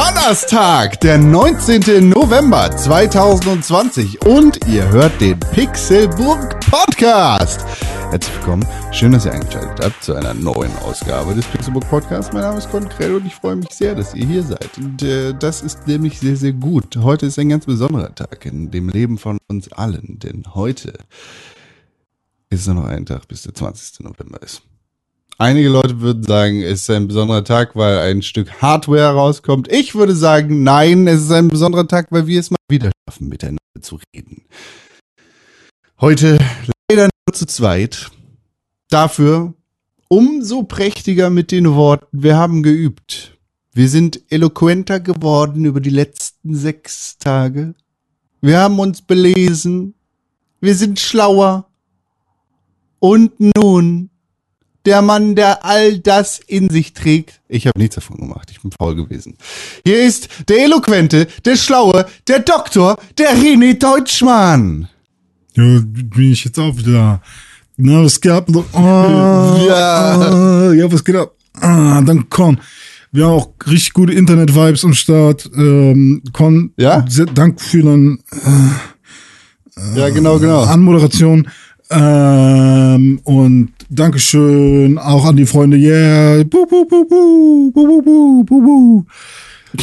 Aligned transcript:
Donnerstag, 0.00 0.98
der 1.02 1.18
19. 1.18 2.08
November 2.08 2.74
2020 2.74 4.24
und 4.24 4.66
ihr 4.66 4.88
hört 4.88 5.20
den 5.20 5.38
Pixelburg 5.38 6.58
Podcast. 6.70 7.66
Herzlich 8.08 8.34
willkommen, 8.36 8.66
schön, 8.92 9.12
dass 9.12 9.26
ihr 9.26 9.32
eingeschaltet 9.32 9.84
habt 9.84 10.02
zu 10.02 10.14
einer 10.14 10.32
neuen 10.32 10.74
Ausgabe 10.78 11.34
des 11.34 11.44
Pixelburg 11.48 11.86
Podcasts. 11.90 12.32
Mein 12.32 12.40
Name 12.40 12.56
ist 12.56 12.70
Konkret 12.70 13.10
und 13.10 13.26
ich 13.26 13.34
freue 13.34 13.56
mich 13.56 13.68
sehr, 13.72 13.94
dass 13.94 14.14
ihr 14.14 14.24
hier 14.24 14.42
seid. 14.42 14.70
Und 14.78 15.02
äh, 15.02 15.34
das 15.34 15.60
ist 15.60 15.86
nämlich 15.86 16.18
sehr, 16.18 16.36
sehr 16.36 16.54
gut. 16.54 16.96
Heute 16.96 17.26
ist 17.26 17.38
ein 17.38 17.50
ganz 17.50 17.66
besonderer 17.66 18.14
Tag 18.14 18.46
in 18.46 18.70
dem 18.70 18.88
Leben 18.88 19.18
von 19.18 19.36
uns 19.48 19.70
allen, 19.70 20.18
denn 20.18 20.44
heute 20.54 20.94
ist 22.48 22.66
nur 22.66 22.76
noch 22.76 22.86
ein 22.86 23.04
Tag, 23.04 23.28
bis 23.28 23.42
der 23.42 23.54
20. 23.54 24.00
November 24.00 24.40
ist. 24.40 24.62
Einige 25.40 25.70
Leute 25.70 26.02
würden 26.02 26.22
sagen, 26.22 26.60
es 26.60 26.82
ist 26.82 26.90
ein 26.90 27.08
besonderer 27.08 27.42
Tag, 27.42 27.74
weil 27.74 27.96
ein 28.00 28.20
Stück 28.20 28.60
Hardware 28.60 29.14
rauskommt. 29.14 29.72
Ich 29.72 29.94
würde 29.94 30.14
sagen, 30.14 30.64
nein, 30.64 31.06
es 31.06 31.22
ist 31.22 31.32
ein 31.32 31.48
besonderer 31.48 31.88
Tag, 31.88 32.08
weil 32.12 32.26
wir 32.26 32.38
es 32.38 32.50
mal 32.50 32.58
wieder 32.68 32.90
schaffen, 33.08 33.30
miteinander 33.30 33.58
zu 33.80 33.98
reden. 34.14 34.42
Heute 35.98 36.36
leider 36.90 37.04
nur 37.04 37.32
zu 37.32 37.46
zweit. 37.46 38.10
Dafür 38.90 39.54
umso 40.08 40.64
prächtiger 40.64 41.30
mit 41.30 41.52
den 41.52 41.74
Worten, 41.74 42.20
wir 42.20 42.36
haben 42.36 42.62
geübt. 42.62 43.38
Wir 43.72 43.88
sind 43.88 44.20
eloquenter 44.28 45.00
geworden 45.00 45.64
über 45.64 45.80
die 45.80 45.88
letzten 45.88 46.54
sechs 46.54 47.16
Tage. 47.16 47.74
Wir 48.42 48.58
haben 48.58 48.78
uns 48.78 49.00
belesen. 49.00 49.94
Wir 50.60 50.74
sind 50.74 51.00
schlauer. 51.00 51.70
Und 52.98 53.40
nun 53.40 54.09
der 54.86 55.02
Mann, 55.02 55.34
der 55.34 55.64
all 55.64 55.98
das 55.98 56.40
in 56.46 56.70
sich 56.70 56.92
trägt. 56.92 57.40
Ich 57.48 57.66
habe 57.66 57.78
nichts 57.78 57.96
davon 57.96 58.16
gemacht, 58.16 58.48
ich 58.50 58.60
bin 58.60 58.72
faul 58.72 58.96
gewesen. 58.96 59.36
Hier 59.84 60.02
ist 60.02 60.28
der 60.48 60.64
Eloquente, 60.64 61.26
der 61.44 61.56
Schlaue, 61.56 62.06
der 62.28 62.40
Doktor, 62.40 62.98
der 63.18 63.36
René 63.36 63.78
Deutschmann. 63.78 64.88
Ja, 65.54 65.80
bin 65.82 66.32
ich 66.32 66.44
jetzt 66.44 66.58
auch 66.58 66.76
wieder 66.76 66.92
da. 66.92 67.22
Na, 67.76 68.04
was 68.04 68.20
geht 68.20 68.32
ab? 68.32 68.48
Oh, 68.48 69.66
ja. 69.66 70.72
ja, 70.72 70.92
was 70.92 71.04
geht 71.04 71.16
ab? 71.16 71.34
Ah, 71.54 72.00
dann 72.02 72.28
komm. 72.28 72.58
Wir 73.12 73.24
haben 73.24 73.32
auch 73.32 73.48
richtig 73.66 73.92
gute 73.92 74.12
Internet-Vibes 74.12 74.84
am 74.84 74.94
Start. 74.94 75.50
Ähm, 75.56 76.22
Con, 76.32 76.72
ja? 76.76 77.04
Dank 77.34 77.60
für 77.60 77.82
dann 77.82 78.20
äh, 78.30 79.98
ja, 79.98 80.10
genau, 80.10 80.38
genau. 80.38 80.62
Anmoderation. 80.64 81.48
Ähm, 81.90 83.20
und 83.24 83.70
Dankeschön 83.88 84.96
auch 84.98 85.24
an 85.26 85.36
die 85.36 85.46
Freunde. 85.46 85.76
Yeah. 85.76 86.44
Buh, 86.44 86.64
buh, 86.66 86.84
buh, 86.84 87.04
buh, 87.04 87.72
buh, 87.72 88.02
buh, 88.02 88.44
buh, 88.44 88.60
buh. 88.60 89.04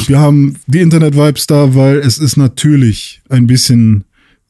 Wir 0.08 0.20
haben 0.20 0.56
die 0.68 0.80
Internet-Vibes 0.80 1.48
da, 1.48 1.76
weil 1.76 1.98
es 1.98 2.18
ist 2.18 2.38
natürlich 2.38 3.22
ein 3.30 3.48
bisschen 3.48 4.06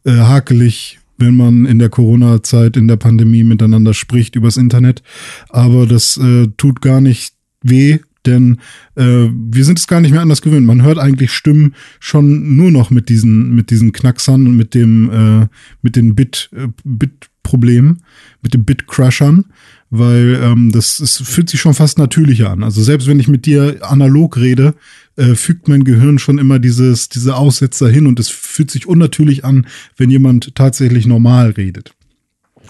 äh, 0.06 0.12
hakelig, 0.12 1.00
wenn 1.18 1.36
man 1.36 1.66
in 1.66 1.80
der 1.80 1.90
Corona-Zeit, 1.90 2.78
in 2.78 2.88
der 2.88 2.98
Pandemie 2.98 3.44
miteinander 3.44 3.94
spricht 3.94 4.36
übers 4.36 4.58
Internet. 4.58 5.02
Aber 5.50 5.88
das 5.88 6.18
äh, 6.18 6.48
tut 6.58 6.82
gar 6.82 7.02
nicht 7.02 7.34
weh, 7.64 8.00
denn 8.28 8.58
äh, 8.96 9.30
wir 9.32 9.66
sind 9.66 9.80
es 9.80 9.88
gar 9.88 10.02
nicht 10.02 10.12
mehr 10.12 10.22
anders 10.22 10.42
gewöhnt. 10.42 10.68
Man 10.68 10.84
hört 10.84 11.00
eigentlich 11.00 11.32
Stimmen 11.32 11.74
schon 12.00 12.56
nur 12.56 12.72
noch 12.72 12.92
mit 12.92 13.10
diesen 13.10 13.56
mit 13.56 13.72
diesen 13.72 13.94
Knacksern 13.94 14.46
und 14.48 14.58
mit 14.58 14.74
dem 14.76 15.10
äh, 15.10 15.48
mit 15.82 15.96
den 15.96 16.14
Bit 16.14 16.50
äh, 16.56 16.68
Bit 16.84 17.30
Problem 17.48 18.00
mit 18.42 18.54
den 18.54 18.66
Bit-Crushern, 18.66 19.46
weil 19.90 20.38
ähm, 20.44 20.72
das, 20.74 20.98
das 20.98 21.18
fühlt 21.18 21.50
sich 21.50 21.62
schon 21.62 21.74
fast 21.74 21.98
natürlicher 21.98 22.50
an. 22.50 22.62
Also 22.62 22.84
selbst 22.84 23.08
wenn 23.08 23.22
ich 23.22 23.30
mit 23.30 23.46
dir 23.46 23.78
analog 23.82 24.36
rede, 24.36 24.76
äh, 25.16 25.34
fügt 25.36 25.70
mein 25.70 25.86
Gehirn 25.86 26.20
schon 26.20 26.40
immer 26.40 26.60
dieses, 26.60 27.08
diese 27.08 27.38
Aussetzer 27.38 27.88
hin 27.88 28.06
und 28.06 28.20
es 28.20 28.28
fühlt 28.28 28.70
sich 28.70 28.86
unnatürlich 28.86 29.46
an, 29.46 29.66
wenn 29.96 30.10
jemand 30.10 30.56
tatsächlich 30.56 31.06
normal 31.06 31.52
redet. 31.52 31.94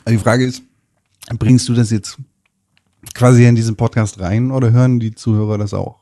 Die 0.08 0.20
Frage 0.20 0.46
ist, 0.46 0.62
bringst 1.40 1.68
du 1.68 1.74
das 1.74 1.90
jetzt 1.90 2.18
quasi 3.16 3.46
in 3.46 3.56
diesen 3.56 3.76
Podcast 3.76 4.20
rein 4.20 4.52
oder 4.52 4.72
hören 4.72 5.00
die 5.00 5.16
Zuhörer 5.16 5.58
das 5.58 5.74
auch? 5.74 6.00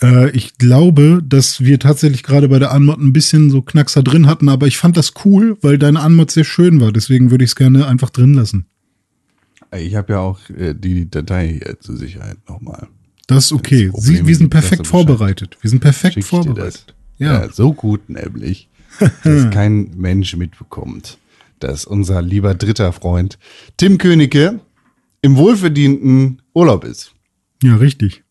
Äh, 0.00 0.30
ich 0.30 0.58
glaube, 0.58 1.22
dass 1.26 1.60
wir 1.60 1.78
tatsächlich 1.78 2.22
gerade 2.22 2.48
bei 2.48 2.58
der 2.58 2.72
Anmod 2.72 2.98
ein 2.98 3.12
bisschen 3.12 3.50
so 3.50 3.62
Knackser 3.62 4.02
drin 4.02 4.26
hatten, 4.26 4.48
aber 4.48 4.66
ich 4.66 4.78
fand 4.78 4.96
das 4.96 5.12
cool, 5.24 5.56
weil 5.62 5.78
deine 5.78 6.00
Anmod 6.00 6.30
sehr 6.30 6.44
schön 6.44 6.80
war. 6.80 6.92
Deswegen 6.92 7.30
würde 7.30 7.44
ich 7.44 7.50
es 7.50 7.56
gerne 7.56 7.86
einfach 7.86 8.10
drin 8.10 8.34
lassen. 8.34 8.66
Ich 9.76 9.94
habe 9.96 10.14
ja 10.14 10.20
auch 10.20 10.38
äh, 10.50 10.74
die 10.74 11.10
Datei 11.10 11.60
hier 11.62 11.78
zur 11.80 11.96
Sicherheit 11.96 12.38
nochmal. 12.48 12.88
Das 13.26 13.46
ist 13.46 13.52
okay. 13.52 13.90
Das 13.92 14.04
Sie, 14.04 14.26
wir 14.26 14.36
sind 14.36 14.48
perfekt 14.48 14.86
vorbereitet. 14.86 15.58
Wir 15.60 15.68
sind 15.68 15.80
perfekt 15.80 16.24
vorbereitet. 16.24 16.94
Ja. 17.18 17.42
ja. 17.42 17.52
so 17.52 17.74
gut 17.74 18.08
nämlich, 18.08 18.68
dass 19.24 19.50
kein 19.50 19.90
Mensch 19.96 20.34
mitbekommt, 20.36 21.18
dass 21.60 21.84
unser 21.84 22.22
lieber 22.22 22.54
dritter 22.54 22.92
Freund 22.92 23.38
Tim 23.76 23.98
Königke 23.98 24.60
im 25.20 25.36
wohlverdienten 25.36 26.40
Urlaub 26.54 26.84
ist. 26.84 27.12
Ja, 27.62 27.76
richtig. 27.76 28.22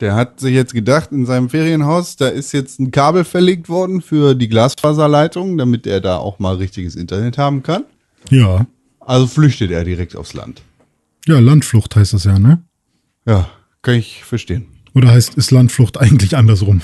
Der 0.00 0.14
hat 0.14 0.40
sich 0.40 0.54
jetzt 0.54 0.74
gedacht, 0.74 1.12
in 1.12 1.24
seinem 1.24 1.48
Ferienhaus, 1.48 2.16
da 2.16 2.28
ist 2.28 2.52
jetzt 2.52 2.80
ein 2.80 2.90
Kabel 2.90 3.24
verlegt 3.24 3.68
worden 3.68 4.02
für 4.02 4.34
die 4.34 4.48
Glasfaserleitung, 4.48 5.56
damit 5.56 5.86
er 5.86 6.00
da 6.00 6.16
auch 6.16 6.38
mal 6.38 6.56
richtiges 6.56 6.96
Internet 6.96 7.38
haben 7.38 7.62
kann. 7.62 7.84
Ja. 8.30 8.66
Also 9.00 9.26
flüchtet 9.26 9.70
er 9.70 9.84
direkt 9.84 10.16
aufs 10.16 10.34
Land. 10.34 10.62
Ja, 11.26 11.38
Landflucht 11.38 11.94
heißt 11.96 12.12
das 12.12 12.24
ja, 12.24 12.38
ne? 12.38 12.62
Ja, 13.26 13.48
kann 13.82 13.94
ich 13.94 14.24
verstehen. 14.24 14.66
Oder 14.94 15.08
heißt 15.10 15.34
ist 15.34 15.50
Landflucht 15.50 15.98
eigentlich 16.00 16.36
andersrum? 16.36 16.80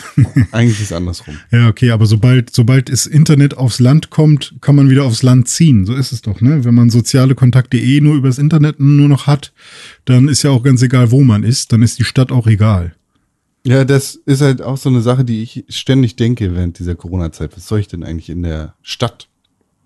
eigentlich 0.53 0.81
ist 0.81 0.92
andersrum. 0.92 1.38
Ja, 1.50 1.69
okay, 1.69 1.91
aber 1.91 2.06
sobald 2.06 2.54
sobald 2.54 2.91
es 2.91 3.06
Internet 3.06 3.56
aufs 3.56 3.81
Land 3.81 4.10
kommt, 4.10 4.54
kann 4.60 4.77
man 4.77 4.91
wieder 4.91 5.04
aufs 5.04 5.22
Land 5.22 5.48
ziehen. 5.48 5.87
So 5.87 5.94
ist 5.94 6.12
es 6.12 6.22
doch, 6.22 6.41
ne? 6.41 6.65
Wenn 6.65 6.75
man 6.75 6.91
soziale 6.91 7.34
Kontakte 7.34 7.78
eh 7.78 8.00
nur 8.00 8.16
übers 8.16 8.38
Internet 8.38 8.81
nur 8.81 9.09
noch 9.09 9.27
hat, 9.27 9.53
dann 10.04 10.28
ist 10.28 10.42
ja 10.42 10.50
auch 10.50 10.62
ganz 10.62 10.82
egal, 10.82 11.10
wo 11.10 11.22
man 11.22 11.44
ist, 11.44 11.72
dann 11.72 11.82
ist 11.82 11.98
die 11.98 12.04
Stadt 12.04 12.32
auch 12.32 12.47
egal. 12.47 12.94
Ja, 13.65 13.84
das 13.84 14.15
ist 14.15 14.41
halt 14.41 14.62
auch 14.62 14.76
so 14.76 14.88
eine 14.88 15.03
Sache, 15.03 15.25
die 15.25 15.43
ich 15.43 15.65
ständig 15.69 16.16
denke 16.16 16.54
während 16.54 16.78
dieser 16.78 16.94
Corona-Zeit. 16.94 17.56
Was 17.56 17.69
soll 17.69 17.81
ich 17.81 17.88
denn 17.88 18.03
eigentlich 18.03 18.31
in 18.31 18.43
der 18.43 18.75
Stadt? 18.82 19.28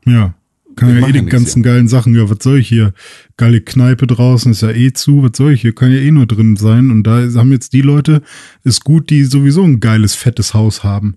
Ja, 0.07 0.35
kann 0.77 1.01
ja 1.01 1.09
eh 1.09 1.13
die 1.13 1.27
ganzen 1.27 1.63
hier. 1.63 1.73
geilen 1.73 1.89
Sachen. 1.89 2.15
Ja, 2.15 2.29
was 2.29 2.39
soll 2.41 2.59
ich 2.59 2.69
hier? 2.69 2.93
Geile 3.37 3.61
Kneipe 3.61 4.07
draußen 4.07 4.53
ist 4.53 4.63
ja 4.63 4.71
eh 4.71 4.93
zu. 4.93 5.23
Was 5.23 5.37
soll 5.37 5.53
ich 5.53 5.63
hier? 5.63 5.75
Kann 5.75 5.93
ja 5.93 5.99
eh 5.99 6.11
nur 6.11 6.27
drin 6.27 6.57
sein. 6.57 6.91
Und 6.91 7.05
da 7.05 7.21
haben 7.35 7.53
jetzt 7.53 7.73
die 7.73 7.83
Leute, 7.83 8.23
ist 8.65 8.85
gut, 8.85 9.11
die 9.11 9.25
sowieso 9.25 9.63
ein 9.63 9.81
geiles, 9.81 10.15
fettes 10.15 10.55
Haus 10.55 10.85
haben. 10.85 11.17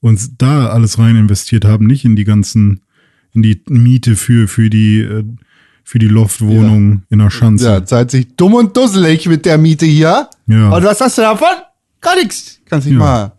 Und 0.00 0.42
da 0.42 0.68
alles 0.68 0.98
rein 0.98 1.16
investiert 1.16 1.64
haben, 1.64 1.86
nicht 1.86 2.04
in 2.04 2.14
die 2.14 2.24
ganzen, 2.24 2.82
in 3.32 3.42
die 3.42 3.62
Miete 3.68 4.16
für, 4.16 4.48
für 4.48 4.68
die, 4.68 5.00
äh, 5.00 5.24
für 5.82 5.98
die 5.98 6.08
Loftwohnung 6.08 6.92
ja. 6.92 7.00
in 7.10 7.18
der 7.20 7.30
Schanze. 7.30 7.66
Ja, 7.66 7.84
zahlt 7.84 8.10
sich 8.10 8.36
dumm 8.36 8.54
und 8.54 8.76
dusselig 8.76 9.26
mit 9.26 9.46
der 9.46 9.58
Miete 9.58 9.86
hier. 9.86 10.28
Ja. 10.46 10.70
Und 10.70 10.84
was 10.84 11.00
hast 11.00 11.18
du 11.18 11.22
davon? 11.22 11.48
Gar 12.04 12.16
nichts. 12.16 12.60
Kannst 12.66 12.86
nicht 12.86 12.94
ja. 12.94 13.00
mal 13.00 13.32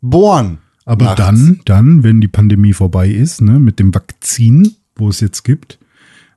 bohren. 0.00 0.58
Aber 0.84 1.04
nachts. 1.04 1.18
dann, 1.18 1.60
dann, 1.64 2.02
wenn 2.02 2.20
die 2.20 2.28
Pandemie 2.28 2.72
vorbei 2.72 3.08
ist, 3.08 3.40
ne, 3.40 3.58
mit 3.58 3.78
dem 3.78 3.94
Vakzin, 3.94 4.76
wo 4.96 5.08
es 5.08 5.20
jetzt 5.20 5.42
gibt. 5.42 5.78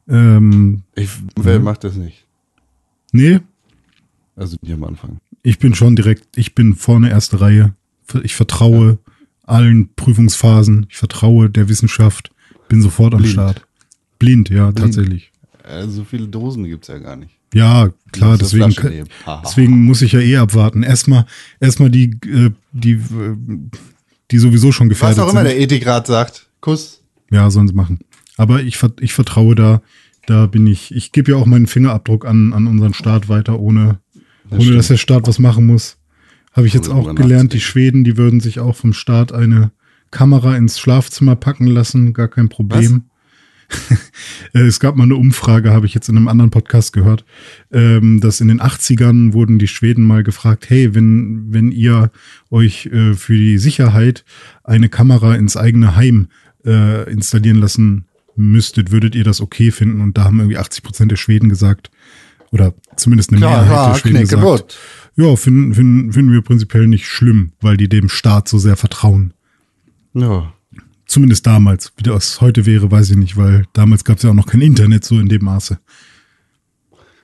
Ähm, 0.08 0.84
ich, 0.96 1.10
wer 1.36 1.60
macht 1.60 1.84
das 1.84 1.96
nicht? 1.96 2.26
Nee. 3.12 3.40
Also 4.36 4.58
nicht 4.62 4.74
am 4.74 4.84
Anfang. 4.84 5.20
Ich 5.42 5.60
bin 5.60 5.74
schon 5.74 5.96
direkt, 5.96 6.38
ich 6.38 6.54
bin 6.54 6.76
vorne 6.76 7.10
erste 7.10 7.40
Reihe. 7.40 7.74
Ich 8.24 8.36
vertraue 8.36 8.88
ja. 8.88 9.14
allen 9.44 9.90
Prüfungsphasen. 9.96 10.88
Ich 10.90 10.98
vertraue 10.98 11.50
der 11.50 11.70
Wissenschaft. 11.70 12.32
Bin 12.68 12.82
sofort 12.82 13.12
Blind. 13.12 13.26
am 13.26 13.32
Start. 13.32 13.68
Blind, 14.20 14.50
ja, 14.50 14.72
Blind. 14.72 14.80
tatsächlich. 14.80 15.32
Äh, 15.68 15.88
so 15.88 16.04
viele 16.04 16.28
Dosen 16.28 16.66
gibt 16.66 16.84
es 16.84 16.88
ja 16.90 17.00
gar 17.00 17.16
nicht. 17.16 17.36
Ja, 17.54 17.90
klar, 18.12 18.38
deswegen, 18.38 19.08
deswegen 19.44 19.86
muss 19.86 20.02
ich 20.02 20.12
ja 20.12 20.20
eh 20.20 20.38
abwarten. 20.38 20.84
Erstmal, 20.84 21.26
erstmal 21.60 21.90
die, 21.90 22.18
äh, 22.26 22.52
die, 22.74 22.94
äh, 22.94 23.38
die 24.32 24.38
sowieso 24.38 24.72
schon 24.72 24.90
gefährdet 24.90 25.16
sind. 25.16 25.24
Was 25.24 25.30
auch 25.30 25.34
immer 25.34 25.44
der 25.44 25.60
Ethikrat 25.60 26.06
sagt. 26.08 26.50
Kuss. 26.60 27.02
Ja, 27.32 27.50
sollen 27.50 27.68
sie 27.68 27.74
machen. 27.74 28.00
Aber 28.38 28.62
ich, 28.62 28.78
ich 29.00 29.14
vertraue 29.14 29.56
da, 29.56 29.82
da 30.26 30.48
bin 30.48 30.68
ich, 30.68 30.94
ich 30.94 31.12
gebe 31.12 31.32
ja 31.32 31.38
auch 31.38 31.46
meinen 31.46 31.68
Fingerabdruck 31.68 32.26
an, 32.26 32.54
an 32.54 32.68
unseren 32.68 32.94
Staat 32.94 33.30
weiter, 33.30 33.60
ohne, 33.60 34.00
das 34.50 34.60
ohne 34.60 34.76
dass 34.76 34.88
der 34.90 34.98
Staat 34.98 35.28
was 35.28 35.40
machen 35.40 35.66
muss. 35.66 35.98
Habe 36.52 36.68
ich 36.68 36.74
jetzt 36.74 36.90
auch 36.90 37.14
gelernt, 37.16 37.54
die 37.54 37.60
Schweden, 37.60 38.04
die 38.04 38.18
würden 38.18 38.40
sich 38.40 38.60
auch 38.60 38.76
vom 38.76 38.94
Staat 38.94 39.34
eine 39.34 39.72
Kamera 40.12 40.56
ins 40.56 40.80
Schlafzimmer 40.80 41.36
packen 41.36 41.68
lassen, 41.68 42.14
gar 42.14 42.28
kein 42.28 42.50
Problem. 42.50 43.04
Was? 43.06 43.15
Äh, 44.54 44.62
es 44.62 44.80
gab 44.80 44.96
mal 44.96 45.04
eine 45.04 45.16
Umfrage, 45.16 45.72
habe 45.72 45.86
ich 45.86 45.94
jetzt 45.94 46.08
in 46.08 46.16
einem 46.16 46.28
anderen 46.28 46.52
Podcast 46.52 46.94
gehört, 46.94 47.26
ähm, 47.72 48.22
dass 48.22 48.42
in 48.42 48.48
den 48.48 48.62
80ern 48.62 49.34
wurden 49.34 49.60
die 49.60 49.68
Schweden 49.68 50.06
mal 50.06 50.24
gefragt, 50.24 50.70
hey, 50.70 50.96
wenn, 50.96 51.52
wenn 51.52 51.72
ihr 51.72 52.12
euch 52.52 52.86
äh, 52.88 53.14
für 53.14 53.34
die 53.34 53.58
Sicherheit 53.58 54.24
eine 54.64 54.88
Kamera 54.88 55.36
ins 55.36 55.58
eigene 55.58 55.96
Heim 55.96 56.28
äh, 56.66 57.10
installieren 57.12 57.58
lassen 57.58 58.06
müsstet, 58.36 58.92
würdet 58.92 59.16
ihr 59.16 59.24
das 59.24 59.42
okay 59.42 59.72
finden? 59.72 60.02
Und 60.02 60.18
da 60.18 60.26
haben 60.26 60.40
irgendwie 60.40 60.58
80 60.58 60.84
Prozent 60.84 61.12
der 61.12 61.18
Schweden 61.18 61.50
gesagt, 61.50 61.92
oder 62.52 62.74
zumindest 62.96 63.32
eine 63.32 63.40
Klar, 63.40 63.66
Mehrheit 63.66 63.96
der 63.96 64.00
Schweden 64.00 64.20
gesagt, 64.22 64.78
Ja, 65.16 65.36
finden, 65.36 65.74
finden, 65.74 66.14
finden 66.14 66.32
wir 66.32 66.42
prinzipiell 66.42 66.88
nicht 66.88 67.08
schlimm, 67.08 67.52
weil 67.62 67.78
die 67.78 67.90
dem 67.90 68.10
Staat 68.10 68.48
so 68.48 68.58
sehr 68.58 68.76
vertrauen. 68.76 69.34
Ja. 70.14 70.54
Zumindest 71.08 71.46
damals. 71.46 71.92
Wie 71.98 72.04
das 72.04 72.42
heute 72.42 72.66
wäre, 72.66 72.90
weiß 72.92 73.12
ich 73.12 73.18
nicht, 73.18 73.38
weil 73.38 73.66
damals 73.74 74.04
gab 74.04 74.18
es 74.18 74.24
ja 74.24 74.32
auch 74.32 74.36
noch 74.36 74.48
kein 74.48 74.62
Internet 74.62 75.06
so 75.06 75.20
in 75.20 75.30
dem 75.30 75.44
Maße. 75.46 75.78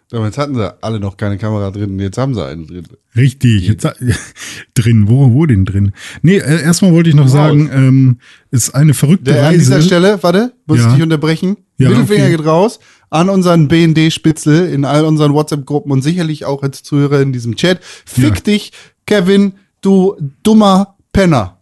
Damals 0.09 0.37
hatten 0.37 0.55
sie 0.55 0.83
alle 0.83 0.99
noch 0.99 1.15
keine 1.15 1.37
Kamera 1.37 1.71
drin 1.71 1.97
jetzt 1.97 2.17
haben 2.17 2.35
sie 2.35 2.45
eine 2.45 2.65
drin. 2.65 2.85
Richtig, 3.15 3.65
jetzt, 3.69 3.87
drin, 4.73 5.07
wo, 5.07 5.31
wo 5.33 5.45
denn 5.45 5.63
drin? 5.63 5.93
Nee, 6.21 6.35
äh, 6.37 6.61
erstmal 6.63 6.91
wollte 6.91 7.09
ich 7.09 7.15
noch 7.15 7.25
Wow. 7.25 7.31
sagen, 7.31 7.69
ähm, 7.73 8.17
ist 8.51 8.75
eine 8.75 8.93
verrückte 8.93 9.31
Der, 9.31 9.39
an 9.43 9.45
Reise. 9.47 9.59
dieser 9.59 9.81
Stelle, 9.81 10.21
warte, 10.21 10.53
muss 10.65 10.79
Ja. 10.79 10.87
ich 10.89 10.93
dich 10.95 11.03
unterbrechen. 11.03 11.55
Ja, 11.77 11.89
Mittelfinger 11.89 12.25
okay. 12.25 12.35
geht 12.37 12.45
raus 12.45 12.79
an 13.09 13.29
unseren 13.29 13.69
BND-Spitzel 13.69 14.67
in 14.69 14.83
all 14.83 15.05
unseren 15.05 15.33
WhatsApp-Gruppen 15.33 15.91
und 15.93 16.01
sicherlich 16.01 16.43
auch 16.45 16.61
als 16.61 16.83
Zuhörer 16.83 17.21
in 17.21 17.31
diesem 17.31 17.55
Chat. 17.55 17.79
Fick 17.81 18.23
Ja. 18.35 18.41
dich, 18.41 18.73
Kevin, 19.05 19.53
du 19.79 20.17
dummer 20.43 20.97
Penner. 21.13 21.57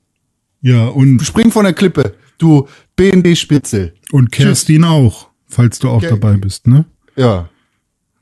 Ja, 0.61 0.87
und, 0.87 1.21
Spring 1.21 1.51
von 1.51 1.63
der 1.63 1.73
Klippe, 1.73 2.15
du 2.37 2.67
BND-Spitzel. 2.95 3.93
und 4.11 4.31
Kerstin 4.31 4.83
auch, 4.83 5.29
falls 5.47 5.79
du 5.79 5.89
auch 5.89 6.01
Ke- 6.01 6.09
dabei 6.09 6.33
bist, 6.37 6.67
ne? 6.67 6.85
Ja. 7.15 7.49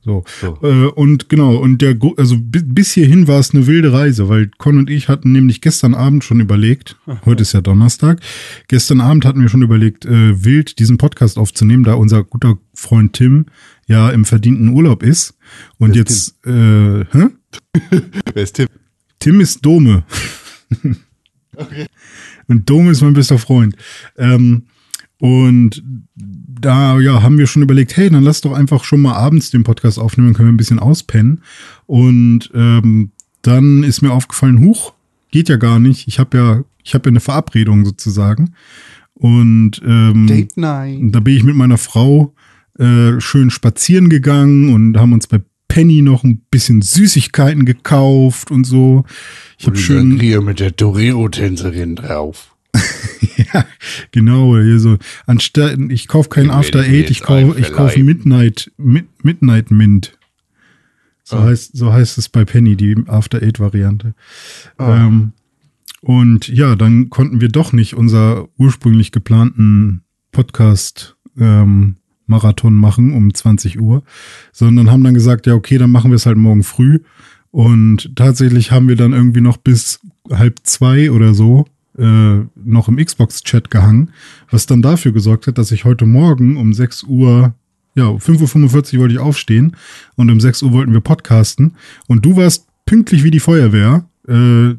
So. 0.01 0.23
So. 0.39 0.57
Äh, 0.63 0.85
und 0.91 1.27
genau, 1.27 1.57
und 1.57 1.81
der, 1.81 1.97
also 2.15 2.37
bi- 2.39 2.63
bis 2.63 2.93
hierhin 2.93 3.27
war 3.27 3.39
es 3.39 3.53
eine 3.53 3.67
wilde 3.67 3.91
Reise, 3.91 4.29
weil 4.29 4.49
Con 4.57 4.77
und 4.77 4.89
ich 4.89 5.09
hatten 5.09 5.33
nämlich 5.33 5.59
gestern 5.59 5.93
Abend 5.95 6.23
schon 6.23 6.39
überlegt, 6.39 6.95
heute 7.25 7.41
ist 7.41 7.51
ja 7.53 7.59
Donnerstag, 7.59 8.21
gestern 8.69 9.01
Abend 9.01 9.25
hatten 9.25 9.41
wir 9.41 9.49
schon 9.49 9.63
überlegt, 9.63 10.05
äh, 10.05 10.45
wild 10.45 10.79
diesen 10.79 10.97
Podcast 10.97 11.37
aufzunehmen, 11.37 11.83
da 11.83 11.95
unser 11.95 12.23
guter 12.23 12.57
Freund 12.73 13.13
Tim 13.13 13.47
ja 13.87 14.09
im 14.11 14.23
verdienten 14.23 14.69
Urlaub 14.69 15.03
ist. 15.03 15.37
Und 15.77 15.93
Wer 15.95 16.05
ist 16.05 16.35
jetzt, 16.43 16.45
äh, 16.47 17.03
hä? 17.11 17.27
Wer 18.33 18.43
ist 18.43 18.53
Tim? 18.55 18.67
Tim 19.19 19.41
ist 19.41 19.65
Dome. 19.65 20.03
Und 22.47 22.69
Dome 22.69 22.91
ist 22.91 23.01
mein 23.01 23.13
bester 23.13 23.37
Freund. 23.37 23.75
Ähm, 24.17 24.63
und 25.19 25.83
da 26.15 26.99
ja, 26.99 27.21
haben 27.23 27.37
wir 27.37 27.47
schon 27.47 27.63
überlegt, 27.63 27.97
hey, 27.97 28.09
dann 28.09 28.23
lass 28.23 28.41
doch 28.41 28.53
einfach 28.53 28.83
schon 28.83 29.01
mal 29.01 29.13
abends 29.13 29.49
den 29.49 29.63
Podcast 29.63 29.99
aufnehmen, 29.99 30.29
dann 30.29 30.35
können 30.35 30.49
wir 30.49 30.53
ein 30.53 30.57
bisschen 30.57 30.79
auspennen. 30.79 31.41
Und 31.85 32.51
ähm, 32.53 33.11
dann 33.41 33.83
ist 33.83 34.01
mir 34.01 34.11
aufgefallen, 34.11 34.59
huch, 34.59 34.93
geht 35.31 35.49
ja 35.49 35.57
gar 35.57 35.79
nicht. 35.79 36.07
Ich 36.07 36.19
habe 36.19 36.37
ja, 36.37 36.63
ich 36.83 36.93
habe 36.93 37.09
ja 37.09 37.11
eine 37.11 37.19
Verabredung 37.19 37.85
sozusagen. 37.85 38.53
Und 39.13 39.81
ähm, 39.85 40.27
Date 40.27 40.57
Night. 40.57 40.99
da 41.15 41.19
bin 41.19 41.35
ich 41.35 41.43
mit 41.43 41.55
meiner 41.55 41.77
Frau 41.77 42.33
äh, 42.77 43.19
schön 43.19 43.49
spazieren 43.49 44.09
gegangen 44.09 44.73
und 44.73 44.97
haben 44.97 45.13
uns 45.13 45.25
bei 45.25 45.41
Penny 45.77 46.01
noch 46.01 46.23
ein 46.23 46.39
bisschen 46.49 46.81
Süßigkeiten 46.81 47.63
gekauft 47.63 48.49
und 48.49 48.63
so. 48.63 49.05
Ich 49.59 49.67
habe 49.67 49.77
schön, 49.77 50.19
hier 50.19 50.41
mit 50.41 50.59
der 50.59 50.75
Torero-Tänzerin 50.75 51.95
drauf. 51.95 52.55
ja, 53.53 53.63
genau, 54.11 54.57
hier 54.57 54.79
so, 54.79 54.97
anstatt, 55.27 55.77
ich 55.89 56.07
kaufe 56.07 56.29
kein 56.29 56.49
After 56.49 56.79
Eight, 56.79 57.11
ich 57.11 57.21
kaufe, 57.21 57.59
ich 57.59 57.71
kaufe. 57.71 58.03
Midnight, 58.03 58.71
Mid, 58.77 59.05
Midnight 59.23 59.69
Mint. 59.69 60.17
So 61.23 61.35
Ah. 61.37 61.43
heißt, 61.43 61.77
so 61.77 61.93
heißt 61.93 62.17
es 62.17 62.27
bei 62.27 62.43
Penny, 62.43 62.75
die 62.75 62.95
After 63.05 63.43
Eight 63.43 63.59
Variante. 63.59 64.15
Ah. 64.79 65.05
Ähm, 65.05 65.33
und 66.01 66.47
ja, 66.47 66.75
dann 66.75 67.11
konnten 67.11 67.39
wir 67.39 67.49
doch 67.49 67.71
nicht 67.71 67.93
unser 67.93 68.49
ursprünglich 68.57 69.11
geplanten 69.11 70.01
Podcast 70.31 71.17
ähm, 71.39 71.97
Marathon 72.27 72.75
machen 72.75 73.13
um 73.13 73.33
20 73.33 73.79
Uhr, 73.79 74.03
sondern 74.51 74.91
haben 74.91 75.03
dann 75.03 75.13
gesagt, 75.13 75.47
ja, 75.47 75.53
okay, 75.53 75.77
dann 75.77 75.91
machen 75.91 76.11
wir 76.11 76.15
es 76.15 76.25
halt 76.25 76.37
morgen 76.37 76.63
früh. 76.63 76.99
Und 77.51 78.15
tatsächlich 78.15 78.71
haben 78.71 78.87
wir 78.87 78.95
dann 78.95 79.13
irgendwie 79.13 79.41
noch 79.41 79.57
bis 79.57 79.99
halb 80.29 80.59
zwei 80.63 81.09
oder 81.11 81.33
so 81.33 81.65
äh, 81.97 82.39
noch 82.55 82.87
im 82.87 82.97
Xbox-Chat 82.97 83.71
gehangen, 83.71 84.11
was 84.51 84.65
dann 84.65 84.81
dafür 84.81 85.11
gesorgt 85.11 85.47
hat, 85.47 85.57
dass 85.57 85.71
ich 85.71 85.85
heute 85.85 86.05
Morgen 86.05 86.57
um 86.57 86.73
6 86.73 87.03
Uhr, 87.03 87.55
ja, 87.95 88.09
5.45 88.09 88.93
Uhr 88.95 88.99
wollte 88.99 89.13
ich 89.15 89.19
aufstehen 89.19 89.75
und 90.15 90.29
um 90.29 90.39
6 90.39 90.63
Uhr 90.63 90.73
wollten 90.73 90.93
wir 90.93 91.01
podcasten. 91.01 91.75
Und 92.07 92.25
du 92.25 92.35
warst 92.35 92.67
pünktlich 92.85 93.23
wie 93.23 93.31
die 93.31 93.39
Feuerwehr 93.39 94.05
äh, 94.27 94.75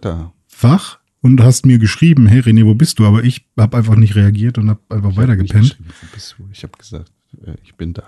da. 0.00 0.32
wach 0.60 0.98
und 1.20 1.42
hast 1.42 1.66
mir 1.66 1.78
geschrieben, 1.78 2.26
hey 2.26 2.40
René, 2.40 2.64
wo 2.64 2.74
bist 2.74 2.98
du? 2.98 3.06
Aber 3.06 3.24
ich 3.24 3.46
habe 3.58 3.76
einfach 3.76 3.96
nicht 3.96 4.14
reagiert 4.14 4.58
und 4.58 4.70
habe 4.70 4.80
einfach 4.88 5.16
weitergepennt. 5.16 5.78
Wo 5.78 6.06
bist 6.14 6.36
du? 6.38 6.48
Ich 6.52 6.62
habe 6.62 6.76
gesagt, 6.78 7.10
äh, 7.44 7.54
ich 7.62 7.74
bin 7.74 7.92
da. 7.92 8.04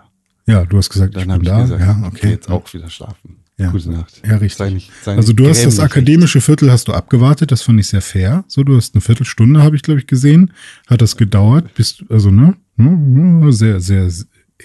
Ja, 0.47 0.65
du 0.65 0.79
hast 0.79 0.91
gesagt, 0.91 1.17
ich 1.17 1.27
bin 1.27 1.43
ich 1.43 1.49
da. 1.49 1.63
gesagt, 1.63 1.81
ja, 1.81 1.99
ich 2.01 2.07
okay. 2.07 2.31
jetzt 2.31 2.51
auch 2.51 2.73
wieder 2.73 2.89
schlafen. 2.89 3.37
Ja. 3.61 3.71
Gute 3.71 3.91
Nacht. 3.91 4.23
Ja, 4.27 4.37
richtig. 4.37 4.57
Sei 4.57 4.71
nicht, 4.71 4.91
sei 5.03 5.17
Also 5.17 5.35
du 5.35 5.47
hast 5.47 5.67
das 5.67 5.79
akademische 5.81 6.41
Viertel 6.41 6.73
hast 6.73 6.89
du 6.89 6.93
abgewartet, 6.93 7.53
das 7.53 7.61
fand 7.61 7.79
ich 7.79 7.89
sehr 7.89 8.01
fair. 8.01 8.43
So, 8.49 8.65
du 8.65 8.75
hast 8.75 8.95
eine 8.95 9.03
Viertelstunde, 9.03 9.63
habe 9.63 9.77
ich 9.77 9.83
glaube 9.83 10.01
ich 10.01 10.07
gesehen, 10.07 10.55
hat 10.87 11.03
das 11.03 11.17
gedauert. 11.19 11.75
Bist 11.75 12.05
also 12.09 12.31
ne, 12.31 12.57
ne, 12.77 13.53
sehr 13.53 13.81
sehr 13.81 14.11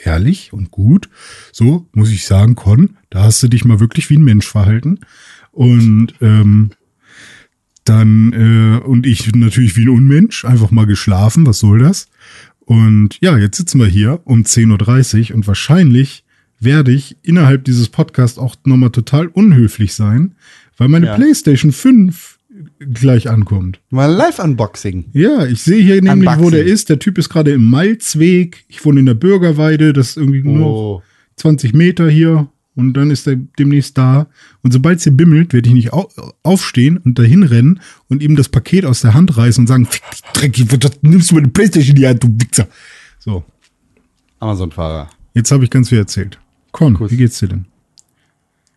ehrlich 0.04 0.54
und 0.54 0.72
gut. 0.72 1.10
So 1.52 1.88
muss 1.92 2.10
ich 2.10 2.26
sagen, 2.26 2.56
Con, 2.56 2.98
da 3.10 3.24
hast 3.24 3.44
du 3.44 3.50
dich 3.50 3.66
mal 3.66 3.82
wirklich 3.82 4.10
wie 4.10 4.18
ein 4.18 4.24
Mensch 4.24 4.48
verhalten 4.48 5.00
und 5.52 6.14
ähm, 6.22 6.72
dann 7.86 8.34
äh, 8.34 8.86
und 8.86 9.06
ich 9.06 9.34
natürlich 9.36 9.78
wie 9.78 9.84
ein 9.86 9.90
Unmensch 9.90 10.44
einfach 10.46 10.72
mal 10.72 10.86
geschlafen. 10.86 11.46
Was 11.46 11.60
soll 11.60 11.80
das? 11.80 12.08
Und 12.60 13.18
ja, 13.22 13.38
jetzt 13.38 13.58
sitzen 13.58 13.80
wir 13.80 13.88
hier 13.88 14.20
um 14.26 14.42
10.30 14.42 15.30
Uhr 15.30 15.36
und 15.36 15.48
wahrscheinlich 15.48 16.24
werde 16.60 16.92
ich 16.92 17.18
innerhalb 17.22 17.64
dieses 17.66 17.90
Podcasts 17.90 18.38
auch 18.40 18.56
nochmal 18.66 18.90
total 18.90 19.28
unhöflich 19.28 19.94
sein, 19.94 20.36
weil 20.78 20.88
meine 20.88 21.06
Ja. 21.08 21.16
PlayStation 21.16 21.72
5 21.72 22.40
gleich 22.80 23.30
ankommt. 23.30 23.82
Mal 23.90 24.08
Live-Unboxing. 24.12 25.06
Ja, 25.14 25.46
ich 25.46 25.62
sehe 25.62 25.84
hier 25.84 26.02
nämlich, 26.02 26.28
wo 26.30 26.32
Unboxing. 26.46 26.52
der 26.52 26.66
ist. 26.66 26.90
Der 26.90 27.00
Typ 27.00 27.18
ist 27.18 27.30
gerade 27.30 27.52
im 27.52 27.66
Malzweg. 27.66 28.64
Ich 28.70 28.84
wohne 28.86 29.02
in 29.02 29.06
der 29.06 29.14
Bürgerweide. 29.14 29.92
Das 29.94 30.12
ist 30.12 30.18
irgendwie 30.18 30.42
nur 30.42 30.66
Oh. 30.66 31.02
20 31.36 31.74
Meter 31.74 32.10
hier. 32.10 32.48
Und 32.76 32.94
dann 32.94 33.10
ist 33.10 33.26
er 33.28 33.36
demnächst 33.36 33.98
da. 33.98 34.28
Und 34.62 34.74
sobald 34.74 34.98
es 34.98 35.04
hier 35.04 35.14
bimmelt, 35.14 35.54
werde 35.54 35.70
ich 35.70 35.76
nicht 35.76 35.94
au 35.94 36.10
aufstehen 36.44 36.98
und 36.98 37.18
dahin 37.18 37.44
rennen 37.44 37.80
und 38.10 38.22
ihm 38.22 38.36
das 38.36 38.50
Paket 38.50 38.86
aus 38.86 39.02
der 39.02 39.14
Hand 39.14 39.38
reißen 39.38 39.64
und 39.64 39.68
sagen, 39.68 39.88
fick 40.36 40.84
was 40.84 40.92
nimmst 41.02 41.32
du 41.32 41.36
meine 41.36 41.48
Playstation 41.48 41.96
in 41.96 42.02
die 42.02 42.08
Hand, 42.08 42.24
du 42.24 42.28
Wichser. 42.28 42.68
So, 43.20 43.44
Amazon-Fahrer. 44.40 45.10
jetzt 45.34 45.52
habe 45.52 45.64
ich 45.64 45.70
ganz 45.70 45.90
viel 45.90 45.98
erzählt. 45.98 46.40
Con, 46.72 46.96
Kuss. 46.96 47.12
wie 47.12 47.18
geht's 47.18 47.40
dir 47.40 47.48
denn? 47.48 47.66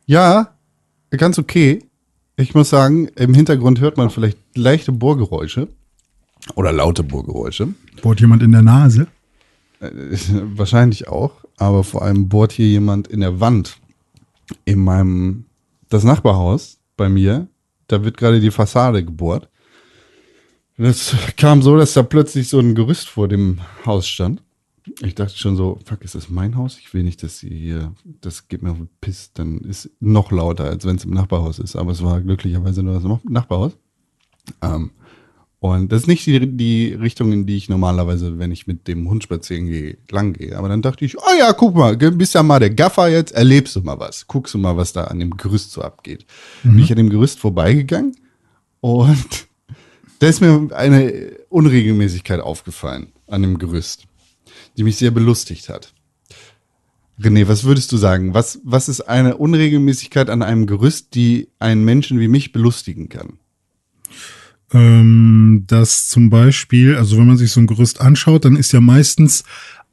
Ja, 0.07 0.55
ganz 1.11 1.39
okay. 1.39 1.85
Ich 2.37 2.55
muss 2.55 2.71
sagen, 2.71 3.09
im 3.17 3.35
Hintergrund 3.35 3.81
hört 3.81 3.97
man 3.97 4.11
vielleicht 4.11 4.39
leichte 4.55 4.93
Bohrgeräusche. 4.93 5.69
Oder 6.55 6.73
laute 6.73 7.03
Bohrgeräusche. 7.03 7.69
Bohrt 8.01 8.21
jemand 8.21 8.43
in 8.43 8.53
der 8.53 8.63
Nase? 8.63 9.09
Äh, 9.81 9.91
wahrscheinlich 10.55 11.09
auch. 11.09 11.33
Aber 11.57 11.83
vor 11.83 12.03
allem 12.03 12.29
bohrt 12.29 12.53
hier 12.53 12.69
jemand 12.69 13.09
in 13.09 13.21
der 13.21 13.41
Wand. 13.41 13.79
In 14.65 14.81
meinem, 14.81 15.45
das 15.89 16.05
Nachbarhaus 16.05 16.79
bei 16.97 17.09
mir, 17.09 17.49
da 17.87 18.05
wird 18.05 18.17
gerade 18.17 18.41
die 18.41 18.51
Fassade 18.51 19.05
gebohrt. 19.05 19.49
Es 20.77 21.15
kam 21.37 21.61
so, 21.63 21.77
dass 21.77 21.95
da 21.95 22.03
plötzlich 22.03 22.49
so 22.49 22.59
ein 22.61 22.75
Gerüst 22.75 23.09
vor 23.09 23.27
dem 23.29 23.61
Haus 23.85 24.07
stand. 24.09 24.43
Ich 25.03 25.15
dachte 25.15 25.37
schon 25.37 25.57
so, 25.57 25.79
fuck, 25.85 26.03
ist 26.03 26.15
das 26.15 26.31
mein 26.31 26.57
Haus? 26.57 26.79
Ich 26.79 26.95
will 26.95 27.03
nicht, 27.03 27.23
dass 27.23 27.41
sie 27.41 27.51
hier, 27.51 27.93
das 28.21 28.49
geht 28.49 28.63
mir 28.63 28.71
auf 28.71 28.79
den 28.79 28.89
Piss, 29.01 29.33
dann 29.35 29.59
ist 29.61 29.91
noch 30.01 30.31
lauter, 30.31 30.65
als 30.65 30.87
wenn 30.87 30.97
es 30.97 31.05
im 31.05 31.11
Nachbarhaus 31.11 31.59
ist. 31.59 31.77
Aber 31.77 31.93
es 31.93 32.03
war 32.03 32.21
glücklicherweise 32.21 32.83
nur 32.83 32.95
das 32.95 33.05
Nach- 33.05 33.25
Nachbarhaus. 33.25 33.77
Ähm, 34.63 34.93
und 35.61 35.91
das 35.91 36.03
ist 36.03 36.07
nicht 36.07 36.25
die, 36.27 36.57
die 36.57 36.95
Richtung, 36.95 37.33
in 37.33 37.45
die 37.45 37.57
ich 37.57 37.69
normalerweise, 37.69 38.39
wenn 38.39 38.53
ich 38.53 38.69
mit 38.69 38.87
dem 38.87 39.09
Hund 39.09 39.25
spazieren 39.25 39.67
gehe, 39.67 39.99
lang 40.09 40.33
gehe. 40.33 40.57
Aber 40.57 40.69
dann 40.69 40.83
dachte 40.83 41.05
ich, 41.05 41.19
oh 41.19 41.37
ja, 41.37 41.53
guck 41.53 41.75
mal, 41.75 41.97
bist 41.97 42.35
ja 42.35 42.45
mal 42.45 42.61
der 42.61 42.71
Gaffer 42.71 43.09
jetzt, 43.09 43.33
erlebst 43.33 43.75
du 43.75 43.81
mal 43.81 43.99
was. 43.99 44.29
Guckst 44.29 44.55
du 44.55 44.59
mal, 44.59 44.77
was 44.77 44.93
da 44.93 45.05
an 45.05 45.19
dem 45.19 45.37
Gerüst 45.37 45.73
so 45.73 45.83
abgeht. 45.83 46.27
Bin 46.63 46.79
ich 46.79 46.93
an 46.93 46.97
dem 46.97 47.11
Gerüst 47.11 47.41
vorbeigegangen 47.41 48.15
und 48.81 49.49
da 50.21 50.29
ist 50.29 50.41
mir 50.41 50.69
eine 50.75 51.33
Unregelmäßigkeit 51.49 52.41
aufgefallen 52.41 53.13
an 53.27 53.43
dem 53.43 53.59
Gerüst, 53.59 54.05
die 54.77 54.85
mich 54.85 54.97
sehr 54.97 55.11
belustigt 55.11 55.69
hat. 55.69 55.93
René, 57.21 57.49
was 57.49 57.65
würdest 57.65 57.91
du 57.91 57.97
sagen? 57.97 58.33
Was, 58.33 58.61
was 58.63 58.89
ist 58.89 59.01
eine 59.01 59.37
Unregelmäßigkeit 59.39 60.31
an 60.31 60.43
einem 60.43 60.67
Gerüst, 60.67 61.17
die 61.17 61.49
einen 61.59 61.85
Menschen 61.85 62.21
wie 62.21 62.29
mich 62.29 62.53
belustigen 62.53 63.09
kann? 63.09 63.41
Ähm, 64.73 65.65
dass 65.67 66.09
zum 66.09 66.29
Beispiel, 66.31 66.97
also 66.97 67.17
wenn 67.19 67.27
man 67.27 67.39
sich 67.39 67.51
so 67.53 67.61
ein 67.61 67.67
Gerüst 67.67 68.01
anschaut, 68.01 68.45
dann 68.45 68.57
ist 68.57 68.73
ja 68.73 68.81
meistens 68.81 69.45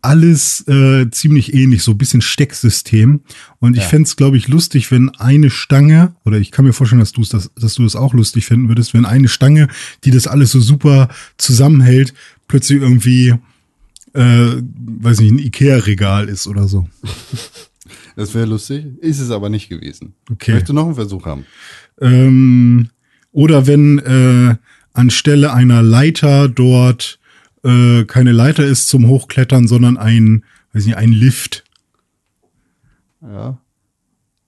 alles 0.01 0.67
äh, 0.67 1.09
ziemlich 1.09 1.53
ähnlich, 1.53 1.81
so 1.81 1.91
ein 1.91 1.97
bisschen 1.97 2.21
Stecksystem. 2.21 3.21
Und 3.59 3.75
ich 3.75 3.83
Ja. 3.83 3.89
fänd's, 3.89 4.15
glaube 4.17 4.37
ich, 4.37 4.47
lustig, 4.47 4.91
wenn 4.91 5.09
eine 5.09 5.49
Stange, 5.49 6.13
oder 6.25 6.37
ich 6.37 6.51
kann 6.51 6.65
mir 6.65 6.73
vorstellen, 6.73 6.99
dass 6.99 7.13
du 7.13 7.21
es 7.21 7.29
das, 7.29 7.49
dass 7.55 7.73
du 7.75 7.83
das 7.83 7.95
auch 7.95 8.13
lustig 8.13 8.45
finden 8.45 8.67
würdest, 8.67 8.93
wenn 8.93 9.05
eine 9.05 9.29
Stange, 9.29 9.67
die 10.03 10.11
das 10.11 10.27
alles 10.27 10.51
so 10.51 10.59
super 10.59 11.07
zusammenhält, 11.37 12.13
plötzlich 12.47 12.81
irgendwie, 12.81 13.33
äh, 14.13 14.61
weiß 14.85 15.21
nicht, 15.21 15.31
ein 15.31 15.39
Ikea-Regal 15.39 16.29
ist 16.29 16.45
oder 16.47 16.67
so. 16.67 16.87
Das 18.15 18.33
wäre 18.33 18.45
lustig. 18.45 18.85
Ist 19.01 19.19
es 19.19 19.31
aber 19.31 19.49
nicht 19.49 19.69
gewesen. 19.69 20.13
Okay. 20.31 20.51
Ich 20.51 20.55
möchte 20.55 20.73
noch 20.73 20.85
einen 20.85 20.95
Versuch 20.95 21.25
haben. 21.25 21.45
Ähm, 21.99 22.89
oder 23.35 23.67
wenn 23.67 23.99
äh, 23.99 24.55
anstelle 24.93 25.53
einer 25.53 25.83
Leiter 25.83 26.47
dort 26.47 27.19
äh, 27.65 28.05
keine 28.05 28.31
Leiter 28.31 28.63
ist 28.63 28.87
zum 28.87 29.07
Hochklettern, 29.07 29.67
sondern 29.67 29.97
ein, 29.97 30.45
weiß 30.73 30.85
nicht, 30.85 30.97
ein 30.97 31.11
Lift. 31.11 31.63
Ja. 33.21 33.59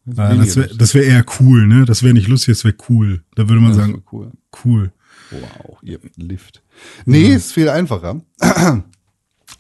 Ja, 0.06 0.36
das 0.36 0.56
wäre 0.56 0.74
das 0.74 0.94
wär 0.94 1.03
eher 1.03 1.25
cool, 1.39 1.67
ne? 1.67 1.84
Das 1.84 2.01
wäre 2.01 2.13
nicht 2.13 2.29
lustig, 2.29 2.53
das 2.53 2.63
wäre 2.63 2.75
cool. 2.88 3.24
Da 3.36 3.50
würde 3.50 3.60
man 3.60 3.72
das 3.72 3.77
sagen, 3.77 4.03
cool. 4.13 4.32
cool. 4.63 4.94
Wow, 5.32 5.79
ihr 5.82 6.00
Lift. 6.15 6.63
Nee, 7.06 7.34
ist 7.34 7.51
viel 7.51 7.67
einfacher. 7.67 8.22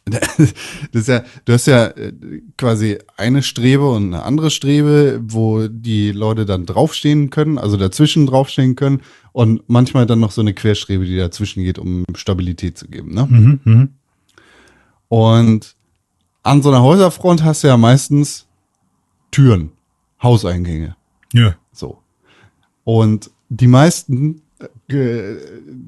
Das 0.91 1.01
ist 1.01 1.07
ja, 1.07 1.23
du 1.45 1.53
hast 1.53 1.67
ja 1.67 1.87
äh, 1.87 2.13
quasi 2.57 2.97
eine 3.17 3.43
Strebe 3.43 3.89
und 3.89 4.13
eine 4.13 4.23
andere 4.23 4.51
Strebe, 4.51 5.21
wo 5.23 5.67
die 5.67 6.11
Leute 6.11 6.45
dann 6.45 6.65
draufstehen 6.65 7.29
können, 7.29 7.57
also 7.57 7.77
dazwischen 7.77 8.25
draufstehen 8.25 8.75
können 8.75 9.01
und 9.33 9.67
manchmal 9.67 10.05
dann 10.05 10.19
noch 10.19 10.31
so 10.31 10.41
eine 10.41 10.53
Querstrebe, 10.53 11.05
die 11.05 11.17
dazwischen 11.17 11.63
geht, 11.63 11.79
um 11.79 12.05
Stabilität 12.15 12.77
zu 12.77 12.87
geben. 12.87 13.13
Ne? 13.13 13.27
Mhm, 13.29 13.59
mhm. 13.63 13.89
Und 15.09 15.75
an 16.43 16.61
so 16.61 16.69
einer 16.69 16.83
Häuserfront 16.83 17.43
hast 17.43 17.63
du 17.63 17.67
ja 17.67 17.77
meistens 17.77 18.47
Türen, 19.31 19.71
Hauseingänge. 20.21 20.95
Ja. 21.33 21.55
So. 21.71 21.99
Und 22.83 23.31
die 23.49 23.67
meisten 23.67 24.41
äh, 24.87 25.35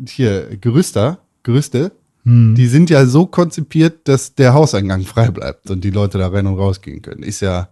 hier 0.08 0.58
Gerüster, 0.58 1.20
Gerüste, 1.44 1.92
Hm. 2.30 2.54
die 2.54 2.68
sind 2.68 2.92
ja 2.92 3.08
so 3.08 3.26
konzipiert, 3.26 4.08
dass 4.08 4.36
der 4.36 4.54
Hauseingang 4.54 5.02
frei 5.02 5.32
bleibt 5.32 5.72
und 5.72 5.84
die 5.84 5.90
Leute 5.90 6.20
da 6.20 6.28
rein 6.28 6.46
und 6.46 6.60
rausgehen 6.60 7.02
können. 7.02 7.24
Ist 7.24 7.40
ja 7.40 7.70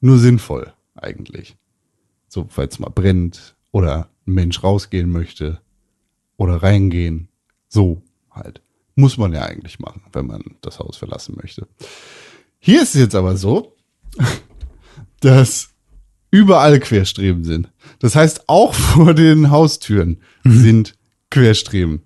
nur 0.00 0.18
sinnvoll 0.18 0.72
eigentlich. 0.96 1.56
So, 2.26 2.46
falls 2.48 2.80
mal 2.80 2.90
brennt 2.90 3.54
oder 3.70 4.08
ein 4.26 4.34
Mensch 4.34 4.64
rausgehen 4.64 5.08
möchte 5.08 5.60
oder 6.36 6.64
reingehen. 6.64 7.28
So 7.68 8.02
halt. 8.32 8.60
Muss 8.96 9.18
man 9.18 9.32
ja 9.32 9.42
eigentlich 9.42 9.78
machen, 9.78 10.02
wenn 10.12 10.26
man 10.26 10.42
das 10.62 10.80
Haus 10.80 10.96
verlassen 10.96 11.36
möchte. 11.40 11.68
Hier 12.58 12.82
ist 12.82 12.96
es 12.96 13.00
jetzt 13.02 13.14
aber 13.14 13.36
so, 13.36 13.76
dass 15.20 15.68
überall 16.32 16.80
Querstreben 16.80 17.44
sind. 17.44 17.70
Das 18.00 18.16
heißt, 18.16 18.48
auch 18.48 18.74
vor 18.74 19.14
den 19.14 19.50
Haustüren 19.50 20.18
sind 20.42 20.96
Querstreben. 21.30 22.02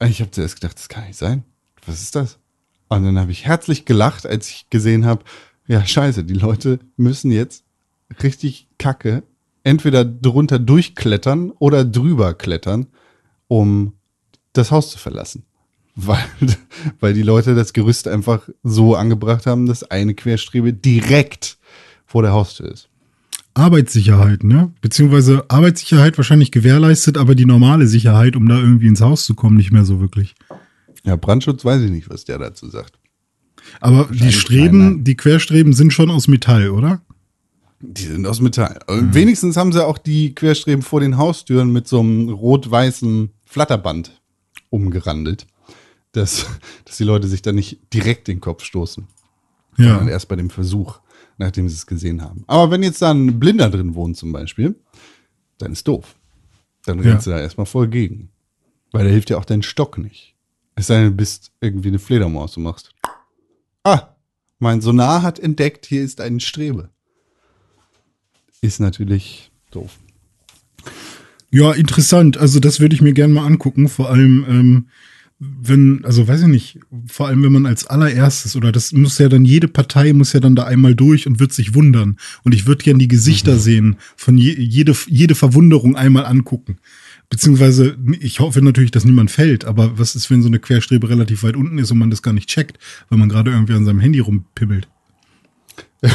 Ich 0.00 0.20
habe 0.20 0.30
zuerst 0.30 0.60
gedacht, 0.60 0.78
das 0.78 0.88
kann 0.88 1.06
nicht 1.06 1.16
sein. 1.16 1.44
Was 1.86 2.02
ist 2.02 2.14
das? 2.14 2.38
Und 2.88 3.04
dann 3.04 3.18
habe 3.18 3.32
ich 3.32 3.46
herzlich 3.46 3.84
gelacht, 3.84 4.26
als 4.26 4.48
ich 4.48 4.70
gesehen 4.70 5.06
habe, 5.06 5.24
ja, 5.66 5.84
scheiße, 5.84 6.24
die 6.24 6.34
Leute 6.34 6.78
müssen 6.96 7.30
jetzt 7.32 7.64
richtig 8.22 8.68
kacke 8.78 9.22
entweder 9.66 10.04
drunter 10.04 10.60
durchklettern 10.60 11.50
oder 11.50 11.84
drüber 11.84 12.34
klettern, 12.34 12.86
um 13.48 13.94
das 14.52 14.70
Haus 14.70 14.92
zu 14.92 14.98
verlassen. 14.98 15.44
Weil, 15.96 16.24
weil 17.00 17.14
die 17.14 17.22
Leute 17.22 17.56
das 17.56 17.72
Gerüst 17.72 18.06
einfach 18.06 18.48
so 18.62 18.94
angebracht 18.94 19.46
haben, 19.46 19.66
dass 19.66 19.82
eine 19.82 20.14
Querstrebe 20.14 20.72
direkt 20.72 21.58
vor 22.04 22.22
der 22.22 22.32
Haustür 22.32 22.70
ist. 22.70 22.88
Arbeitssicherheit, 23.56 24.44
ne? 24.44 24.72
Beziehungsweise 24.82 25.44
Arbeitssicherheit 25.48 26.18
wahrscheinlich 26.18 26.50
gewährleistet, 26.52 27.16
aber 27.16 27.34
die 27.34 27.46
normale 27.46 27.86
Sicherheit, 27.86 28.36
um 28.36 28.48
da 28.48 28.58
irgendwie 28.58 28.86
ins 28.86 29.00
Haus 29.00 29.24
zu 29.24 29.34
kommen, 29.34 29.56
nicht 29.56 29.72
mehr 29.72 29.84
so 29.84 29.98
wirklich. 30.00 30.34
Ja, 31.04 31.16
Brandschutz 31.16 31.64
weiß 31.64 31.82
ich 31.82 31.90
nicht, 31.90 32.10
was 32.10 32.24
der 32.24 32.38
dazu 32.38 32.68
sagt. 32.68 32.98
Aber 33.80 34.08
die 34.12 34.32
Streben, 34.32 34.78
nein. 34.78 35.04
die 35.04 35.16
Querstreben 35.16 35.72
sind 35.72 35.92
schon 35.92 36.10
aus 36.10 36.28
Metall, 36.28 36.68
oder? 36.70 37.00
Die 37.80 38.04
sind 38.04 38.26
aus 38.26 38.40
Metall. 38.40 38.78
Aber 38.86 39.14
Wenigstens 39.14 39.56
haben 39.56 39.72
sie 39.72 39.84
auch 39.84 39.98
die 39.98 40.34
Querstreben 40.34 40.82
vor 40.82 41.00
den 41.00 41.16
Haustüren 41.16 41.72
mit 41.72 41.88
so 41.88 42.00
einem 42.00 42.28
rot-weißen 42.28 43.30
Flatterband 43.44 44.20
umgerandelt, 44.70 45.46
dass, 46.12 46.46
dass 46.84 46.96
die 46.98 47.04
Leute 47.04 47.26
sich 47.28 47.42
da 47.42 47.52
nicht 47.52 47.78
direkt 47.94 48.28
den 48.28 48.40
Kopf 48.40 48.64
stoßen, 48.64 49.06
sondern 49.76 50.06
Ja. 50.08 50.12
erst 50.12 50.28
bei 50.28 50.36
dem 50.36 50.50
Versuch, 50.50 51.00
nachdem 51.38 51.68
sie 51.68 51.74
es 51.74 51.86
gesehen 51.86 52.22
haben. 52.22 52.44
Aber 52.46 52.70
wenn 52.70 52.82
jetzt 52.82 53.02
da 53.02 53.10
ein 53.12 53.38
Blinder 53.38 53.70
drin 53.70 53.94
wohnt 53.94 54.16
zum 54.16 54.32
Beispiel, 54.32 54.74
dann 55.58 55.72
ist 55.72 55.86
doof. 55.88 56.16
Dann 56.84 57.02
Ja. 57.02 57.10
rennst 57.12 57.26
du 57.26 57.30
da 57.30 57.40
erstmal 57.40 57.66
voll 57.66 57.88
gegen. 57.88 58.30
Weil 58.92 59.04
da 59.04 59.10
hilft 59.10 59.30
ja 59.30 59.38
auch 59.38 59.44
dein 59.44 59.62
Stock 59.62 59.98
nicht. 59.98 60.34
Es 60.74 60.86
sei 60.88 60.96
denn, 61.02 61.10
du 61.10 61.16
bist 61.16 61.52
irgendwie 61.60 61.88
eine 61.88 61.98
Fledermaus 61.98 62.56
und 62.56 62.62
machst. 62.62 62.94
Ah, 63.82 64.14
mein 64.58 64.80
Sonar 64.80 65.22
hat 65.22 65.38
entdeckt, 65.38 65.86
hier 65.86 66.02
ist 66.02 66.20
eine 66.20 66.40
Strebe. 66.40 66.90
Ist 68.60 68.80
natürlich 68.80 69.50
doof. 69.70 69.98
Ja, 71.50 71.72
interessant. 71.72 72.36
Also 72.36 72.60
das 72.60 72.80
würde 72.80 72.94
ich 72.94 73.02
mir 73.02 73.12
gerne 73.12 73.32
mal 73.34 73.46
angucken. 73.46 73.88
Vor 73.88 74.10
allem, 74.10 74.44
ähm, 74.48 74.88
wenn, 75.38 76.02
also 76.04 76.26
weiß 76.26 76.42
ich 76.42 76.46
nicht, 76.48 76.78
vor 77.06 77.26
allem 77.28 77.42
wenn 77.42 77.52
man 77.52 77.66
als 77.66 77.86
allererstes, 77.86 78.56
oder 78.56 78.72
das 78.72 78.92
muss 78.92 79.18
ja 79.18 79.28
dann, 79.28 79.44
jede 79.44 79.68
Partei 79.68 80.12
muss 80.14 80.32
ja 80.32 80.40
dann 80.40 80.56
da 80.56 80.64
einmal 80.64 80.94
durch 80.94 81.26
und 81.26 81.40
wird 81.40 81.52
sich 81.52 81.74
wundern. 81.74 82.16
Und 82.42 82.54
ich 82.54 82.66
würde 82.66 82.82
gerne 82.82 82.98
die 82.98 83.08
Gesichter 83.08 83.58
sehen, 83.58 83.96
von 84.16 84.38
je, 84.38 84.54
jede, 84.58 84.94
jede 85.06 85.34
Verwunderung 85.34 85.94
einmal 85.94 86.24
angucken. 86.24 86.78
Beziehungsweise, 87.28 87.98
ich 88.20 88.40
hoffe 88.40 88.62
natürlich, 88.62 88.92
dass 88.92 89.04
niemand 89.04 89.30
fällt, 89.30 89.64
aber 89.64 89.98
was 89.98 90.14
ist, 90.14 90.30
wenn 90.30 90.42
so 90.42 90.48
eine 90.48 90.60
Querstrebe 90.60 91.08
relativ 91.08 91.42
weit 91.42 91.56
unten 91.56 91.78
ist 91.78 91.90
und 91.90 91.98
man 91.98 92.10
das 92.10 92.22
gar 92.22 92.32
nicht 92.32 92.48
checkt, 92.48 92.78
weil 93.08 93.18
man 93.18 93.28
gerade 93.28 93.50
irgendwie 93.50 93.74
an 93.74 93.84
seinem 93.84 94.00
Handy 94.00 94.20
rumpimmelt? 94.20 94.88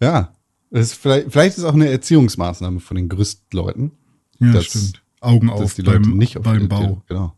Ja, 0.00 0.34
ist 0.70 0.94
vielleicht, 0.94 1.32
vielleicht 1.32 1.56
ist 1.56 1.64
auch 1.64 1.72
eine 1.74 1.88
Erziehungsmaßnahme 1.88 2.80
von 2.80 2.96
den 2.96 3.08
Gerüstleuten, 3.08 3.92
Ja, 4.38 4.52
Das- 4.52 4.66
stimmt. 4.66 5.02
Augen 5.22 5.46
dass 5.48 5.60
auf 5.60 5.74
die 5.74 5.82
Leute 5.82 6.00
beim, 6.00 6.18
nicht 6.18 6.36
auf 6.36 6.44
beim 6.44 6.68
Bau. 6.68 7.02
Genau. 7.08 7.34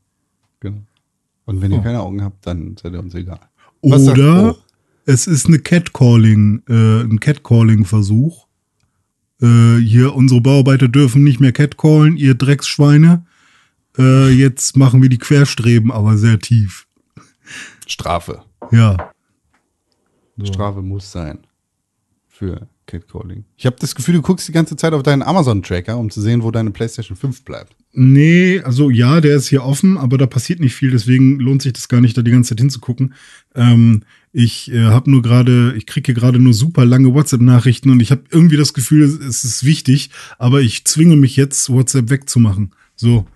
Genau. 0.61 0.83
Und 1.45 1.61
wenn 1.63 1.73
ihr 1.73 1.79
Oh. 1.79 1.83
keine 1.83 2.01
Augen 2.01 2.23
habt, 2.23 2.47
dann 2.47 2.77
seid 2.77 2.93
ihr 2.93 3.01
uns 3.01 3.15
egal. 3.15 3.41
Was 3.83 4.05
sagt- 4.05 4.19
Oder 4.19 4.53
oh, 4.57 4.59
es 5.07 5.27
ist 5.27 5.47
eine 5.47 5.59
Catcalling, 5.59 6.63
äh, 6.69 7.03
ein 7.03 7.21
Catcalling-Versuch. 7.21 8.47
Äh, 9.41 9.77
hier, 9.79 10.15
unsere 10.15 10.41
Bauarbeiter 10.41 10.89
dürfen 10.89 11.23
nicht 11.25 11.41
mehr 11.41 11.53
Catcallen, 11.53 12.17
ihr 12.17 12.35
Drecksschweine. 12.35 13.25
Äh, 13.97 14.29
jetzt 14.31 14.77
machen 14.77 15.01
wir 15.01 15.09
die 15.09 15.19
Querstreben, 15.19 15.91
aber 15.91 16.17
sehr 16.19 16.39
tief. 16.39 16.87
Strafe. 17.87 18.43
Ja. 18.71 19.13
So. 20.37 20.45
Strafe 20.47 20.83
muss 20.83 21.11
sein. 21.11 21.39
Für 22.29 22.69
Catcalling. 22.89 23.45
Ich 23.57 23.67
habe 23.67 23.77
das 23.79 23.95
Gefühl, 23.95 24.15
du 24.15 24.23
guckst 24.23 24.49
die 24.49 24.53
ganze 24.53 24.75
Zeit 24.75 24.93
auf 24.95 25.05
deinen 25.05 25.23
Amazon-Tracker, 25.23 25.97
um 25.97 26.11
zu 26.11 26.21
sehen, 26.21 26.43
wo 26.43 26.51
deine 26.51 26.71
PlayStation 26.73 27.17
5 27.17 27.45
bleibt. 27.45 27.77
Nee, 27.93 28.61
also 28.61 28.91
ja, 28.91 29.21
der 29.21 29.37
ist 29.37 29.49
hier 29.49 29.63
offen, 29.63 29.97
aber 29.97 30.19
da 30.19 30.27
passiert 30.27 30.59
nicht 30.59 30.75
viel, 30.75 30.91
deswegen 30.91 31.39
lohnt 31.39 31.63
sich 31.63 31.73
das 31.75 31.89
gar 31.89 32.01
nicht, 32.01 32.17
da 32.17 32.23
die 32.23 32.31
ganze 32.33 32.51
Zeit 32.51 32.61
hinzugucken. 32.61 33.15
Ähm, 33.55 34.03
ich 34.33 34.73
äh, 34.73 34.85
habe 34.87 35.11
nur 35.11 35.23
gerade, 35.23 35.75
ich 35.77 35.87
kriege 35.87 36.07
hier 36.13 36.15
gerade 36.21 36.39
nur 36.39 36.53
super 36.55 36.85
lange 36.85 37.15
WhatsApp-Nachrichten 37.15 37.91
und 37.91 38.01
ich 38.01 38.11
habe 38.11 38.23
irgendwie 38.31 38.57
das 38.57 38.75
Gefühl, 38.75 39.05
es- 39.05 39.45
ist 39.45 39.65
wichtig, 39.65 40.11
aber 40.39 40.61
ich 40.61 40.85
zwinge 40.85 41.17
mich 41.17 41.37
jetzt, 41.37 41.71
WhatsApp 41.71 42.11
wegzumachen. 42.11 42.73
So. 42.97 43.27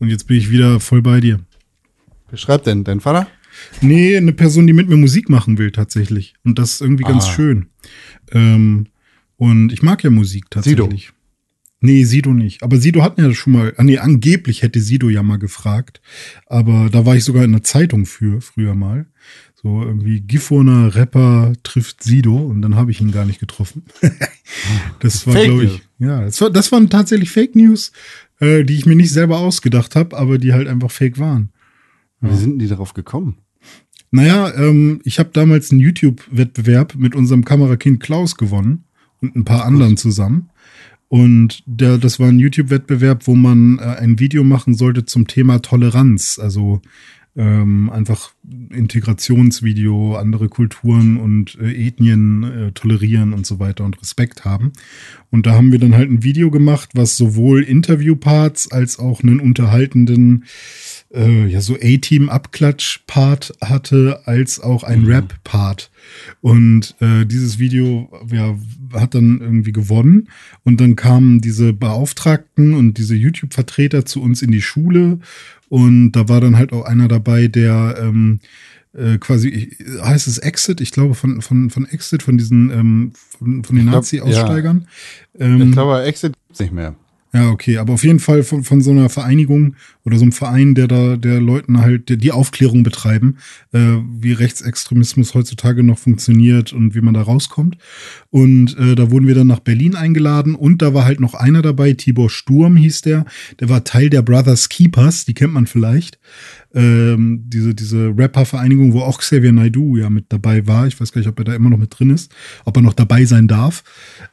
Und 0.00 0.08
jetzt 0.08 0.26
bin 0.26 0.36
ich 0.38 0.50
wieder 0.50 0.80
voll 0.80 1.02
bei 1.02 1.20
dir. 1.20 1.40
Wer 2.30 2.38
schreibt 2.38 2.66
denn? 2.66 2.84
Dein 2.84 3.00
Vater? 3.00 3.26
Nee, 3.80 4.16
eine 4.16 4.32
Person, 4.32 4.66
die 4.66 4.72
mit 4.72 4.88
mir 4.88 4.96
Musik 4.96 5.28
machen 5.30 5.58
will, 5.58 5.70
tatsächlich. 5.70 6.34
Und 6.44 6.58
das 6.58 6.72
ist 6.72 6.80
irgendwie 6.80 7.04
ganz 7.04 7.24
Ah. 7.26 7.30
schön. 7.32 7.66
Ähm, 8.32 8.86
und 9.44 9.74
ich 9.74 9.82
mag 9.82 10.02
ja 10.02 10.08
Musik 10.08 10.46
tatsächlich. 10.48 11.12
Nee, 11.80 12.04
Sido 12.04 12.32
nicht. 12.32 12.62
Aber 12.62 12.78
Sido 12.78 13.02
hat 13.02 13.18
mir 13.18 13.28
ja 13.28 13.34
schon 13.34 13.52
mal, 13.52 13.74
ah 13.76 13.82
nee, 13.82 13.98
angeblich 13.98 14.62
hätte 14.62 14.80
Sido 14.80 15.10
ja 15.10 15.22
mal 15.22 15.36
gefragt. 15.36 16.00
Aber 16.46 16.88
da 16.90 17.04
war 17.04 17.14
ich 17.14 17.24
sogar 17.24 17.44
in 17.44 17.52
der 17.52 17.62
Zeitung 17.62 18.06
für, 18.06 18.40
früher 18.40 18.74
mal. 18.74 19.04
So 19.54 19.82
irgendwie 19.82 20.22
Gifhorner 20.22 20.94
Rapper 20.94 21.52
trifft 21.62 22.02
Sido 22.02 22.38
und 22.38 22.62
dann 22.62 22.74
habe 22.74 22.90
ich 22.90 23.02
ihn 23.02 23.12
gar 23.12 23.26
nicht 23.26 23.38
getroffen. 23.38 23.82
das 25.00 25.26
war, 25.26 25.34
glaube 25.34 25.64
ich, 25.64 25.82
ja, 25.98 26.22
das, 26.22 26.40
war, 26.40 26.48
das 26.48 26.72
waren 26.72 26.88
tatsächlich 26.88 27.30
Fake 27.30 27.54
News, 27.54 27.92
äh, 28.40 28.64
die 28.64 28.76
ich 28.76 28.86
mir 28.86 28.96
nicht 28.96 29.12
selber 29.12 29.40
ausgedacht 29.40 29.94
habe, 29.94 30.16
aber 30.16 30.38
die 30.38 30.54
halt 30.54 30.68
einfach 30.68 30.90
fake 30.90 31.18
waren. 31.18 31.50
Wie 32.22 32.34
sind 32.34 32.60
die 32.60 32.68
darauf 32.68 32.94
gekommen? 32.94 33.36
Naja, 34.10 34.54
ähm, 34.54 35.02
ich 35.04 35.18
habe 35.18 35.28
damals 35.34 35.70
einen 35.70 35.80
YouTube-Wettbewerb 35.80 36.94
mit 36.94 37.14
unserem 37.14 37.44
Kamerakind 37.44 38.00
Klaus 38.00 38.36
gewonnen 38.36 38.84
und 39.24 39.36
ein 39.36 39.44
paar 39.44 39.64
anderen 39.64 39.96
zusammen. 39.96 40.50
Und 41.08 41.62
der, 41.66 41.98
das 41.98 42.18
war 42.18 42.28
ein 42.28 42.38
YouTube-Wettbewerb, 42.38 43.26
wo 43.26 43.34
man 43.34 43.78
äh, 43.78 43.82
ein 43.82 44.18
Video 44.18 44.42
machen 44.42 44.74
sollte 44.74 45.04
zum 45.04 45.26
Thema 45.26 45.60
Toleranz. 45.60 46.40
Also 46.42 46.80
ähm, 47.36 47.90
einfach 47.90 48.32
Integrationsvideo, 48.70 50.16
andere 50.16 50.48
Kulturen 50.48 51.16
und 51.16 51.58
äh, 51.60 51.88
Ethnien 51.88 52.44
äh, 52.44 52.72
tolerieren 52.72 53.32
und 53.32 53.44
so 53.44 53.58
weiter 53.58 53.84
und 53.84 54.00
Respekt 54.00 54.44
haben. 54.44 54.72
Und 55.30 55.46
da 55.46 55.54
haben 55.54 55.72
wir 55.72 55.80
dann 55.80 55.96
halt 55.96 56.10
ein 56.10 56.22
Video 56.22 56.50
gemacht, 56.50 56.90
was 56.94 57.16
sowohl 57.16 57.62
Interviewparts 57.62 58.70
als 58.70 58.98
auch 59.00 59.22
einen 59.22 59.40
unterhaltenden 59.40 60.44
äh, 61.12 61.46
ja 61.46 61.60
so 61.60 61.74
A-Team-Abklatsch-Part 61.74 63.54
hatte, 63.60 64.20
als 64.26 64.60
auch 64.60 64.84
ein 64.84 65.02
mhm. 65.02 65.08
Rap-Part. 65.08 65.90
Und 66.40 66.94
äh, 67.00 67.24
dieses 67.24 67.58
Video 67.58 68.10
ja, 68.30 68.56
hat 68.94 69.14
dann 69.14 69.40
irgendwie 69.40 69.72
gewonnen. 69.72 70.28
Und 70.64 70.80
dann 70.80 70.96
kamen 70.96 71.40
diese 71.40 71.72
Beauftragten 71.72 72.74
und 72.74 72.98
diese 72.98 73.14
YouTube-Vertreter 73.14 74.04
zu 74.04 74.22
uns 74.22 74.42
in 74.42 74.50
die 74.50 74.62
Schule. 74.62 75.18
Und 75.68 76.12
da 76.12 76.28
war 76.28 76.40
dann 76.40 76.56
halt 76.56 76.72
auch 76.72 76.84
einer 76.84 77.08
dabei, 77.08 77.48
der 77.48 77.96
ähm, 78.00 78.40
äh, 78.96 79.18
quasi, 79.18 79.76
heißt 80.02 80.28
es 80.28 80.38
Exit? 80.38 80.80
Ich 80.80 80.92
glaube 80.92 81.14
von, 81.14 81.42
von, 81.42 81.70
von 81.70 81.86
Exit, 81.86 82.22
von 82.22 82.38
diesen, 82.38 82.70
ähm, 82.70 83.12
von, 83.38 83.64
von 83.64 83.76
den 83.76 83.86
Nazi-Aussteigern. 83.86 84.86
Ja. 85.38 85.46
Ähm, 85.46 85.62
ich 85.62 85.72
glaube, 85.72 86.02
Exit 86.02 86.34
gibt's 86.46 86.60
nicht 86.60 86.72
mehr. 86.72 86.94
Ja, 87.34 87.50
okay, 87.50 87.78
aber 87.78 87.94
auf 87.94 88.04
jeden 88.04 88.20
Fall 88.20 88.44
von, 88.44 88.62
von 88.62 88.80
so 88.80 88.92
einer 88.92 89.08
Vereinigung 89.08 89.74
oder 90.04 90.18
so 90.18 90.22
einem 90.22 90.30
Verein, 90.30 90.76
der 90.76 90.86
da 90.86 91.16
der 91.16 91.40
Leuten 91.40 91.80
halt 91.80 92.08
die, 92.08 92.16
die 92.16 92.30
Aufklärung 92.30 92.84
betreiben, 92.84 93.38
äh, 93.72 93.96
wie 94.20 94.32
Rechtsextremismus 94.32 95.34
heutzutage 95.34 95.82
noch 95.82 95.98
funktioniert 95.98 96.72
und 96.72 96.94
wie 96.94 97.00
man 97.00 97.12
da 97.12 97.22
rauskommt. 97.22 97.76
Und 98.30 98.78
äh, 98.78 98.94
da 98.94 99.10
wurden 99.10 99.26
wir 99.26 99.34
dann 99.34 99.48
nach 99.48 99.58
Berlin 99.58 99.96
eingeladen 99.96 100.54
und 100.54 100.80
da 100.80 100.94
war 100.94 101.06
halt 101.06 101.18
noch 101.18 101.34
einer 101.34 101.60
dabei, 101.60 101.94
Tibor 101.94 102.30
Sturm 102.30 102.76
hieß 102.76 103.00
der, 103.00 103.24
der 103.58 103.68
war 103.68 103.82
Teil 103.82 104.10
der 104.10 104.22
Brothers 104.22 104.68
Keepers, 104.68 105.24
die 105.24 105.34
kennt 105.34 105.54
man 105.54 105.66
vielleicht. 105.66 106.20
Ähm, 106.72 107.42
diese 107.48 107.74
diese 107.74 108.14
Rapper-Vereinigung, 108.16 108.92
wo 108.92 109.00
auch 109.00 109.18
Xavier 109.18 109.52
Naidu 109.52 109.96
ja 109.96 110.08
mit 110.08 110.26
dabei 110.28 110.68
war. 110.68 110.86
Ich 110.86 111.00
weiß 111.00 111.10
gar 111.10 111.18
nicht, 111.18 111.28
ob 111.28 111.38
er 111.40 111.44
da 111.46 111.54
immer 111.56 111.70
noch 111.70 111.78
mit 111.78 111.98
drin 111.98 112.10
ist, 112.10 112.32
ob 112.64 112.76
er 112.76 112.82
noch 112.82 112.94
dabei 112.94 113.24
sein 113.24 113.48
darf. 113.48 113.82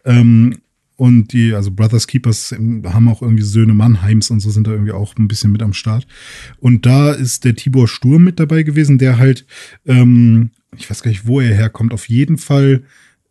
Ähm, 0.05 0.57
und 1.01 1.33
die, 1.33 1.55
also 1.55 1.71
Brothers 1.71 2.05
Keepers 2.05 2.51
haben 2.51 3.07
auch 3.07 3.23
irgendwie 3.23 3.41
Söhne 3.41 3.73
Mannheims 3.73 4.29
und 4.29 4.39
so 4.39 4.51
sind 4.51 4.67
da 4.67 4.71
irgendwie 4.71 4.91
auch 4.91 5.15
ein 5.17 5.27
bisschen 5.27 5.51
mit 5.51 5.63
am 5.63 5.73
Start. 5.73 6.05
Und 6.59 6.85
da 6.85 7.11
ist 7.11 7.43
der 7.43 7.55
Tibor 7.55 7.87
Sturm 7.87 8.23
mit 8.23 8.39
dabei 8.39 8.61
gewesen, 8.61 8.99
der 8.99 9.17
halt, 9.17 9.47
ähm, 9.87 10.51
ich 10.77 10.87
weiß 10.87 11.01
gar 11.01 11.09
nicht, 11.09 11.25
wo 11.25 11.41
er 11.41 11.55
herkommt. 11.55 11.91
Auf 11.91 12.07
jeden 12.07 12.37
Fall 12.37 12.83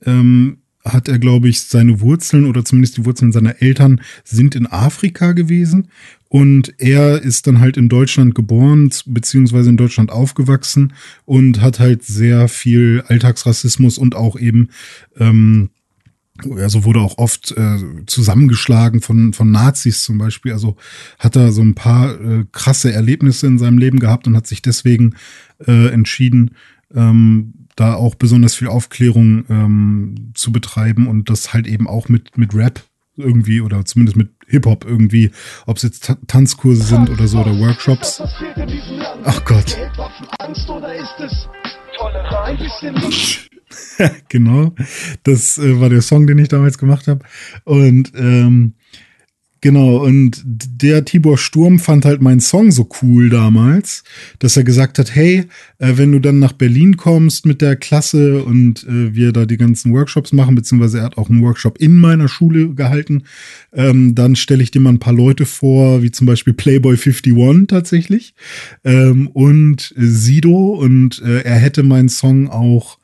ähm, 0.05 0.59
hat 0.85 1.07
er, 1.07 1.21
glaube 1.21 1.49
ich, 1.49 1.61
seine 1.61 2.01
Wurzeln 2.01 2.47
oder 2.47 2.65
zumindest 2.65 2.97
die 2.97 3.05
Wurzeln 3.05 3.31
seiner 3.31 3.63
Eltern 3.63 4.01
sind 4.25 4.57
in 4.57 4.67
Afrika 4.67 5.31
gewesen. 5.31 5.91
Und 6.29 6.75
er 6.79 7.23
ist 7.23 7.47
dann 7.47 7.61
halt 7.61 7.77
in 7.77 7.89
Deutschland 7.89 8.35
geboren, 8.35 8.91
beziehungsweise 9.07 9.71
in 9.71 9.77
Deutschland 9.77 10.11
aufgewachsen 10.11 10.93
und 11.25 11.61
hat 11.61 11.79
halt 11.79 12.03
sehr 12.03 12.49
viel 12.49 13.05
Alltagsrassismus 13.07 13.97
und 13.97 14.17
auch 14.17 14.37
eben 14.37 14.71
ähm, 15.21 15.71
also 16.59 16.85
wurde 16.85 17.01
auch 17.01 17.19
oft 17.19 17.53
äh, 17.53 17.79
zusammengeschlagen 18.07 19.01
von, 19.01 19.33
von 19.33 19.51
Nazis 19.51 20.05
zum 20.05 20.19
Beispiel. 20.19 20.53
Also 20.53 20.77
hat 21.19 21.37
er 21.37 21.53
so 21.53 21.63
ein 21.63 21.75
paar 21.75 22.21
äh, 22.21 22.45
krasse 22.53 22.93
Erlebnisse 22.93 23.47
in 23.47 23.59
seinem 23.59 23.79
Leben 23.79 23.99
gehabt 23.99 24.27
und 24.27 24.37
hat 24.37 24.47
sich 24.47 24.63
deswegen 24.63 25.15
äh, 25.67 25.89
entschieden, 25.89 26.53
ähm, 26.95 27.55
da 27.77 27.95
auch 27.95 28.15
besonders 28.15 28.55
viel 28.55 28.69
Aufklärung 28.69 29.45
ähm, 29.49 30.33
zu 30.35 30.53
betreiben 30.53 31.07
und 31.07 31.31
das 31.31 31.53
halt 31.53 31.67
eben 31.67 31.89
auch 31.89 32.09
mit, 32.09 32.37
mit 32.37 32.55
Rap 32.55 32.83
irgendwie 33.17 33.61
oder 33.61 33.85
zumindest 33.85 34.17
mit 34.17 34.31
Hip-Hop 34.47 34.85
irgendwie, 34.85 35.31
ob 35.67 35.77
es 35.77 35.85
jetzt 35.85 36.13
Tanzkurse 36.27 36.83
sind 36.83 37.11
oder 37.11 37.29
so 37.29 37.39
oder 37.39 37.59
Workshops. 37.59 38.23
Ach 39.25 39.45
Gott. 39.45 39.77
genau. 44.29 44.75
Das 45.23 45.59
äh, 45.59 45.81
war 45.81 45.89
der 45.89 46.03
Song, 46.03 46.27
den 46.27 46.39
ich 46.39 46.49
damals 46.49 46.79
gemacht 46.79 47.07
habe. 47.09 47.25
Und 47.65 48.13
ähm, 48.17 48.75
genau, 49.61 50.05
und 50.05 50.43
der 50.45 51.05
Tibor 51.05 51.39
Sturm 51.39 51.79
fand 51.79 52.05
halt 52.05 52.21
meinen 52.21 52.41
Song 52.41 52.73
so 52.73 52.89
cool 53.03 53.31
damals, 53.31 54.03
dass 54.39 54.57
er 54.57 54.65
gesagt 54.65 54.99
hat, 54.99 55.15
hey, 55.15 55.45
äh, 55.79 55.93
wenn 55.97 56.11
du 56.11 56.19
dann 56.19 56.39
nach 56.39 56.53
Berlin 56.53 56.97
kommst 56.97 57.47
mit 57.47 57.61
der 57.61 57.77
Klasse 57.77 58.43
und 58.43 58.85
äh, 58.85 59.15
wir 59.15 59.33
da 59.33 59.47
die 59.47 59.57
ganzen 59.57 59.93
Workshops 59.93 60.33
machen, 60.33 60.55
beziehungsweise 60.55 60.99
er 60.99 61.05
hat 61.05 61.19
auch 61.19 61.31
einen 61.31 61.43
Workshop 61.43 61.79
in 61.79 61.97
meiner 61.97 62.29
Schule 62.29 62.75
gehalten, 62.75 63.25
ähm, 63.73 64.15
dann 64.15 64.35
stelle 64.35 64.63
ich 64.63 64.71
dir 64.71 64.81
mal 64.81 64.91
ein 64.91 64.99
paar 64.99 65.13
Leute 65.13 65.47
vor, 65.47 66.03
wie 66.03 66.11
zum 66.11 66.27
Beispiel 66.27 66.55
Playboy 66.55 66.97
51 66.97 67.67
tatsächlich 67.69 68.35
ähm, 68.85 69.29
und 69.29 69.95
Sido 69.97 70.75
und 70.75 71.23
äh, 71.23 71.43
er 71.43 71.57
hätte 71.57 71.83
meinen 71.83 72.09
Song 72.09 72.49
auch 72.49 73.00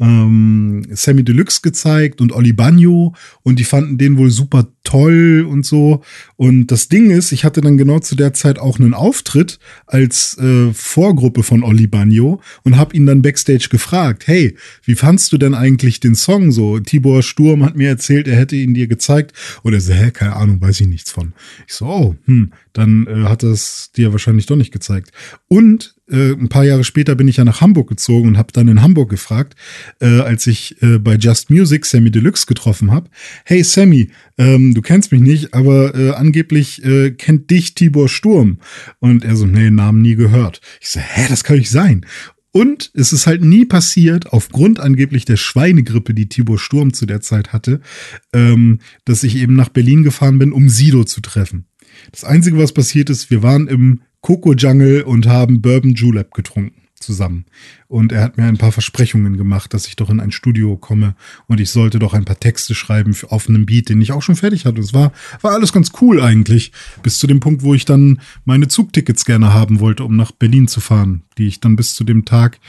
ähm, 0.00 0.82
Sammy 0.90 1.22
Deluxe 1.22 1.60
gezeigt 1.62 2.20
und 2.20 2.32
Oli 2.32 2.52
Bagno 2.52 3.14
und 3.42 3.58
die 3.58 3.64
fanden 3.64 3.98
den 3.98 4.16
wohl 4.16 4.30
super 4.30 4.66
toll 4.82 5.46
und 5.48 5.64
so. 5.66 6.02
Und 6.40 6.68
das 6.68 6.88
Ding 6.88 7.10
ist, 7.10 7.32
ich 7.32 7.44
hatte 7.44 7.60
dann 7.60 7.76
genau 7.76 7.98
zu 7.98 8.16
der 8.16 8.32
Zeit 8.32 8.58
auch 8.58 8.80
einen 8.80 8.94
Auftritt 8.94 9.58
als 9.86 10.38
äh, 10.38 10.72
Vorgruppe 10.72 11.42
von 11.42 11.62
Oli 11.62 11.86
Bagno 11.86 12.40
und 12.62 12.78
habe 12.78 12.96
ihn 12.96 13.04
dann 13.04 13.20
backstage 13.20 13.68
gefragt, 13.70 14.26
hey, 14.26 14.56
wie 14.84 14.94
fandst 14.94 15.32
du 15.32 15.36
denn 15.36 15.54
eigentlich 15.54 16.00
den 16.00 16.14
Song 16.14 16.50
so? 16.50 16.80
Tibor 16.80 17.22
Sturm 17.22 17.62
hat 17.62 17.76
mir 17.76 17.90
erzählt, 17.90 18.26
er 18.26 18.36
hätte 18.36 18.56
ihn 18.56 18.72
dir 18.72 18.86
gezeigt. 18.86 19.34
Und 19.62 19.74
er 19.74 19.82
so, 19.82 19.92
hä, 19.92 20.12
keine 20.12 20.34
Ahnung, 20.34 20.62
weiß 20.62 20.80
ich 20.80 20.86
nichts 20.86 21.10
von. 21.10 21.34
Ich 21.66 21.74
so, 21.74 21.84
oh, 21.84 22.16
hm, 22.24 22.52
dann 22.72 23.06
äh, 23.06 23.24
hat 23.28 23.42
es 23.42 23.92
dir 23.92 24.12
wahrscheinlich 24.12 24.46
doch 24.46 24.56
nicht 24.56 24.72
gezeigt. 24.72 25.10
Und 25.46 25.94
äh, 26.10 26.32
ein 26.32 26.48
paar 26.48 26.64
Jahre 26.64 26.84
später 26.84 27.14
bin 27.14 27.28
ich 27.28 27.36
ja 27.36 27.44
nach 27.44 27.60
Hamburg 27.60 27.88
gezogen 27.88 28.28
und 28.28 28.38
habe 28.38 28.52
dann 28.52 28.68
in 28.68 28.82
Hamburg 28.82 29.10
gefragt, 29.10 29.54
äh, 30.00 30.20
als 30.20 30.46
ich 30.46 30.80
äh, 30.82 30.98
bei 30.98 31.14
Just 31.14 31.50
Music 31.50 31.86
Sammy 31.86 32.10
Deluxe 32.10 32.46
getroffen 32.46 32.90
habe. 32.90 33.08
Hey 33.44 33.62
Sammy, 33.62 34.10
ähm, 34.38 34.74
du 34.74 34.82
kennst 34.82 35.12
mich 35.12 35.20
nicht, 35.20 35.54
aber 35.54 35.94
äh, 35.94 36.10
angeblich 36.30 36.84
äh, 36.84 37.10
kennt 37.10 37.50
dich 37.50 37.74
Tibor 37.74 38.08
Sturm. 38.08 38.58
Und 39.00 39.24
er 39.24 39.34
so, 39.34 39.46
nee, 39.46 39.70
Namen 39.70 40.00
nie 40.00 40.14
gehört. 40.14 40.60
Ich 40.80 40.90
so, 40.90 41.00
hä, 41.00 41.26
das 41.28 41.42
kann 41.42 41.58
nicht 41.58 41.70
sein. 41.70 42.06
Und 42.52 42.90
es 42.94 43.12
ist 43.12 43.26
halt 43.26 43.42
nie 43.42 43.64
passiert, 43.64 44.32
aufgrund 44.32 44.80
angeblich 44.80 45.24
der 45.24 45.36
Schweinegrippe, 45.36 46.14
die 46.14 46.28
Tibor 46.28 46.58
Sturm 46.58 46.92
zu 46.92 47.06
der 47.06 47.20
Zeit 47.20 47.52
hatte, 47.52 47.80
ähm, 48.32 48.78
dass 49.04 49.24
ich 49.24 49.36
eben 49.36 49.54
nach 49.54 49.68
Berlin 49.68 50.04
gefahren 50.04 50.38
bin, 50.38 50.52
um 50.52 50.68
Sido 50.68 51.04
zu 51.04 51.20
treffen. 51.20 51.66
Das 52.12 52.24
Einzige, 52.24 52.58
was 52.58 52.72
passiert 52.72 53.10
ist, 53.10 53.30
wir 53.30 53.42
waren 53.42 53.66
im 53.66 54.02
Coco 54.20 54.54
Jungle 54.54 55.02
und 55.02 55.26
haben 55.26 55.62
Bourbon 55.62 55.94
Julep 55.94 56.32
getrunken 56.32 56.80
zusammen. 57.00 57.46
Und 57.88 58.12
er 58.12 58.22
hat 58.22 58.36
mir 58.36 58.44
ein 58.44 58.58
paar 58.58 58.72
Versprechungen 58.72 59.36
gemacht, 59.36 59.74
dass 59.74 59.86
ich 59.86 59.96
doch 59.96 60.10
in 60.10 60.20
ein 60.20 60.32
Studio 60.32 60.76
komme 60.76 61.14
und 61.46 61.60
ich 61.60 61.70
sollte 61.70 61.98
doch 61.98 62.14
ein 62.14 62.24
paar 62.24 62.38
Texte 62.38 62.74
schreiben 62.74 63.16
auf 63.28 63.48
einem 63.48 63.66
Beat, 63.66 63.88
den 63.88 64.00
ich 64.00 64.12
auch 64.12 64.22
schon 64.22 64.36
fertig 64.36 64.66
hatte. 64.66 64.80
Es 64.80 64.94
war, 64.94 65.12
war 65.40 65.52
alles 65.52 65.72
ganz 65.72 65.92
cool 66.00 66.20
eigentlich. 66.20 66.72
Bis 67.02 67.18
zu 67.18 67.26
dem 67.26 67.40
Punkt, 67.40 67.62
wo 67.62 67.74
ich 67.74 67.84
dann 67.84 68.20
meine 68.44 68.68
Zugtickets 68.68 69.24
gerne 69.24 69.52
haben 69.52 69.80
wollte, 69.80 70.04
um 70.04 70.16
nach 70.16 70.32
Berlin 70.32 70.68
zu 70.68 70.80
fahren, 70.80 71.22
die 71.38 71.46
ich 71.46 71.60
dann 71.60 71.76
bis 71.76 71.94
zu 71.94 72.04
dem 72.04 72.24
Tag, 72.24 72.60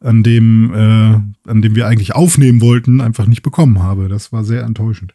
an 0.00 0.22
dem, 0.22 0.72
äh, 0.74 1.48
an 1.50 1.62
dem 1.62 1.74
wir 1.74 1.86
eigentlich 1.86 2.14
aufnehmen 2.14 2.60
wollten, 2.60 3.00
einfach 3.00 3.26
nicht 3.26 3.42
bekommen 3.42 3.82
habe. 3.82 4.08
Das 4.08 4.32
war 4.32 4.44
sehr 4.44 4.62
enttäuschend. 4.62 5.14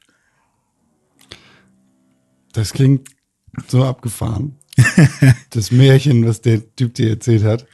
Das 2.54 2.74
klingt 2.74 3.08
so 3.68 3.86
abgefahren. 3.86 4.56
das 5.52 5.72
Märchen, 5.72 6.26
was 6.26 6.42
der 6.42 6.76
Typ 6.76 6.94
dir 6.96 7.10
erzählt 7.10 7.44
hat. 7.44 7.68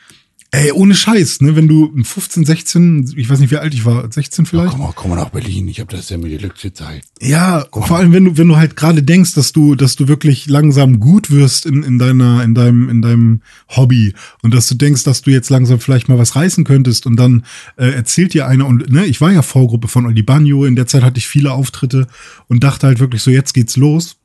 Ey, 0.56 0.72
ohne 0.72 0.96
Scheiß, 0.96 1.41
ne? 1.41 1.58
Wenn 1.58 1.68
du 1.68 1.91
15, 2.02 2.46
16, 2.46 3.13
ich 3.18 3.30
weiß 3.30 3.39
nicht, 3.39 3.52
wie 3.52 3.58
alt 3.58 3.74
ich 3.74 3.84
war, 3.84 4.10
16 4.10 4.46
vielleicht. 4.46 4.72
Ja, 4.72 4.78
komm, 4.78 4.82
mal, 4.82 4.94
komm 4.96 5.10
mal 5.10 5.18
nach 5.18 5.30
Berlin, 5.30 5.68
ich 5.68 5.82
habe 5.82 5.94
das 5.94 6.08
ja 6.08 6.18
mit 6.18 6.32
der 6.32 6.39
Lücke 6.39 6.62
gezeigt. 6.62 7.06
Ja, 7.20 7.65
komm. 7.70 7.84
vor 7.84 7.98
allem, 7.98 8.13
wenn 8.13 8.24
du, 8.24 8.38
wenn 8.38 8.48
du 8.48 8.56
halt 8.56 8.78
gerade 8.78 9.04
denkst, 9.04 9.34
dass 9.34 9.52
du, 9.52 9.76
dass 9.76 9.98
du 9.98 10.08
wirklich 10.08 10.48
langsam 10.48 11.02
gut 11.02 11.30
wirst 11.30 11.65
in, 11.65 11.84
in 11.84 12.00
deiner, 12.00 12.41
in 12.41 12.56
deinem, 12.56 12.88
in 12.88 13.02
deinem 13.02 13.41
Hobby 13.76 14.13
und 14.44 14.54
dass 14.54 14.70
du 14.70 14.76
denkst, 14.76 15.04
dass 15.04 15.24
du 15.24 15.32
jetzt 15.32 15.50
langsam 15.50 15.82
vielleicht 15.82 16.08
mal 16.08 16.18
was 16.18 16.38
reißen 16.38 16.63
könntest 16.63 17.06
und 17.06 17.18
dann 17.18 17.46
äh, 17.76 17.89
erzählt 17.89 18.34
dir 18.34 18.48
einer 18.48 18.65
und 18.65 18.89
ne, 18.89 19.06
ich 19.06 19.20
war 19.20 19.34
ja 19.34 19.41
Vorgruppe 19.41 19.89
von 19.89 20.06
Oli 20.06 20.24
Bagno, 20.24 20.63
in 20.63 20.78
der 20.78 20.88
Zeit 20.88 21.04
hatte 21.04 21.18
ich 21.18 21.28
viele 21.28 21.52
Auftritte 21.52 22.08
und 22.48 22.63
dachte 22.63 22.88
halt 22.88 23.02
wirklich 23.02 23.22
so, 23.22 23.30
jetzt 23.30 23.54
geht's 23.54 23.76
los. 23.76 24.15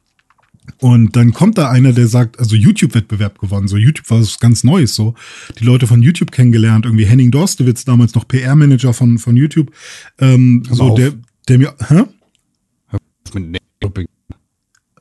Und 0.79 1.17
dann 1.17 1.33
kommt 1.33 1.59
da 1.59 1.71
einer, 1.71 1.93
der 1.93 2.07
sagt, 2.07 2.39
also 2.39 2.57
YouTube-Wettbewerb 2.57 3.39
gewonnen. 3.39 3.69
So 3.69 3.77
YouTube 3.77 4.09
war 4.11 4.21
was 4.21 4.39
ganz 4.39 4.65
Neues. 4.65 4.95
So 4.95 5.15
die 5.59 5.65
Leute 5.65 5.87
von 5.87 6.03
YouTube 6.03 6.33
kennengelernt. 6.33 6.85
Irgendwie 6.85 7.07
Henning 7.07 7.31
Dorstewitz, 7.31 7.85
damals 7.85 8.15
noch 8.15 8.27
PR-Manager 8.27 8.93
von 8.93 9.19
von 9.19 9.37
YouTube. 9.37 9.73
Ähm, 10.19 10.63
so 10.71 10.95
der, 10.95 11.13
der 11.49 11.59
mir, 11.59 11.75
hä? 11.89 12.05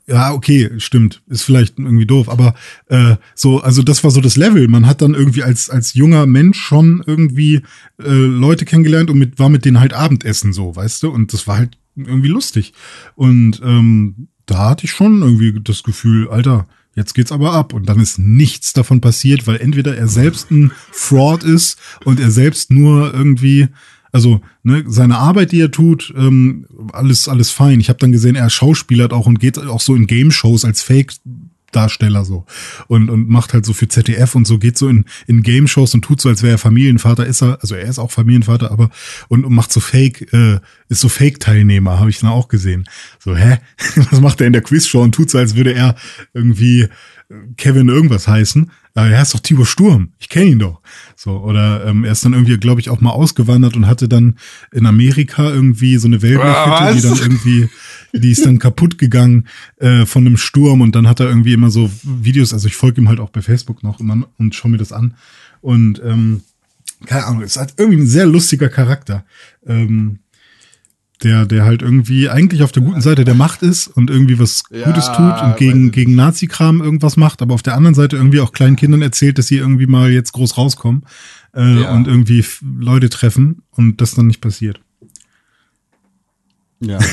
Ja, 0.09 0.33
okay, 0.33 0.71
stimmt. 0.77 1.21
Ist 1.27 1.43
vielleicht 1.43 1.77
irgendwie 1.77 2.07
doof, 2.07 2.29
aber 2.29 2.55
äh, 2.87 3.17
so, 3.35 3.59
also 3.59 3.83
das 3.83 4.03
war 4.03 4.09
so 4.09 4.21
das 4.21 4.37
Level. 4.37 4.67
Man 4.67 4.87
hat 4.87 5.03
dann 5.03 5.13
irgendwie 5.13 5.43
als 5.43 5.69
als 5.69 5.93
junger 5.93 6.25
Mensch 6.25 6.59
schon 6.59 7.03
irgendwie 7.05 7.61
äh, 8.01 8.09
Leute 8.09 8.65
kennengelernt 8.65 9.11
und 9.11 9.19
mit 9.19 9.37
war 9.37 9.49
mit 9.49 9.65
denen 9.65 9.79
halt 9.79 9.93
Abendessen 9.93 10.51
so, 10.51 10.75
weißt 10.75 11.03
du? 11.03 11.09
Und 11.11 11.31
das 11.33 11.45
war 11.45 11.57
halt 11.57 11.77
irgendwie 11.95 12.27
lustig. 12.27 12.73
Und 13.15 13.61
ähm, 13.63 14.29
da 14.49 14.69
hatte 14.69 14.85
ich 14.85 14.91
schon 14.91 15.21
irgendwie 15.21 15.59
das 15.61 15.83
Gefühl, 15.83 16.29
Alter, 16.29 16.67
jetzt 16.95 17.13
geht's 17.13 17.31
aber 17.31 17.53
ab. 17.53 17.73
Und 17.73 17.87
dann 17.87 17.99
ist 17.99 18.17
nichts 18.17 18.73
davon 18.73 19.01
passiert, 19.01 19.45
weil 19.47 19.57
entweder 19.57 19.95
er 19.95 20.07
selbst 20.07 20.49
ein 20.51 20.71
Fraud 20.91 21.43
ist 21.43 21.79
und 22.03 22.19
er 22.19 22.31
selbst 22.31 22.71
nur 22.71 23.13
irgendwie, 23.13 23.67
also 24.11 24.41
ne, 24.63 24.83
seine 24.87 25.17
Arbeit, 25.17 25.51
die 25.51 25.61
er 25.61 25.71
tut, 25.71 26.13
ähm, 26.17 26.65
alles, 26.93 27.27
alles 27.27 27.51
fein. 27.51 27.79
Ich 27.79 27.89
habe 27.89 27.99
dann 27.99 28.11
gesehen, 28.11 28.35
er 28.35 28.49
schauspielert 28.49 29.13
auch 29.13 29.27
und 29.27 29.39
geht 29.39 29.59
auch 29.59 29.81
so 29.81 29.95
in 29.95 30.07
Game-Shows 30.07 30.65
als 30.65 30.81
Fake 30.81 31.13
Darsteller 31.71 32.25
so. 32.25 32.45
Und 32.87 33.09
und 33.09 33.29
macht 33.29 33.53
halt 33.53 33.65
so 33.65 33.73
für 33.73 33.87
ZDF 33.87 34.35
und 34.35 34.45
so 34.45 34.57
geht 34.57 34.77
so 34.77 34.87
in 34.87 35.05
in 35.27 35.43
Game 35.43 35.67
Shows 35.67 35.93
und 35.93 36.03
tut 36.03 36.21
so 36.21 36.29
als 36.29 36.43
wäre 36.43 36.55
er 36.55 36.57
Familienvater 36.57 37.25
ist 37.25 37.41
er 37.41 37.59
also 37.61 37.75
er 37.75 37.87
ist 37.87 37.99
auch 37.99 38.11
Familienvater 38.11 38.71
aber 38.71 38.89
und, 39.27 39.45
und 39.45 39.53
macht 39.53 39.71
so 39.71 39.79
Fake 39.79 40.31
äh, 40.33 40.59
ist 40.89 41.01
so 41.01 41.09
Fake 41.09 41.39
Teilnehmer 41.39 41.99
habe 41.99 42.09
ich 42.09 42.19
dann 42.19 42.29
auch 42.29 42.47
gesehen. 42.47 42.87
So 43.19 43.35
hä? 43.35 43.59
Was 44.11 44.21
macht 44.21 44.41
er 44.41 44.47
in 44.47 44.53
der 44.53 44.61
Quizshow 44.61 45.01
und 45.01 45.13
tut 45.13 45.29
so 45.29 45.37
als 45.37 45.55
würde 45.55 45.73
er 45.73 45.95
irgendwie 46.33 46.87
Kevin 47.57 47.89
irgendwas 47.89 48.27
heißen 48.27 48.71
aber 48.95 49.09
er 49.09 49.21
ist 49.21 49.33
doch 49.33 49.39
Tibor 49.39 49.65
Sturm 49.65 50.13
ich 50.19 50.29
kenne 50.29 50.51
ihn 50.51 50.59
doch 50.59 50.81
so 51.15 51.37
oder 51.37 51.85
ähm, 51.85 52.03
er 52.03 52.11
ist 52.11 52.25
dann 52.25 52.33
irgendwie 52.33 52.57
glaube 52.57 52.81
ich 52.81 52.89
auch 52.89 53.01
mal 53.01 53.11
ausgewandert 53.11 53.75
und 53.75 53.87
hatte 53.87 54.09
dann 54.09 54.35
in 54.71 54.85
Amerika 54.85 55.49
irgendwie 55.49 55.97
so 55.97 56.07
eine 56.07 56.21
Wellblechhütte 56.21 56.95
die 56.95 57.01
dann 57.01 57.17
irgendwie 57.17 57.69
die 58.13 58.31
ist 58.31 58.45
dann 58.45 58.59
kaputt 58.59 58.97
gegangen 58.97 59.47
äh, 59.77 60.05
von 60.05 60.25
einem 60.25 60.37
Sturm 60.37 60.81
und 60.81 60.95
dann 60.95 61.07
hat 61.07 61.19
er 61.19 61.27
irgendwie 61.27 61.53
immer 61.53 61.69
so 61.69 61.89
Videos, 62.03 62.53
also 62.53 62.67
ich 62.67 62.75
folge 62.75 63.01
ihm 63.01 63.09
halt 63.09 63.19
auch 63.19 63.29
bei 63.29 63.41
Facebook 63.41 63.83
noch 63.83 63.99
immer 63.99 64.27
und 64.37 64.55
schaue 64.55 64.71
mir 64.71 64.77
das 64.77 64.91
an. 64.91 65.15
Und 65.61 66.01
ähm, 66.03 66.41
keine 67.05 67.25
Ahnung, 67.25 67.43
es 67.43 67.57
hat 67.57 67.73
irgendwie 67.77 68.01
ein 68.01 68.07
sehr 68.07 68.25
lustiger 68.25 68.69
Charakter. 68.69 69.25
Ähm, 69.65 70.19
der, 71.23 71.45
der 71.45 71.65
halt 71.65 71.81
irgendwie 71.81 72.29
eigentlich 72.29 72.63
auf 72.63 72.71
der 72.71 72.81
guten 72.83 73.01
Seite 73.01 73.25
der 73.25 73.33
Macht 73.35 73.61
ist 73.61 73.87
und 73.87 74.09
irgendwie 74.09 74.39
was 74.39 74.63
Ja, 74.71 74.85
Gutes 74.85 75.05
tut 75.07 75.41
und 75.43 75.57
gegen, 75.57 75.91
gegen 75.91 76.15
Nazi-Kram 76.15 76.81
irgendwas 76.81 77.17
macht, 77.17 77.41
aber 77.41 77.53
auf 77.53 77.61
der 77.63 77.75
anderen 77.75 77.93
Seite 77.95 78.15
irgendwie 78.15 78.39
auch 78.39 78.53
kleinen 78.53 78.75
Kindern 78.77 79.01
erzählt, 79.01 79.37
dass 79.37 79.47
sie 79.47 79.57
irgendwie 79.57 79.87
mal 79.87 80.09
jetzt 80.11 80.31
groß 80.31 80.57
rauskommen 80.57 81.03
äh, 81.53 81.81
Ja. 81.81 81.93
und 81.93 82.07
irgendwie 82.07 82.45
Leute 82.79 83.09
treffen 83.09 83.63
und 83.71 83.99
das 84.01 84.11
dann 84.15 84.27
nicht 84.27 84.39
passiert. 84.41 84.79
Ja. 86.81 86.99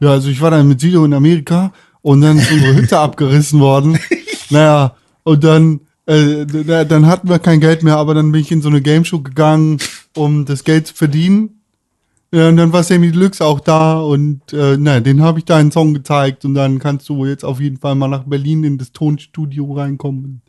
ja, 0.00 0.10
also 0.10 0.28
ich 0.30 0.40
war 0.40 0.50
dann 0.50 0.68
mit 0.68 0.80
Sido 0.80 1.04
in 1.04 1.12
Amerika 1.14 1.72
und 2.02 2.22
dann 2.22 2.38
ist 2.38 2.50
unsere 2.50 2.74
Hütte 2.76 2.98
abgerissen 3.00 3.60
worden. 3.60 3.98
Naja, 4.48 4.96
und 5.22 5.44
dann, 5.44 5.80
äh, 6.06 6.46
dann 6.86 7.06
hatten 7.06 7.28
wir 7.28 7.38
kein 7.38 7.60
Geld 7.60 7.82
mehr, 7.82 7.96
aber 7.98 8.14
dann 8.14 8.32
bin 8.32 8.40
ich 8.40 8.50
in 8.50 8.62
so 8.62 8.68
eine 8.70 8.80
Game 8.80 9.04
Show 9.04 9.20
gegangen, 9.20 9.78
um 10.16 10.44
das 10.44 10.64
Geld 10.64 10.88
zu 10.88 10.94
verdienen. 10.94 11.60
Ja, 12.32 12.48
und 12.48 12.56
dann 12.56 12.72
war 12.72 12.84
Sammy 12.84 13.10
Deluxe 13.10 13.44
auch 13.44 13.58
da 13.58 13.98
und 13.98 14.52
äh, 14.52 14.76
na, 14.78 15.00
den 15.00 15.20
habe 15.20 15.40
ich 15.40 15.44
da 15.44 15.56
einen 15.56 15.72
Song 15.72 15.94
gezeigt 15.94 16.44
und 16.44 16.54
dann 16.54 16.78
kannst 16.78 17.08
du 17.08 17.26
jetzt 17.26 17.44
auf 17.44 17.60
jeden 17.60 17.78
Fall 17.78 17.96
mal 17.96 18.06
nach 18.06 18.22
Berlin 18.22 18.62
in 18.62 18.78
das 18.78 18.92
Tonstudio 18.92 19.72
reinkommen 19.72 20.24
und 20.24 20.42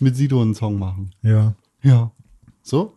mit 0.00 0.16
Sido 0.16 0.42
einen 0.42 0.54
Song 0.54 0.78
machen. 0.78 1.12
Ja. 1.22 1.54
Ja. 1.82 2.10
So? 2.62 2.94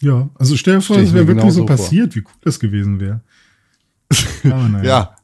Ja, 0.00 0.28
also 0.36 0.56
stell 0.56 0.76
dir 0.76 0.80
vor, 0.82 0.98
es 0.98 1.12
wäre 1.12 1.26
wirklich 1.26 1.52
so 1.52 1.64
genauso 1.64 1.66
vor. 1.66 1.66
passiert, 1.66 2.14
wie 2.14 2.20
cool 2.20 2.40
das 2.42 2.60
gewesen 2.60 3.00
wäre. 3.00 3.22
Aber 4.44 4.68
naja. 4.68 4.84
Ja. 4.84 5.16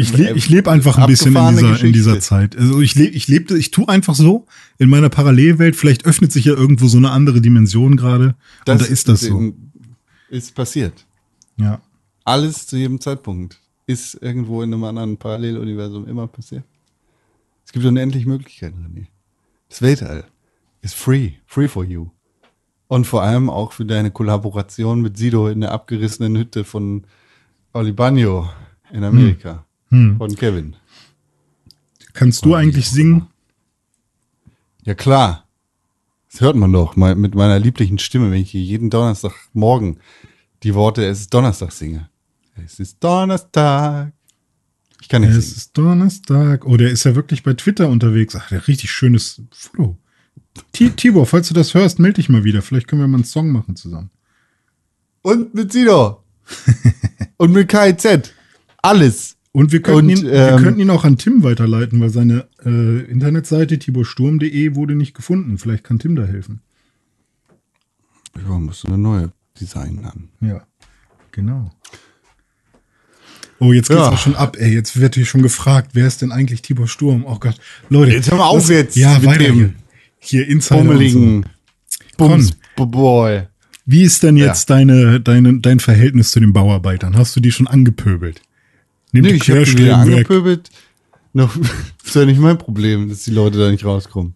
Ich 0.00 0.16
lebe 0.16 0.38
ich 0.38 0.48
leb 0.48 0.68
einfach 0.68 0.96
ein 0.96 1.08
bisschen 1.08 1.34
in 1.34 1.56
dieser, 1.56 1.84
in 1.84 1.92
dieser. 1.92 2.20
Zeit. 2.20 2.56
Also 2.56 2.80
ich 2.80 2.94
lebe, 2.94 3.16
ich 3.16 3.26
lebte, 3.26 3.58
ich 3.58 3.72
tu 3.72 3.86
einfach 3.86 4.14
so 4.14 4.46
in 4.78 4.88
meiner 4.88 5.08
Parallelwelt. 5.08 5.74
Vielleicht 5.74 6.06
öffnet 6.06 6.30
sich 6.30 6.44
ja 6.44 6.54
irgendwo 6.54 6.86
so 6.86 6.98
eine 6.98 7.10
andere 7.10 7.40
Dimension 7.40 7.96
gerade. 7.96 8.26
Und 8.28 8.36
da 8.66 8.74
ist 8.74 9.08
das 9.08 9.22
so. 9.22 9.54
Ist 10.28 10.54
passiert. 10.54 11.06
Ja. 11.56 11.80
Alles 12.24 12.66
zu 12.66 12.76
jedem 12.76 13.00
Zeitpunkt 13.00 13.60
ist 13.86 14.14
irgendwo 14.14 14.62
in 14.62 14.72
einem 14.72 14.84
anderen 14.84 15.16
Paralleluniversum 15.16 16.06
immer 16.06 16.26
passiert. 16.26 16.64
Es 17.64 17.72
gibt 17.72 17.84
unendlich 17.84 18.26
Möglichkeiten, 18.26 18.84
René. 18.86 19.06
Das 19.68 19.82
Weltall 19.82 20.24
ist 20.82 20.94
free, 20.94 21.32
free 21.46 21.68
for 21.68 21.84
you. 21.84 22.10
Und 22.86 23.06
vor 23.06 23.22
allem 23.22 23.50
auch 23.50 23.72
für 23.72 23.84
deine 23.84 24.10
Kollaboration 24.10 25.02
mit 25.02 25.16
Sido 25.16 25.48
in 25.48 25.60
der 25.60 25.72
abgerissenen 25.72 26.36
Hütte 26.36 26.64
von 26.64 27.06
Oli 27.74 27.92
Bagno 27.92 28.50
in 28.90 29.04
Amerika. 29.04 29.66
Hm. 29.88 30.16
Von 30.18 30.34
Kevin. 30.36 30.76
Kannst 32.12 32.44
du 32.44 32.54
eigentlich 32.54 32.90
singen? 32.90 33.26
Ja 34.84 34.94
klar. 34.94 35.47
Das 36.38 36.46
hört 36.46 36.54
man 36.56 36.72
doch 36.72 36.94
mal 36.94 37.16
mit 37.16 37.34
meiner 37.34 37.58
lieblichen 37.58 37.98
Stimme, 37.98 38.30
wenn 38.30 38.40
ich 38.42 38.52
hier 38.52 38.62
jeden 38.62 38.90
Donnerstagmorgen 38.90 39.98
die 40.62 40.72
Worte 40.72 41.04
Es 41.04 41.18
ist 41.22 41.34
Donnerstag 41.34 41.72
singe. 41.72 42.08
Es 42.64 42.78
ist 42.78 43.02
Donnerstag. 43.02 44.12
Ich 45.02 45.08
kann 45.08 45.22
nicht 45.22 45.30
Es 45.32 45.46
singen. 45.46 45.56
ist 45.56 45.76
Donnerstag. 45.76 46.64
Oh, 46.64 46.76
der 46.76 46.90
ist 46.90 47.02
ja 47.02 47.16
wirklich 47.16 47.42
bei 47.42 47.54
Twitter 47.54 47.88
unterwegs. 47.88 48.36
Ach, 48.36 48.48
der 48.50 48.68
richtig 48.68 48.92
schönes 48.92 49.42
Foto. 49.50 49.98
Ti- 50.70 50.90
Tibor, 50.90 51.26
falls 51.26 51.48
du 51.48 51.54
das 51.54 51.74
hörst, 51.74 51.98
melde 51.98 52.14
dich 52.20 52.28
mal 52.28 52.44
wieder. 52.44 52.62
Vielleicht 52.62 52.86
können 52.86 53.02
wir 53.02 53.08
mal 53.08 53.16
einen 53.16 53.24
Song 53.24 53.50
machen 53.50 53.74
zusammen. 53.74 54.12
Und 55.22 55.54
mit 55.54 55.72
Sido. 55.72 56.22
Und 57.36 57.50
mit 57.50 57.68
KIZ. 57.68 58.32
Alles. 58.80 59.37
Und 59.58 59.72
wir 59.72 59.82
könnten, 59.82 60.04
Und, 60.04 60.18
ihn, 60.18 60.22
wir 60.24 60.50
ähm, 60.50 60.62
könnten 60.62 60.80
ihn 60.80 60.90
auch 60.90 61.04
an 61.04 61.18
Tim 61.18 61.42
weiterleiten, 61.42 62.00
weil 62.00 62.10
seine 62.10 62.46
äh, 62.64 63.00
Internetseite 63.10 63.76
tiborsturm.de 63.76 64.76
wurde 64.76 64.94
nicht 64.94 65.14
gefunden. 65.14 65.58
Vielleicht 65.58 65.82
kann 65.82 65.98
Tim 65.98 66.14
da 66.14 66.24
helfen. 66.24 66.60
Ja, 68.36 68.56
musst 68.56 68.84
du 68.84 68.88
eine 68.88 68.98
neue 68.98 69.32
Design 69.60 70.04
haben. 70.04 70.28
Ja, 70.40 70.62
genau. 71.32 71.72
Oh, 73.58 73.72
jetzt 73.72 73.88
geht's 73.88 74.00
Ja. 74.00 74.10
auch 74.10 74.18
schon 74.18 74.36
ab, 74.36 74.56
ey. 74.60 74.72
Jetzt 74.72 75.00
wird 75.00 75.16
hier 75.16 75.26
schon 75.26 75.42
gefragt, 75.42 75.90
wer 75.94 76.06
ist 76.06 76.22
denn 76.22 76.30
eigentlich 76.30 76.62
Tibor 76.62 76.86
Sturm? 76.86 77.24
Oh 77.26 77.38
Gott. 77.40 77.58
Leute. 77.88 78.12
Jetzt 78.12 78.30
hör 78.30 78.38
mal 78.38 78.46
auf 78.46 78.70
jetzt 78.70 78.96
Ja, 78.96 79.14
mit 79.18 79.26
weiter 79.26 79.44
dem 79.44 79.54
hier. 79.56 79.74
Hier, 80.20 80.46
Insider 80.48 80.82
und 80.82 80.86
Pummeligen 80.86 81.46
so. 81.88 81.98
Bums 82.16 82.52
Boy. 82.76 83.42
Wie 83.86 84.02
ist 84.04 84.22
denn 84.22 84.36
jetzt 84.36 84.70
deine, 84.70 85.20
deine, 85.20 85.58
dein 85.58 85.80
Verhältnis 85.80 86.30
zu 86.30 86.38
den 86.38 86.52
Bauarbeitern? 86.52 87.16
Hast 87.16 87.34
du 87.34 87.40
die 87.40 87.50
schon 87.50 87.66
angepöbelt? 87.66 88.40
Nimm 89.20 89.32
Nee, 89.32 89.38
ich 89.38 89.50
hab 89.50 89.64
die 89.64 89.78
wieder 89.78 89.98
angepöbelt. 89.98 90.70
Noch, 91.32 91.54
ist 92.04 92.14
ja 92.14 92.24
nicht 92.24 92.40
mein 92.40 92.58
Problem, 92.58 93.08
dass 93.08 93.24
die 93.24 93.30
Leute 93.30 93.58
da 93.58 93.70
nicht 93.70 93.84
rauskommen. 93.84 94.34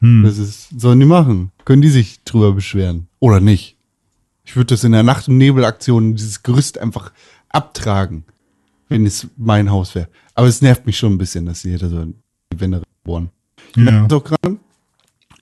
Hm. 0.00 0.22
Das 0.24 0.38
ist, 0.38 0.68
sollen 0.80 1.00
die 1.00 1.06
machen. 1.06 1.50
Können 1.64 1.82
die 1.82 1.88
sich 1.90 2.22
drüber 2.24 2.52
beschweren. 2.52 3.08
Oder 3.20 3.40
nicht. 3.40 3.76
Ich 4.44 4.56
würde 4.56 4.74
das 4.74 4.84
in 4.84 4.92
der 4.92 5.02
Nacht- 5.02 5.28
und 5.28 5.38
Nebelaktion, 5.38 6.14
dieses 6.16 6.42
Gerüst 6.42 6.78
einfach 6.78 7.12
abtragen, 7.48 8.24
wenn 8.88 9.06
es 9.06 9.28
mein 9.36 9.70
Haus 9.70 9.94
wäre. 9.94 10.08
Aber 10.34 10.46
es 10.48 10.60
nervt 10.60 10.86
mich 10.86 10.98
schon 10.98 11.12
ein 11.14 11.18
bisschen, 11.18 11.46
dass 11.46 11.62
sie 11.62 11.70
hier 11.76 11.88
so 11.88 12.04
die 12.04 12.60
Wände 12.60 12.82
bohren. 13.04 13.30
Ich 13.70 13.76
Ja. 13.76 13.82
merke 13.90 14.08
doch 14.08 14.24
gerade, 14.24 14.58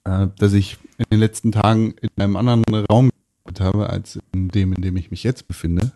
äh, 0.04 0.28
dass 0.38 0.52
ich 0.52 0.78
in 0.98 1.06
den 1.10 1.18
letzten 1.20 1.50
Tagen 1.50 1.94
in 2.00 2.10
einem 2.22 2.36
anderen 2.36 2.62
Raum 2.90 3.10
gearbeitet 3.44 3.60
habe, 3.60 3.90
als 3.90 4.18
in 4.32 4.48
dem, 4.48 4.72
in 4.74 4.82
dem 4.82 4.96
ich 4.96 5.10
mich 5.10 5.22
jetzt 5.24 5.48
befinde. 5.48 5.92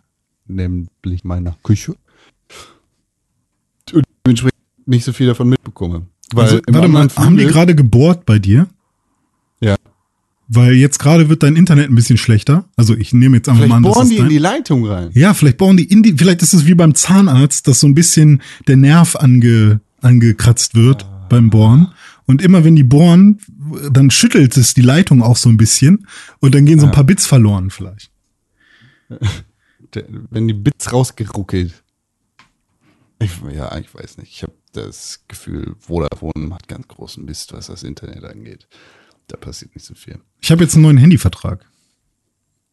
Nämlich 0.48 1.22
meiner 1.24 1.56
Küche. 1.62 1.94
Dementsprechend 4.26 4.58
nicht 4.86 5.04
so 5.04 5.12
viel 5.12 5.26
davon 5.26 5.48
mitbekomme. 5.48 6.06
Weil 6.32 6.44
Also, 6.44 6.60
warte 6.68 6.88
mal, 6.88 7.08
haben 7.16 7.36
die 7.36 7.44
gerade 7.46 7.74
gebohrt 7.74 8.26
bei 8.26 8.38
dir? 8.38 8.66
Ja. 9.60 9.76
Weil 10.48 10.74
jetzt 10.74 10.98
gerade 10.98 11.28
wird 11.28 11.42
dein 11.42 11.56
Internet 11.56 11.88
ein 11.90 11.94
bisschen 11.94 12.18
schlechter. 12.18 12.64
Also 12.76 12.94
ich 12.94 13.12
nehme 13.12 13.36
jetzt 13.36 13.48
einfach 13.48 13.62
Vielleicht 13.64 13.70
mal 13.70 13.76
an, 13.78 13.82
dass 13.82 13.94
bohren 13.94 14.08
die 14.10 14.16
in 14.16 14.28
die 14.28 14.38
Leitung 14.38 14.86
rein. 14.86 15.10
Ja, 15.14 15.34
vielleicht 15.34 15.56
bauen 15.58 15.76
die 15.76 15.84
in 15.84 16.02
die, 16.02 16.12
vielleicht 16.12 16.42
ist 16.42 16.54
es 16.54 16.66
wie 16.66 16.74
beim 16.74 16.94
Zahnarzt, 16.94 17.66
dass 17.66 17.80
so 17.80 17.86
ein 17.88 17.94
bisschen 17.94 18.42
der 18.68 18.76
Nerv 18.76 19.16
ange, 19.16 19.80
angekratzt 20.02 20.74
wird 20.74 21.04
Ah. 21.04 21.26
beim 21.28 21.50
Bohren. 21.50 21.88
Und 22.26 22.42
immer 22.42 22.64
wenn 22.64 22.74
die 22.76 22.82
bohren, 22.84 23.38
dann 23.90 24.10
schüttelt 24.10 24.56
es 24.56 24.74
die 24.74 24.82
Leitung 24.82 25.22
auch 25.22 25.36
so 25.36 25.48
ein 25.48 25.56
bisschen 25.56 26.06
und 26.40 26.54
dann 26.54 26.64
gehen 26.66 26.78
so 26.80 26.86
ein 26.86 26.92
paar 26.92 27.04
Bits 27.04 27.26
verloren 27.26 27.70
vielleicht. 27.70 28.10
Wenn 30.30 30.48
die 30.48 30.54
Bits 30.54 30.92
rausgeruckelt. 30.92 31.72
Ich, 33.18 33.32
ja, 33.52 33.76
ich 33.78 33.94
weiß 33.94 34.18
nicht. 34.18 34.32
Ich 34.32 34.42
habe 34.42 34.52
das 34.72 35.24
Gefühl, 35.28 35.74
Vodafone 35.78 36.46
macht 36.46 36.68
ganz 36.68 36.86
großen 36.88 37.24
Mist, 37.24 37.52
was 37.52 37.68
das 37.68 37.82
Internet 37.82 38.24
angeht. 38.24 38.68
Da 39.28 39.36
passiert 39.36 39.74
nicht 39.74 39.86
so 39.86 39.94
viel. 39.94 40.20
Ich 40.40 40.50
habe 40.50 40.62
jetzt 40.62 40.74
einen 40.74 40.82
neuen 40.82 40.98
Handyvertrag. 40.98 41.64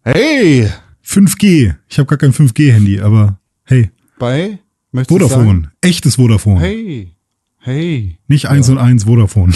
Hey! 0.04 0.70
5G. 1.06 1.76
Ich 1.90 2.00
habe 2.00 2.08
gar 2.08 2.18
kein 2.18 2.34
5G-Handy, 2.34 3.00
aber 3.02 3.40
hey, 3.64 3.92
Bei? 4.20 4.60
Möchtest 4.92 5.20
Vodafone. 5.20 5.72
Echtes 5.82 6.16
Vodafone. 6.16 6.60
Hey! 6.60 7.16
Hey! 7.58 8.20
Nicht 8.28 8.48
eins 8.48 8.70
und 8.70 8.78
eins 8.78 9.06
Vodafone. 9.06 9.54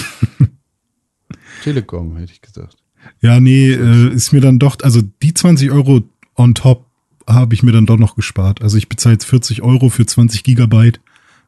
Telekom, 1.64 2.18
hätte 2.18 2.32
ich 2.32 2.42
gesagt. 2.42 2.78
Ja, 3.22 3.40
nee, 3.40 3.72
äh, 3.72 4.14
ist 4.14 4.32
mir 4.32 4.42
dann 4.42 4.60
doch, 4.60 4.78
also 4.82 5.02
die 5.02 5.34
20 5.34 5.72
Euro 5.72 6.10
on 6.36 6.56
top 6.56 6.87
habe 7.28 7.54
ich 7.54 7.64
mir 7.64 7.72
dann 7.72 7.86
doch 7.86 7.98
noch 7.98 8.16
gespart. 8.16 8.62
Also 8.62 8.78
ich 8.78 8.90
bezahle 8.90 9.14
jetzt 9.14 9.26
40 9.26 9.62
Euro 9.62 9.90
für 9.90 10.06
20 10.06 10.44
Gigabyte 10.44 11.00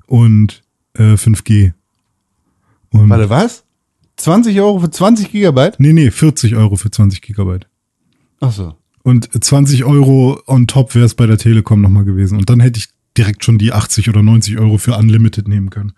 und 0.08 0.62
äh, 0.96 1.14
5G. 1.14 1.74
Und, 2.92 3.10
Warte, 3.10 3.30
was? 3.30 3.64
20 4.18 4.60
Euro 4.60 4.80
für 4.80 4.92
20 4.92 5.32
Gigabyte? 5.32 5.80
Nee, 5.80 5.94
nee, 5.94 6.12
40 6.12 6.56
Euro 6.56 6.76
für 6.76 6.92
20 6.92 7.22
Gigabyte. 7.22 7.68
Ach 8.42 8.52
so. 8.52 8.76
Und 9.04 9.30
20 9.44 9.86
Euro 9.86 10.42
on 10.46 10.68
top 10.68 10.94
wäre 10.96 11.06
es 11.06 11.16
bei 11.16 11.26
der 11.26 11.38
Telekom 11.38 11.82
nochmal 11.82 12.04
gewesen. 12.04 12.38
Und 12.38 12.50
dann 12.50 12.60
hätte 12.60 12.80
ich 12.80 12.90
direkt 13.18 13.44
schon 13.46 13.58
die 13.58 13.72
80 13.74 14.10
oder 14.10 14.22
90 14.22 14.60
Euro 14.60 14.78
für 14.78 14.96
Unlimited 14.98 15.48
nehmen 15.48 15.70
können. 15.70 15.94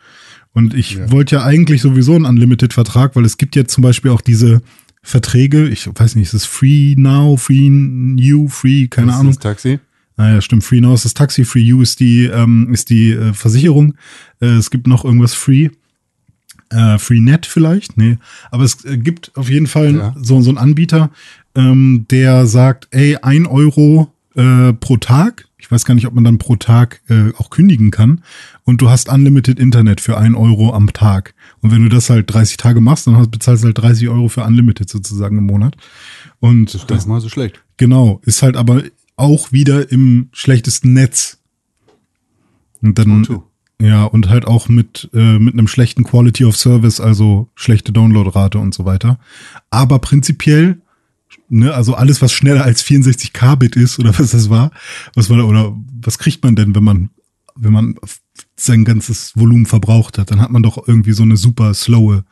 Und 0.54 0.74
ich 0.74 0.94
Ja. 0.96 1.12
wollte 1.12 1.38
ja 1.38 1.44
eigentlich 1.44 1.82
sowieso 1.82 2.14
einen 2.14 2.26
Unlimited-Vertrag, 2.26 3.16
weil 3.16 3.26
es 3.26 3.38
gibt 3.38 3.56
ja 3.56 3.66
zum 3.66 3.82
Beispiel 3.84 4.12
auch 4.12 4.22
diese 4.22 4.62
Verträge, 5.04 5.68
ich 5.68 5.88
weiß 5.94 6.16
nicht, 6.16 6.28
ist 6.28 6.34
es 6.34 6.46
Free 6.46 6.96
Now, 6.98 7.36
Free 7.38 7.70
New, 7.70 8.48
Free, 8.48 8.88
keine 8.88 9.08
Das 9.08 9.16
ist 9.16 9.20
Ahnung. 9.20 9.34
Das 9.34 9.40
Taxi. 9.42 9.80
Ah 10.18 10.30
ja, 10.30 10.42
stimmt. 10.42 10.64
Free 10.64 10.82
Now 10.82 10.94
ist 10.94 11.06
das 11.06 11.14
Taxi, 11.14 11.44
Free 11.46 11.62
You 11.62 11.82
ist 11.82 12.00
die, 12.00 12.26
ähm, 12.26 12.72
ist 12.72 12.90
die 12.90 13.12
äh, 13.12 13.34
Versicherung. 13.34 13.96
Äh, 14.40 14.48
es 14.48 14.70
gibt 14.70 14.86
noch 14.88 15.04
irgendwas 15.04 15.34
Free. 15.34 15.70
Äh, 16.70 17.00
Freenet 17.00 17.46
vielleicht? 17.46 17.98
Nee. 17.98 18.18
Aber 18.52 18.64
es 18.64 18.86
äh, 18.86 18.98
gibt 18.98 19.32
auf 19.36 19.50
jeden 19.50 19.68
Fall 19.68 19.96
Ja. 19.96 20.16
so, 20.22 20.40
so 20.42 20.50
einen 20.52 20.58
Anbieter, 20.58 21.10
ähm, 21.56 22.06
der 22.12 22.46
sagt, 22.46 22.88
ey, 22.92 23.18
ein 23.22 23.46
Euro 23.46 24.14
äh, 24.36 24.72
pro 24.74 24.98
Tag. 24.98 25.48
Ich 25.58 25.70
weiß 25.72 25.84
gar 25.86 25.96
nicht, 25.96 26.08
ob 26.08 26.14
man 26.14 26.24
dann 26.24 26.38
pro 26.38 26.56
Tag 26.56 27.02
äh, 27.10 27.32
auch 27.38 27.50
kündigen 27.50 27.92
kann. 27.92 28.22
Und 28.64 28.82
du 28.82 28.90
hast 28.90 29.10
Unlimited 29.10 29.60
Internet 29.60 30.00
für 30.02 30.18
ein 30.18 30.36
Euro 30.36 30.74
am 30.74 30.94
Tag. 30.94 31.34
Und 31.62 31.72
wenn 31.72 31.84
du 31.84 31.90
das 31.90 32.10
halt 32.10 32.32
30 32.34 32.58
Tage 32.58 32.82
machst, 32.82 33.08
dann 33.08 33.18
hast, 33.18 33.32
bezahlst 33.32 33.64
du 33.64 33.68
halt 33.68 33.78
30 33.78 34.10
Euro 34.10 34.30
für 34.30 34.44
Unlimited 34.44 34.90
sozusagen 34.90 35.38
im 35.38 35.46
Monat. 35.46 35.78
Und 36.40 36.74
Das 36.74 36.84
ist 36.84 36.90
nicht 36.90 37.08
mal 37.08 37.22
so 37.22 37.30
schlecht. 37.30 37.62
Genau, 37.78 38.20
ist 38.26 38.42
halt 38.42 38.58
aber 38.58 38.84
auch 39.16 39.52
wieder 39.52 39.92
im 39.92 40.30
schlechtesten 40.32 40.94
Netz. 40.94 41.38
Und 42.82 42.98
dann, 42.98 43.24
O2. 43.24 43.44
ja, 43.80 44.06
und 44.06 44.30
halt 44.30 44.46
auch 44.46 44.68
mit, 44.68 45.10
äh, 45.14 45.38
mit 45.38 45.54
einem 45.54 45.68
schlechten 45.68 46.04
Quality 46.04 46.46
of 46.46 46.58
Service, 46.58 47.00
also 47.00 47.50
schlechte 47.54 47.92
Downloadrate 47.92 48.58
und 48.58 48.74
so 48.74 48.86
weiter. 48.86 49.20
Aber 49.70 50.00
prinzipiell, 50.00 50.82
ne, 51.48 51.74
also 51.74 51.94
alles, 51.94 52.24
was 52.24 52.34
schneller 52.34 52.64
als 52.64 52.82
64 52.82 53.34
Kbit 53.34 53.76
ist 53.76 54.00
oder 54.00 54.18
was 54.18 54.32
das 54.32 54.50
war, 54.50 54.72
was 55.14 55.30
war 55.30 55.38
da, 55.38 55.44
oder 55.44 55.78
was 56.02 56.18
kriegt 56.18 56.44
man 56.44 56.56
denn, 56.56 56.74
wenn 56.74 56.84
man, 56.84 57.10
wenn 57.56 57.74
man 57.74 57.96
sein 58.64 58.86
ganzes 58.86 59.36
Volumen 59.36 59.66
verbraucht 59.66 60.18
hat, 60.18 60.32
dann 60.32 60.40
hat 60.42 60.52
man 60.52 60.64
doch 60.64 60.88
irgendwie 60.88 61.14
so 61.14 61.24
eine 61.24 61.38
super 61.38 61.74
slowe 61.74 62.24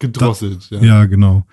Gedrosselt, 0.00 0.68
ja. 0.70 0.80
ja, 0.80 1.04
genau. 1.06 1.44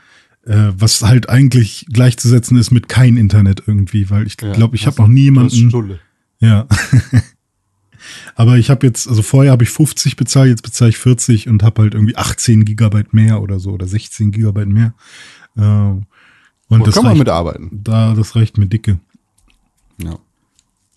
Äh, 0.45 0.71
was 0.77 1.01
halt 1.01 1.29
eigentlich 1.29 1.87
gleichzusetzen 1.91 2.57
ist 2.57 2.69
mit 2.71 2.87
kein 2.87 3.17
Internet 3.17 3.63
irgendwie, 3.65 4.09
weil 4.11 4.27
ich 4.27 4.35
Ja, 4.41 4.53
glaube, 4.53 4.75
ich 4.75 4.85
habe 4.85 5.01
noch 5.01 5.07
nie 5.07 5.31
du 5.31 5.39
hast 5.41 5.53
jemanden. 5.53 5.69
Stulle. 5.69 5.99
Ja. 6.39 6.67
Aber 8.35 8.57
ich 8.57 8.69
habe 8.69 8.85
jetzt, 8.85 9.07
also 9.07 9.21
vorher 9.23 9.51
habe 9.51 9.63
ich 9.63 9.69
50 9.71 10.15
bezahlt, 10.15 10.49
jetzt 10.49 10.61
bezahle 10.61 10.89
ich 10.89 10.97
40 10.97 11.47
und 11.49 11.63
habe 11.63 11.81
halt 11.81 11.93
irgendwie 11.95 12.15
18 12.15 12.65
Gigabyte 12.65 13.13
mehr 13.13 13.41
oder 13.41 13.59
so 13.59 13.71
oder 13.71 13.87
16 13.87 14.31
Gigabyte 14.31 14.67
mehr. 14.67 14.93
Äh, 15.57 15.61
und 15.61 16.05
Da 16.69 16.77
das 16.79 16.93
kann 16.95 17.03
man 17.03 17.11
reicht, 17.13 17.19
mitarbeiten. 17.19 17.69
da, 17.83 18.13
das 18.13 18.35
reicht 18.35 18.57
mir 18.57 18.67
dicke. 18.67 18.99
Ja. 19.97 20.17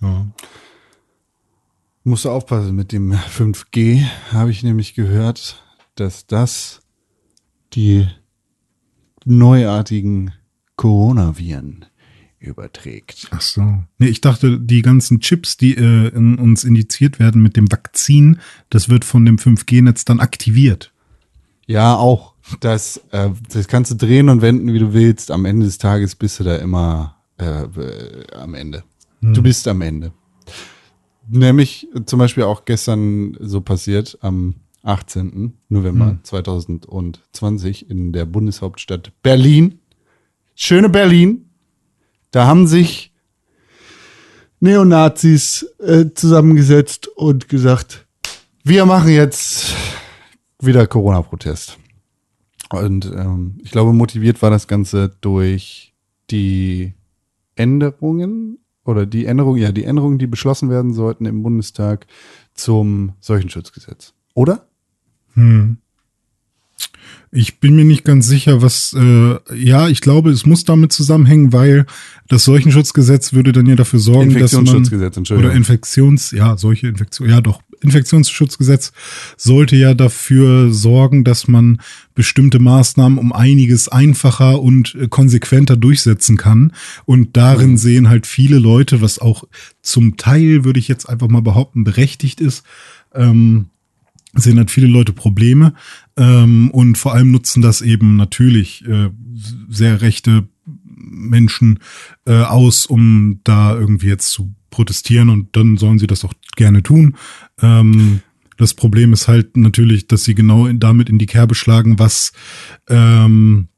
Ja. 0.02 0.26
Musst 2.08 2.24
du 2.24 2.30
aufpassen 2.30 2.74
mit 2.74 2.92
dem 2.92 3.12
5G, 3.12 4.02
habe 4.32 4.50
ich 4.50 4.62
nämlich 4.62 4.94
gehört, 4.94 5.62
dass 5.94 6.26
das 6.26 6.80
die 7.74 8.08
neuartigen 9.26 10.32
Coronaviren 10.76 11.84
überträgt. 12.38 13.28
Ach 13.30 13.42
so. 13.42 13.84
Nee, 13.98 14.06
ich 14.06 14.22
dachte, 14.22 14.58
die 14.58 14.80
ganzen 14.80 15.20
Chips, 15.20 15.58
die 15.58 15.76
äh, 15.76 16.08
in 16.08 16.38
uns 16.38 16.64
indiziert 16.64 17.18
werden 17.18 17.42
mit 17.42 17.58
dem 17.58 17.70
Vakzin, 17.70 18.40
das 18.70 18.88
wird 18.88 19.04
von 19.04 19.26
dem 19.26 19.36
5G-Netz 19.36 20.06
dann 20.06 20.20
aktiviert. 20.20 20.94
Ja, 21.66 21.94
auch. 21.94 22.32
Das, 22.60 23.02
äh, 23.10 23.28
das 23.52 23.68
kannst 23.68 23.90
du 23.90 23.96
drehen 23.96 24.30
und 24.30 24.40
wenden, 24.40 24.72
wie 24.72 24.78
du 24.78 24.94
willst. 24.94 25.30
Am 25.30 25.44
Ende 25.44 25.66
des 25.66 25.76
Tages 25.76 26.14
bist 26.14 26.40
du 26.40 26.44
da 26.44 26.56
immer 26.56 27.16
äh, 27.38 27.64
äh, 27.64 28.32
am 28.34 28.54
Ende. 28.54 28.82
Du 29.20 29.42
bist 29.42 29.68
am 29.68 29.82
Ende. 29.82 30.12
Nämlich 31.30 31.88
zum 32.06 32.18
Beispiel 32.18 32.44
auch 32.44 32.64
gestern 32.64 33.36
so 33.40 33.60
passiert, 33.60 34.18
am 34.22 34.54
18. 34.82 35.52
November 35.68 36.18
2020 36.22 37.90
in 37.90 38.12
der 38.12 38.24
Bundeshauptstadt 38.24 39.12
Berlin. 39.22 39.80
Schöne 40.54 40.88
Berlin. 40.88 41.50
Da 42.30 42.46
haben 42.46 42.66
sich 42.66 43.12
Neonazis 44.60 45.66
äh, 45.78 46.06
zusammengesetzt 46.14 47.08
und 47.08 47.48
gesagt, 47.48 48.06
wir 48.64 48.86
machen 48.86 49.10
jetzt 49.10 49.74
wieder 50.60 50.86
Corona-Protest. 50.86 51.78
Und 52.70 53.06
ähm, 53.06 53.58
ich 53.62 53.70
glaube, 53.70 53.92
motiviert 53.92 54.42
war 54.42 54.50
das 54.50 54.66
Ganze 54.66 55.16
durch 55.20 55.94
die 56.30 56.94
Änderungen 57.54 58.58
oder 58.88 59.04
die 59.04 59.26
Änderungen, 59.26 59.60
ja, 59.60 59.70
die 59.70 59.84
Änderungen, 59.84 60.18
die 60.18 60.26
beschlossen 60.26 60.70
werden 60.70 60.94
sollten 60.94 61.26
im 61.26 61.42
Bundestag 61.42 62.06
zum 62.54 63.12
Seuchenschutzgesetz. 63.20 64.14
Oder? 64.32 64.66
Hm. 65.34 65.76
Ich 67.30 67.60
bin 67.60 67.76
mir 67.76 67.84
nicht 67.84 68.04
ganz 68.04 68.26
sicher, 68.26 68.62
was, 68.62 68.96
äh, 68.98 69.36
ja, 69.54 69.88
ich 69.88 70.00
glaube, 70.00 70.30
es 70.30 70.46
muss 70.46 70.64
damit 70.64 70.92
zusammenhängen, 70.92 71.52
weil 71.52 71.84
das 72.28 72.44
Seuchenschutzgesetz 72.44 73.34
würde 73.34 73.52
dann 73.52 73.66
ja 73.66 73.76
dafür 73.76 73.98
sorgen, 73.98 74.30
dass 74.30 74.52
man, 74.52 74.62
Infektionsschutzgesetz, 74.62 75.16
Entschuldigung. 75.18 75.50
oder 75.50 75.56
Infektions, 75.56 76.30
ja, 76.30 76.56
solche 76.56 76.88
Infektion, 76.88 77.28
ja 77.28 77.42
doch, 77.42 77.60
Infektionsschutzgesetz 77.80 78.92
sollte 79.36 79.76
ja 79.76 79.94
dafür 79.94 80.72
sorgen, 80.72 81.24
dass 81.24 81.48
man 81.48 81.80
bestimmte 82.14 82.58
Maßnahmen 82.58 83.18
um 83.18 83.32
einiges 83.32 83.88
einfacher 83.88 84.60
und 84.60 84.94
äh, 84.94 85.08
konsequenter 85.08 85.76
durchsetzen 85.76 86.36
kann. 86.36 86.72
Und 87.04 87.36
darin 87.36 87.76
sehen 87.76 88.08
halt 88.08 88.26
viele 88.26 88.58
Leute, 88.58 89.00
was 89.00 89.18
auch 89.18 89.44
zum 89.82 90.16
Teil, 90.16 90.64
würde 90.64 90.80
ich 90.80 90.88
jetzt 90.88 91.08
einfach 91.08 91.28
mal 91.28 91.42
behaupten, 91.42 91.84
berechtigt 91.84 92.40
ist, 92.40 92.64
ähm, 93.14 93.66
sehen 94.34 94.58
halt 94.58 94.70
viele 94.70 94.88
Leute 94.88 95.12
Probleme 95.12 95.74
ähm, 96.16 96.70
und 96.70 96.98
vor 96.98 97.14
allem 97.14 97.30
nutzen 97.30 97.62
das 97.62 97.80
eben 97.80 98.16
natürlich 98.16 98.84
äh, 98.86 99.10
sehr 99.68 100.00
rechte 100.00 100.48
Menschen 100.96 101.78
äh, 102.26 102.42
aus, 102.42 102.86
um 102.86 103.40
da 103.44 103.74
irgendwie 103.74 104.08
jetzt 104.08 104.30
zu 104.30 104.54
protestieren 104.70 105.30
und 105.30 105.56
dann 105.56 105.76
sollen 105.76 105.98
sie 105.98 106.06
das 106.06 106.24
auch 106.24 106.34
gerne 106.56 106.82
tun. 106.82 107.16
Ähm, 107.60 108.20
das 108.56 108.74
Problem 108.74 109.12
ist 109.12 109.28
halt 109.28 109.56
natürlich, 109.56 110.08
dass 110.08 110.24
sie 110.24 110.34
genau 110.34 110.68
damit 110.72 111.08
in 111.08 111.18
die 111.18 111.26
Kerbe 111.26 111.54
schlagen, 111.54 111.98
was 111.98 112.32
ähm, 112.88 113.68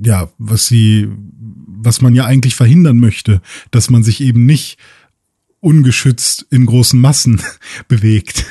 ja, 0.00 0.28
was 0.38 0.66
sie, 0.66 1.08
was 1.40 2.00
man 2.00 2.14
ja 2.14 2.24
eigentlich 2.24 2.54
verhindern 2.54 2.98
möchte, 2.98 3.40
dass 3.70 3.90
man 3.90 4.02
sich 4.02 4.20
eben 4.20 4.46
nicht 4.46 4.78
ungeschützt 5.68 6.46
in 6.50 6.64
großen 6.64 6.98
Massen 6.98 7.42
bewegt. 7.88 8.46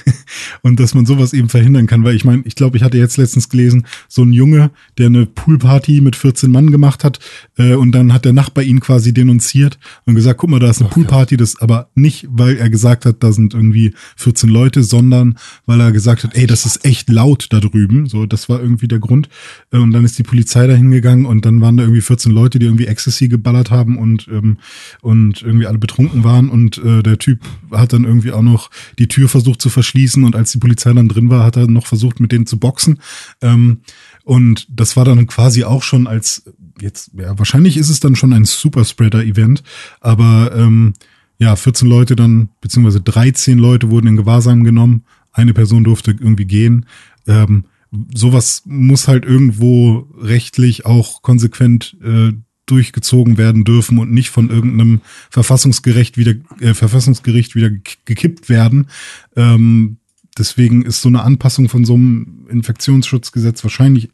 Und 0.62 0.80
dass 0.80 0.94
man 0.94 1.08
sowas 1.08 1.34
eben 1.34 1.50
verhindern 1.50 1.88
kann, 1.88 2.04
weil 2.04 2.16
ich 2.16 2.24
meine, 2.24 2.44
ich 2.46 2.54
glaube, 2.54 2.78
ich 2.78 2.84
hatte 2.84 3.00
jetzt 3.00 3.18
letztens 3.18 3.50
gelesen, 3.50 3.88
so 4.08 4.22
ein 4.22 4.34
Junge, 4.34 4.70
der 5.00 5.08
eine 5.08 5.26
Poolparty 5.26 6.02
mit 6.02 6.16
14 6.16 6.52
Mann 6.52 6.70
gemacht 6.70 7.04
hat 7.04 7.20
äh, 7.58 7.74
und 7.74 7.92
dann 7.94 8.14
hat 8.14 8.26
der 8.26 8.34
Nachbar 8.34 8.64
ihn 8.64 8.82
quasi 8.82 9.14
denunziert 9.14 9.80
und 10.06 10.14
gesagt, 10.14 10.40
guck 10.40 10.52
mal, 10.52 10.60
da 10.60 10.70
ist 10.70 10.80
eine 10.80 10.90
Poolparty, 10.90 11.38
das 11.38 11.60
aber 11.60 11.90
nicht, 11.96 12.28
weil 12.30 12.58
er 12.58 12.70
gesagt 12.70 13.08
hat, 13.08 13.24
da 13.24 13.32
sind 13.32 13.56
irgendwie 13.56 13.94
14 14.18 14.48
Leute, 14.48 14.84
sondern 14.84 15.40
weil 15.66 15.82
er 15.82 15.92
gesagt 15.92 16.24
hat, 16.24 16.36
ey, 16.36 16.46
das 16.46 16.68
ist 16.68 16.86
echt 16.86 17.10
laut 17.10 17.48
da 17.50 17.60
drüben, 17.60 18.06
so, 18.06 18.28
das 18.28 18.48
war 18.48 18.62
irgendwie 18.62 18.88
der 18.88 19.00
Grund. 19.00 19.28
Äh, 19.72 19.78
und 19.78 19.92
dann 19.92 20.06
ist 20.06 20.20
die 20.20 20.24
Polizei 20.24 20.68
da 20.68 20.76
hingegangen 20.76 21.26
und 21.26 21.46
dann 21.46 21.62
waren 21.62 21.78
da 21.78 21.84
irgendwie 21.84 22.02
14 22.02 22.32
Leute, 22.32 22.60
die 22.60 22.68
irgendwie 22.68 22.86
Ecstasy 22.86 23.28
geballert 23.28 23.72
haben 23.72 23.98
und 23.98 24.28
ähm, 24.28 24.58
und 25.02 25.42
irgendwie 25.42 25.66
alle 25.68 25.78
betrunken 25.78 26.24
waren. 26.24 26.50
Und 26.50 26.78
äh, 26.78 27.02
der 27.08 27.18
Typ 27.18 27.40
hat 27.72 27.94
dann 27.94 28.04
irgendwie 28.04 28.32
auch 28.32 28.42
noch 28.42 28.70
die 29.00 29.08
Tür 29.08 29.30
versucht 29.30 29.62
zu 29.62 29.70
verschließen 29.70 30.24
und 30.24 30.36
als 30.36 30.52
die 30.52 30.60
Polizei 30.60 30.94
dann 30.94 31.08
drin 31.08 31.30
war, 31.30 31.44
hat 31.44 31.58
er 31.58 31.68
noch 31.68 31.88
versucht, 31.88 32.20
mit 32.20 32.32
denen 32.32 32.46
zu 32.46 32.60
boxen. 32.60 33.00
Ähm, 33.42 33.80
und 34.24 34.68
das 34.70 34.96
war 34.98 35.06
dann 35.06 35.26
quasi 35.28 35.64
auch 35.64 35.84
schon 35.84 36.08
als 36.08 36.44
jetzt, 36.82 37.12
ja, 37.18 37.38
wahrscheinlich 37.40 37.78
ist 37.78 37.90
es 37.90 38.00
dann 38.00 38.16
schon 38.16 38.34
ein 38.34 38.46
Superspreader-Event, 38.46 39.64
aber 40.00 40.52
ähm, 40.56 40.94
ja, 41.40 41.56
14 41.56 41.88
Leute 41.88 42.16
dann, 42.16 42.50
beziehungsweise 42.62 43.02
13 43.02 43.58
Leute 43.58 43.90
wurden 43.90 44.08
in 44.08 44.18
Gewahrsam 44.18 44.64
genommen, 44.64 45.04
eine 45.32 45.54
Person 45.54 45.84
durfte 45.84 46.12
irgendwie 46.12 46.46
gehen. 46.46 46.86
Ähm, 47.28 47.66
sowas 48.14 48.64
muss 48.66 49.08
halt 49.08 49.26
irgendwo 49.26 50.08
rechtlich 50.20 50.86
auch 50.86 51.22
konsequent 51.22 51.96
äh, 52.04 52.34
durchgezogen 52.68 53.38
werden 53.38 53.64
dürfen 53.64 53.98
und 53.98 54.12
nicht 54.12 54.30
von 54.30 54.50
irgendeinem 54.50 55.02
Verfassungsgericht 55.32 56.18
wieder, 56.18 56.36
äh, 56.60 56.74
Verfassungsgericht 56.74 57.56
wieder 57.56 57.68
gek- 57.68 57.98
gekippt 58.06 58.48
werden. 58.50 58.88
Ähm, 59.36 59.98
deswegen 60.38 60.84
ist 60.84 61.02
so 61.02 61.10
eine 61.10 61.24
Anpassung 61.24 61.68
von 61.70 61.84
so 61.86 61.96
einem 61.96 62.46
Infektionsschutzgesetz 62.50 63.64
wahrscheinlich 63.64 64.10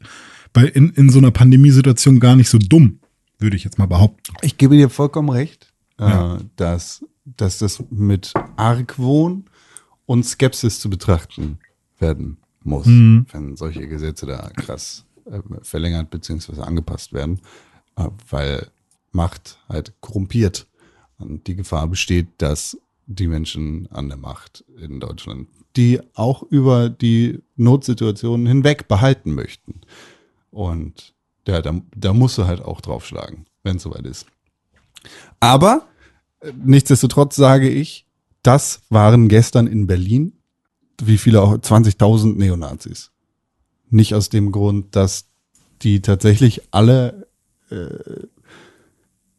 bei 0.52 0.64
in, 0.66 0.90
in 0.90 1.10
so 1.10 1.18
einer 1.18 1.30
Pandemiesituation 1.32 2.20
gar 2.20 2.36
nicht 2.36 2.48
so 2.48 2.58
dumm, 2.58 3.00
würde 3.38 3.56
ich 3.56 3.64
jetzt 3.64 3.78
mal 3.78 3.86
behaupten. 3.86 4.32
Ich 4.42 4.56
gebe 4.56 4.76
dir 4.76 4.88
vollkommen 4.88 5.28
recht, 5.30 5.72
Ja. 5.98 6.36
äh, 6.36 6.40
dass, 6.56 7.04
dass 7.24 7.58
das 7.58 7.82
mit 7.90 8.32
Argwohn 8.56 9.44
und 10.06 10.24
Skepsis 10.24 10.78
zu 10.80 10.88
betrachten 10.90 11.58
werden 11.98 12.36
muss, 12.62 12.86
Mhm. 12.86 13.26
wenn 13.32 13.56
solche 13.56 13.86
Gesetze 13.88 14.26
da 14.26 14.48
krass 14.56 15.04
äh, 15.30 15.40
verlängert 15.62 16.10
bzw. 16.10 16.60
angepasst 16.62 17.12
werden, 17.12 17.38
äh, 17.38 17.40
weil 18.28 18.68
Macht 19.12 19.58
halt 19.68 19.94
korrumpiert. 20.00 20.66
Und 21.18 21.46
die 21.46 21.54
Gefahr 21.54 21.86
besteht, 21.86 22.26
dass 22.38 22.76
die 23.06 23.28
Menschen 23.28 23.88
an 23.92 24.08
der 24.08 24.18
Macht 24.18 24.64
in 24.80 24.98
Deutschland, 25.00 25.48
die 25.76 26.00
auch 26.14 26.42
über 26.42 26.88
die 26.88 27.40
Notsituationen 27.56 28.46
hinweg 28.46 28.88
behalten 28.88 29.32
möchten. 29.32 29.80
Und 30.50 31.14
ja, 31.46 31.62
da, 31.62 31.80
da 31.94 32.12
musst 32.12 32.38
du 32.38 32.46
halt 32.46 32.60
auch 32.60 32.80
draufschlagen, 32.80 33.46
wenn 33.62 33.76
es 33.76 33.82
soweit 33.82 34.06
ist. 34.06 34.26
Aber 35.40 35.86
äh, 36.40 36.52
nichtsdestotrotz 36.64 37.36
sage 37.36 37.68
ich, 37.68 38.06
das 38.42 38.82
waren 38.90 39.28
gestern 39.28 39.66
in 39.66 39.86
Berlin, 39.86 40.32
wie 41.02 41.18
viele 41.18 41.42
auch, 41.42 41.54
20.000 41.54 42.36
Neonazis. 42.36 43.10
Nicht 43.90 44.14
aus 44.14 44.28
dem 44.28 44.52
Grund, 44.52 44.96
dass 44.96 45.26
die 45.82 46.00
tatsächlich 46.00 46.62
alle 46.70 47.23
äh, 47.70 48.26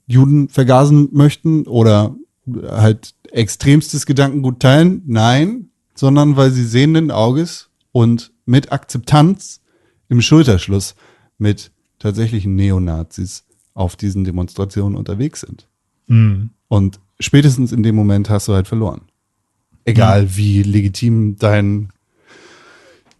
Juden 0.07 0.49
vergasen 0.49 1.09
möchten 1.11 1.65
oder 1.67 2.15
halt 2.63 3.15
extremstes 3.31 4.05
Gedankengut 4.05 4.59
teilen. 4.59 5.01
Nein, 5.05 5.69
sondern 5.95 6.35
weil 6.37 6.51
sie 6.51 6.65
sehenden 6.65 7.11
Auges 7.11 7.69
und 7.91 8.31
mit 8.45 8.71
Akzeptanz 8.71 9.61
im 10.09 10.21
Schulterschluss 10.21 10.95
mit 11.37 11.71
tatsächlichen 11.99 12.55
Neonazis 12.55 13.45
auf 13.73 13.95
diesen 13.95 14.23
Demonstrationen 14.23 14.95
unterwegs 14.95 15.41
sind. 15.41 15.67
Mhm. 16.07 16.51
Und 16.67 16.99
spätestens 17.19 17.71
in 17.71 17.83
dem 17.83 17.95
Moment 17.95 18.29
hast 18.29 18.47
du 18.47 18.53
halt 18.53 18.67
verloren. 18.67 19.01
Egal 19.85 20.23
mhm. 20.23 20.35
wie 20.35 20.63
legitim 20.63 21.37
dein, 21.37 21.91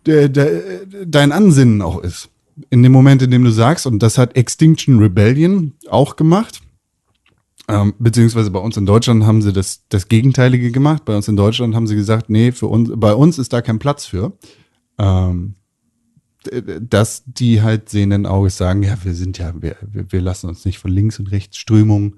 de, 0.06 0.30
de, 0.30 1.06
dein 1.06 1.32
Ansinnen 1.32 1.82
auch 1.82 2.00
ist. 2.00 2.30
In 2.70 2.84
dem 2.84 2.92
Moment, 2.92 3.22
in 3.22 3.32
dem 3.32 3.44
du 3.44 3.52
sagst, 3.52 3.86
und 3.86 4.02
das 4.02 4.18
hat 4.18 4.36
Extinction 4.36 5.00
Rebellion 5.00 5.74
auch 5.90 6.16
gemacht, 6.16 6.62
ähm, 7.68 7.94
beziehungsweise 7.98 8.52
bei 8.52 8.60
uns 8.60 8.78
in 8.78 8.86
Deutschland 8.86 9.26
haben 9.26 9.42
sie 9.42 9.52
das, 9.52 9.86
das 9.90 10.08
Gegenteilige 10.08 10.72
gemacht. 10.72 11.04
Bei 11.06 11.16
uns 11.16 11.28
in 11.28 11.36
Deutschland 11.36 11.74
haben 11.76 11.88
sie 11.88 11.96
gesagt, 11.96 12.30
nee, 12.30 12.52
für 12.52 12.68
uns, 12.68 12.92
bei 12.96 13.14
uns 13.14 13.40
ist 13.40 13.54
da 13.54 13.62
kein 13.62 13.80
Platz 13.80 14.06
für. 14.06 14.34
Ähm, 14.98 15.56
dass 16.80 17.24
die 17.26 17.64
halt 17.64 17.90
sehenden 17.90 18.28
Auges 18.28 18.58
sagen, 18.58 18.84
ja, 18.84 18.98
wir 19.04 19.16
sind 19.16 19.40
ja, 19.40 19.52
wir, 19.60 19.78
wir 19.92 20.22
lassen 20.22 20.48
uns 20.48 20.64
nicht 20.64 20.78
von 20.78 20.92
links 20.92 21.18
und 21.20 21.32
rechts 21.32 21.58
Strömungen 21.58 22.18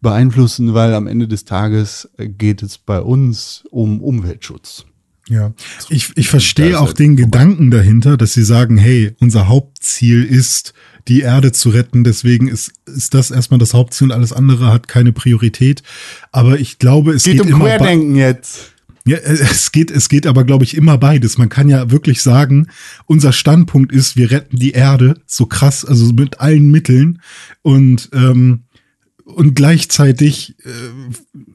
beeinflussen, 0.00 0.72
weil 0.72 0.94
am 0.94 1.08
Ende 1.08 1.26
des 1.26 1.44
Tages 1.44 2.08
geht 2.16 2.62
es 2.62 2.78
bei 2.78 3.00
uns 3.00 3.64
um 3.70 4.00
Umweltschutz. 4.00 4.86
Ja, 5.30 5.54
ich, 5.88 6.10
ich 6.16 6.28
verstehe 6.28 6.78
auch 6.80 6.88
halt 6.88 6.98
den. 6.98 7.14
Gedanken 7.14 7.70
dahinter, 7.70 8.16
dass 8.16 8.32
sie 8.32 8.42
sagen, 8.42 8.76
hey, 8.76 9.14
unser 9.20 9.46
Hauptziel 9.46 10.24
ist, 10.24 10.74
die 11.06 11.20
Erde 11.20 11.52
zu 11.52 11.70
retten. 11.70 12.02
Deswegen 12.02 12.48
ist, 12.48 12.72
ist 12.86 13.14
das 13.14 13.30
erstmal 13.30 13.60
das 13.60 13.72
Hauptziel 13.72 14.06
und 14.06 14.12
alles 14.12 14.32
andere 14.32 14.72
hat 14.72 14.88
keine 14.88 15.12
Priorität. 15.12 15.84
Aber 16.32 16.58
ich 16.58 16.78
glaube, 16.78 17.12
es 17.12 17.22
geht, 17.22 17.34
geht 17.34 17.42
um 17.42 17.48
immer 17.48 17.66
Querdenken 17.66 18.16
jetzt. 18.16 18.72
Ja, 19.06 19.16
es 19.18 19.70
geht, 19.70 19.92
es 19.92 20.08
geht 20.08 20.26
aber, 20.26 20.44
glaube 20.44 20.64
ich, 20.64 20.76
immer 20.76 20.98
beides. 20.98 21.38
Man 21.38 21.48
kann 21.48 21.68
ja 21.68 21.90
wirklich 21.92 22.22
sagen, 22.22 22.66
unser 23.06 23.32
Standpunkt 23.32 23.92
ist, 23.92 24.16
wir 24.16 24.32
retten 24.32 24.58
die 24.58 24.72
Erde 24.72 25.14
so 25.26 25.46
krass, 25.46 25.84
also 25.84 26.12
mit 26.12 26.40
allen 26.40 26.70
Mitteln 26.70 27.22
und 27.62 28.10
ähm, 28.12 28.64
und 29.24 29.54
gleichzeitig 29.54 30.56
äh, 30.64 30.70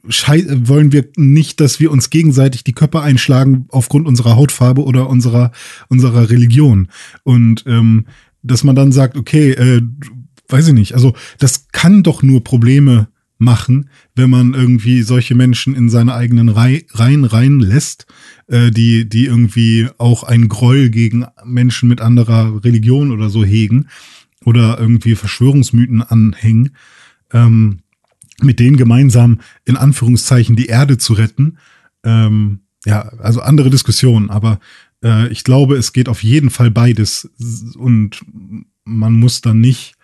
wollen 0.08 0.92
wir 0.92 1.08
nicht, 1.16 1.60
dass 1.60 1.80
wir 1.80 1.92
uns 1.92 2.10
gegenseitig 2.10 2.64
die 2.64 2.74
Köpfe 2.74 3.02
einschlagen 3.02 3.66
aufgrund 3.70 4.08
unserer 4.08 4.36
Hautfarbe 4.36 4.84
oder 4.84 5.10
unserer 5.10 5.52
unserer 5.90 6.30
Religion. 6.30 6.90
Und 7.24 7.64
ähm, 7.68 8.06
dass 8.44 8.64
man 8.64 8.76
dann 8.76 8.92
sagt, 8.92 9.18
okay, 9.18 9.52
äh, 9.52 9.82
weiß 10.48 10.68
ich 10.68 10.74
nicht, 10.74 10.94
also 10.94 11.14
das 11.40 11.68
kann 11.72 12.04
doch 12.04 12.22
nur 12.24 12.44
Probleme 12.44 13.08
machen, 13.38 13.90
wenn 14.16 14.30
man 14.30 14.54
irgendwie 14.54 15.02
solche 15.02 15.36
Menschen 15.36 15.76
in 15.76 15.90
seine 15.90 16.14
eigenen 16.14 16.50
Reihen 16.50 17.26
reinlässt, 17.26 18.06
äh, 18.48 18.72
die, 18.72 19.10
die 19.10 19.26
irgendwie 19.26 19.90
auch 19.98 20.24
einen 20.24 20.48
Groll 20.48 20.90
gegen 20.90 21.26
Menschen 21.44 21.90
mit 21.90 22.02
anderer 22.02 22.64
Religion 22.64 23.12
oder 23.12 23.30
so 23.30 23.44
hegen 23.44 23.88
oder 24.46 24.80
irgendwie 24.80 25.16
Verschwörungsmythen 25.16 26.02
anhängen, 26.02 26.76
ähm, 27.34 27.80
mit 28.42 28.60
denen 28.60 28.78
gemeinsam 28.78 29.40
in 29.66 29.78
Anführungszeichen 29.78 30.56
die 30.56 30.68
Erde 30.68 30.98
zu 30.98 31.14
retten. 31.14 31.58
Ähm, 32.04 32.60
ja, 32.86 33.02
also 33.20 33.42
andere 33.42 33.70
Diskussionen, 33.70 34.30
aber 34.30 34.60
äh, 35.04 35.28
ich 35.30 35.44
glaube, 35.44 35.76
es 35.76 35.94
geht 35.94 36.10
auf 36.10 36.24
jeden 36.24 36.50
Fall 36.50 36.72
beides 36.72 37.30
und 37.76 38.24
man 38.84 39.14
muss 39.14 39.42
dann 39.42 39.60
nicht 39.60 39.96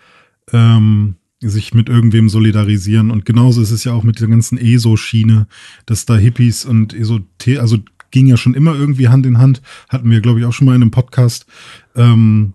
ähm, 0.51 1.15
sich 1.39 1.73
mit 1.73 1.89
irgendwem 1.89 2.29
solidarisieren. 2.29 3.11
Und 3.11 3.25
genauso 3.25 3.61
ist 3.61 3.71
es 3.71 3.83
ja 3.83 3.93
auch 3.93 4.03
mit 4.03 4.19
der 4.19 4.27
ganzen 4.27 4.57
ESO-Schiene, 4.57 5.47
dass 5.85 6.05
da 6.05 6.15
Hippies 6.15 6.65
und 6.65 6.93
ESO, 6.93 7.19
also 7.59 7.77
ging 8.11 8.27
ja 8.27 8.37
schon 8.37 8.53
immer 8.53 8.75
irgendwie 8.75 9.07
Hand 9.07 9.25
in 9.25 9.37
Hand, 9.37 9.61
hatten 9.89 10.09
wir, 10.09 10.21
glaube 10.21 10.39
ich, 10.39 10.45
auch 10.45 10.53
schon 10.53 10.65
mal 10.65 10.75
in 10.75 10.81
einem 10.81 10.91
Podcast. 10.91 11.45
Ähm, 11.95 12.53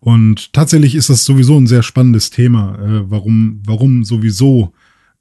und 0.00 0.52
tatsächlich 0.52 0.94
ist 0.94 1.10
das 1.10 1.24
sowieso 1.24 1.58
ein 1.58 1.66
sehr 1.66 1.82
spannendes 1.82 2.30
Thema, 2.30 2.78
äh, 2.78 3.10
warum, 3.10 3.60
warum 3.64 4.04
sowieso 4.04 4.72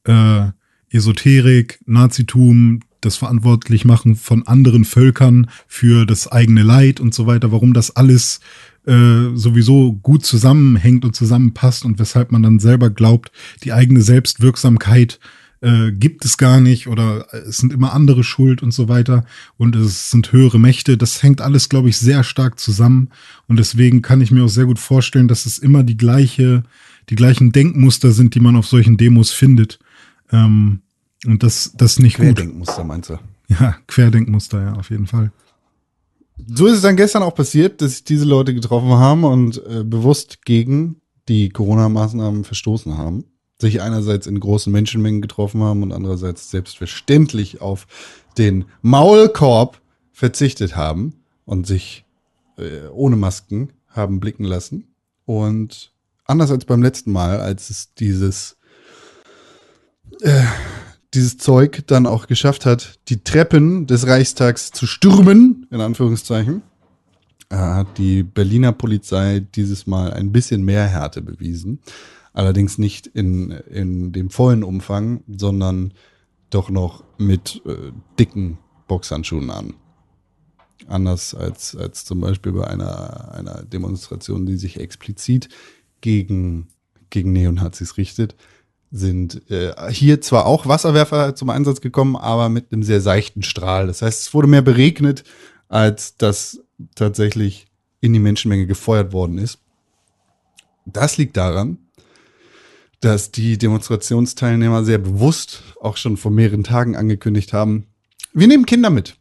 äh, 0.08 0.52
Esoterik, 0.90 1.80
Nazitum, 1.86 2.82
das 3.02 3.18
verantwortlich 3.18 3.86
machen 3.86 4.16
von 4.16 4.48
anderen 4.48 4.86
Völkern 4.86 5.48
für 5.68 6.06
das 6.06 6.28
eigene 6.28 6.64
Leid 6.64 7.00
und 7.00 7.14
so 7.14 7.28
weiter, 7.28 7.52
warum 7.52 7.74
das 7.74 7.96
alles 7.96 8.40
äh, 8.86 9.36
sowieso 9.36 9.94
gut 9.94 10.26
zusammenhängt 10.26 11.06
und 11.06 11.16
zusammenpasst 11.16 11.86
und 11.86 12.00
weshalb 12.00 12.32
man 12.32 12.44
dann 12.44 12.60
selber 12.60 12.90
glaubt, 12.90 13.32
die 13.64 13.74
eigene 13.74 14.02
Selbstwirksamkeit 14.02 15.20
äh, 15.62 15.92
gibt 15.92 16.24
es 16.24 16.38
gar 16.38 16.60
nicht 16.60 16.88
oder 16.88 17.28
es 17.34 17.58
sind 17.58 17.74
immer 17.74 17.94
andere 17.94 18.24
schuld 18.24 18.64
und 18.64 18.72
so 18.72 18.88
weiter 18.88 19.26
und 19.58 19.76
es 19.76 20.10
sind 20.10 20.32
höhere 20.32 20.60
Mächte. 20.60 20.98
Das 20.98 21.22
hängt 21.24 21.42
alles, 21.42 21.70
glaube 21.70 21.90
ich, 21.90 21.98
sehr 21.98 22.24
stark 22.24 22.60
zusammen 22.60 23.10
und 23.48 23.58
deswegen 23.58 24.02
kann 24.02 24.22
ich 24.22 24.32
mir 24.32 24.44
auch 24.44 24.50
sehr 24.50 24.66
gut 24.66 24.80
vorstellen, 24.80 25.28
dass 25.28 25.46
es 25.46 25.58
immer 25.58 25.84
die 25.84 25.98
gleiche, 25.98 26.64
die 27.10 27.16
gleichen 27.16 27.52
Denkmuster 27.52 28.12
sind, 28.12 28.36
die 28.36 28.40
man 28.40 28.56
auf 28.56 28.68
solchen 28.68 28.98
Demos 28.98 29.32
findet. 29.32 29.80
Ähm, 30.32 30.82
und 31.26 31.44
das, 31.44 31.74
das 31.76 32.00
nicht 32.00 32.18
Querdenkmuster, 32.18 32.78
gut. 32.78 32.88
meinst 32.88 33.10
du? 33.10 33.20
Ja, 33.48 33.78
Querdenkmuster, 33.88 34.62
ja, 34.62 34.74
auf 34.74 34.90
jeden 34.90 35.08
Fall. 35.08 35.32
So 36.46 36.68
ist 36.68 36.76
es 36.76 36.82
dann 36.82 36.98
gestern 36.98 37.24
auch 37.24 37.34
passiert, 37.34 37.82
dass 37.82 37.94
sich 37.94 38.04
diese 38.04 38.26
Leute 38.26 38.54
getroffen 38.54 38.90
haben 38.90 39.24
und 39.24 39.58
äh, 39.66 39.84
bewusst 39.84 40.46
gegen 40.46 41.02
die 41.28 41.50
Corona-Maßnahmen 41.50 42.44
verstoßen 42.44 42.98
haben. 42.98 43.26
Sich 43.60 43.82
einerseits 43.82 44.28
in 44.28 44.40
großen 44.40 44.72
Menschenmengen 44.72 45.22
getroffen 45.22 45.64
haben 45.64 45.82
und 45.82 45.92
andererseits 45.92 46.52
selbstverständlich 46.52 47.60
auf 47.60 47.88
den 48.38 48.66
Maulkorb 48.82 49.82
verzichtet 50.12 50.76
haben 50.76 51.16
und 51.46 51.66
sich 51.66 52.06
äh, 52.58 52.88
ohne 52.92 53.16
Masken 53.16 53.74
haben 53.88 54.20
blicken 54.20 54.44
lassen. 54.44 54.94
Und 55.26 55.92
anders 56.26 56.52
als 56.52 56.66
beim 56.66 56.84
letzten 56.84 57.12
Mal, 57.12 57.40
als 57.40 57.72
es 57.72 57.94
dieses 57.96 58.57
äh, 60.22 60.44
dieses 61.14 61.38
Zeug 61.38 61.84
dann 61.88 62.06
auch 62.06 62.28
geschafft 62.28 62.66
hat, 62.66 63.00
die 63.10 63.24
Treppen 63.24 63.88
des 63.88 64.08
Reichstags 64.08 64.72
zu 64.72 64.86
stürmen, 64.86 65.68
in 65.72 65.82
Anführungszeichen, 65.82 66.62
äh, 67.50 67.56
hat 67.56 67.98
die 67.98 68.24
Berliner 68.24 68.72
Polizei 68.72 69.40
dieses 69.56 69.88
Mal 69.88 70.14
ein 70.14 70.32
bisschen 70.32 70.64
mehr 70.64 70.86
Härte 70.86 71.22
bewiesen. 71.22 71.80
Allerdings 72.34 72.78
nicht 72.78 73.08
in, 73.08 73.52
in 73.52 74.12
dem 74.12 74.30
vollen 74.30 74.64
Umfang, 74.64 75.24
sondern 75.28 75.94
doch 76.50 76.70
noch 76.70 77.04
mit 77.18 77.62
äh, 77.66 77.92
dicken 78.20 78.60
Boxhandschuhen 78.88 79.50
an. 79.50 79.74
Anders 80.88 81.34
als, 81.34 81.76
als 81.76 82.06
zum 82.06 82.22
Beispiel 82.22 82.52
bei 82.52 82.68
einer, 82.68 83.34
einer 83.34 83.64
Demonstration, 83.64 84.46
die 84.46 84.58
sich 84.58 84.80
explizit 84.80 85.50
gegen, 86.02 86.68
gegen 87.10 87.34
Neonazis 87.34 87.98
richtet 87.98 88.36
sind 88.92 89.50
äh, 89.52 89.74
hier 89.92 90.22
zwar 90.22 90.46
auch 90.46 90.66
Wasserwerfer 90.66 91.36
zum 91.36 91.50
Einsatz 91.50 91.82
gekommen, 91.82 92.16
aber 92.16 92.50
mit 92.50 92.72
einem 92.72 92.84
sehr 92.84 93.02
seichten 93.02 93.44
Strahl. 93.44 93.88
Das 93.88 94.02
heißt, 94.02 94.22
es 94.22 94.34
wurde 94.34 94.48
mehr 94.48 94.62
beregnet, 94.62 95.24
als 95.68 96.16
dass 96.18 96.62
tatsächlich 96.96 97.68
in 98.00 98.14
die 98.14 98.20
Menschenmenge 98.20 98.68
gefeuert 98.68 99.12
worden 99.12 99.38
ist. 99.38 99.60
Das 100.86 101.18
liegt 101.18 101.36
daran, 101.36 101.78
dass 103.02 103.32
die 103.32 103.58
Demonstrationsteilnehmer 103.58 104.84
sehr 104.84 104.98
bewusst 104.98 105.64
auch 105.82 105.98
schon 105.98 106.18
vor 106.18 106.32
mehreren 106.32 106.64
Tagen 106.64 106.96
angekündigt 106.96 107.54
haben, 107.54 107.88
wir 108.34 108.48
nehmen 108.48 108.66
Kinder 108.66 108.90
mit. 108.90 109.18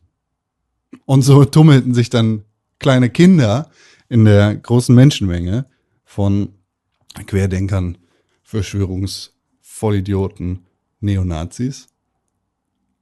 Und 1.04 1.22
so 1.22 1.44
tummelten 1.44 1.94
sich 1.94 2.10
dann 2.10 2.44
kleine 2.78 3.10
Kinder 3.10 3.70
in 4.08 4.24
der 4.24 4.54
großen 4.54 4.94
Menschenmenge 4.94 5.66
von 6.04 6.50
Querdenkern, 7.26 7.98
Verschwörungs- 8.48 9.36
Vollidioten 9.76 10.60
Neonazis 11.00 11.88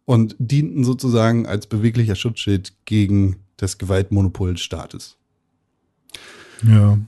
und 0.04 0.34
dienten 0.40 0.82
sozusagen 0.82 1.46
als 1.46 1.68
beweglicher 1.68 2.16
Schutzschild 2.16 2.72
gegen 2.84 3.36
das 3.56 3.78
Gewaltmonopol 3.78 4.54
des 4.54 4.62
Staates. 4.62 5.16
Ja. 6.66 6.98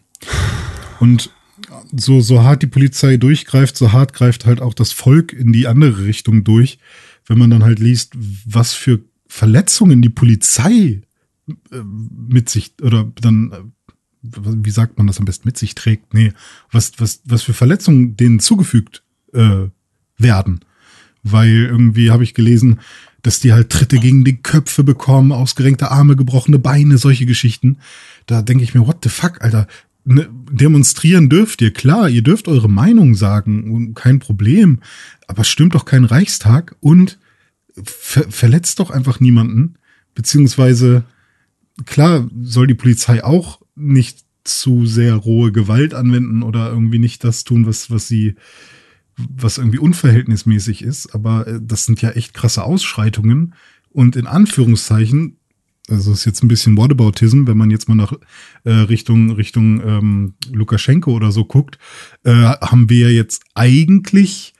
Und 1.00 1.32
so, 1.90 2.20
so 2.20 2.42
hart 2.42 2.62
die 2.62 2.68
Polizei 2.68 3.16
durchgreift, 3.16 3.76
so 3.76 3.92
hart 3.92 4.12
greift 4.12 4.46
halt 4.46 4.60
auch 4.60 4.72
das 4.72 4.92
Volk 4.92 5.32
in 5.32 5.52
die 5.52 5.66
andere 5.66 6.04
Richtung 6.04 6.44
durch. 6.44 6.78
wenn 7.26 7.38
man 7.38 7.50
dann 7.50 7.64
halt 7.64 7.80
liest, 7.80 8.12
was 8.44 8.72
für 8.72 9.00
Verletzungen 9.26 10.00
die 10.00 10.10
Polizei 10.10 11.02
äh, 11.48 11.82
mit 11.82 12.48
sich 12.48 12.74
oder 12.80 13.10
dann 13.20 13.50
äh, 13.50 13.62
wie 14.22 14.70
sagt 14.70 14.96
man 14.96 15.08
das 15.08 15.18
am 15.18 15.24
besten 15.24 15.48
mit 15.48 15.58
sich 15.58 15.74
trägt? 15.74 16.14
Nee, 16.14 16.32
was 16.70 16.92
was 16.98 17.20
was 17.24 17.42
für 17.42 17.52
Verletzungen 17.52 18.16
denen 18.16 18.38
zugefügt 18.38 19.02
äh, 19.37 19.70
werden, 20.18 20.61
weil 21.22 21.49
irgendwie 21.49 22.11
habe 22.11 22.24
ich 22.24 22.34
gelesen, 22.34 22.80
dass 23.22 23.41
die 23.41 23.53
halt 23.53 23.70
Tritte 23.70 23.99
gegen 23.99 24.24
die 24.24 24.37
Köpfe 24.37 24.84
bekommen, 24.84 25.32
ausgerenkte 25.32 25.91
Arme, 25.91 26.16
gebrochene 26.16 26.59
Beine, 26.59 26.97
solche 26.97 27.26
Geschichten. 27.26 27.78
Da 28.26 28.43
denke 28.43 28.62
ich 28.62 28.74
mir, 28.74 28.87
what 28.87 28.99
the 29.03 29.09
fuck, 29.09 29.43
Alter? 29.43 29.66
Ne, 30.05 30.28
demonstrieren 30.53 31.28
dürft 31.28 31.61
ihr, 31.61 31.72
klar, 31.72 32.09
ihr 32.09 32.22
dürft 32.22 32.47
eure 32.47 32.70
Meinung 32.70 33.16
sagen, 33.16 33.95
kein 33.95 34.20
Problem. 34.20 34.78
Aber 35.26 35.43
stimmt 35.43 35.74
doch 35.74 35.84
kein 35.84 36.05
Reichstag 36.05 36.76
und 36.78 37.18
ver 37.82 38.30
verletzt 38.30 38.78
doch 38.78 38.91
einfach 38.91 39.18
niemanden. 39.18 39.74
Beziehungsweise, 40.14 41.03
klar, 41.84 42.28
soll 42.41 42.68
die 42.68 42.74
Polizei 42.74 43.24
auch 43.24 43.61
nicht 43.74 44.24
zu 44.45 44.87
sehr 44.87 45.14
rohe 45.14 45.51
Gewalt 45.51 45.95
anwenden 45.95 46.43
oder 46.43 46.70
irgendwie 46.70 47.01
nicht 47.01 47.24
das 47.24 47.43
tun, 47.43 47.66
was, 47.66 47.91
was 47.91 48.07
sie, 48.07 48.37
was 49.16 49.58
irgendwie 49.58 49.78
unverhältnismäßig 49.78 50.82
ist. 50.82 51.14
Aber 51.14 51.46
äh, 51.46 51.60
das 51.62 51.84
sind 51.84 52.02
ja 52.02 52.10
echt 52.10 52.34
krasse 52.34 52.64
Ausschreitungen. 52.64 53.54
Und 53.90 54.16
in 54.16 54.26
Anführungszeichen 54.26 55.36
also 55.88 56.12
ist 56.12 56.24
jetzt 56.24 56.42
ein 56.42 56.48
bisschen 56.48 56.76
Whataboutism, 56.76 57.46
wenn 57.46 57.56
man 57.56 57.70
jetzt 57.70 57.88
mal 57.88 57.94
nach 57.94 58.12
äh, 58.64 58.72
Richtung 58.72 59.30
Richtung 59.30 59.80
ähm, 59.80 60.34
Lukaschenko 60.50 61.12
oder 61.12 61.30
so 61.30 61.44
guckt, 61.44 61.78
äh, 62.24 62.32
haben 62.32 62.90
wir 62.90 63.12
jetzt 63.12 63.44
eigentlich, 63.54 64.52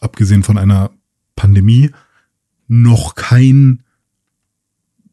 abgesehen 0.00 0.42
von 0.42 0.56
einer 0.56 0.92
Pandemie, 1.34 1.90
noch 2.68 3.14
kein 3.14 3.82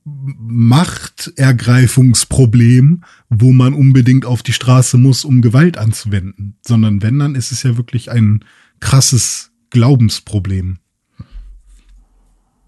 Machtergreifungsproblem, 0.06 3.04
wo 3.30 3.54
man 3.54 3.74
unbedingt 3.74 4.26
auf 4.26 4.44
die 4.44 4.52
Straße 4.54 4.98
muss, 4.98 5.26
um 5.26 5.42
Gewalt 5.42 5.78
anzuwenden, 5.78 6.56
sondern 6.66 7.02
wenn, 7.02 7.20
dann 7.20 7.36
ist 7.36 7.52
es 7.52 7.64
ja 7.64 7.76
wirklich 7.78 8.10
ein 8.12 8.46
krasses 8.84 9.52
Glaubensproblem. 9.70 10.78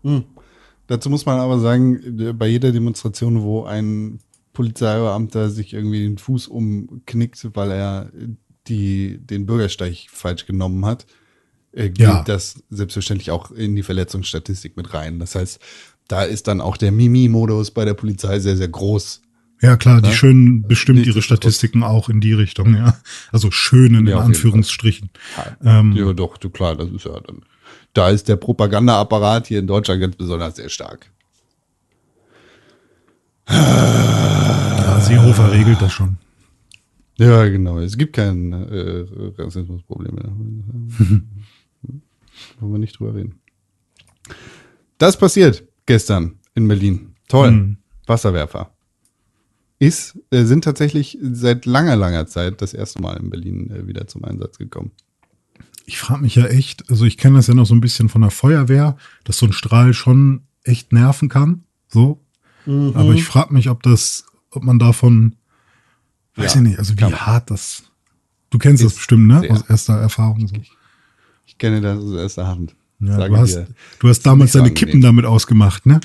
Hm. 0.04 0.24
Dazu 0.88 1.10
muss 1.10 1.26
man 1.26 1.40
aber 1.40 1.60
sagen, 1.60 2.38
bei 2.38 2.48
jeder 2.48 2.72
Demonstration, 2.72 3.42
wo 3.42 3.66
ein 3.66 4.20
Polizeibeamter 4.54 5.50
sich 5.50 5.74
irgendwie 5.74 6.04
den 6.04 6.18
Fuß 6.18 6.48
umknickt, 6.48 7.50
weil 7.54 7.72
er 7.72 8.12
die, 8.68 9.20
den 9.20 9.46
Bürgersteig 9.46 10.08
falsch 10.10 10.46
genommen 10.46 10.86
hat, 10.86 11.06
äh, 11.74 11.90
geht 11.90 12.00
ja. 12.00 12.24
das 12.24 12.64
selbstverständlich 12.70 13.32
auch 13.32 13.52
in 13.52 13.76
die 13.76 13.84
Verletzungsstatistik 13.84 14.78
mit 14.78 14.94
rein. 14.94 15.20
Das 15.20 15.36
heißt, 15.36 15.60
da 16.08 16.24
ist 16.24 16.48
dann 16.48 16.62
auch 16.62 16.78
der 16.78 16.92
Mimi-Modus 16.92 17.72
bei 17.72 17.84
der 17.84 17.94
Polizei 17.94 18.40
sehr, 18.40 18.56
sehr 18.56 18.70
groß. 18.70 19.22
Ja, 19.66 19.78
klar, 19.78 20.02
die 20.02 20.12
schönen 20.12 20.68
bestimmt 20.68 21.00
Nicht 21.00 21.08
ihre 21.08 21.22
Statistiken 21.22 21.84
auch 21.84 22.10
in 22.10 22.22
die 22.22 22.34
Richtung, 22.34 22.76
ja. 22.76 22.98
Also 23.32 23.52
schönen 23.52 24.08
ja, 24.08 24.18
in 24.18 24.24
Anführungsstrichen. 24.24 25.10
Ja, 25.64 25.80
ähm, 25.80 25.94
ja, 25.94 26.14
doch, 26.14 26.38
du 26.38 26.50
klar, 26.50 26.76
das 26.76 26.90
ist 26.90 27.06
ja 27.06 27.20
dann 27.20 27.42
da 27.96 28.10
ist 28.10 28.28
der 28.28 28.36
Propagandaapparat 28.36 29.48
hier 29.48 29.60
in 29.60 29.68
Deutschland 29.68 30.02
ganz 30.02 30.16
besonders 30.16 30.58
sehr 30.58 30.70
stark. 30.70 31.10
Ja, 33.48 35.00
Seehofer 35.00 35.52
regelt 35.52 35.82
das 35.82 35.94
schon. 35.94 36.18
Ja, 37.18 37.48
genau. 37.48 37.80
Es 37.80 37.98
gibt 37.98 38.14
kein 38.14 38.52
äh, 38.52 39.06
Rassismusproblem 39.38 40.16
mehr. 40.16 40.26
Wollen 42.60 42.74
wir 42.74 42.80
nicht 42.80 43.00
drüber 43.00 43.16
reden. 43.16 43.40
Das 44.98 45.18
passiert 45.18 45.64
gestern 45.86 46.40
in 46.54 46.68
Berlin. 46.68 47.16
Toll. 47.30 47.52
Mhm. 47.52 47.78
Wasserwerfer. 48.08 48.75
Ist, 49.78 50.18
äh, 50.32 50.44
sind 50.46 50.64
tatsächlich 50.64 51.18
seit 51.22 51.66
langer, 51.66 51.96
langer 51.96 52.28
Zeit 52.28 52.62
das 52.62 52.74
erste 52.74 53.02
Mal 53.02 53.18
in 53.18 53.30
Berlin 53.30 53.72
äh, 53.72 53.88
wieder 53.88 54.08
zum 54.08 54.24
Einsatz 54.24 54.58
gekommen 54.58 54.92
ich 55.86 56.00
frage 56.00 56.22
mich 56.22 56.36
ja 56.36 56.46
echt, 56.46 56.90
also 56.90 57.06
ich 57.06 57.18
kenne 57.18 57.38
das 57.38 57.48
ja 57.48 57.54
noch 57.54 57.66
so 57.66 57.76
ein 57.76 57.82
bisschen 57.82 58.10
von 58.10 58.22
der 58.22 58.32
Feuerwehr, 58.32 58.98
dass 59.24 59.38
so 59.38 59.46
ein 59.46 59.54
Strahl 59.54 59.94
schon 59.94 60.42
echt 60.64 60.92
nerven 60.92 61.30
kann. 61.30 61.64
So. 61.88 62.20
Mhm. 62.66 62.94
Aber 62.96 63.14
ich 63.14 63.24
frage 63.24 63.54
mich, 63.54 63.70
ob 63.70 63.84
das, 63.84 64.26
ob 64.52 64.64
man 64.64 64.80
davon, 64.80 65.36
weiß 66.36 66.56
ja, 66.56 66.62
ich 66.62 66.68
nicht, 66.68 66.80
also 66.80 66.98
wie 66.98 67.04
hart 67.04 67.52
das. 67.52 67.84
Du 68.50 68.58
kennst 68.58 68.84
das 68.84 68.96
bestimmt, 68.96 69.28
ne? 69.28 69.48
Aus 69.50 69.64
erster 69.70 69.96
Erfahrung. 69.96 70.48
So. 70.48 70.56
Ich, 70.56 70.72
ich, 71.46 71.58
kenne 71.58 71.82
das 71.82 72.00
aus 72.00 72.14
erster 72.14 72.48
Hand. 72.48 72.76
Ja, 73.00 73.28
du, 73.28 73.38
hast, 73.38 73.60
du 74.00 74.08
hast 74.08 74.22
damals 74.22 74.54
deine 74.54 74.72
Kippen 74.72 75.02
damit 75.02 75.26
ausgemacht, 75.26 75.86
ne? 75.86 76.00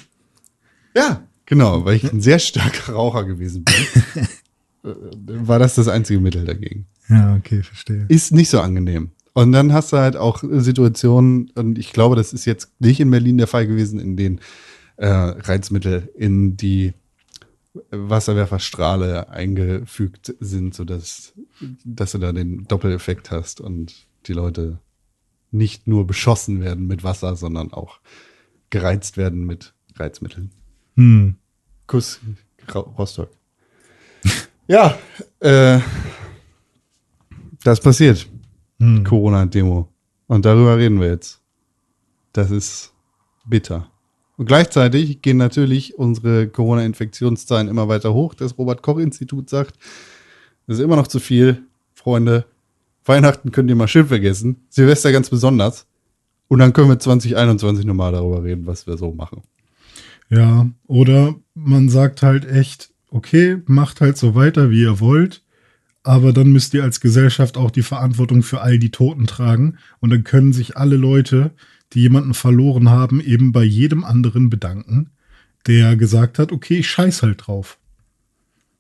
Ja, 0.95 1.23
genau, 1.51 1.85
weil 1.85 1.97
ich 1.97 2.11
ein 2.11 2.23
sehr 2.23 2.39
starker 2.39 2.95
Raucher 2.95 3.25
gewesen 3.25 3.65
bin. 3.65 4.27
Äh, 4.83 4.95
war 5.27 5.59
das 5.59 5.75
das 5.75 5.89
einzige 5.89 6.21
Mittel 6.21 6.47
dagegen. 6.47 6.87
Ja, 7.11 7.37
okay, 7.37 7.63
verstehe. 7.63 8.07
Ist 8.09 8.33
nicht 8.33 8.49
so 8.49 8.63
angenehm. 8.63 9.11
Und 9.35 9.53
dann 9.53 9.75
hast 9.75 9.93
du 9.93 9.99
halt 9.99 10.17
auch 10.17 10.43
Situationen, 10.43 11.51
und 11.55 11.79
ich 11.79 11.93
glaube, 11.93 12.17
das 12.17 12.33
ist 12.33 12.47
jetzt 12.47 12.71
nicht 12.81 12.99
in 12.99 13.11
Berlin 13.11 13.37
der 13.37 13.47
Fall 13.47 13.67
gewesen, 13.67 14.01
in 14.01 14.17
denen 14.17 14.41
äh, 14.97 15.07
Reizmittel 15.07 16.11
in 16.17 16.57
die 16.57 16.95
Wasserwerferstrahle 17.91 19.29
eingefügt 19.29 20.35
sind, 20.41 20.75
sodass 20.75 21.35
dass 21.85 22.13
du 22.13 22.19
da 22.19 22.33
den 22.33 22.65
Doppeleffekt 22.65 23.31
hast 23.31 23.61
und 23.61 24.07
die 24.27 24.33
Leute 24.33 24.79
nicht 25.51 25.87
nur 25.87 26.07
beschossen 26.07 26.61
werden 26.61 26.87
mit 26.87 27.05
Wasser, 27.05 27.37
sondern 27.37 27.73
auch 27.73 28.01
gereizt 28.71 29.17
werden 29.17 29.45
mit 29.45 29.75
Reizmitteln. 29.97 30.51
Hm. 31.01 31.35
Kuss 31.87 32.21
Rostock. 32.75 33.31
ja, 34.69 34.99
äh, 35.41 35.81
das 37.65 37.81
passiert. 37.81 38.29
Hm. 38.79 39.03
Corona-Demo. 39.03 39.89
Und 40.27 40.45
darüber 40.45 40.77
reden 40.77 41.01
wir 41.01 41.09
jetzt. 41.09 41.41
Das 42.35 42.51
ist 42.51 42.93
bitter. 43.47 43.91
Und 44.37 44.45
gleichzeitig 44.45 45.23
gehen 45.23 45.39
natürlich 45.39 45.99
unsere 45.99 46.49
Corona-Infektionszahlen 46.49 47.69
immer 47.69 47.89
weiter 47.89 48.13
hoch. 48.13 48.35
Das 48.35 48.59
Robert-Koch-Institut 48.59 49.49
sagt, 49.49 49.79
das 50.67 50.77
ist 50.79 50.85
immer 50.85 50.97
noch 50.97 51.07
zu 51.07 51.19
viel, 51.19 51.63
Freunde. 51.95 52.45
Weihnachten 53.07 53.53
könnt 53.53 53.71
ihr 53.71 53.77
mal 53.77 53.89
schön 53.89 54.07
vergessen. 54.07 54.67
Silvester 54.69 55.13
ganz 55.13 55.31
besonders. 55.31 55.87
Und 56.49 56.59
dann 56.59 56.75
können 56.75 56.91
wir 56.91 56.99
2021 56.99 57.87
nochmal 57.87 58.13
darüber 58.13 58.45
reden, 58.45 58.67
was 58.67 58.87
wir 58.87 58.99
so 58.99 59.13
machen. 59.13 59.43
Ja, 60.31 60.71
oder 60.87 61.35
man 61.55 61.89
sagt 61.89 62.23
halt 62.23 62.45
echt, 62.49 62.91
okay, 63.11 63.59
macht 63.67 64.01
halt 64.01 64.17
so 64.17 64.35
weiter, 64.35 64.71
wie 64.71 64.83
ihr 64.83 65.01
wollt 65.01 65.43
aber 66.03 66.33
dann 66.33 66.51
müsst 66.51 66.73
ihr 66.75 66.83
als 66.83 67.01
Gesellschaft 67.01 67.57
auch 67.57 67.71
die 67.71 67.83
Verantwortung 67.83 68.43
für 68.43 68.63
all 68.63 68.79
die 68.79 68.91
Toten 68.91 69.27
tragen. 69.27 69.79
Und 70.01 70.11
dann 70.11 70.25
können 70.25 70.53
sich 70.53 70.77
alle 70.77 70.97
Leute, 70.97 71.51
die 71.93 72.01
jemanden 72.01 72.35
verloren 72.35 72.89
haben, 72.89 73.21
eben 73.21 73.53
bei 73.53 73.65
jedem 73.65 74.05
anderen 74.05 74.49
bedanken, 74.49 75.11
der 75.67 75.97
gesagt 75.97 76.39
hat, 76.39 76.53
okay, 76.53 76.79
ich 76.79 76.91
scheiß 76.91 77.23
halt 77.23 77.47
drauf. 77.47 77.79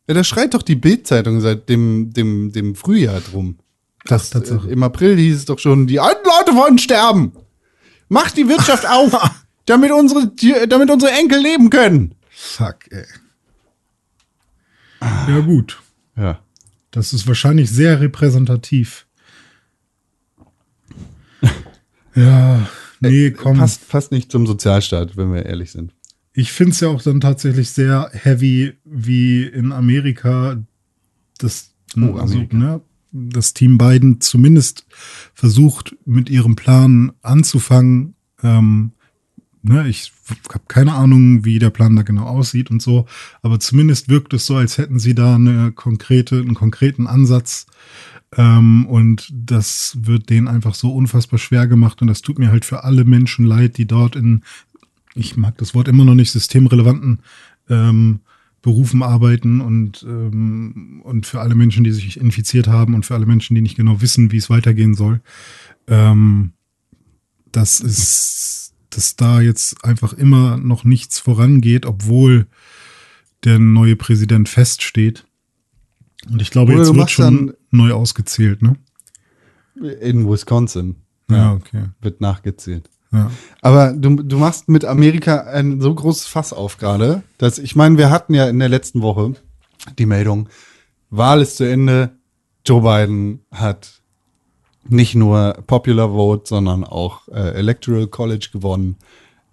Ja, 0.08 0.14
da 0.14 0.24
schreit 0.24 0.54
doch 0.54 0.62
die 0.62 0.76
Bildzeitung 0.76 1.40
seit 1.40 1.68
dem, 1.68 2.12
dem, 2.12 2.52
dem 2.52 2.74
Frühjahr 2.74 3.20
drum. 3.20 3.58
Das, 4.06 4.34
Ach, 4.34 4.66
äh, 4.66 4.72
Im 4.72 4.82
April 4.82 5.16
hieß 5.16 5.36
es 5.36 5.44
doch 5.44 5.58
schon, 5.58 5.86
die 5.86 6.00
alten 6.00 6.24
Leute 6.24 6.56
wollen 6.56 6.78
sterben. 6.78 7.32
Macht 8.08 8.38
die 8.38 8.48
Wirtschaft 8.48 8.86
auf, 8.90 9.12
damit 9.70 9.92
unsere, 9.92 10.32
damit 10.66 10.90
unsere 10.90 11.12
Enkel 11.12 11.40
leben 11.40 11.70
können. 11.70 12.14
Fuck, 12.28 12.90
ey. 12.90 13.04
Ja, 15.00 15.40
gut. 15.40 15.80
Ja. 16.16 16.40
Das 16.90 17.12
ist 17.12 17.26
wahrscheinlich 17.26 17.70
sehr 17.70 18.00
repräsentativ. 18.00 19.06
ja, 22.14 22.68
nee, 22.98 23.30
komm. 23.30 23.58
Passt, 23.58 23.88
passt 23.88 24.10
nicht 24.10 24.32
zum 24.32 24.46
Sozialstaat, 24.46 25.16
wenn 25.16 25.32
wir 25.32 25.46
ehrlich 25.46 25.70
sind. 25.70 25.94
Ich 26.32 26.52
finde 26.52 26.72
es 26.72 26.80
ja 26.80 26.88
auch 26.88 27.02
dann 27.02 27.20
tatsächlich 27.20 27.70
sehr 27.70 28.10
heavy, 28.12 28.74
wie 28.84 29.44
in 29.44 29.72
Amerika 29.72 30.62
das, 31.38 31.70
oh, 31.96 32.16
also, 32.16 32.34
Amerika. 32.34 32.56
ne, 32.56 32.80
das 33.12 33.54
Team 33.54 33.78
Biden 33.78 34.20
zumindest 34.20 34.86
versucht, 35.34 35.96
mit 36.04 36.28
ihrem 36.28 36.56
Plan 36.56 37.12
anzufangen, 37.22 38.14
ähm, 38.42 38.92
ne, 39.62 39.88
ich 39.88 40.12
habe 40.48 40.64
keine 40.68 40.94
Ahnung, 40.94 41.44
wie 41.44 41.58
der 41.58 41.70
Plan 41.70 41.96
da 41.96 42.02
genau 42.02 42.24
aussieht 42.24 42.70
und 42.70 42.80
so, 42.80 43.06
aber 43.42 43.60
zumindest 43.60 44.08
wirkt 44.08 44.32
es 44.34 44.46
so, 44.46 44.56
als 44.56 44.78
hätten 44.78 44.98
sie 44.98 45.14
da 45.14 45.34
eine 45.34 45.72
konkrete, 45.72 46.38
einen 46.38 46.54
konkreten 46.54 47.06
Ansatz. 47.06 47.66
Ähm, 48.36 48.86
und 48.86 49.28
das 49.32 49.98
wird 50.00 50.30
denen 50.30 50.48
einfach 50.48 50.74
so 50.74 50.94
unfassbar 50.94 51.38
schwer 51.38 51.66
gemacht. 51.66 52.00
Und 52.00 52.08
das 52.08 52.22
tut 52.22 52.38
mir 52.38 52.50
halt 52.50 52.64
für 52.64 52.84
alle 52.84 53.04
Menschen 53.04 53.44
leid, 53.44 53.76
die 53.76 53.86
dort 53.86 54.16
in, 54.16 54.42
ich 55.14 55.36
mag 55.36 55.58
das 55.58 55.74
Wort 55.74 55.88
immer 55.88 56.04
noch 56.04 56.14
nicht, 56.14 56.30
systemrelevanten 56.30 57.20
ähm, 57.68 58.20
Berufen 58.62 59.02
arbeiten 59.02 59.60
und, 59.60 60.04
ähm, 60.06 61.00
und 61.02 61.26
für 61.26 61.40
alle 61.40 61.54
Menschen, 61.54 61.82
die 61.82 61.92
sich 61.92 62.20
infiziert 62.20 62.68
haben 62.68 62.94
und 62.94 63.06
für 63.06 63.14
alle 63.14 63.26
Menschen, 63.26 63.54
die 63.54 63.62
nicht 63.62 63.76
genau 63.76 64.02
wissen, 64.02 64.32
wie 64.32 64.36
es 64.36 64.50
weitergehen 64.50 64.94
soll. 64.94 65.22
Ähm, 65.88 66.52
das 67.52 67.80
ist 67.80 68.69
dass 68.90 69.16
da 69.16 69.40
jetzt 69.40 69.84
einfach 69.84 70.12
immer 70.12 70.56
noch 70.56 70.84
nichts 70.84 71.18
vorangeht, 71.18 71.86
obwohl 71.86 72.46
der 73.44 73.58
neue 73.58 73.96
Präsident 73.96 74.48
feststeht. 74.48 75.24
Und 76.30 76.42
ich 76.42 76.50
glaube, 76.50 76.72
Oder 76.72 76.82
jetzt 76.82 76.94
wird 76.94 77.10
schon 77.10 77.54
neu 77.70 77.92
ausgezählt, 77.92 78.62
ne? 78.62 78.76
In 80.00 80.28
Wisconsin. 80.28 80.96
Ja, 81.30 81.52
okay. 81.52 81.84
Wird 82.00 82.20
nachgezählt. 82.20 82.90
Ja. 83.12 83.30
Aber 83.62 83.92
du, 83.92 84.16
du 84.16 84.38
machst 84.38 84.68
mit 84.68 84.84
Amerika 84.84 85.42
ein 85.42 85.80
so 85.80 85.94
großes 85.94 86.26
Fass 86.26 86.52
auf 86.52 86.76
gerade, 86.76 87.22
dass 87.38 87.58
ich 87.58 87.74
meine, 87.74 87.98
wir 87.98 88.10
hatten 88.10 88.34
ja 88.34 88.48
in 88.48 88.58
der 88.58 88.68
letzten 88.68 89.02
Woche 89.02 89.34
die 89.98 90.06
Meldung, 90.06 90.48
Wahl 91.08 91.40
ist 91.40 91.56
zu 91.56 91.64
Ende, 91.64 92.12
Joe 92.64 92.82
Biden 92.82 93.40
hat 93.50 93.99
nicht 94.88 95.14
nur 95.14 95.62
Popular 95.66 96.10
Vote, 96.10 96.44
sondern 96.46 96.84
auch 96.84 97.28
äh, 97.28 97.54
Electoral 97.54 98.06
College 98.06 98.48
gewonnen. 98.52 98.96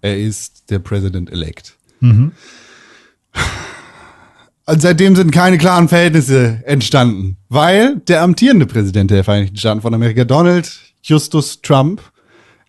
Er 0.00 0.18
ist 0.18 0.70
der 0.70 0.78
President-elect. 0.78 1.76
Mhm. 2.00 2.32
Und 4.66 4.82
seitdem 4.82 5.16
sind 5.16 5.30
keine 5.30 5.58
klaren 5.58 5.88
Verhältnisse 5.88 6.62
entstanden, 6.66 7.38
weil 7.48 7.96
der 8.00 8.22
amtierende 8.22 8.66
Präsident 8.66 9.10
der 9.10 9.24
Vereinigten 9.24 9.56
Staaten 9.56 9.80
von 9.80 9.94
Amerika, 9.94 10.24
Donald 10.24 10.78
Justus 11.02 11.62
Trump, 11.62 12.02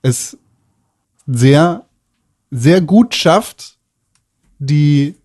es 0.01 0.38
sehr, 1.28 1.86
sehr 2.51 2.82
gut 2.82 3.16
schafft, 3.16 3.78
die 4.60 5.16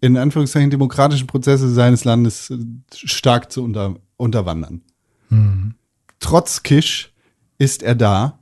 in 0.00 0.16
Anführungszeichen 0.16 0.70
demokratischen 0.70 1.26
Prozesse 1.26 1.68
seines 1.72 2.04
Landes 2.04 2.50
äh, 2.50 2.56
stark 2.94 3.52
zu 3.52 3.64
unter, 3.64 3.96
unterwandern. 4.16 4.82
Trotz 6.20 6.62
Kisch 6.62 7.12
ist 7.58 7.82
er 7.82 7.94
da 7.94 8.38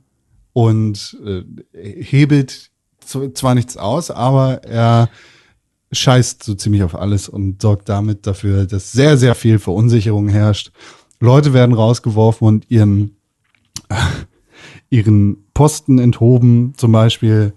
und 0.53 1.17
äh, 1.25 1.43
hebelt 2.03 2.71
zwar 3.33 3.55
nichts 3.55 3.77
aus, 3.77 4.11
aber 4.11 4.63
er 4.63 5.09
scheißt 5.91 6.43
so 6.43 6.53
ziemlich 6.53 6.83
auf 6.83 6.95
alles 6.95 7.27
und 7.27 7.61
sorgt 7.61 7.89
damit 7.89 8.27
dafür, 8.27 8.65
dass 8.65 8.91
sehr, 8.91 9.17
sehr 9.17 9.33
viel 9.35 9.57
Verunsicherung 9.57 10.29
herrscht. 10.29 10.71
Leute 11.19 11.53
werden 11.53 11.73
rausgeworfen 11.73 12.47
und 12.47 12.69
ihren, 12.69 13.15
ihren 14.89 15.45
Posten 15.53 15.97
enthoben. 15.97 16.73
Zum 16.77 16.91
Beispiel 16.91 17.53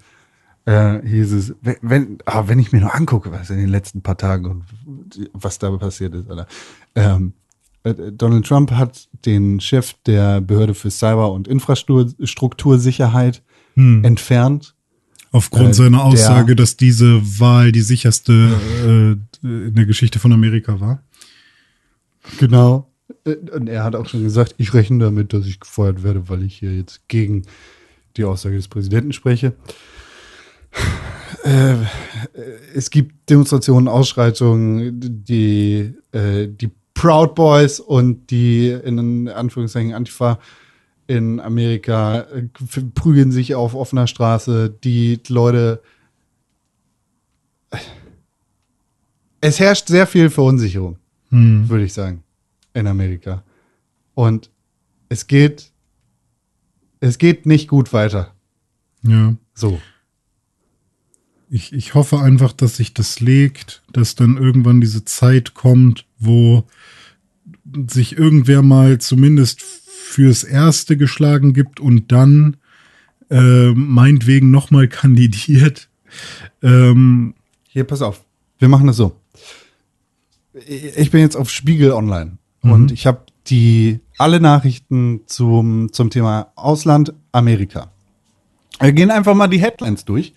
äh, 0.64 1.06
hieß 1.06 1.32
es, 1.32 1.54
wenn, 1.60 1.76
wenn, 1.82 2.18
ah, 2.24 2.44
wenn 2.46 2.58
ich 2.58 2.72
mir 2.72 2.80
nur 2.80 2.94
angucke, 2.94 3.30
was 3.32 3.50
in 3.50 3.58
den 3.58 3.68
letzten 3.68 4.02
paar 4.02 4.16
Tagen 4.16 4.46
und 4.46 4.64
was 5.32 5.58
da 5.58 5.70
passiert 5.76 6.14
ist, 6.14 6.30
Alter. 6.30 6.46
Ähm, 6.94 7.34
äh, 7.34 7.41
Donald 7.84 8.46
Trump 8.46 8.70
hat 8.72 9.08
den 9.24 9.58
Chef 9.60 9.94
der 10.06 10.40
Behörde 10.40 10.74
für 10.74 10.90
Cyber- 10.90 11.32
und 11.32 11.48
Infrastruktursicherheit 11.48 13.42
entfernt. 13.76 14.74
Aufgrund 15.32 15.70
Äh, 15.70 15.74
seiner 15.74 15.96
der- 15.98 16.04
Aussage, 16.04 16.54
dass 16.54 16.76
diese 16.76 17.20
Wahl 17.40 17.72
die 17.72 17.80
sicherste 17.80 18.32
äh, 19.42 19.46
in 19.46 19.74
der 19.74 19.86
Geschichte 19.86 20.18
von 20.18 20.30
Amerika 20.32 20.78
war. 20.78 21.02
Genau. 22.38 22.88
Äh, 23.24 23.36
Und 23.54 23.68
er 23.68 23.82
hat 23.82 23.96
auch 23.96 24.06
schon 24.06 24.22
gesagt, 24.22 24.54
ich 24.58 24.74
rechne 24.74 25.02
damit, 25.04 25.32
dass 25.32 25.46
ich 25.46 25.58
gefeuert 25.58 26.02
werde, 26.02 26.28
weil 26.28 26.42
ich 26.44 26.56
hier 26.58 26.76
jetzt 26.76 27.00
gegen 27.08 27.42
die 28.18 28.24
Aussage 28.24 28.56
des 28.56 28.68
Präsidenten 28.68 29.12
spreche. 29.14 29.54
Äh, 31.44 31.72
äh, 31.72 31.78
es 32.74 32.90
gibt 32.90 33.28
Demonstrationen, 33.30 33.88
Ausschreitungen, 33.88 35.00
die, 35.24 35.94
äh, 36.12 36.46
die 36.48 36.70
Proud 37.02 37.34
Boys 37.34 37.80
und 37.80 38.30
die 38.30 38.68
in 38.68 39.28
Anführungszeichen 39.28 39.92
Antifa 39.92 40.38
in 41.08 41.40
Amerika 41.40 42.20
äh, 42.20 42.44
prügeln 42.94 43.32
sich 43.32 43.56
auf 43.56 43.74
offener 43.74 44.06
Straße. 44.06 44.70
Die 44.84 45.18
Leute. 45.26 45.82
Es 49.40 49.58
herrscht 49.58 49.88
sehr 49.88 50.06
viel 50.06 50.30
Verunsicherung 50.30 50.96
Hm. 51.30 51.68
würde 51.68 51.84
ich 51.84 51.92
sagen, 51.92 52.22
in 52.72 52.86
Amerika. 52.86 53.42
Und 54.14 54.50
es 55.08 55.26
geht, 55.26 55.72
es 57.00 57.18
geht 57.18 57.46
nicht 57.46 57.66
gut 57.66 57.92
weiter. 57.92 58.32
Ja. 59.02 59.34
So. 59.54 59.80
Ich, 61.50 61.72
ich 61.72 61.94
hoffe 61.94 62.20
einfach, 62.20 62.52
dass 62.52 62.76
sich 62.76 62.94
das 62.94 63.18
legt, 63.18 63.82
dass 63.92 64.14
dann 64.14 64.36
irgendwann 64.36 64.80
diese 64.80 65.04
Zeit 65.04 65.54
kommt, 65.54 66.06
wo 66.20 66.64
sich 67.88 68.16
irgendwer 68.16 68.62
mal 68.62 68.98
zumindest 68.98 69.62
fürs 69.62 70.44
Erste 70.44 70.96
geschlagen 70.96 71.52
gibt 71.54 71.80
und 71.80 72.12
dann 72.12 72.56
äh, 73.30 73.72
meinetwegen 73.72 74.50
nochmal 74.50 74.88
kandidiert. 74.88 75.88
Ähm, 76.62 77.34
Hier, 77.68 77.84
pass 77.84 78.02
auf. 78.02 78.24
Wir 78.58 78.68
machen 78.68 78.86
das 78.86 78.96
so. 78.96 79.16
Ich 80.66 81.10
bin 81.10 81.20
jetzt 81.20 81.36
auf 81.36 81.50
Spiegel 81.50 81.92
Online 81.92 82.36
und 82.60 82.92
ich 82.92 83.06
habe 83.06 83.24
die 83.46 84.00
alle 84.18 84.40
Nachrichten 84.40 85.22
zum, 85.26 85.92
zum 85.92 86.10
Thema 86.10 86.52
Ausland, 86.54 87.14
Amerika. 87.32 87.90
Wir 88.78 88.92
gehen 88.92 89.10
einfach 89.10 89.34
mal 89.34 89.48
die 89.48 89.60
Headlines 89.60 90.04
durch 90.04 90.34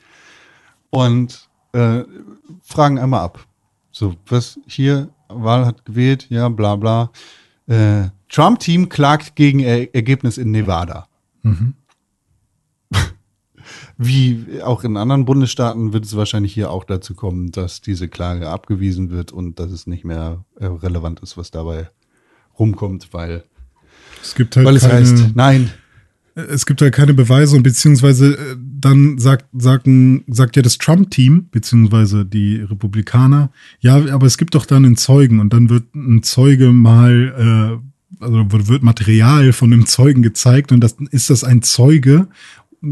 und 0.90 1.50
äh, 1.74 2.04
fragen 2.64 2.98
einmal 2.98 3.22
ab. 3.22 3.46
So, 3.92 4.16
was 4.28 4.60
hier, 4.68 5.10
Wahl 5.30 5.66
hat 5.66 5.86
gewählt, 5.86 6.28
ja, 6.30 6.50
bla 6.50 6.76
bla. 6.76 7.12
Äh, 7.68 8.10
Trump-Team 8.30 8.90
klagt 8.90 9.36
gegen 9.36 9.60
er 9.60 9.94
Ergebnis 9.96 10.38
in 10.38 10.52
Nevada. 10.52 11.08
Wie 13.98 14.62
auch 14.64 14.84
in 14.84 14.98
anderen 14.98 15.26
Bundesstaaten 15.26 15.94
wird 15.94 16.06
es 16.06 16.16
wahrscheinlich 16.16 16.54
hier 16.54 16.70
auch 16.70 16.84
dazu 16.84 17.16
kommen, 17.16 17.52
dass 17.52 17.82
diese 17.82 18.08
Klage 18.08 18.50
abgewiesen 18.50 19.10
wird 19.10 19.32
und 19.32 19.60
dass 19.60 19.72
es 19.72 19.88
nicht 19.88 20.04
mehr 20.06 20.44
äh, 20.60 20.66
relevant 20.66 21.22
ist, 21.22 21.38
was 21.38 21.52
dabei 21.52 21.90
rumkommt, 22.60 23.14
weil, 23.14 23.44
es 24.22 24.36
gibt 24.36 24.56
halt 24.56 24.66
weil 24.66 24.76
es 24.76 24.84
keine, 24.84 24.94
heißt, 24.94 25.36
nein, 25.36 25.72
es 26.36 26.66
gibt 26.66 26.82
halt 26.82 26.94
keine 26.94 27.14
Beweise 27.14 27.56
und 27.56 27.64
beziehungsweise 27.64 28.34
äh, 28.34 28.56
dann 28.86 29.18
sagt, 29.18 29.48
sagen, 29.54 30.24
sagt 30.28 30.56
ja 30.56 30.62
das 30.62 30.78
Trump-Team, 30.78 31.48
beziehungsweise 31.50 32.24
die 32.24 32.58
Republikaner, 32.58 33.50
ja, 33.80 33.96
aber 34.14 34.28
es 34.28 34.38
gibt 34.38 34.54
doch 34.54 34.66
dann 34.66 34.86
einen 34.86 34.96
Zeugen 34.96 35.40
und 35.40 35.52
dann 35.54 35.70
wird 35.70 35.96
ein 35.96 36.22
Zeuge 36.22 36.72
mal, 36.72 37.82
äh, 38.22 38.24
also 38.24 38.52
wird 38.52 38.68
wird 38.68 38.84
Material 38.84 39.54
von 39.54 39.74
einem 39.74 39.88
Zeugen 39.88 40.22
gezeigt 40.22 40.72
und 40.72 40.82
das 40.82 40.98
ist 41.10 41.32
das 41.32 41.44
ein 41.44 41.64
Zeuge, 41.64 42.28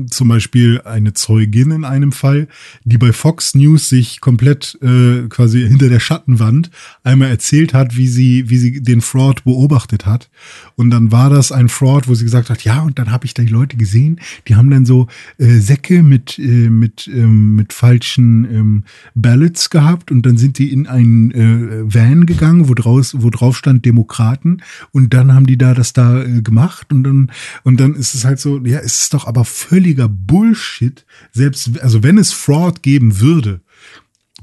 zum 0.09 0.27
Beispiel 0.27 0.81
eine 0.81 1.13
Zeugin 1.13 1.71
in 1.71 1.85
einem 1.85 2.11
Fall, 2.11 2.47
die 2.83 2.97
bei 2.97 3.13
Fox 3.13 3.55
News 3.55 3.89
sich 3.89 4.21
komplett 4.21 4.77
äh, 4.81 5.27
quasi 5.29 5.67
hinter 5.67 5.89
der 5.89 5.99
Schattenwand 5.99 6.71
einmal 7.03 7.29
erzählt 7.29 7.73
hat, 7.73 7.95
wie 7.95 8.07
sie, 8.07 8.49
wie 8.49 8.57
sie 8.57 8.81
den 8.81 9.01
Fraud 9.01 9.43
beobachtet 9.43 10.05
hat. 10.05 10.29
Und 10.75 10.89
dann 10.89 11.11
war 11.11 11.29
das 11.29 11.51
ein 11.51 11.69
Fraud, 11.69 12.07
wo 12.07 12.15
sie 12.15 12.23
gesagt 12.23 12.49
hat, 12.49 12.63
ja, 12.63 12.81
und 12.81 12.99
dann 12.99 13.11
habe 13.11 13.25
ich 13.25 13.33
da 13.33 13.43
die 13.43 13.49
Leute 13.49 13.77
gesehen, 13.77 14.19
die 14.47 14.55
haben 14.55 14.69
dann 14.69 14.85
so 14.85 15.07
äh, 15.37 15.59
Säcke 15.59 16.03
mit, 16.03 16.39
äh, 16.39 16.69
mit, 16.69 17.07
ähm, 17.07 17.55
mit 17.55 17.73
falschen 17.73 18.45
ähm, 18.45 18.83
Ballots 19.15 19.69
gehabt 19.69 20.11
und 20.11 20.25
dann 20.25 20.37
sind 20.37 20.57
die 20.57 20.71
in 20.71 20.87
einen 20.87 21.31
äh, 21.31 21.93
Van 21.93 22.25
gegangen, 22.25 22.67
wo, 22.69 22.73
draus, 22.73 23.15
wo 23.17 23.29
drauf 23.29 23.57
stand 23.57 23.85
Demokraten 23.85 24.61
und 24.91 25.13
dann 25.13 25.33
haben 25.33 25.45
die 25.45 25.57
da 25.57 25.73
das 25.73 25.93
da 25.93 26.23
äh, 26.23 26.41
gemacht 26.41 26.91
und 26.91 27.03
dann, 27.03 27.31
und 27.63 27.79
dann 27.79 27.95
ist 27.95 28.15
es 28.15 28.25
halt 28.25 28.39
so, 28.39 28.59
ja, 28.65 28.79
es 28.79 29.03
ist 29.03 29.13
doch 29.13 29.27
aber 29.27 29.45
völliger 29.73 30.07
Bullshit, 30.07 31.03
selbst, 31.31 31.79
also 31.79 32.03
wenn 32.03 32.19
es 32.19 32.31
Fraud 32.31 32.83
geben 32.83 33.19
würde, 33.19 33.61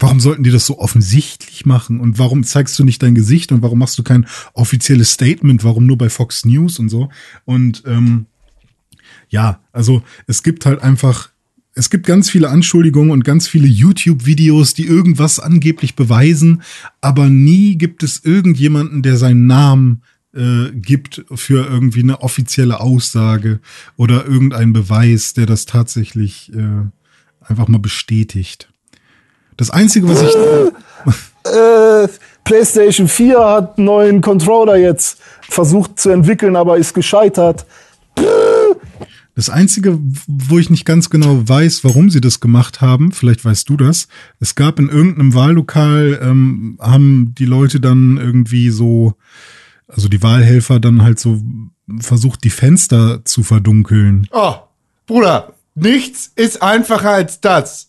Warum 0.03 0.19
sollten 0.19 0.45
die 0.45 0.51
das 0.51 0.65
so 0.65 0.79
offensichtlich 0.79 1.67
machen? 1.67 2.01
Und 2.01 2.19
warum 2.19 2.43
zeigst 2.43 2.79
du 2.79 2.85
nicht 2.85 3.03
dein 3.03 3.15
Gesicht? 3.15 3.53
Und 3.53 3.61
warum 3.61 3.81
machst 3.81 3.99
du 3.99 4.03
kein 4.03 4.27
offizielles 4.55 5.13
Statement? 5.13 5.63
Warum 5.63 5.85
nur 5.85 5.99
bei 5.99 6.09
Fox 6.09 6.47
News 6.47 6.79
und 6.79 6.89
so? 6.89 7.11
Und 7.45 7.83
ähm, 7.87 8.25
ja, 9.29 9.61
also 9.73 10.03
es 10.27 10.43
gibt 10.43 10.65
halt 10.65 10.81
einfach, 10.81 11.29
es 11.75 11.91
gibt 11.91 12.07
ganz 12.07 12.31
viele 12.31 12.49
Anschuldigungen 12.49 13.11
und 13.11 13.25
ganz 13.25 13.47
viele 13.47 13.67
YouTube-Videos, 13.67 14.73
die 14.73 14.87
irgendwas 14.87 15.39
angeblich 15.39 15.97
beweisen, 15.97 16.63
aber 17.03 17.29
nie 17.29 17.77
gibt 17.77 18.03
es 18.03 18.25
irgendjemanden, 18.25 19.03
der 19.03 19.19
seinen 19.19 19.47
Namen 19.47 20.01
äh, 20.35 20.71
gibt 20.73 21.25
für 21.35 21.67
irgendwie 21.67 22.03
eine 22.03 22.23
offizielle 22.23 22.81
Aussage 22.81 23.61
oder 23.97 24.27
irgendeinen 24.27 24.73
Beweis, 24.73 25.35
der 25.35 25.47
das 25.47 25.67
tatsächlich 25.67 26.53
äh, 26.55 26.87
einfach 27.41 27.69
mal 27.69 27.79
bestätigt. 27.79 28.69
Das 29.57 29.71
Einzige, 29.71 30.09
was 30.09 30.23
ich. 30.23 30.35
Äh, 31.43 32.09
PlayStation 32.45 33.09
4 33.09 33.39
hat 33.39 33.79
einen 33.79 33.87
neuen 33.87 34.21
Controller 34.21 34.77
jetzt 34.77 35.19
versucht 35.41 35.99
zu 35.99 36.11
entwickeln, 36.11 36.55
aber 36.55 36.77
ist 36.77 36.95
gescheitert. 36.95 37.65
Das 39.35 39.49
Einzige, 39.49 39.99
wo 40.27 40.59
ich 40.59 40.69
nicht 40.69 40.85
ganz 40.85 41.09
genau 41.09 41.49
weiß, 41.49 41.83
warum 41.85 42.11
sie 42.11 42.21
das 42.21 42.41
gemacht 42.41 42.81
haben, 42.81 43.13
vielleicht 43.13 43.45
weißt 43.45 43.69
du 43.69 43.77
das, 43.77 44.09
es 44.39 44.55
gab 44.55 44.79
in 44.79 44.89
irgendeinem 44.89 45.35
Wahllokal, 45.35 46.21
ähm, 46.23 46.77
haben 46.81 47.35
die 47.39 47.47
Leute 47.47 47.81
dann 47.81 48.19
irgendwie 48.19 48.71
so, 48.71 49.15
also 49.95 50.09
die 50.09 50.23
Wahlhelfer 50.23 50.81
dann 50.81 51.03
halt 51.03 51.19
so 51.19 51.41
versucht, 52.01 52.45
die 52.45 52.51
Fenster 52.51 53.25
zu 53.25 53.43
verdunkeln. 53.43 54.27
oh, 54.33 54.55
Bruder, 55.07 55.55
Nichts 55.75 56.31
ist 56.37 56.63
einfacher 56.63 57.11
als 57.11 57.41
das. 57.41 57.89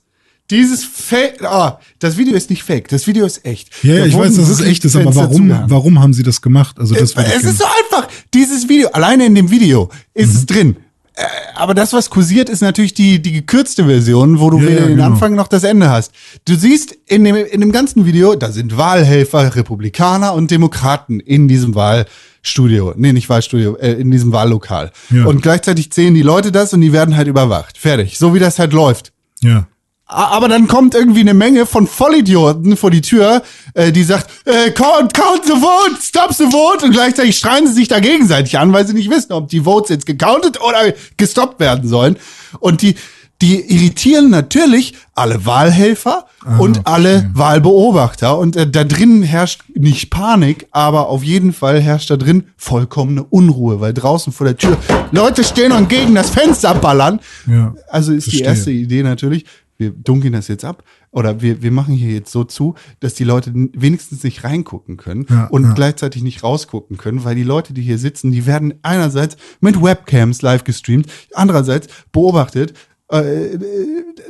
Dieses 0.49 0.83
Fake, 0.83 1.43
ah, 1.43 1.79
das 1.99 2.17
Video 2.17 2.35
ist 2.35 2.49
nicht 2.49 2.63
fake, 2.63 2.89
das 2.89 3.07
Video 3.07 3.25
ist 3.25 3.45
echt. 3.45 3.69
Ja, 3.83 3.93
ja 3.93 3.99
Da 4.01 4.05
ich 4.07 4.17
weiß, 4.17 4.35
dass 4.35 4.49
es 4.49 4.59
echt 4.61 4.83
ist, 4.85 4.95
aber 4.95 5.15
warum, 5.15 5.49
warum 5.67 5.99
haben 5.99 6.13
sie 6.13 6.23
das 6.23 6.41
gemacht? 6.41 6.77
Also 6.79 6.93
das 6.93 7.09
Es 7.11 7.15
gerne- 7.15 7.33
ist 7.33 7.57
so 7.57 7.63
einfach. 7.65 8.07
Dieses 8.33 8.67
Video, 8.67 8.89
alleine 8.89 9.25
in 9.25 9.35
dem 9.35 9.49
Video 9.49 9.89
ist 10.13 10.33
es 10.35 10.45
drin. 10.45 10.75
Äh, 11.21 11.25
Aber 11.55 11.73
das, 11.73 11.93
was 11.93 12.09
kursiert, 12.09 12.49
ist 12.49 12.61
natürlich 12.61 12.93
die, 12.93 13.21
die 13.21 13.31
gekürzte 13.31 13.85
Version, 13.85 14.39
wo 14.39 14.49
du 14.49 14.57
Ja, 14.59 14.63
weder 14.67 14.79
ja, 14.81 14.87
den 14.87 14.95
genau. 14.97 15.05
Anfang 15.05 15.35
noch 15.35 15.47
das 15.47 15.63
Ende 15.63 15.89
hast. 15.89 16.11
Du 16.45 16.55
siehst 16.55 16.95
in 17.07 17.23
dem, 17.23 17.35
in 17.35 17.61
dem 17.61 17.71
ganzen 17.71 18.05
Video, 18.05 18.35
da 18.35 18.51
sind 18.51 18.77
Wahlhelfer, 18.77 19.55
Republikaner 19.55 20.33
und 20.33 20.49
Demokraten 20.51 21.19
in 21.19 21.47
diesem 21.47 21.75
Wahlstudio. 21.75 22.93
Nee, 22.95 23.13
nicht 23.13 23.29
Wahlstudio, 23.29 23.75
äh, 23.77 23.93
in 23.93 24.09
diesem 24.11 24.31
Wahllokal. 24.31 24.91
Ja. 25.09 25.25
Und 25.25 25.41
gleichzeitig 25.41 25.89
sehen 25.93 26.13
die 26.15 26.21
Leute 26.23 26.51
das 26.51 26.73
und 26.73 26.81
die 26.81 26.93
werden 26.93 27.15
halt 27.15 27.27
überwacht. 27.27 27.77
Fertig. 27.77 28.17
So 28.17 28.33
wie 28.33 28.39
das 28.39 28.59
halt 28.59 28.73
läuft. 28.73 29.11
ja. 29.41 29.67
Aber 30.11 30.49
dann 30.49 30.67
kommt 30.67 30.93
irgendwie 30.93 31.21
eine 31.21 31.33
Menge 31.33 31.65
von 31.65 31.87
Vollidioten 31.87 32.75
vor 32.75 32.91
die 32.91 32.99
Tür, 33.01 33.43
äh, 33.73 33.91
die 33.93 34.03
sagt, 34.03 34.29
äh, 34.45 34.71
count, 34.71 35.13
count 35.13 35.45
the 35.45 35.53
vote, 35.53 36.01
stop 36.01 36.33
the 36.33 36.45
vote 36.51 36.85
und 36.85 36.91
gleichzeitig 36.91 37.37
schreien 37.37 37.65
sie 37.65 37.73
sich 37.73 37.87
da 37.87 37.99
gegenseitig 38.01 38.59
an, 38.59 38.73
weil 38.73 38.85
sie 38.85 38.93
nicht 38.93 39.09
wissen, 39.09 39.31
ob 39.31 39.47
die 39.47 39.61
Votes 39.61 39.89
jetzt 39.89 40.05
gecountet 40.05 40.59
oder 40.61 40.93
gestoppt 41.15 41.61
werden 41.61 41.87
sollen. 41.87 42.17
Und 42.59 42.81
die, 42.81 42.95
die 43.41 43.59
irritieren 43.73 44.29
natürlich 44.29 44.95
alle 45.15 45.45
Wahlhelfer 45.45 46.25
und 46.59 46.87
alle 46.87 47.29
Wahlbeobachter. 47.33 48.37
Und 48.37 48.55
äh, 48.55 48.69
da 48.69 48.83
drin 48.83 49.23
herrscht 49.23 49.61
nicht 49.75 50.09
Panik, 50.09 50.67
aber 50.71 51.07
auf 51.09 51.23
jeden 51.23 51.53
Fall 51.53 51.79
herrscht 51.79 52.09
da 52.09 52.17
drin 52.17 52.45
vollkommene 52.57 53.23
Unruhe, 53.23 53.79
weil 53.79 53.93
draußen 53.93 54.33
vor 54.33 54.45
der 54.47 54.57
Tür 54.57 54.77
Leute 55.11 55.43
stehen 55.43 55.71
und 55.71 55.89
gegen 55.89 56.15
das 56.15 56.29
Fenster 56.31 56.73
ballern. 56.75 57.19
Ja, 57.47 57.73
Also 57.89 58.11
ist 58.13 58.25
die 58.27 58.37
verstehe. 58.37 58.47
erste 58.47 58.71
Idee 58.71 59.03
natürlich, 59.03 59.45
wir 59.81 59.91
dunkeln 59.91 60.31
das 60.31 60.47
jetzt 60.47 60.63
ab 60.63 60.83
oder 61.11 61.41
wir, 61.41 61.61
wir 61.61 61.71
machen 61.71 61.93
hier 61.93 62.11
jetzt 62.11 62.31
so 62.31 62.45
zu, 62.45 62.75
dass 63.01 63.15
die 63.15 63.25
Leute 63.25 63.51
wenigstens 63.53 64.23
nicht 64.23 64.45
reingucken 64.45 64.95
können 64.95 65.25
Ja, 65.29 65.47
und 65.47 65.63
ja. 65.63 65.73
gleichzeitig 65.73 66.21
nicht 66.23 66.43
rausgucken 66.43 66.95
können, 66.95 67.25
weil 67.25 67.35
die 67.35 67.43
Leute, 67.43 67.73
die 67.73 67.81
hier 67.81 67.97
sitzen, 67.97 68.31
die 68.31 68.45
werden 68.45 68.75
einerseits 68.83 69.35
mit 69.59 69.81
Webcams 69.81 70.41
live 70.41 70.63
gestreamt, 70.63 71.07
andererseits 71.33 71.87
beobachtet. 72.13 72.73
Äh, 73.09 73.57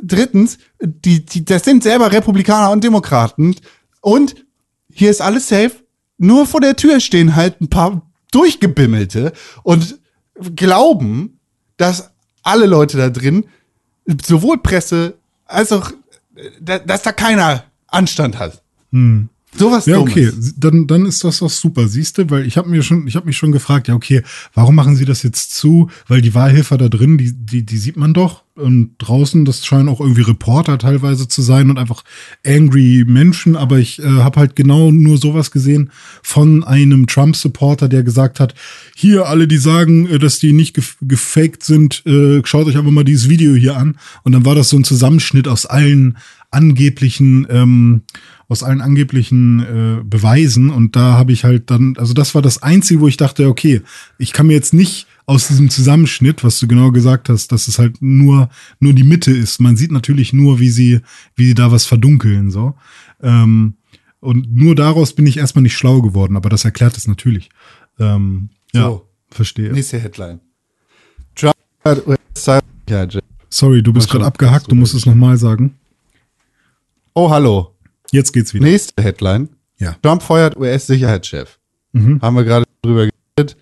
drittens, 0.02 0.58
die, 0.82 1.24
die, 1.24 1.44
das 1.44 1.64
sind 1.64 1.84
selber 1.84 2.10
Republikaner 2.10 2.72
und 2.72 2.82
Demokraten 2.82 3.54
und 4.00 4.34
hier 4.90 5.10
ist 5.10 5.20
alles 5.20 5.48
safe. 5.48 5.72
Nur 6.18 6.46
vor 6.46 6.60
der 6.60 6.76
Tür 6.76 7.00
stehen 7.00 7.36
halt 7.36 7.60
ein 7.60 7.68
paar 7.68 8.10
Durchgebimmelte 8.32 9.32
und 9.62 9.98
glauben, 10.56 11.38
dass 11.76 12.10
alle 12.42 12.66
Leute 12.66 12.96
da 12.96 13.10
drin, 13.10 13.44
sowohl 14.24 14.58
Presse 14.58 15.18
als 15.52 15.72
auch, 15.72 15.90
äh, 16.34 16.50
da- 16.60 16.78
dass 16.78 17.02
da 17.02 17.12
keiner 17.12 17.64
Anstand 17.86 18.38
hat. 18.38 18.62
Sowas 19.54 19.84
Ja, 19.86 19.96
Dummes. 19.96 20.12
okay, 20.12 20.32
dann, 20.56 20.86
dann 20.86 21.04
ist 21.04 21.22
das 21.24 21.38
doch 21.40 21.50
super, 21.50 21.86
siehst 21.86 22.16
du, 22.16 22.30
weil 22.30 22.46
ich 22.46 22.56
habe 22.56 22.70
mir 22.70 22.82
schon, 22.82 23.06
ich 23.06 23.16
habe 23.16 23.26
mich 23.26 23.36
schon 23.36 23.52
gefragt, 23.52 23.86
ja, 23.88 23.94
okay, 23.94 24.22
warum 24.54 24.74
machen 24.74 24.96
sie 24.96 25.04
das 25.04 25.22
jetzt 25.22 25.54
zu? 25.54 25.90
Weil 26.08 26.22
die 26.22 26.34
Wahlhelfer 26.34 26.78
da 26.78 26.88
drin, 26.88 27.18
die, 27.18 27.32
die, 27.32 27.64
die 27.64 27.76
sieht 27.76 27.96
man 27.96 28.14
doch. 28.14 28.44
Und 28.54 28.92
draußen, 28.98 29.44
das 29.44 29.64
scheinen 29.64 29.88
auch 29.88 30.00
irgendwie 30.00 30.22
Reporter 30.22 30.76
teilweise 30.78 31.26
zu 31.26 31.40
sein 31.40 31.70
und 31.70 31.78
einfach 31.78 32.04
angry 32.46 33.04
Menschen, 33.06 33.56
aber 33.56 33.78
ich 33.78 33.98
äh, 33.98 34.04
habe 34.04 34.40
halt 34.40 34.56
genau 34.56 34.90
nur 34.90 35.16
sowas 35.16 35.50
gesehen 35.50 35.90
von 36.22 36.62
einem 36.62 37.06
Trump-Supporter, 37.06 37.88
der 37.88 38.02
gesagt 38.02 38.40
hat, 38.40 38.54
hier 38.94 39.26
alle, 39.26 39.48
die 39.48 39.56
sagen, 39.56 40.06
äh, 40.06 40.18
dass 40.18 40.38
die 40.38 40.52
nicht 40.52 40.74
gef 40.74 40.96
gefaked 41.00 41.62
sind, 41.62 42.04
äh, 42.06 42.42
schaut 42.44 42.66
euch 42.66 42.76
einfach 42.76 42.90
mal 42.90 43.04
dieses 43.04 43.28
Video 43.30 43.54
hier 43.54 43.76
an. 43.76 43.96
Und 44.22 44.32
dann 44.32 44.44
war 44.44 44.54
das 44.54 44.68
so 44.68 44.76
ein 44.76 44.84
Zusammenschnitt 44.84 45.48
aus 45.48 45.64
allen 45.64 46.18
angeblichen 46.50 47.46
ähm, 47.48 48.02
aus 48.48 48.62
allen 48.62 48.80
angeblichen 48.80 49.60
äh, 49.60 50.02
Beweisen 50.04 50.70
und 50.70 50.96
da 50.96 51.12
habe 51.14 51.32
ich 51.32 51.44
halt 51.44 51.70
dann, 51.70 51.94
also 51.98 52.12
das 52.14 52.34
war 52.34 52.42
das 52.42 52.62
Einzige, 52.62 53.00
wo 53.00 53.08
ich 53.08 53.16
dachte, 53.16 53.48
okay, 53.48 53.82
ich 54.18 54.32
kann 54.32 54.46
mir 54.46 54.54
jetzt 54.54 54.74
nicht 54.74 55.06
aus 55.26 55.48
diesem 55.48 55.70
Zusammenschnitt, 55.70 56.44
was 56.44 56.58
du 56.58 56.66
genau 56.66 56.90
gesagt 56.90 57.28
hast, 57.28 57.52
dass 57.52 57.68
es 57.68 57.78
halt 57.78 58.02
nur 58.02 58.50
nur 58.80 58.92
die 58.92 59.04
Mitte 59.04 59.30
ist. 59.30 59.60
Man 59.60 59.76
sieht 59.76 59.92
natürlich 59.92 60.32
nur, 60.32 60.58
wie 60.60 60.70
sie 60.70 61.00
wie 61.36 61.46
sie 61.46 61.54
da 61.54 61.70
was 61.72 61.86
verdunkeln 61.86 62.50
so. 62.50 62.74
Ähm, 63.22 63.74
und 64.20 64.54
nur 64.54 64.74
daraus 64.74 65.14
bin 65.14 65.26
ich 65.26 65.36
erstmal 65.38 65.62
nicht 65.62 65.76
schlau 65.76 66.00
geworden, 66.02 66.36
aber 66.36 66.48
das 66.48 66.64
erklärt 66.64 66.96
es 66.96 67.08
natürlich. 67.08 67.50
Ähm, 67.98 68.50
ja, 68.72 68.82
So. 68.82 69.08
verstehe. 69.30 69.72
Nächste 69.72 69.98
Headline. 69.98 70.40
Trump 71.34 71.54
Sorry, 73.48 73.82
du 73.82 73.92
bist 73.92 74.08
gerade 74.08 74.24
abgehackt, 74.24 74.70
du 74.70 74.74
musst 74.74 74.94
es 74.94 75.06
nochmal 75.06 75.36
sagen. 75.36 75.74
Oh, 77.14 77.30
hallo. 77.30 77.74
Jetzt 78.12 78.32
geht's 78.32 78.54
wieder. 78.54 78.64
Nächste 78.66 79.02
Headline. 79.02 79.48
Ja. 79.78 79.96
Trump 80.02 80.22
feuert 80.22 80.56
US-Sicherheitschef. 80.56 81.58
Mhm. 81.92 82.20
Haben 82.22 82.36
wir 82.36 82.44
gerade 82.44 82.66
drüber 82.82 83.08
geredet. 83.36 83.56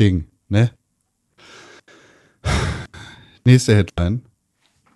Ding, 0.00 0.26
ne? 0.48 0.70
Nächste 3.44 3.76
Headline. 3.76 4.22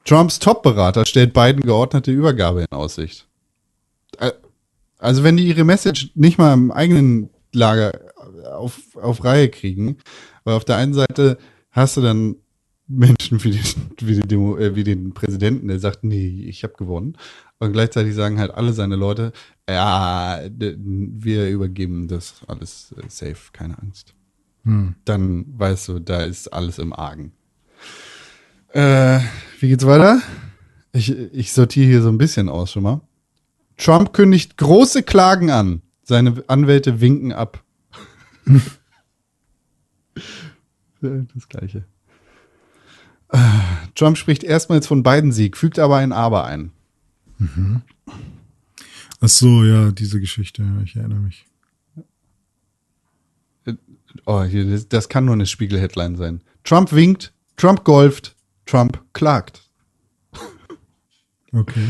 Trumps 0.05 0.39
Top-Berater 0.39 1.07
stellt 1.07 1.33
Biden 1.33 1.63
geordnete 1.63 2.11
Übergabe 2.11 2.63
in 2.63 2.73
Aussicht. 2.73 3.29
Äh, 4.19 4.33
Also 4.99 5.23
wenn 5.23 5.37
die 5.37 5.47
ihre 5.47 5.65
Message 5.65 6.11
nicht 6.15 6.39
mal 6.39 6.53
im 6.55 6.71
eigenen 6.71 7.31
Lager 7.53 7.93
auf, 8.53 8.97
auf 8.97 9.23
Reihe 9.25 9.49
kriegen, 9.49 9.99
weil 10.45 10.55
auf 10.55 10.65
der 10.65 10.77
einen 10.77 10.95
Seite 10.95 11.39
hast 11.71 11.97
du 11.97 12.01
dann 12.01 12.37
Menschen 12.89 13.43
wie 13.45 13.53
den, 13.53 13.63
wie 14.01 14.15
den, 14.15 14.29
Demo, 14.29 14.57
äh, 14.59 14.75
wie 14.75 14.85
den 14.85 15.15
Präsidenten, 15.15 15.69
der 15.69 15.79
sagt, 15.79 16.05
nee, 16.05 16.45
ich 16.47 16.63
habe 16.65 16.75
gewonnen. 16.75 17.17
Und 17.63 17.73
gleichzeitig 17.73 18.17
sagen 18.17 18.41
halt 18.41 18.51
alle 18.53 18.73
seine 18.73 18.97
Leute, 18.97 19.33
ja, 19.71 20.41
wir 20.49 21.49
übergeben 21.49 22.09
das 22.09 22.41
alles 22.49 22.93
äh, 22.99 23.05
safe, 23.07 23.53
keine 23.53 23.79
Angst. 23.79 24.15
Dann 25.05 25.45
weißt 25.47 25.87
du, 25.87 26.01
da 26.01 26.23
ist 26.23 26.53
alles 26.53 26.81
im 26.81 26.93
Argen. 26.93 27.31
Äh, 28.73 29.21
wie 29.61 29.69
geht's 29.69 29.87
weiter? 29.87 30.21
Ich, 30.93 31.17
ich 31.17 31.53
sortiere 31.53 31.87
hier 31.87 32.03
so 32.03 32.09
ein 32.09 32.19
bisschen 32.19 32.49
aus 32.49 32.73
schon 32.73 32.83
mal. 32.83 33.01
Trump 33.77 34.13
kündigt 34.13 34.57
große 34.57 35.05
Klagen 35.05 35.53
an. 35.53 35.83
Seine 36.03 36.43
Anwälte 36.49 37.01
winken 37.01 37.31
ab. 37.31 37.63
das 41.01 41.49
gleiche. 41.49 41.85
Äh, 43.29 43.39
Trump 43.95 44.19
spricht 44.19 44.43
erstmals 44.43 44.89
von 44.89 45.05
Biden 45.05 45.31
Sieg, 45.31 45.57
fügt 45.57 45.79
aber 45.79 45.99
ein 45.99 46.11
Aber 46.11 46.45
ein. 46.45 46.73
Ach 49.21 49.29
so, 49.29 49.65
ja, 49.65 49.93
diese 49.93 50.21
Geschichte, 50.21 50.65
ich 50.85 50.97
erinnere 50.97 51.21
mich. 51.21 51.47
Oh, 54.27 54.43
hier, 54.43 54.81
das, 54.89 55.09
kann 55.09 55.25
nur 55.25 55.35
eine 55.35 55.47
Spiegel-Headline 55.47 56.17
sein. 56.17 56.43
Trump 56.65 56.93
winkt, 56.93 57.33
Trump 57.57 57.85
golft, 57.85 58.37
Trump 58.67 59.03
klagt. 59.13 59.63
Okay. 61.53 61.89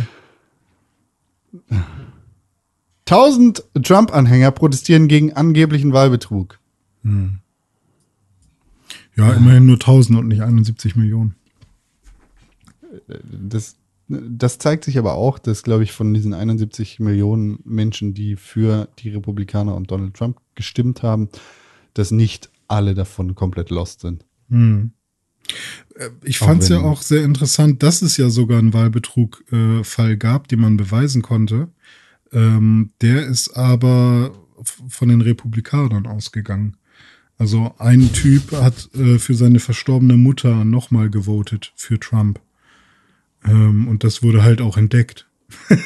Tausend 3.05 3.65
Trump-Anhänger 3.83 4.51
protestieren 4.51 5.09
gegen 5.09 5.33
angeblichen 5.33 5.93
Wahlbetrug. 5.93 6.59
Ja, 9.17 9.33
immerhin 9.33 9.67
nur 9.67 9.77
1000 9.77 10.19
und 10.19 10.29
nicht 10.29 10.43
71 10.43 10.97
Millionen. 10.97 11.35
Das, 13.09 13.77
das 14.09 14.59
zeigt 14.59 14.85
sich 14.85 14.99
aber 14.99 15.15
auch, 15.15 15.39
dass, 15.39 15.63
glaube 15.63 15.85
ich, 15.85 15.93
von 15.93 16.13
diesen 16.13 16.35
71 16.35 17.01
Millionen 17.01 17.61
Menschen, 17.65 18.15
die 18.15 18.37
für 18.37 18.89
die 18.99 19.11
Republikaner 19.11 19.75
und 19.75 19.91
Donald 19.91 20.15
Trump 20.15 20.39
gestimmt 20.55 21.03
haben, 21.03 21.29
dass 21.95 22.11
nicht 22.11 22.51
alle 22.69 22.95
davon 22.95 23.35
komplett 23.35 23.71
lost 23.71 24.01
sind. 24.01 24.25
Ich 26.25 26.41
Auch 26.41 26.47
fand 26.47 26.63
es 26.63 26.69
ja 26.69 26.81
auch 26.81 27.03
sehr 27.03 27.25
interessant, 27.25 27.83
dass 27.83 28.03
es 28.03 28.17
ja 28.17 28.31
sogar 28.31 28.59
einen 28.59 28.73
Wahlbetrug-Fall 28.73 30.17
gab, 30.17 30.49
den 30.49 30.61
man 30.61 30.77
beweisen 30.77 31.23
konnte. 31.23 31.69
Ähm, 32.33 32.91
der 33.01 33.27
ist 33.27 33.57
aber 33.57 34.33
von 34.89 35.09
den 35.09 35.21
Republikanern 35.21 36.07
ausgegangen. 36.07 36.77
Also 37.39 37.75
ein 37.79 38.13
Typ 38.13 38.53
hat 38.53 38.89
äh, 38.95 39.19
für 39.19 39.35
seine 39.35 39.59
verstorbene 39.59 40.17
Mutter 40.17 40.65
nochmal 40.65 41.11
gewotet 41.11 41.73
für 41.77 41.99
Trump. 41.99 42.41
Ähm, 43.45 43.89
und 43.89 44.05
das 44.05 44.23
wurde 44.23 44.43
halt 44.43 44.61
auch 44.61 44.77
entdeckt. 44.77 45.27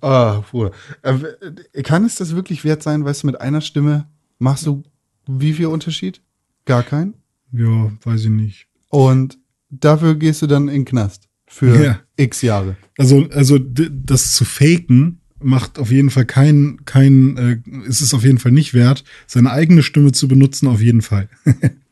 Ah, 0.00 0.44
Bruder. 0.50 0.72
Äh, 1.02 1.82
kann 1.82 2.04
es 2.04 2.16
das 2.16 2.36
wirklich 2.36 2.64
wert 2.64 2.82
sein, 2.82 3.04
weißt 3.04 3.22
du, 3.22 3.26
mit 3.28 3.40
einer 3.40 3.60
Stimme 3.60 4.06
machst 4.38 4.66
du 4.66 4.82
wie 5.26 5.52
viel 5.54 5.66
Unterschied? 5.66 6.20
Gar 6.64 6.82
keinen. 6.82 7.14
Ja, 7.52 7.90
weiß 8.04 8.24
ich 8.24 8.30
nicht. 8.30 8.66
Und 8.90 9.38
dafür 9.70 10.14
gehst 10.14 10.42
du 10.42 10.46
dann 10.46 10.68
in 10.68 10.74
den 10.74 10.84
Knast 10.84 11.28
für 11.46 11.82
Ja. 11.84 12.00
x 12.16 12.42
Jahre. 12.42 12.76
Also, 12.98 13.26
also 13.32 13.58
das 13.58 14.32
zu 14.32 14.44
faken 14.44 15.20
macht 15.40 15.78
auf 15.78 15.90
jeden 15.90 16.10
Fall 16.10 16.24
kein, 16.26 16.84
kein, 16.84 17.36
äh, 17.36 17.58
ist 17.88 18.00
es 18.00 18.14
auf 18.14 18.22
jeden 18.24 18.38
Fall 18.38 18.52
nicht 18.52 18.74
wert. 18.74 19.04
Seine 19.26 19.50
eigene 19.50 19.82
Stimme 19.82 20.12
zu 20.12 20.28
benutzen, 20.28 20.66
auf 20.68 20.80
jeden 20.80 21.02
Fall. 21.02 21.28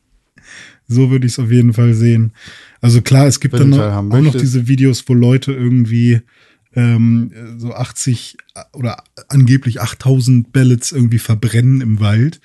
So 0.87 1.09
würde 1.09 1.25
ich 1.25 1.33
es 1.33 1.39
auf 1.39 1.51
jeden 1.51 1.73
Fall 1.73 1.93
sehen. 1.93 2.33
Also 2.81 3.01
klar, 3.01 3.27
es 3.27 3.39
gibt 3.39 3.53
Wenn 3.53 3.71
dann 3.71 4.09
noch, 4.09 4.17
auch 4.17 4.21
noch 4.21 4.35
diese 4.35 4.67
Videos, 4.67 5.03
wo 5.07 5.13
Leute 5.13 5.51
irgendwie 5.51 6.21
ähm, 6.75 7.31
so 7.57 7.73
80 7.73 8.37
oder 8.73 8.97
angeblich 9.29 9.81
8000 9.81 10.51
Ballots 10.51 10.91
irgendwie 10.91 11.19
verbrennen 11.19 11.81
im 11.81 11.99
Wald, 11.99 12.41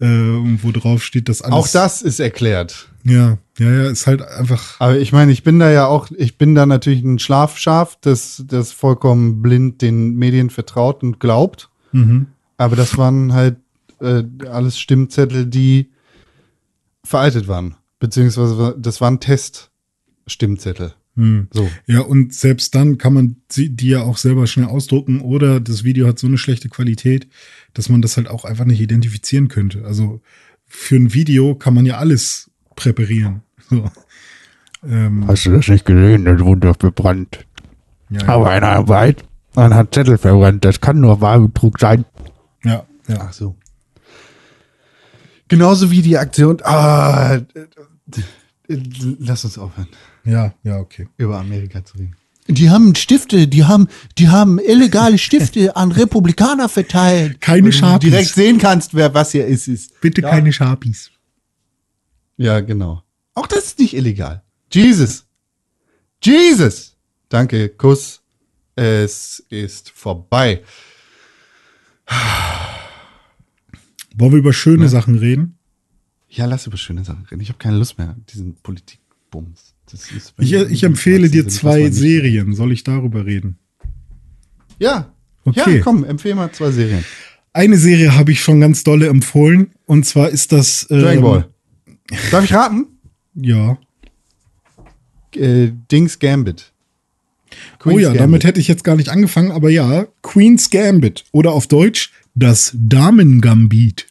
äh, 0.00 0.06
wo 0.06 0.70
drauf 0.70 1.02
steht, 1.02 1.28
dass 1.28 1.42
alles. 1.42 1.54
Auch 1.54 1.68
das 1.68 2.02
ist 2.02 2.20
erklärt. 2.20 2.88
Ja, 3.04 3.38
ja, 3.58 3.70
ja, 3.70 3.90
ist 3.90 4.06
halt 4.06 4.22
einfach. 4.22 4.80
Aber 4.80 4.98
ich 4.98 5.12
meine, 5.12 5.32
ich 5.32 5.42
bin 5.42 5.58
da 5.58 5.70
ja 5.70 5.86
auch, 5.86 6.08
ich 6.16 6.38
bin 6.38 6.54
da 6.54 6.66
natürlich 6.66 7.02
ein 7.02 7.18
Schlafschaf, 7.18 7.98
das, 8.00 8.44
das 8.46 8.72
vollkommen 8.72 9.42
blind 9.42 9.82
den 9.82 10.14
Medien 10.14 10.50
vertraut 10.50 11.02
und 11.02 11.18
glaubt. 11.18 11.68
Mhm. 11.90 12.26
Aber 12.56 12.76
das 12.76 12.96
waren 12.96 13.32
halt 13.32 13.56
äh, 14.00 14.22
alles 14.48 14.78
Stimmzettel, 14.78 15.46
die 15.46 15.90
veraltet 17.04 17.48
waren. 17.48 17.74
Beziehungsweise 18.02 18.74
das 18.80 19.00
waren 19.00 19.20
Test-Stimmzettel. 19.20 20.92
Hm. 21.14 21.46
So. 21.52 21.70
Ja, 21.86 22.00
und 22.00 22.34
selbst 22.34 22.74
dann 22.74 22.98
kann 22.98 23.12
man 23.14 23.36
sie, 23.48 23.68
die 23.68 23.90
ja 23.90 24.02
auch 24.02 24.16
selber 24.16 24.48
schnell 24.48 24.66
ausdrucken 24.66 25.20
oder 25.20 25.60
das 25.60 25.84
Video 25.84 26.08
hat 26.08 26.18
so 26.18 26.26
eine 26.26 26.36
schlechte 26.36 26.68
Qualität, 26.68 27.28
dass 27.74 27.88
man 27.88 28.02
das 28.02 28.16
halt 28.16 28.26
auch 28.26 28.44
einfach 28.44 28.64
nicht 28.64 28.80
identifizieren 28.80 29.46
könnte. 29.46 29.84
Also 29.84 30.20
für 30.66 30.96
ein 30.96 31.14
Video 31.14 31.54
kann 31.54 31.74
man 31.74 31.86
ja 31.86 31.98
alles 31.98 32.50
präparieren. 32.74 33.42
So. 33.70 33.88
Ähm, 34.84 35.28
Hast 35.28 35.46
du 35.46 35.52
das 35.52 35.68
nicht 35.68 35.84
gesehen? 35.84 36.24
Das 36.24 36.40
wurde 36.40 36.66
doch 36.66 36.76
verbrannt. 36.80 37.46
ja, 38.10 38.26
Aber 38.26 38.46
ja, 38.46 38.56
einer 38.56 38.88
weit, 38.88 39.22
man 39.54 39.74
hat 39.74 39.94
Zettel 39.94 40.18
verbrannt. 40.18 40.64
Das 40.64 40.80
kann 40.80 41.00
nur 41.00 41.20
Wahlbetrug 41.20 41.78
sein. 41.78 42.04
ja, 42.64 42.84
ja. 43.06 43.28
Ach 43.28 43.32
so. 43.32 43.54
Genauso 45.52 45.90
wie 45.90 46.00
die 46.00 46.16
Aktion. 46.16 46.62
Ah, 46.64 47.40
lass 48.68 49.44
uns 49.44 49.58
aufhören, 49.58 49.88
Ja, 50.24 50.54
ja, 50.62 50.78
okay. 50.78 51.08
über 51.16 51.38
Amerika 51.38 51.84
zu 51.84 51.98
reden. 51.98 52.16
Die 52.48 52.70
haben 52.70 52.94
Stifte, 52.96 53.46
die 53.46 53.64
haben, 53.64 53.86
die 54.18 54.28
haben 54.28 54.58
illegale 54.58 55.16
Stifte 55.18 55.76
an 55.76 55.92
Republikaner 55.92 56.68
verteilt. 56.68 57.40
Keine 57.40 57.62
Wo 57.68 57.70
du 57.70 57.72
Sharpies. 57.76 58.10
direkt 58.10 58.30
sehen 58.34 58.58
kannst, 58.58 58.94
wer 58.94 59.14
was 59.14 59.30
hier 59.32 59.46
ist. 59.46 59.68
ist. 59.68 60.00
Bitte 60.00 60.22
Ja. 60.22 60.30
keine 60.30 60.52
Sharpies. 60.52 61.10
Ja, 62.36 62.60
genau. 62.60 63.02
Auch 63.34 63.46
das 63.46 63.66
ist 63.66 63.78
nicht 63.78 63.94
illegal. 63.94 64.42
Jesus. 64.72 65.24
Jesus. 66.22 66.96
Danke, 67.28 67.68
Kuss. 67.68 68.20
Es 68.74 69.38
ist 69.48 69.90
vorbei. 69.90 70.62
Wollen 74.16 74.32
wir 74.32 74.38
über 74.38 74.52
schöne 74.52 74.88
Sachen 74.88 75.16
reden? 75.16 75.58
Ja, 76.34 76.46
lass 76.46 76.66
über 76.66 76.78
schöne 76.78 77.04
Sachen 77.04 77.26
reden. 77.26 77.42
Ich 77.42 77.48
habe 77.48 77.58
keine 77.58 77.76
Lust 77.76 77.98
mehr, 77.98 78.16
diesen 78.32 78.54
Politikbums. 78.54 79.74
Ich, 80.38 80.54
ich 80.54 80.82
empfehle 80.82 81.28
dir 81.28 81.46
zwei 81.46 81.90
Serien. 81.90 82.54
Soll 82.54 82.72
ich 82.72 82.84
darüber 82.84 83.26
reden? 83.26 83.58
Ja. 84.78 85.12
Okay. 85.44 85.76
Ja, 85.76 85.82
komm, 85.82 86.04
empfehle 86.04 86.36
mal 86.36 86.50
zwei 86.52 86.70
Serien. 86.70 87.04
Eine 87.52 87.76
Serie 87.76 88.16
habe 88.16 88.32
ich 88.32 88.40
schon 88.40 88.60
ganz 88.60 88.82
dolle 88.82 89.08
empfohlen. 89.08 89.72
Und 89.84 90.06
zwar 90.06 90.30
ist 90.30 90.52
das. 90.52 90.86
ähm, 90.88 91.00
Dragon 91.00 91.22
Ball. 91.22 91.48
Darf 92.30 92.44
ich 92.44 92.54
raten? 92.54 92.86
Ja. 93.34 93.76
Äh, 95.34 95.72
Dings 95.90 96.18
Gambit. 96.18 96.72
oh 97.52 97.54
Queen's 97.78 98.00
ja, 98.00 98.08
Gambit. 98.08 98.20
damit 98.22 98.44
hätte 98.44 98.60
ich 98.60 98.68
jetzt 98.68 98.84
gar 98.84 98.96
nicht 98.96 99.10
angefangen, 99.10 99.50
aber 99.50 99.68
ja, 99.68 100.06
Queen's 100.22 100.70
Gambit 100.70 101.24
oder 101.32 101.52
auf 101.52 101.66
Deutsch 101.66 102.10
das 102.34 102.74
Damengambit. 102.74 104.06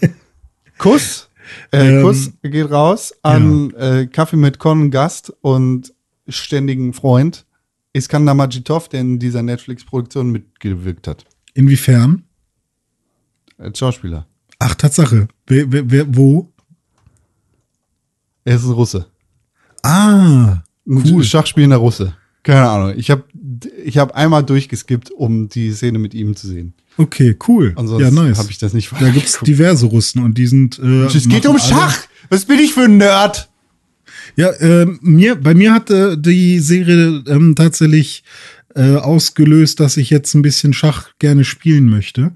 Kuss. 0.78 1.30
Äh, 1.72 1.96
Ähm, 1.96 2.02
Kuss 2.02 2.30
geht 2.42 2.70
raus 2.70 3.14
an 3.22 3.72
äh, 3.74 4.06
Kaffee 4.06 4.36
mit 4.36 4.58
Con 4.58 4.90
Gast 4.90 5.32
und 5.40 5.92
ständigen 6.28 6.92
Freund 6.92 7.46
Iskandar 7.92 8.34
Majitov, 8.34 8.88
der 8.88 9.00
in 9.00 9.18
dieser 9.18 9.42
Netflix-Produktion 9.42 10.30
mitgewirkt 10.30 11.06
hat. 11.06 11.24
Inwiefern? 11.54 12.24
Als 13.58 13.78
Schauspieler. 13.78 14.26
Ach, 14.58 14.74
Tatsache. 14.74 15.28
Wer, 15.46 15.70
wer, 15.70 15.90
wer, 15.90 16.16
wo? 16.16 16.52
Er 18.44 18.56
ist 18.56 18.64
ein 18.64 18.72
Russe. 18.72 19.06
Ah, 19.82 20.62
Cool. 20.86 21.24
Schachspielender 21.24 21.76
Russe. 21.78 22.14
Keine 22.42 22.68
Ahnung. 22.68 22.94
Ich 22.96 23.10
habe 23.10 23.24
ich 23.84 23.98
hab 23.98 24.14
einmal 24.14 24.42
durchgeskippt, 24.42 25.10
um 25.10 25.48
die 25.48 25.72
Szene 25.72 25.98
mit 25.98 26.14
ihm 26.14 26.36
zu 26.36 26.46
sehen. 26.46 26.74
okay, 26.96 27.36
cool. 27.48 27.72
Ansonsten 27.76 28.14
ja, 28.14 28.22
nice. 28.22 28.38
habe 28.38 28.50
ich 28.50 28.58
das 28.58 28.72
nicht 28.72 28.92
da 28.98 29.10
gibt's 29.10 29.38
diverse 29.40 29.86
Russen 29.86 30.22
und 30.22 30.38
die 30.38 30.46
sind. 30.46 30.78
Äh, 30.78 31.04
Es 31.06 31.28
geht 31.28 31.46
um 31.46 31.58
Schach. 31.58 31.98
Was 32.30 32.44
bin 32.44 32.58
ich 32.58 32.72
für 32.74 32.84
ein 32.84 32.96
Nerd? 32.96 33.48
Ja, 34.36 34.50
äh, 34.50 34.86
mir, 35.00 35.36
bei 35.36 35.54
mir 35.54 35.72
hat 35.72 35.90
äh, 35.90 36.16
die 36.16 36.58
Serie 36.58 37.22
ähm, 37.26 37.54
tatsächlich 37.54 38.24
äh, 38.74 38.96
ausgelöst, 38.96 39.78
dass 39.80 39.96
ich 39.96 40.10
jetzt 40.10 40.34
ein 40.34 40.42
bisschen 40.42 40.72
Schach 40.72 41.10
gerne 41.18 41.44
spielen 41.44 41.88
möchte. 41.88 42.32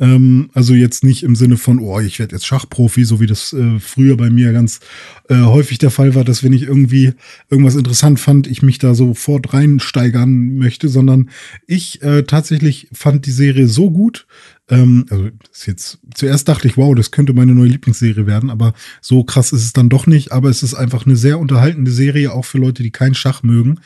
Ähm, 0.00 0.50
also 0.54 0.74
jetzt 0.74 1.04
nicht 1.04 1.22
im 1.22 1.36
Sinne 1.36 1.58
von, 1.58 1.78
oh, 1.78 2.00
ich 2.00 2.18
werde 2.18 2.34
jetzt 2.34 2.46
Schachprofi, 2.46 3.04
so 3.04 3.20
wie 3.20 3.26
das 3.26 3.52
äh, 3.52 3.78
früher 3.78 4.16
bei 4.16 4.30
mir 4.30 4.52
ganz 4.52 4.80
äh, 5.28 5.42
häufig 5.42 5.78
der 5.78 5.90
Fall 5.90 6.14
war, 6.14 6.24
dass 6.24 6.42
wenn 6.42 6.54
ich 6.54 6.62
irgendwie 6.62 7.12
irgendwas 7.50 7.76
interessant 7.76 8.18
fand, 8.18 8.46
ich 8.46 8.62
mich 8.62 8.78
da 8.78 8.94
sofort 8.94 9.52
reinsteigern 9.52 10.56
möchte, 10.56 10.88
sondern 10.88 11.28
ich 11.66 12.02
äh, 12.02 12.22
tatsächlich 12.22 12.88
fand 12.92 13.26
die 13.26 13.30
Serie 13.30 13.68
so 13.68 13.90
gut. 13.90 14.26
Ähm, 14.70 15.04
also 15.10 15.28
ist 15.52 15.66
jetzt 15.66 15.98
zuerst 16.14 16.48
dachte 16.48 16.66
ich, 16.66 16.78
wow, 16.78 16.94
das 16.94 17.10
könnte 17.10 17.34
meine 17.34 17.54
neue 17.54 17.68
Lieblingsserie 17.68 18.26
werden, 18.26 18.48
aber 18.48 18.72
so 19.02 19.22
krass 19.22 19.52
ist 19.52 19.64
es 19.64 19.74
dann 19.74 19.90
doch 19.90 20.06
nicht. 20.06 20.32
Aber 20.32 20.48
es 20.48 20.62
ist 20.62 20.74
einfach 20.74 21.04
eine 21.04 21.16
sehr 21.16 21.38
unterhaltende 21.38 21.90
Serie, 21.90 22.32
auch 22.32 22.46
für 22.46 22.58
Leute, 22.58 22.82
die 22.82 22.90
keinen 22.90 23.14
Schach 23.14 23.42
mögen. 23.42 23.80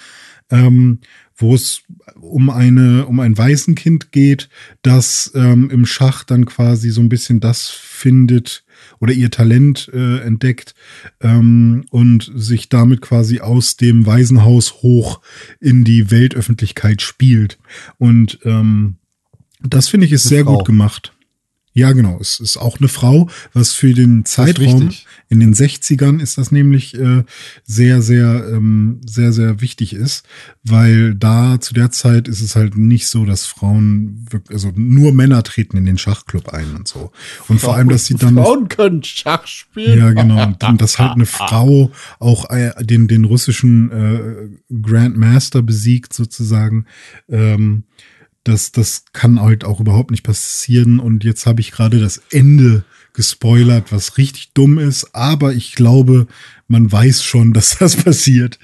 Ähm, 0.51 1.01
wo 1.37 1.55
es 1.55 1.83
um 2.21 2.51
eine 2.51 3.07
um 3.07 3.21
ein 3.21 3.37
Waisenkind 3.37 4.13
geht, 4.13 4.49
das 4.83 5.33
ähm, 5.35 5.71
im 5.71 5.87
Schach 5.87 6.25
dann 6.25 6.47
quasi 6.47 6.91
so 6.91 7.01
ein 7.01 7.09
bisschen 7.09 7.41
das 7.41 7.69
findet 7.71 8.65
oder 9.01 9.13
ihr 9.13 9.31
Talent 9.31 9.91
äh, 9.93 10.21
entdeckt 10.21 10.75
ähm, 11.21 11.85
und 11.91 12.31
sich 12.35 12.69
damit 12.69 13.01
quasi 13.01 13.41
aus 13.41 13.77
dem 13.77 14.07
Waisenhaus 14.07 14.83
hoch 14.83 15.21
in 15.61 15.85
die 15.85 16.11
Weltöffentlichkeit 16.11 17.03
spielt. 17.03 17.59
Und 17.99 18.39
ähm, 18.45 18.97
das 19.61 19.89
finde 19.89 20.07
ich 20.07 20.13
ist 20.13 20.25
sehr 20.25 20.45
Frau. 20.45 20.59
gut 20.59 20.67
gemacht. 20.67 21.14
Ja, 21.77 21.91
genau. 21.91 22.19
Es 22.21 22.39
ist 22.39 22.57
auch 22.57 22.79
eine 22.79 22.87
Frau, 22.87 23.29
was 23.53 23.73
für 23.73 23.95
den 23.95 24.25
Zeitraum 24.25 24.91
in 25.29 25.41
den 25.41 25.55
60ern 25.55 26.21
ist 26.21 26.39
das 26.39 26.53
nämlich 26.53 26.95
äh, 26.95 27.25
sehr, 27.65 28.01
sehr, 28.01 28.47
ähm, 28.49 29.01
sehr, 29.05 29.33
sehr 29.33 29.61
wichtig 29.61 29.93
ist, 29.93 30.25
weil 30.63 31.17
da 31.17 31.61
zu 31.61 31.75
der 31.75 31.91
Zeit 31.91 32.29
ist 32.29 32.43
es 32.43 32.55
halt 32.55 32.77
nicht 32.77 33.09
so, 33.09 33.25
dass 33.25 33.47
Frauen, 33.47 34.27
also 34.51 34.71
nur 34.77 35.13
Männer 35.13 35.43
treten 35.43 35.77
in 35.77 35.85
den 35.85 35.99
Schachclub 35.99 36.51
ein 36.51 36.77
und 36.77 36.87
so. 36.87 37.11
Und 37.49 37.61
vor 37.61 37.75
allem, 37.75 37.89
dass 37.89 38.07
sie 38.07 38.15
dann 38.15 38.35
noch 38.35 38.45
Frauen 38.45 38.69
können 38.69 39.03
Schach 39.03 39.49
spielen. 39.49 39.99
ja, 39.99 40.13
genau. 40.13 40.45
Und 40.45 40.63
dann, 40.63 40.79
dass 40.79 41.01
halt 41.01 41.13
eine 41.13 41.27
Frau 41.27 41.91
auch 42.21 42.49
äh, 42.51 42.73
den, 42.85 43.09
den 43.09 43.25
russischen 43.25 43.91
äh, 43.91 44.77
Grandmaster 44.81 45.63
besiegt, 45.63 46.13
sozusagen. 46.13 46.87
Ähm, 47.29 47.83
das, 48.45 48.73
das 48.73 49.05
kann 49.13 49.41
halt 49.41 49.65
auch 49.65 49.81
überhaupt 49.81 50.11
nicht 50.11 50.23
passieren. 50.23 51.01
Und 51.01 51.25
jetzt 51.25 51.47
habe 51.47 51.61
ich 51.61 51.73
gerade 51.73 51.99
das 52.01 52.21
Ende 52.31 52.85
gespoilert, 53.13 53.93
was 53.93 54.19
richtig 54.19 54.53
dumm 54.55 54.79
ist. 54.79 55.15
Aber 55.15 55.53
ich 55.55 55.75
glaube, 55.75 56.27
man 56.69 56.91
weiß 56.91 57.23
schon, 57.23 57.53
dass 57.55 57.79
das 57.79 57.97
passiert. 57.97 58.59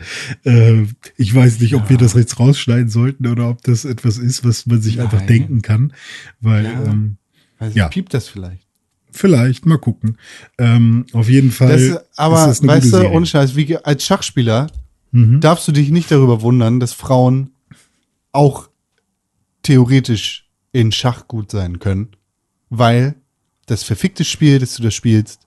Äh, 0.44 0.84
ich 1.16 1.34
weiß 1.34 1.60
nicht, 1.60 1.74
ob 1.74 1.88
wir 1.88 1.96
das 1.98 2.14
jetzt 2.14 2.38
rausschneiden 2.38 2.88
sollten 2.88 3.26
oder 3.26 3.48
ob 3.48 3.62
das 3.62 3.84
etwas 3.84 4.18
ist, 4.18 4.44
was 4.44 4.66
man 4.66 4.80
sich 4.82 5.00
einfach 5.00 5.18
Nein. 5.18 5.26
denken 5.28 5.62
kann. 5.62 5.92
Weil, 6.40 6.64
Ja. 6.64 6.84
ähm, 6.84 7.16
Weiß 7.58 7.74
Ja. 7.74 7.84
ja. 7.84 7.88
Piept 7.88 8.14
das 8.14 8.26
vielleicht. 8.28 8.66
vielleicht, 9.12 9.66
mal 9.66 9.76
gucken. 9.78 10.16
Ähm, 10.58 11.04
auf 11.12 11.28
jeden 11.28 11.50
Fall. 11.50 11.90
Das, 11.90 12.04
aber 12.18 12.50
ist 12.50 12.60
das 12.62 12.66
weißt 12.66 12.92
du, 12.92 13.08
ohne 13.10 13.26
Scheiß, 13.26 13.54
wie, 13.56 13.76
als 13.76 14.04
Schachspieler 14.04 14.68
Mhm. 15.12 15.40
darfst 15.40 15.66
du 15.66 15.72
dich 15.72 15.90
nicht 15.90 16.10
darüber 16.10 16.40
wundern, 16.42 16.78
dass 16.80 16.92
Frauen 16.92 17.50
auch 18.32 18.69
theoretisch 19.62 20.48
in 20.72 20.92
Schach 20.92 21.26
gut 21.28 21.50
sein 21.50 21.78
können, 21.78 22.08
weil 22.68 23.14
das 23.66 23.82
verfickte 23.82 24.24
Spiel, 24.24 24.58
das 24.58 24.74
du 24.76 24.82
da 24.82 24.90
spielst, 24.90 25.46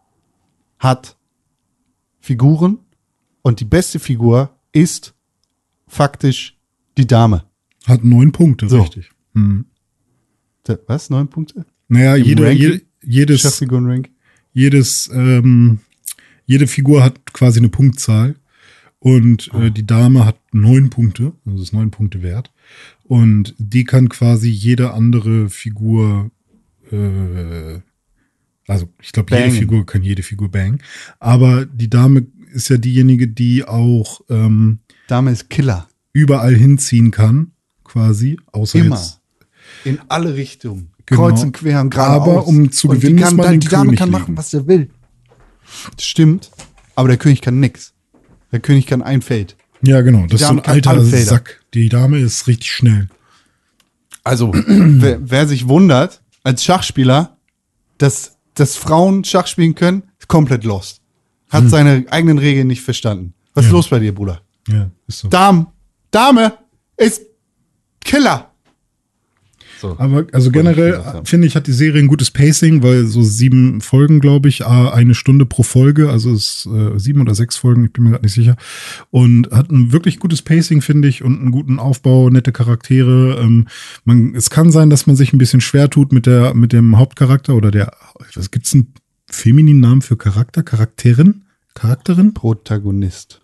hat 0.80 1.18
Figuren 2.20 2.80
und 3.42 3.60
die 3.60 3.66
beste 3.66 4.00
Figur 4.00 4.56
ist 4.72 5.14
faktisch 5.88 6.58
die 6.98 7.08
Dame. 7.08 7.44
Hat 7.86 8.04
neun 8.04 8.32
Punkte, 8.32 8.70
So. 8.70 8.82
richtig. 8.82 9.10
Hm. 9.36 9.66
Was? 10.88 11.10
Neun 11.10 11.28
Punkte? 11.28 11.66
Naja, 11.90 12.16
jede, 12.16 12.46
Ranking? 12.46 12.72
je, 12.72 12.82
jedes, 13.04 13.42
Schachfiguren-Rank? 13.42 14.10
jedes, 14.54 15.10
ähm, 15.14 15.80
jede 16.46 16.68
Figur 16.68 17.04
hat 17.04 17.34
quasi 17.34 17.60
eine 17.60 17.70
Punktzahl. 17.70 18.36
Und 19.00 19.50
Ah. 19.54 19.64
äh, 19.64 19.72
die 19.72 19.86
Dame 19.86 20.26
hat 20.26 20.38
neun 20.54 20.90
Punkte, 20.90 21.34
also 21.46 21.62
ist 21.62 21.74
neun 21.74 21.92
Punkte 21.92 22.22
wert. 22.22 22.54
Und 23.04 23.54
die 23.58 23.84
kann 23.84 24.10
quasi 24.10 24.50
jede 24.50 24.94
andere 24.94 25.50
Figur 25.50 26.32
äh, 26.92 27.80
Also 28.68 28.90
ich 29.02 29.12
glaube, 29.12 29.36
jede. 29.38 29.52
Figur 29.52 29.86
kann 29.86 30.04
jede 30.04 30.24
Figur 30.24 30.50
bang. 30.50 30.82
Aber 31.20 31.66
die 31.66 31.90
Dame 31.90 32.28
ist 32.54 32.70
ja 32.70 32.78
diejenige, 32.78 33.28
die 33.28 33.66
auch 33.66 34.22
ähm, 34.30 34.80
Dame 35.08 35.32
ist 35.32 35.50
Killer. 35.50 35.88
überall 36.14 36.56
hinziehen 36.56 37.12
kann, 37.12 37.52
quasi, 37.84 38.38
außer 38.52 38.80
Immer. 38.80 38.96
jetzt. 38.96 39.20
In 39.84 40.00
alle 40.08 40.36
Richtungen. 40.36 40.92
Genau. 41.06 41.22
Kreuz 41.30 41.44
und 41.44 41.52
quer 41.52 41.82
und 41.82 41.90
geradeaus. 41.90 42.22
Aber 42.22 42.48
um 42.48 42.72
zu 42.72 42.88
Und 42.88 42.98
die 42.98 43.02
gewinnen, 43.08 43.20
kann, 43.20 43.36
man 43.36 43.60
die 43.60 43.68
Dame 43.68 43.86
König 43.88 44.00
kann 44.00 44.12
machen, 44.12 44.26
legen. 44.28 44.38
was 44.38 44.54
er 44.54 44.68
will. 44.68 44.90
Stimmt. 46.00 46.52
Aber 46.96 47.08
der 47.10 47.18
König 47.18 47.42
kann 47.42 47.60
nix. 47.60 47.94
Der 48.52 48.60
König 48.60 48.86
kann 48.88 49.02
ein 49.02 49.22
Feld. 49.22 49.58
Ja, 49.82 50.02
genau. 50.02 50.26
Das 50.28 50.40
ist 50.42 50.48
so 50.48 50.54
Dame 50.56 50.66
ein 50.66 50.72
alter. 50.86 51.04
Sack. 51.04 51.63
Die 51.74 51.90
Dame 51.90 52.20
ist 52.20 52.48
richtig 52.48 52.72
schnell. 52.72 53.10
Also, 54.24 54.52
wer, 54.68 55.20
wer 55.30 55.48
sich 55.48 55.68
wundert, 55.68 56.22
als 56.44 56.64
Schachspieler, 56.64 57.38
dass, 57.98 58.38
dass 58.54 58.76
Frauen 58.76 59.24
Schach 59.24 59.48
spielen 59.48 59.76
können, 59.76 60.04
ist 60.20 60.28
komplett 60.28 60.64
lost. 60.64 61.02
Hat 61.50 61.70
seine 61.70 62.06
eigenen 62.10 62.40
Regeln 62.40 62.68
nicht 62.68 62.82
verstanden. 62.82 63.34
Was 63.54 63.66
ist 63.66 63.70
Hm. 63.70 63.74
Ja. 63.74 63.78
los 63.78 63.90
bei 63.90 64.00
dir, 64.00 64.16
Bruder? 64.16 64.42
Ja, 64.68 64.90
ist 65.08 65.20
so. 65.20 65.28
Dame, 65.28 65.68
Dame 66.10 66.58
ist 66.98 67.22
Killer. 68.04 68.52
So. 69.84 69.96
Aber 69.98 70.26
also 70.32 70.50
generell 70.50 71.04
finde 71.26 71.46
ich, 71.46 71.58
hat 71.58 71.68
die 71.68 71.74
Serie 71.74 72.02
ein 72.02 72.08
gutes 72.08 72.32
Pacing, 72.32 72.84
weil 72.84 73.06
so 73.06 73.22
sieben 73.22 73.82
Folgen, 73.82 74.22
glaube 74.22 74.48
ich, 74.48 74.66
eine 74.66 75.14
Stunde 75.14 75.46
pro 75.46 75.62
Folge, 75.62 76.10
also 76.10 76.32
es 76.32 76.66
äh, 76.74 76.98
sieben 76.98 77.20
oder 77.20 77.36
sechs 77.36 77.58
Folgen, 77.58 77.84
ich 77.84 77.92
bin 77.92 78.06
mir 78.06 78.12
gerade 78.12 78.24
nicht 78.24 78.34
sicher. 78.34 78.56
Und 79.12 79.52
hat 79.52 79.72
ein 79.72 79.92
wirklich 79.92 80.20
gutes 80.20 80.42
Pacing, 80.42 80.82
finde 80.82 81.10
ich, 81.10 81.22
und 81.22 81.38
einen 81.38 81.52
guten 81.52 81.80
Aufbau, 81.80 82.30
nette 82.30 82.54
Charaktere. 82.54 83.38
Ähm, 83.42 83.68
man, 84.06 84.34
es 84.36 84.50
kann 84.50 84.72
sein, 84.72 84.90
dass 84.90 85.06
man 85.06 85.18
sich 85.18 85.34
ein 85.34 85.38
bisschen 85.38 85.60
schwer 85.60 85.90
tut 85.90 86.14
mit 86.14 86.28
der, 86.28 86.54
mit 86.54 86.72
dem 86.72 86.98
Hauptcharakter 86.98 87.54
oder 87.54 87.70
der, 87.70 87.92
was 88.36 88.52
gibt's 88.52 88.74
einen 88.74 88.94
femininen 89.30 89.82
Namen 89.82 90.02
für 90.02 90.16
Charakter? 90.16 90.64
Charakterin? 90.64 91.42
Charakterin? 91.74 92.34
Protagonist. 92.34 93.43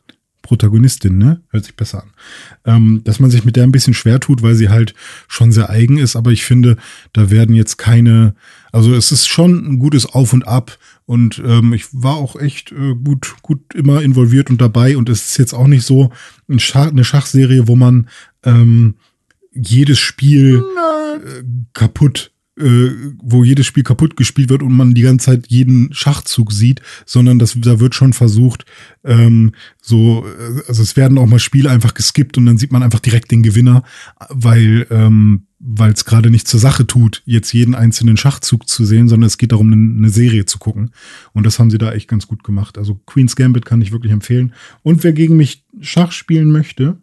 Protagonistin, 0.50 1.20
ne? 1.20 1.42
Hört 1.52 1.64
sich 1.64 1.76
besser 1.76 2.02
an. 2.02 2.10
Ähm, 2.66 3.02
dass 3.04 3.20
man 3.20 3.30
sich 3.30 3.46
mit 3.46 3.56
der 3.56 3.66
ein 3.66 3.72
bisschen 3.72 3.94
schwer 3.94 4.20
tut, 4.20 4.42
weil 4.42 4.56
sie 4.56 4.70
halt 4.70 4.96
schon 5.28 5.52
sehr 5.52 5.70
eigen 5.70 6.00
ist, 6.00 6.16
aber 6.16 6.32
ich 6.32 6.44
finde, 6.44 6.76
da 7.14 7.30
werden 7.30 7.54
jetzt 7.54 7.78
keine, 7.78 8.34
also 8.72 8.96
es 8.96 9.12
ist 9.12 9.28
schon 9.28 9.64
ein 9.64 9.78
gutes 9.78 10.08
Auf 10.08 10.34
und 10.34 10.48
Ab 10.48 10.80
und 11.06 11.40
ähm, 11.46 11.74
ich 11.74 11.86
war 11.92 12.16
auch 12.16 12.36
echt 12.36 12.72
äh, 12.72 12.96
gut, 12.96 13.36
gut 13.44 13.60
immer 13.76 14.02
involviert 14.02 14.50
und 14.50 14.60
dabei 14.60 14.98
und 14.98 15.08
es 15.08 15.30
ist 15.30 15.38
jetzt 15.38 15.54
auch 15.54 15.68
nicht 15.68 15.86
so 15.86 16.10
ein 16.50 16.58
Schach, 16.58 16.88
eine 16.88 17.04
Schachserie, 17.04 17.68
wo 17.68 17.76
man 17.76 18.10
ähm, 18.44 18.96
jedes 19.54 20.00
Spiel 20.00 20.64
äh, 20.64 21.44
kaputt 21.74 22.32
äh, 22.60 22.92
wo 23.22 23.44
jedes 23.44 23.66
Spiel 23.66 23.84
kaputt 23.84 24.18
gespielt 24.18 24.50
wird 24.50 24.64
und 24.64 24.74
man 24.74 24.94
die 24.94 25.02
ganze 25.02 25.28
Zeit 25.28 25.48
jeden 25.48 25.94
Schachzug 25.94 26.52
sieht, 26.52 26.82
sondern 27.06 27.40
das, 27.40 27.56
da 27.60 27.80
wird 27.80 27.96
schon 27.96 28.14
versucht, 28.14 28.66
ähm, 29.04 29.52
so, 29.82 30.26
äh, 30.26 30.62
also 30.68 30.84
es 30.84 30.96
werden 30.96 31.18
auch 31.18 31.28
mal 31.28 31.40
Spiele 31.40 31.70
einfach 31.70 31.94
geskippt 31.94 32.38
und 32.38 32.46
dann 32.46 32.58
sieht 32.58 32.72
man 32.72 32.84
einfach 32.84 33.00
direkt 33.00 33.32
den 33.32 33.44
Gewinner, 33.44 33.84
weil 34.30 34.88
ähm, 34.90 35.44
weil 35.60 35.92
es 35.92 36.06
gerade 36.06 36.32
nicht 36.32 36.48
zur 36.48 36.60
Sache 36.60 36.88
tut, 36.88 37.22
jetzt 37.26 37.52
jeden 37.52 37.76
einzelnen 37.76 38.16
Schachzug 38.16 38.70
zu 38.70 38.86
sehen, 38.86 39.10
sondern 39.10 39.28
es 39.28 39.38
geht 39.38 39.52
darum, 39.52 39.72
eine, 39.72 39.98
eine 39.98 40.10
Serie 40.10 40.46
zu 40.46 40.58
gucken. 40.58 40.92
Und 41.34 41.46
das 41.46 41.60
haben 41.60 41.70
sie 41.70 41.78
da 41.78 41.92
echt 41.92 42.08
ganz 42.08 42.28
gut 42.28 42.46
gemacht. 42.46 42.78
Also 42.78 42.96
Queen's 43.06 43.36
Gambit 43.36 43.66
kann 43.66 43.82
ich 43.82 43.92
wirklich 43.92 44.14
empfehlen. 44.14 44.54
Und 44.84 45.04
wer 45.04 45.12
gegen 45.12 45.36
mich 45.36 45.66
Schach 45.82 46.14
spielen 46.14 46.52
möchte, 46.52 46.98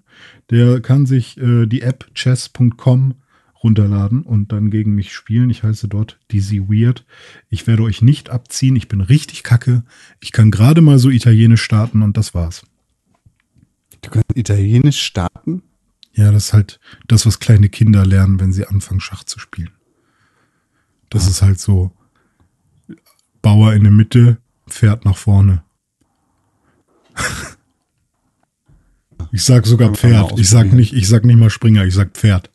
der 0.50 0.80
kann 0.80 1.04
sich 1.04 1.36
äh, 1.38 1.66
die 1.66 1.82
App 1.82 2.06
chess.com 2.14 3.14
runterladen 3.62 4.22
und 4.22 4.52
dann 4.52 4.70
gegen 4.70 4.94
mich 4.94 5.12
spielen. 5.12 5.50
Ich 5.50 5.62
heiße 5.62 5.88
dort 5.88 6.18
Dizzy 6.30 6.68
Weird. 6.68 7.04
Ich 7.48 7.66
werde 7.66 7.82
euch 7.82 8.02
nicht 8.02 8.30
abziehen. 8.30 8.76
Ich 8.76 8.88
bin 8.88 9.00
richtig 9.00 9.42
kacke. 9.42 9.84
Ich 10.20 10.32
kann 10.32 10.50
gerade 10.50 10.80
mal 10.80 10.98
so 10.98 11.10
Italienisch 11.10 11.62
starten 11.62 12.02
und 12.02 12.16
das 12.16 12.34
war's. 12.34 12.64
Du 14.02 14.10
kannst 14.10 14.36
Italienisch 14.36 15.00
starten? 15.00 15.62
Ja, 16.12 16.30
das 16.32 16.46
ist 16.46 16.52
halt 16.52 16.80
das, 17.08 17.26
was 17.26 17.40
kleine 17.40 17.68
Kinder 17.68 18.06
lernen, 18.06 18.40
wenn 18.40 18.52
sie 18.52 18.66
anfangen, 18.66 19.00
Schach 19.00 19.24
zu 19.24 19.38
spielen. 19.38 19.72
Das 21.10 21.28
ist 21.28 21.42
halt 21.42 21.60
so 21.60 21.92
Bauer 23.42 23.74
in 23.74 23.82
der 23.82 23.92
Mitte, 23.92 24.38
Pferd 24.68 25.04
nach 25.04 25.16
vorne. 25.16 25.62
Ich 29.32 29.44
sag 29.44 29.66
sogar 29.66 29.92
Pferd. 29.92 30.38
Ich 30.38 30.48
sag 30.48 30.72
nicht, 30.72 30.92
ich 30.92 31.08
sag 31.08 31.24
nicht 31.24 31.38
mal 31.38 31.50
Springer, 31.50 31.84
ich 31.84 31.94
sag 31.94 32.12
Pferd. 32.12 32.50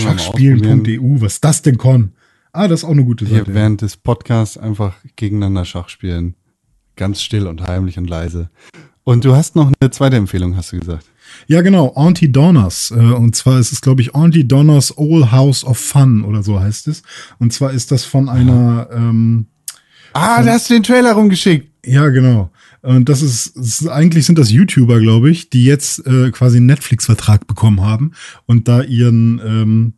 Schachspielen.eu, 0.00 1.20
was 1.20 1.34
ist 1.34 1.44
das 1.44 1.62
denn, 1.62 1.78
Con? 1.78 2.12
Ah, 2.52 2.68
das 2.68 2.80
ist 2.80 2.84
auch 2.84 2.90
eine 2.90 3.04
gute 3.04 3.26
Hier 3.26 3.38
Seite. 3.38 3.54
während 3.54 3.82
des 3.82 3.96
Podcasts 3.96 4.56
einfach 4.56 4.94
gegeneinander 5.16 5.64
Schach 5.64 5.88
spielen. 5.88 6.34
Ganz 6.96 7.20
still 7.22 7.46
und 7.48 7.62
heimlich 7.66 7.98
und 7.98 8.08
leise. 8.08 8.50
Und 9.02 9.24
du 9.24 9.34
hast 9.34 9.56
noch 9.56 9.72
eine 9.80 9.90
zweite 9.90 10.16
Empfehlung, 10.16 10.56
hast 10.56 10.72
du 10.72 10.78
gesagt. 10.78 11.06
Ja, 11.48 11.62
genau, 11.62 11.88
Auntie 11.96 12.30
Donners. 12.30 12.92
Äh, 12.92 13.00
und 13.00 13.34
zwar 13.34 13.58
ist 13.58 13.72
es, 13.72 13.80
glaube 13.80 14.02
ich, 14.02 14.14
Auntie 14.14 14.46
Donners 14.46 14.96
Old 14.96 15.32
House 15.32 15.64
of 15.64 15.78
Fun 15.78 16.24
oder 16.24 16.42
so 16.44 16.60
heißt 16.60 16.86
es. 16.88 17.02
Und 17.40 17.52
zwar 17.52 17.72
ist 17.72 17.90
das 17.90 18.04
von 18.04 18.28
einer, 18.28 18.88
ähm, 18.92 19.46
Ah, 20.12 20.42
da 20.44 20.52
hast 20.52 20.70
du 20.70 20.74
den 20.74 20.84
Trailer 20.84 21.14
rumgeschickt. 21.14 21.68
ja, 21.84 22.08
genau. 22.08 22.50
Und 22.84 23.08
das 23.08 23.22
ist, 23.22 23.56
das 23.56 23.80
ist 23.80 23.88
eigentlich 23.88 24.26
sind 24.26 24.38
das 24.38 24.50
YouTuber, 24.50 25.00
glaube 25.00 25.30
ich, 25.30 25.48
die 25.48 25.64
jetzt 25.64 26.06
äh, 26.06 26.30
quasi 26.30 26.58
einen 26.58 26.66
Netflix-Vertrag 26.66 27.46
bekommen 27.46 27.80
haben 27.80 28.12
und 28.44 28.68
da 28.68 28.82
ihren 28.82 29.40
ähm, 29.44 29.92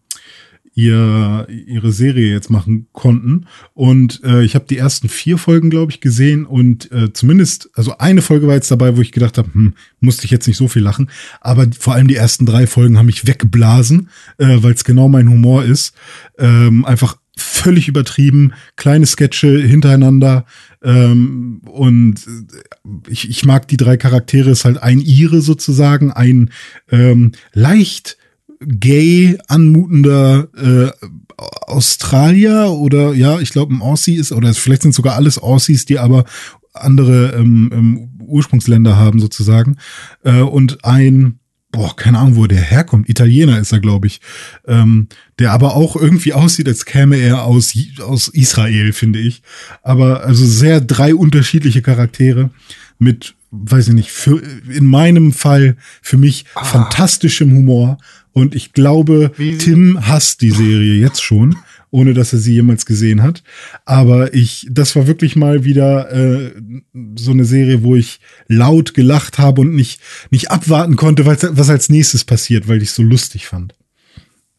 ihr, 0.76 1.46
ihre 1.48 1.90
Serie 1.90 2.30
jetzt 2.30 2.50
machen 2.50 2.86
konnten. 2.92 3.46
Und 3.72 4.22
äh, 4.22 4.44
ich 4.44 4.54
habe 4.54 4.66
die 4.68 4.76
ersten 4.76 5.08
vier 5.08 5.38
Folgen, 5.38 5.70
glaube 5.70 5.90
ich, 5.90 6.00
gesehen 6.00 6.44
und 6.44 6.92
äh, 6.92 7.12
zumindest, 7.12 7.70
also 7.74 7.96
eine 7.98 8.22
Folge 8.22 8.46
war 8.46 8.54
jetzt 8.54 8.70
dabei, 8.70 8.96
wo 8.96 9.00
ich 9.00 9.10
gedacht 9.10 9.38
habe, 9.38 9.52
hm, 9.52 9.72
musste 10.00 10.26
ich 10.26 10.30
jetzt 10.30 10.46
nicht 10.46 10.58
so 10.58 10.68
viel 10.68 10.82
lachen. 10.82 11.10
Aber 11.40 11.66
vor 11.76 11.94
allem 11.94 12.08
die 12.08 12.14
ersten 12.14 12.44
drei 12.44 12.66
Folgen 12.66 12.98
haben 12.98 13.06
mich 13.06 13.26
weggeblasen, 13.26 14.10
äh, 14.36 14.58
weil 14.60 14.74
es 14.74 14.84
genau 14.84 15.08
mein 15.08 15.30
Humor 15.30 15.64
ist. 15.64 15.94
Ähm, 16.38 16.84
einfach 16.84 17.16
völlig 17.36 17.88
übertrieben, 17.88 18.52
kleine 18.76 19.06
Sketche 19.06 19.60
hintereinander. 19.60 20.46
Ähm, 20.82 21.60
und 21.66 22.26
äh, 22.26 23.10
ich, 23.10 23.28
ich 23.28 23.44
mag 23.44 23.68
die 23.68 23.76
drei 23.76 23.96
Charaktere, 23.96 24.50
ist 24.50 24.64
halt 24.64 24.82
ein 24.82 25.00
Ire 25.00 25.40
sozusagen, 25.40 26.12
ein 26.12 26.50
ähm, 26.90 27.32
leicht 27.52 28.16
gay 28.60 29.38
anmutender 29.48 30.48
äh, 30.56 31.06
Australier 31.36 32.70
oder 32.70 33.12
ja, 33.12 33.40
ich 33.40 33.50
glaube 33.50 33.74
ein 33.74 33.82
Aussie 33.82 34.14
ist, 34.14 34.32
oder 34.32 34.54
vielleicht 34.54 34.82
sind 34.82 34.94
sogar 34.94 35.16
alles 35.16 35.38
Aussies, 35.38 35.84
die 35.84 35.98
aber 35.98 36.24
andere 36.72 37.34
ähm, 37.36 37.70
ähm, 37.72 38.08
Ursprungsländer 38.20 38.96
haben 38.96 39.20
sozusagen. 39.20 39.76
Äh, 40.24 40.40
und 40.40 40.84
ein, 40.84 41.38
boah, 41.76 41.94
keine 41.94 42.18
Ahnung, 42.18 42.36
wo 42.36 42.46
der 42.46 42.60
herkommt, 42.60 43.08
Italiener 43.08 43.58
ist 43.60 43.70
er, 43.72 43.80
glaube 43.80 44.06
ich, 44.06 44.20
ähm, 44.66 45.08
der 45.38 45.52
aber 45.52 45.76
auch 45.76 45.94
irgendwie 45.94 46.32
aussieht, 46.32 46.66
als 46.68 46.86
käme 46.86 47.16
er 47.16 47.44
aus, 47.44 47.74
aus 48.00 48.28
Israel, 48.28 48.92
finde 48.94 49.18
ich. 49.18 49.42
Aber 49.82 50.24
also 50.24 50.44
sehr 50.46 50.80
drei 50.80 51.14
unterschiedliche 51.14 51.82
Charaktere 51.82 52.48
mit, 52.98 53.34
weiß 53.50 53.88
ich 53.88 53.94
nicht, 53.94 54.10
für, 54.10 54.40
in 54.72 54.86
meinem 54.86 55.32
Fall 55.32 55.76
für 56.00 56.16
mich 56.16 56.46
fantastischem 56.54 57.52
Humor. 57.52 57.98
Und 58.32 58.54
ich 58.54 58.72
glaube, 58.72 59.32
Wie- 59.36 59.58
Tim 59.58 59.98
hasst 60.08 60.40
die 60.40 60.50
Serie 60.50 60.94
jetzt 60.94 61.22
schon, 61.22 61.56
ohne 61.96 62.12
dass 62.12 62.34
er 62.34 62.38
sie 62.38 62.52
jemals 62.52 62.84
gesehen 62.84 63.22
hat. 63.22 63.42
Aber 63.86 64.34
ich, 64.34 64.66
das 64.70 64.94
war 64.96 65.06
wirklich 65.06 65.34
mal 65.34 65.64
wieder 65.64 66.12
äh, 66.12 66.52
so 67.16 67.30
eine 67.30 67.46
Serie, 67.46 67.82
wo 67.82 67.96
ich 67.96 68.20
laut 68.48 68.92
gelacht 68.92 69.38
habe 69.38 69.62
und 69.62 69.74
nicht, 69.74 70.02
nicht 70.30 70.50
abwarten 70.50 70.96
konnte, 70.96 71.24
was, 71.24 71.38
was 71.56 71.70
als 71.70 71.88
nächstes 71.88 72.24
passiert, 72.24 72.68
weil 72.68 72.82
ich 72.82 72.90
es 72.90 72.94
so 72.96 73.02
lustig 73.02 73.46
fand. 73.46 73.74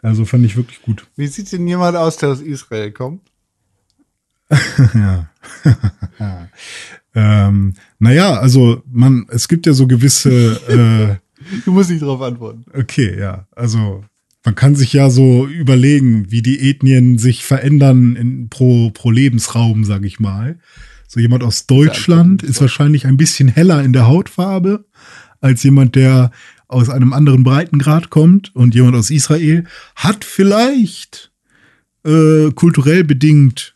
Also 0.02 0.26
fand 0.26 0.46
ich 0.46 0.58
wirklich 0.58 0.82
gut. 0.82 1.06
Wie 1.16 1.28
sieht 1.28 1.52
denn 1.52 1.68
jemand 1.68 1.96
aus, 1.96 2.18
der 2.18 2.30
aus 2.30 2.42
Israel 2.42 2.92
kommt? 2.92 3.22
Ja. 4.94 5.30
ähm, 7.14 7.74
naja, 8.00 8.40
also 8.40 8.82
man, 8.92 9.28
es 9.30 9.48
gibt 9.48 9.66
ja 9.66 9.74
so 9.74 9.86
gewisse, 9.86 11.20
Du 11.66 11.72
musst 11.72 11.90
nicht 11.90 12.02
drauf 12.02 12.22
antworten. 12.22 12.66
äh, 12.74 12.82
okay, 12.82 13.20
ja, 13.20 13.48
also 13.56 14.04
man 14.48 14.56
kann 14.56 14.76
sich 14.76 14.94
ja 14.94 15.10
so 15.10 15.46
überlegen, 15.46 16.32
wie 16.32 16.42
die 16.42 16.70
Ethnien 16.70 17.18
sich 17.18 17.44
verändern 17.44 18.16
in, 18.16 18.48
pro, 18.48 18.92
pro 18.92 19.12
Lebensraum, 19.12 19.84
sag 19.84 20.06
ich 20.06 20.22
mal. 20.22 20.58
So 21.06 21.20
jemand 21.20 21.44
aus 21.44 21.68
Deutschland 21.68 22.44
ist 22.44 22.62
wahrscheinlich 22.62 23.06
ein 23.06 23.18
bisschen 23.18 23.50
heller 23.50 23.84
in 23.84 23.92
der 23.92 24.08
Hautfarbe 24.08 24.86
als 25.42 25.64
jemand, 25.64 25.98
der 25.98 26.32
aus 26.70 26.90
einem 26.90 27.12
anderen 27.12 27.44
Breitengrad 27.44 28.10
kommt 28.10 28.56
und 28.56 28.74
jemand 28.74 28.96
aus 28.96 29.10
Israel 29.10 29.66
hat 29.98 30.24
vielleicht 30.24 31.30
äh, 32.06 32.50
kulturell 32.52 33.04
bedingt 33.04 33.76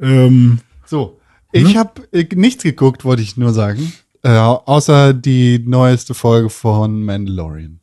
ähm, 0.00 0.58
So, 0.84 1.18
ich 1.50 1.78
habe 1.78 2.02
äh, 2.12 2.26
nichts 2.34 2.62
geguckt, 2.62 3.06
wollte 3.06 3.22
ich 3.22 3.38
nur 3.38 3.54
sagen. 3.54 3.90
Äh, 4.22 4.36
außer 4.36 5.14
die 5.14 5.64
neueste 5.66 6.12
Folge 6.12 6.50
von 6.50 7.06
Mandalorian. 7.06 7.80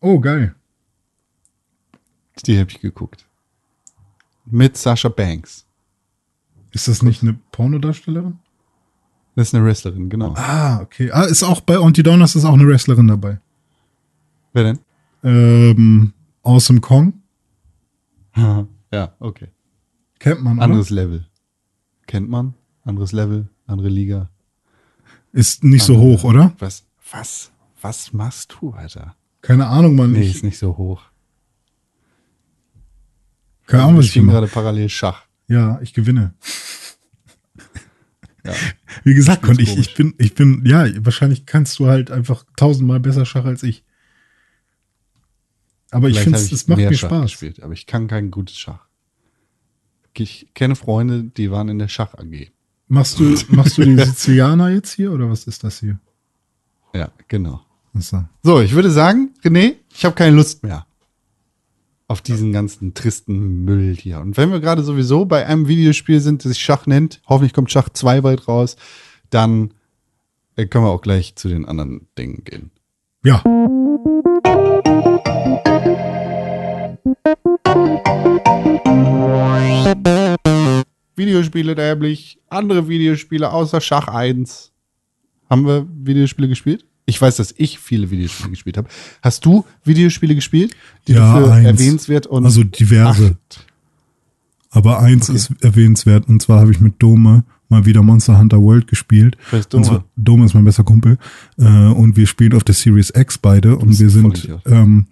Oh, 0.00 0.18
geil. 0.18 0.56
Die 2.44 2.58
habe 2.58 2.70
ich 2.70 2.80
geguckt. 2.80 3.26
Mit 4.44 4.76
Sascha 4.76 5.08
Banks. 5.08 5.66
Ist 6.72 6.88
das 6.88 7.02
nicht 7.02 7.22
eine 7.22 7.38
Pornodarstellerin? 7.52 8.38
Das 9.34 9.48
ist 9.48 9.54
eine 9.54 9.64
Wrestlerin, 9.64 10.08
genau. 10.08 10.34
Ah, 10.36 10.80
okay. 10.80 11.10
Ah, 11.10 11.24
ist 11.24 11.42
auch 11.42 11.60
bei 11.60 11.76
Auntie 11.76 12.02
Donuts 12.02 12.36
ist 12.36 12.44
auch 12.44 12.54
eine 12.54 12.66
Wrestlerin 12.66 13.08
dabei. 13.08 13.40
Wer 14.52 14.64
denn? 14.64 14.78
Ähm, 15.22 16.12
Awesome 16.42 16.80
Kong. 16.80 17.14
ja, 18.36 19.14
okay. 19.18 19.48
Kennt 20.18 20.42
man, 20.42 20.56
oder? 20.56 20.64
Anderes 20.64 20.90
Level. 20.90 21.26
Kennt 22.06 22.28
man? 22.28 22.54
Anderes 22.84 23.12
Level, 23.12 23.48
andere 23.66 23.88
Liga. 23.88 24.30
Ist 25.32 25.64
nicht 25.64 25.82
so 25.82 25.98
hoch, 25.98 26.24
oder? 26.24 26.54
Was, 26.58 26.86
was, 27.10 27.50
was 27.82 28.12
machst 28.12 28.56
du, 28.60 28.70
Alter? 28.70 29.16
Keine 29.42 29.66
Ahnung, 29.66 29.96
Mann. 29.96 30.12
Nee, 30.12 30.30
ist 30.30 30.44
nicht 30.44 30.58
so 30.58 30.76
hoch. 30.76 31.02
Keine 33.66 33.82
Ahnung, 33.84 33.94
Wir 33.96 33.98
was 34.00 34.06
ich 34.06 34.16
mache. 34.16 34.34
gerade 34.36 34.46
parallel 34.48 34.88
Schach. 34.88 35.22
Ja, 35.48 35.80
ich 35.80 35.92
gewinne. 35.94 36.34
Ja. 38.44 38.52
Wie 39.04 39.14
gesagt, 39.14 39.44
und 39.48 39.60
ich, 39.60 39.76
ich 39.76 39.94
bin, 39.94 40.14
ich 40.18 40.34
bin, 40.34 40.64
ja, 40.64 40.86
wahrscheinlich 41.04 41.46
kannst 41.46 41.78
du 41.78 41.86
halt 41.88 42.10
einfach 42.10 42.44
tausendmal 42.56 43.00
besser 43.00 43.26
Schach 43.26 43.44
als 43.44 43.62
ich. 43.62 43.84
Aber 45.90 46.08
ich 46.08 46.14
Vielleicht 46.20 46.24
finde, 46.24 46.40
ich 46.46 46.52
es 46.52 46.68
macht 46.68 46.78
mir 46.78 46.94
Schach 46.94 47.08
Spaß. 47.08 47.22
gespielt, 47.22 47.62
aber 47.62 47.72
ich 47.72 47.86
kann 47.86 48.06
kein 48.06 48.30
gutes 48.30 48.56
Schach. 48.56 48.86
Ich 50.14 50.48
kenne 50.54 50.76
Freunde, 50.76 51.24
die 51.24 51.50
waren 51.50 51.68
in 51.68 51.78
der 51.78 51.88
Schach 51.88 52.14
AG. 52.14 52.50
Machst 52.88 53.18
du, 53.18 53.36
machst 53.48 53.78
du 53.78 53.84
die 53.84 53.96
Sizilianer 53.98 54.70
jetzt 54.70 54.92
hier 54.92 55.12
oder 55.12 55.28
was 55.28 55.46
ist 55.46 55.64
das 55.64 55.80
hier? 55.80 55.98
Ja, 56.94 57.10
genau. 57.28 57.62
So, 58.42 58.60
ich 58.60 58.72
würde 58.72 58.90
sagen, 58.90 59.34
René, 59.42 59.74
ich 59.92 60.04
habe 60.04 60.14
keine 60.14 60.36
Lust 60.36 60.62
mehr 60.62 60.85
auf 62.08 62.22
diesen 62.22 62.52
ganzen 62.52 62.94
tristen 62.94 63.64
Müll 63.64 63.96
hier. 63.96 64.20
Und 64.20 64.36
wenn 64.36 64.52
wir 64.52 64.60
gerade 64.60 64.82
sowieso 64.82 65.24
bei 65.24 65.46
einem 65.46 65.66
Videospiel 65.66 66.20
sind, 66.20 66.44
das 66.44 66.52
sich 66.52 66.62
Schach 66.62 66.86
nennt, 66.86 67.20
hoffentlich 67.26 67.52
kommt 67.52 67.70
Schach 67.70 67.88
2 67.88 68.20
bald 68.20 68.46
raus, 68.46 68.76
dann 69.30 69.74
äh, 70.54 70.66
können 70.66 70.84
wir 70.84 70.90
auch 70.90 71.02
gleich 71.02 71.34
zu 71.34 71.48
den 71.48 71.64
anderen 71.64 72.06
Dingen 72.16 72.44
gehen. 72.44 72.70
Ja. 73.24 73.42
Videospiele 81.16 81.74
nämlich, 81.74 82.38
andere 82.48 82.88
Videospiele 82.88 83.50
außer 83.50 83.80
Schach 83.80 84.06
1. 84.06 84.72
Haben 85.50 85.66
wir 85.66 85.86
Videospiele 85.88 86.48
gespielt? 86.48 86.84
Ich 87.08 87.20
weiß, 87.22 87.36
dass 87.36 87.54
ich 87.56 87.78
viele 87.78 88.10
Videospiele 88.10 88.50
gespielt 88.50 88.76
habe. 88.76 88.88
Hast 89.22 89.44
du 89.46 89.64
Videospiele 89.84 90.34
gespielt, 90.34 90.74
die 91.06 91.12
Ja, 91.12 91.38
du 91.38 91.46
für 91.46 91.52
eins. 91.52 91.66
erwähnenswert 91.66 92.26
und 92.26 92.44
Also 92.44 92.64
diverse. 92.64 93.36
acht? 93.50 93.66
Aber 94.70 94.98
eins 95.00 95.28
ist 95.28 95.52
erwähnenswert 95.62 96.28
und 96.28 96.42
zwar 96.42 96.60
habe 96.60 96.72
ich 96.72 96.80
mit 96.80 96.94
Dome 97.00 97.44
mal 97.68 97.86
wieder 97.86 98.02
Monster 98.02 98.38
Hunter 98.38 98.60
World 98.60 98.88
gespielt. 98.88 99.36
Wer 99.50 99.60
ist 99.60 99.72
Dome? 99.72 99.84
zwar, 99.84 100.04
Dome 100.16 100.44
ist 100.44 100.54
mein 100.54 100.64
bester 100.64 100.84
Kumpel. 100.84 101.16
Äh, 101.58 101.64
und 101.64 102.16
wir 102.16 102.26
spielen 102.26 102.52
auf 102.54 102.64
der 102.64 102.74
Series 102.74 103.10
X 103.14 103.38
beide 103.38 103.76
und 103.76 103.98
wir 103.98 104.06
ein 104.06 104.10
sind, 104.10 104.48
ähm, 104.66 105.06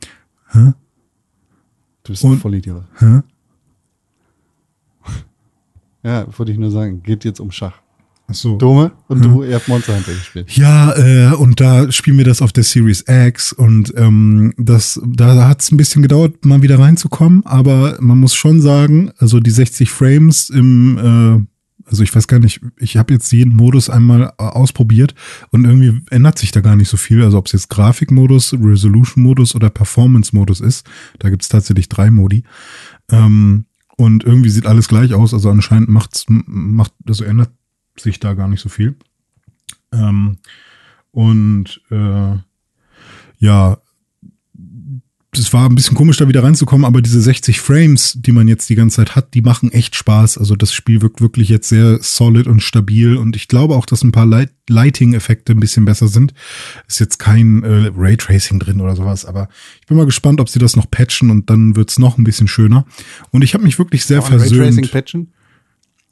Du 0.53 2.13
bist 2.13 2.25
ein 2.25 2.33
Und- 2.33 2.39
Vollidiot. 2.41 2.85
hä? 2.99 3.21
Ja, 6.03 6.27
wollte 6.39 6.53
ich 6.53 6.59
nur 6.59 6.71
sagen. 6.71 7.03
Geht 7.03 7.25
jetzt 7.25 7.41
um 7.41 7.51
Schach. 7.51 7.81
Ach 8.27 8.35
so. 8.35 8.57
Dome 8.57 8.93
und 9.09 9.23
du, 9.23 9.43
ihr 9.43 9.57
habt 9.57 9.69
Monster 9.69 9.95
Hunter 9.95 10.13
gespielt. 10.13 10.51
Ja, 10.57 10.97
äh, 10.97 11.35
und 11.35 11.61
da 11.61 11.93
spielen 11.93 12.17
wir 12.17 12.25
das 12.25 12.41
auf 12.41 12.53
der 12.53 12.65
Series 12.65 13.05
X 13.07 13.53
und 13.53 13.93
ähm, 13.97 14.55
das, 14.57 14.99
da 15.05 15.47
hat 15.47 15.61
es 15.61 15.71
ein 15.71 15.77
bisschen 15.77 16.01
gedauert, 16.01 16.45
mal 16.45 16.63
wieder 16.63 16.79
reinzukommen, 16.79 17.45
aber 17.45 17.99
man 18.01 18.19
muss 18.19 18.35
schon 18.35 18.63
sagen, 18.63 19.13
also 19.19 19.41
die 19.41 19.51
60 19.51 19.91
Frames 19.91 20.49
im, 20.49 20.97
äh, 20.99 21.87
also 21.87 22.03
ich 22.03 22.15
weiß 22.15 22.27
gar 22.27 22.39
nicht, 22.39 22.63
ich 22.79 22.97
habe 22.97 23.13
jetzt 23.13 23.31
jeden 23.31 23.57
Modus 23.57 23.91
einmal 23.91 24.33
äh, 24.39 24.43
ausprobiert 24.43 25.15
und 25.51 25.67
irgendwie 25.67 26.01
ändert 26.09 26.39
sich 26.39 26.51
da 26.51 26.63
gar 26.63 26.77
nicht 26.77 26.89
so 26.89 26.97
viel, 26.97 27.23
also 27.23 27.37
ob 27.37 27.47
es 27.47 27.53
jetzt 27.53 27.69
Grafikmodus, 27.69 28.55
Resolution-Modus 28.55 29.55
oder 29.55 29.69
Performance-Modus 29.69 30.61
ist, 30.61 30.87
da 31.19 31.29
gibt 31.29 31.43
es 31.43 31.51
tatsächlich 31.51 31.91
drei 31.91 32.11
Modi. 32.11 32.45
Ähm, 33.11 33.67
und 33.97 34.25
irgendwie 34.25 34.51
sieht 34.51 34.67
alles 34.67 34.89
gleich 34.89 35.13
aus, 35.13 35.35
also 35.35 35.51
anscheinend 35.51 35.89
macht's, 35.89 36.25
macht, 36.29 36.93
also 37.07 37.23
ändert 37.25 37.51
sich 37.97 38.21
da 38.21 38.35
gar 38.35 38.49
nicht 38.49 38.61
so 38.61 38.69
viel. 38.69 38.97
Ähm, 39.93 40.39
und 41.11 41.81
äh, 41.91 42.37
ja, 43.39 43.79
es 45.39 45.53
war 45.53 45.69
ein 45.69 45.75
bisschen 45.75 45.97
komisch, 45.97 46.17
da 46.17 46.29
wieder 46.29 46.43
reinzukommen, 46.43 46.85
aber 46.85 47.03
diese 47.03 47.21
60 47.21 47.61
Frames, 47.61 48.17
die 48.21 48.33
man 48.33 48.49
jetzt 48.49 48.69
die 48.69 48.75
ganze 48.75 48.97
Zeit 48.97 49.17
hat, 49.17 49.35
die 49.35 49.43
machen 49.43 49.73
echt 49.73 49.97
Spaß. 49.97 50.39
Also 50.39 50.57
das 50.57 50.73
Spiel 50.73 51.03
wirkt 51.03 51.21
wirklich 51.21 51.49
jetzt 51.49 51.69
sehr 51.69 51.99
solid 52.01 52.47
und 52.47 52.61
stabil 52.61 53.17
und 53.17 53.37
ich 53.37 53.49
glaube 53.49 53.75
auch, 53.75 53.87
dass 53.87 54.03
ein 54.03 54.13
paar 54.13 54.27
Light 54.27 54.51
Lighting-Effekte 54.69 55.53
ein 55.53 55.61
bisschen 55.61 55.85
besser 55.85 56.09
sind. 56.09 56.33
Ist 56.89 56.99
jetzt 56.99 57.19
kein 57.19 57.63
äh, 57.65 57.91
Raytracing 57.95 58.61
drin 58.61 58.81
oder 58.81 58.97
sowas, 58.97 59.27
aber 59.27 59.49
ich 59.81 59.87
bin 59.87 59.97
mal 59.97 60.07
gespannt, 60.07 60.41
ob 60.41 60.49
sie 60.49 60.59
das 60.59 60.75
noch 60.75 60.91
patchen 60.91 61.31
und 61.31 61.51
dann 61.51 61.77
wird's 61.77 61.99
noch 61.99 62.17
ein 62.17 62.25
bisschen 62.25 62.49
schöner. 62.49 62.87
Und 63.31 63.43
ich 63.43 63.53
habe 63.53 63.65
mich 63.65 63.79
wirklich 63.79 64.07
sehr 64.07 64.23
versöhnt. 64.23 64.61
Raytracing 64.63 64.89
patchen? 64.89 65.34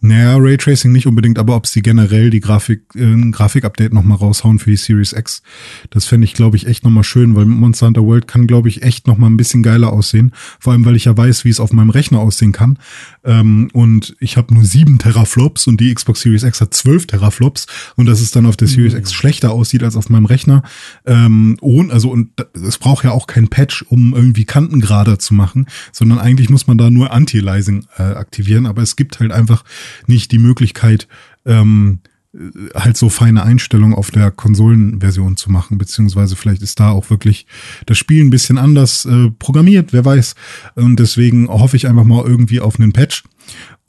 Naja, 0.04 0.36
Raytracing 0.36 0.90
nicht 0.90 1.06
unbedingt, 1.06 1.38
aber 1.38 1.54
ob 1.54 1.68
sie 1.68 1.80
generell 1.80 2.30
die 2.30 2.40
Grafik, 2.40 2.82
äh, 2.96 3.04
ein 3.04 3.30
Grafik-Update 3.30 3.92
nochmal 3.92 4.18
raushauen 4.18 4.58
für 4.58 4.70
die 4.70 4.76
Series 4.76 5.12
X, 5.12 5.42
das 5.90 6.06
fände 6.06 6.24
ich, 6.24 6.34
glaube 6.34 6.56
ich, 6.56 6.66
echt 6.66 6.82
nochmal 6.82 7.04
schön, 7.04 7.36
weil 7.36 7.44
Monster 7.44 7.86
Hunter 7.86 8.02
World 8.02 8.26
kann, 8.26 8.48
glaube 8.48 8.68
ich, 8.68 8.82
echt 8.82 9.06
nochmal 9.06 9.30
ein 9.30 9.36
bisschen 9.36 9.62
geiler 9.62 9.92
aussehen. 9.92 10.32
Vor 10.58 10.72
allem, 10.72 10.84
weil 10.84 10.96
ich 10.96 11.04
ja 11.04 11.16
weiß, 11.16 11.44
wie 11.44 11.50
es 11.50 11.60
auf 11.60 11.72
meinem 11.72 11.90
Rechner 11.90 12.18
aussehen 12.18 12.50
kann. 12.50 12.80
Ähm, 13.22 13.70
und 13.72 14.16
ich 14.18 14.36
habe 14.36 14.52
nur 14.52 14.64
sieben 14.64 14.98
Teraflops 14.98 15.68
und 15.68 15.80
die 15.80 15.94
Xbox 15.94 16.22
Series 16.22 16.42
X 16.42 16.60
hat 16.60 16.74
zwölf 16.74 17.06
Teraflops 17.06 17.68
und 17.94 18.06
dass 18.06 18.20
es 18.20 18.32
dann 18.32 18.46
auf 18.46 18.56
der 18.56 18.66
Series 18.66 18.94
X 18.94 19.12
schlechter 19.12 19.52
aussieht 19.52 19.84
als 19.84 19.94
auf 19.94 20.10
meinem 20.10 20.26
Rechner. 20.26 20.64
Ähm, 21.06 21.56
und, 21.60 21.92
also, 21.92 22.10
und 22.10 22.30
es 22.54 22.78
braucht 22.78 23.04
ja 23.04 23.12
auch 23.12 23.28
kein 23.28 23.46
Patch, 23.46 23.82
um 23.82 24.14
irgendwie 24.14 24.46
Kanten 24.46 24.80
gerader 24.80 25.20
zu 25.20 25.32
machen, 25.32 25.66
sondern 25.92 26.18
eigentlich 26.18 26.50
muss 26.50 26.66
man 26.66 26.76
da 26.76 26.90
nur 26.90 27.12
Anti-Aliasing 27.12 27.86
äh, 27.98 28.02
aktivieren, 28.02 28.66
aber 28.66 28.82
es 28.82 28.96
gibt 28.96 29.20
halt 29.20 29.30
einfach 29.30 29.62
nicht 30.06 30.32
die 30.32 30.38
Möglichkeit, 30.38 31.08
ähm, 31.44 32.00
äh, 32.34 32.38
halt 32.74 32.96
so 32.96 33.08
feine 33.08 33.42
Einstellungen 33.42 33.94
auf 33.94 34.10
der 34.10 34.30
Konsolenversion 34.30 35.36
zu 35.36 35.50
machen, 35.50 35.78
beziehungsweise 35.78 36.36
vielleicht 36.36 36.62
ist 36.62 36.80
da 36.80 36.90
auch 36.90 37.10
wirklich 37.10 37.46
das 37.86 37.98
Spiel 37.98 38.24
ein 38.24 38.30
bisschen 38.30 38.58
anders 38.58 39.04
äh, 39.04 39.30
programmiert, 39.38 39.92
wer 39.92 40.04
weiß. 40.04 40.34
Und 40.74 40.98
deswegen 40.98 41.48
hoffe 41.48 41.76
ich 41.76 41.88
einfach 41.88 42.04
mal 42.04 42.24
irgendwie 42.24 42.60
auf 42.60 42.78
einen 42.78 42.92
Patch. 42.92 43.24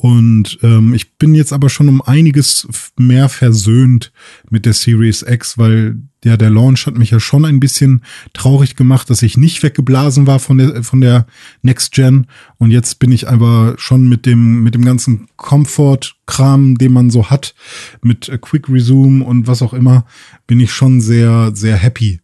Und 0.04 0.60
ähm, 0.64 0.94
ich 0.94 1.18
bin 1.18 1.34
jetzt 1.34 1.54
aber 1.54 1.70
schon 1.70 1.88
um 1.88 2.02
einiges 2.02 2.68
mehr 2.98 3.30
versöhnt 3.30 4.12
mit 4.50 4.66
der 4.66 4.74
Series 4.74 5.22
X, 5.22 5.58
weil 5.58 5.98
ja 6.26 6.36
der 6.36 6.50
Launch 6.50 6.86
hat 6.88 6.98
mich 6.98 7.12
ja 7.12 7.22
schon 7.22 7.46
ein 7.46 7.62
bisschen 7.62 8.04
traurig 8.34 8.76
gemacht, 8.76 9.10
dass 9.10 9.22
ich 9.22 9.38
nicht 9.38 9.64
weggeblasen 9.64 10.28
war 10.28 10.40
von 10.40 10.58
der 10.58 10.84
von 10.84 11.00
der 11.00 11.26
Next 11.62 11.94
Gen. 11.94 12.28
Und 12.58 12.72
jetzt 12.72 13.00
bin 13.00 13.14
ich 13.14 13.30
aber 13.30 13.76
schon 13.78 14.10
mit 14.10 14.26
dem 14.26 14.62
mit 14.62 14.76
dem 14.76 14.84
ganzen 14.84 15.28
Comfort-Kram, 15.38 16.78
den 16.78 16.92
man 16.92 17.10
so 17.10 17.30
hat, 17.30 17.56
mit 18.02 18.30
Quick 18.42 18.68
Resume 18.68 19.24
und 19.24 19.48
was 19.48 19.62
auch 19.62 19.74
immer, 19.74 20.06
bin 20.48 20.60
ich 20.60 20.74
schon 20.74 21.00
sehr 21.00 21.52
sehr 21.54 21.78
happy 21.78 22.20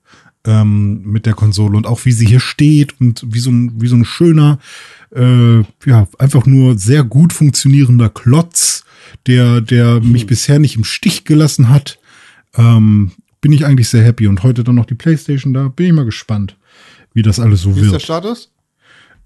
ähm, 0.46 1.02
mit 1.04 1.26
der 1.26 1.34
Konsole 1.34 1.78
und 1.78 1.88
auch 1.88 2.04
wie 2.06 2.12
sie 2.12 2.26
hier 2.26 2.40
steht 2.40 3.00
und 3.00 3.24
wie 3.28 3.40
so 3.40 3.52
ein 3.52 3.82
wie 3.82 3.88
so 3.88 3.96
ein 3.96 4.06
schöner 4.06 4.60
äh, 5.12 5.60
ja, 5.86 6.08
einfach 6.18 6.46
nur 6.46 6.78
sehr 6.78 7.04
gut 7.04 7.34
funktionierender 7.34 8.10
Klotz, 8.10 8.84
der, 9.28 9.62
der 9.62 10.02
mich 10.02 10.28
bisher 10.28 10.60
nicht 10.60 10.76
im 10.76 10.84
Stich 10.84 11.26
gelassen 11.26 11.70
hat. 11.70 12.00
Ähm, 12.56 13.12
bin 13.42 13.52
ich 13.52 13.66
eigentlich 13.66 13.90
sehr 13.90 14.04
happy. 14.04 14.28
Und 14.28 14.44
heute 14.44 14.64
dann 14.64 14.76
noch 14.76 14.86
die 14.86 14.96
Playstation 14.96 15.54
da. 15.54 15.70
Bin 15.70 15.88
ich 15.88 15.94
mal 15.94 16.06
gespannt, 16.06 16.58
wie 17.14 17.22
das 17.22 17.40
alles 17.40 17.62
so 17.62 17.76
Wie 17.76 17.80
ist 17.80 17.86
der 17.86 17.92
wird. 17.94 18.02
Status? 18.04 18.52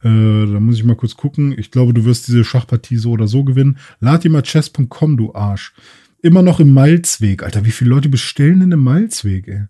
Äh, 0.04 0.10
da 0.10 0.60
muss 0.60 0.76
ich 0.76 0.84
mal 0.84 0.96
kurz 0.96 1.16
gucken. 1.16 1.58
Ich 1.58 1.72
glaube, 1.72 1.94
du 1.94 2.06
wirst 2.06 2.28
diese 2.28 2.44
Schachpartie 2.44 2.98
so 2.98 3.12
oder 3.12 3.28
so 3.28 3.44
gewinnen. 3.44 3.78
Lad 4.00 4.24
dir 4.24 4.30
mal 4.30 4.44
chess.com, 4.44 5.18
du 5.18 5.34
Arsch. 5.34 5.74
Immer 6.22 6.42
noch 6.42 6.60
im 6.60 6.74
Malzweg. 6.74 7.44
Alter, 7.44 7.66
wie 7.66 7.72
viele 7.72 7.90
Leute 7.90 8.10
bestellen 8.10 8.62
denn 8.62 8.72
im 8.72 8.80
Malzweg, 8.80 9.48
ey? 9.48 9.64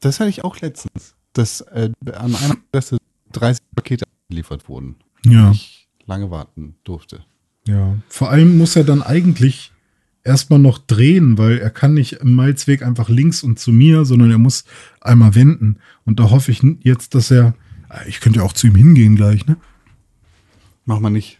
Das 0.00 0.20
hatte 0.20 0.30
ich 0.30 0.44
auch 0.44 0.60
letztens, 0.60 1.14
dass 1.32 1.60
äh, 1.60 1.90
an 2.12 2.34
einer 2.34 2.56
Adresse 2.72 2.98
30 3.32 3.62
Pakete 3.74 4.04
geliefert 4.28 4.68
wurden. 4.68 4.96
Ja. 5.24 5.50
Ich 5.50 5.88
lange 6.06 6.30
warten 6.30 6.76
durfte. 6.84 7.24
Ja, 7.66 7.96
vor 8.08 8.30
allem 8.30 8.56
muss 8.56 8.76
er 8.76 8.84
dann 8.84 9.02
eigentlich 9.02 9.72
erstmal 10.24 10.58
noch 10.58 10.78
drehen, 10.78 11.38
weil 11.38 11.58
er 11.58 11.70
kann 11.70 11.94
nicht 11.94 12.14
im 12.14 12.34
Malzweg 12.34 12.82
einfach 12.82 13.08
links 13.08 13.42
und 13.42 13.58
zu 13.58 13.72
mir, 13.72 14.04
sondern 14.04 14.30
er 14.30 14.38
muss 14.38 14.64
einmal 15.00 15.34
wenden. 15.34 15.78
Und 16.04 16.20
da 16.20 16.30
hoffe 16.30 16.50
ich 16.50 16.62
jetzt, 16.80 17.14
dass 17.14 17.30
er, 17.30 17.54
ich 18.06 18.20
könnte 18.20 18.38
ja 18.38 18.44
auch 18.44 18.52
zu 18.52 18.66
ihm 18.66 18.74
hingehen 18.74 19.16
gleich, 19.16 19.46
ne? 19.46 19.56
Mach 20.84 21.00
mal 21.00 21.10
nicht. 21.10 21.37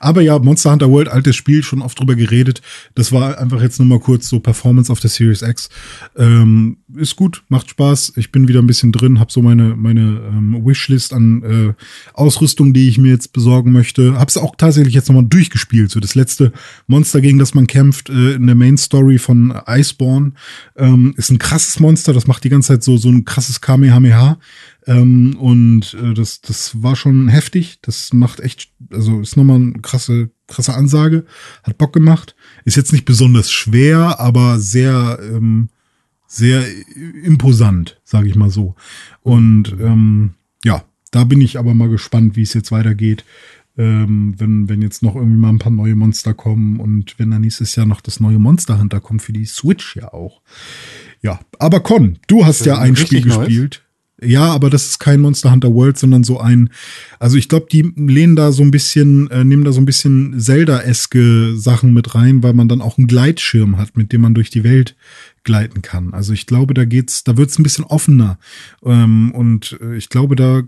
Aber 0.00 0.22
ja, 0.22 0.38
Monster 0.38 0.72
Hunter 0.72 0.90
World, 0.90 1.08
altes 1.08 1.36
Spiel, 1.36 1.62
schon 1.62 1.82
oft 1.82 1.98
drüber 1.98 2.14
geredet. 2.14 2.62
Das 2.94 3.12
war 3.12 3.38
einfach 3.38 3.62
jetzt 3.62 3.78
nur 3.78 3.88
mal 3.88 4.00
kurz 4.00 4.28
so 4.28 4.40
Performance 4.40 4.90
auf 4.90 5.00
der 5.00 5.10
Series 5.10 5.42
X. 5.42 5.68
Ähm, 6.16 6.78
ist 6.96 7.16
gut, 7.16 7.44
macht 7.48 7.70
Spaß. 7.70 8.14
Ich 8.16 8.32
bin 8.32 8.48
wieder 8.48 8.60
ein 8.60 8.66
bisschen 8.66 8.92
drin, 8.92 9.18
habe 9.20 9.32
so 9.32 9.42
meine, 9.42 9.74
meine 9.76 10.20
ähm, 10.28 10.60
Wishlist 10.64 11.12
an 11.12 11.42
äh, 11.42 11.74
Ausrüstung, 12.14 12.72
die 12.72 12.88
ich 12.88 12.98
mir 12.98 13.10
jetzt 13.10 13.32
besorgen 13.32 13.72
möchte. 13.72 14.18
Hab's 14.18 14.36
auch 14.36 14.56
tatsächlich 14.56 14.94
jetzt 14.94 15.08
nochmal 15.08 15.26
durchgespielt. 15.26 15.90
So 15.90 16.00
das 16.00 16.14
letzte 16.14 16.52
Monster, 16.86 17.20
gegen 17.20 17.38
das 17.38 17.54
man 17.54 17.66
kämpft 17.66 18.10
äh, 18.10 18.32
in 18.32 18.46
der 18.46 18.54
Main 18.56 18.76
Story 18.76 19.18
von 19.18 19.54
Iceborne, 19.66 20.32
ähm, 20.76 21.14
ist 21.16 21.30
ein 21.30 21.38
krasses 21.38 21.80
Monster. 21.80 22.12
Das 22.12 22.26
macht 22.26 22.44
die 22.44 22.48
ganze 22.48 22.68
Zeit 22.68 22.82
so, 22.82 22.96
so 22.96 23.08
ein 23.08 23.24
krasses 23.24 23.60
Kamehameha. 23.60 24.38
Ähm, 24.86 25.36
und 25.38 25.94
äh, 25.94 26.14
das, 26.14 26.40
das 26.40 26.82
war 26.82 26.96
schon 26.96 27.28
heftig. 27.28 27.78
Das 27.82 28.12
macht 28.12 28.40
echt, 28.40 28.70
also 28.90 29.20
ist 29.20 29.36
nochmal 29.36 29.56
eine 29.56 29.80
krasse, 29.80 30.30
krasse 30.46 30.74
Ansage. 30.74 31.24
Hat 31.62 31.78
Bock 31.78 31.92
gemacht. 31.92 32.34
Ist 32.64 32.76
jetzt 32.76 32.92
nicht 32.92 33.04
besonders 33.04 33.50
schwer, 33.50 34.20
aber 34.20 34.58
sehr, 34.58 35.18
ähm, 35.22 35.68
sehr 36.26 36.64
imposant, 37.22 38.00
sage 38.04 38.28
ich 38.28 38.34
mal 38.34 38.50
so. 38.50 38.74
Und 39.22 39.74
ähm, 39.80 40.34
ja, 40.64 40.84
da 41.10 41.24
bin 41.24 41.40
ich 41.40 41.58
aber 41.58 41.74
mal 41.74 41.88
gespannt, 41.88 42.36
wie 42.36 42.42
es 42.42 42.54
jetzt 42.54 42.72
weitergeht. 42.72 43.24
Ähm, 43.76 44.34
wenn, 44.38 44.68
wenn 44.68 44.82
jetzt 44.82 45.02
noch 45.02 45.16
irgendwie 45.16 45.38
mal 45.38 45.48
ein 45.48 45.58
paar 45.58 45.72
neue 45.72 45.96
Monster 45.96 46.32
kommen 46.32 46.78
und 46.78 47.18
wenn 47.18 47.32
dann 47.32 47.40
nächstes 47.40 47.74
Jahr 47.74 47.86
noch 47.86 48.00
das 48.00 48.20
neue 48.20 48.38
Monster 48.38 48.78
Hunter 48.78 49.00
kommt 49.00 49.22
für 49.22 49.32
die 49.32 49.46
Switch 49.46 49.96
ja 49.96 50.12
auch. 50.12 50.42
Ja, 51.22 51.40
aber 51.58 51.80
Con, 51.80 52.18
du 52.28 52.44
hast 52.44 52.66
ja 52.66 52.78
ein 52.78 52.94
Spiel 52.94 53.22
gespielt. 53.22 53.83
Ja, 54.22 54.52
aber 54.52 54.70
das 54.70 54.86
ist 54.86 55.00
kein 55.00 55.20
Monster 55.20 55.50
Hunter 55.50 55.74
World, 55.74 55.98
sondern 55.98 56.22
so 56.22 56.38
ein, 56.38 56.70
also 57.18 57.36
ich 57.36 57.48
glaube, 57.48 57.66
die 57.70 57.82
lehnen 57.96 58.36
da 58.36 58.52
so 58.52 58.62
ein 58.62 58.70
bisschen, 58.70 59.28
äh, 59.30 59.42
nehmen 59.42 59.64
da 59.64 59.72
so 59.72 59.80
ein 59.80 59.86
bisschen 59.86 60.38
Zelda-eske 60.38 61.56
Sachen 61.56 61.92
mit 61.92 62.14
rein, 62.14 62.42
weil 62.42 62.54
man 62.54 62.68
dann 62.68 62.80
auch 62.80 62.96
einen 62.96 63.08
Gleitschirm 63.08 63.76
hat, 63.76 63.96
mit 63.96 64.12
dem 64.12 64.20
man 64.20 64.34
durch 64.34 64.50
die 64.50 64.62
Welt 64.62 64.94
gleiten 65.42 65.82
kann. 65.82 66.14
Also 66.14 66.32
ich 66.32 66.46
glaube, 66.46 66.74
da 66.74 66.84
geht's, 66.84 67.24
da 67.24 67.36
wird's 67.36 67.58
ein 67.58 67.64
bisschen 67.64 67.84
offener. 67.84 68.38
Ähm, 68.84 69.32
und 69.32 69.78
äh, 69.82 69.96
ich 69.96 70.08
glaube, 70.08 70.36
da, 70.36 70.62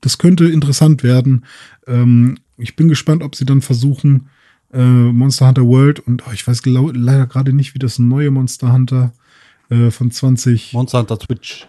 das 0.00 0.16
könnte 0.16 0.46
interessant 0.46 1.02
werden. 1.02 1.44
Ähm, 1.86 2.38
ich 2.56 2.76
bin 2.76 2.88
gespannt, 2.88 3.22
ob 3.22 3.36
sie 3.36 3.44
dann 3.44 3.60
versuchen, 3.60 4.30
äh, 4.72 4.82
Monster 4.82 5.48
Hunter 5.48 5.66
World 5.66 6.00
und 6.00 6.26
oh, 6.26 6.32
ich 6.32 6.46
weiß 6.46 6.62
leider 6.64 7.26
gerade 7.26 7.52
nicht, 7.52 7.74
wie 7.74 7.78
das 7.78 7.98
neue 7.98 8.30
Monster 8.30 8.72
Hunter 8.72 9.12
äh, 9.68 9.90
von 9.90 10.10
20 10.10 10.72
Monster 10.72 10.98
Hunter 11.00 11.18
Twitch. 11.18 11.68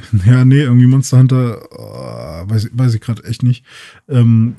ja, 0.26 0.44
nee, 0.44 0.60
irgendwie 0.60 0.86
Monster 0.86 1.18
Hunter, 1.18 1.68
oh, 1.72 2.50
weiß, 2.50 2.70
weiß 2.72 2.94
ich 2.94 3.00
gerade 3.00 3.24
echt 3.24 3.42
nicht. 3.42 3.64
Ähm, 4.08 4.56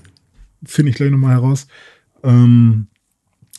Finde 0.63 0.89
ich 0.91 0.97
gleich 0.97 1.11
nochmal 1.11 1.33
heraus. 1.33 1.67
Ähm, 2.23 2.87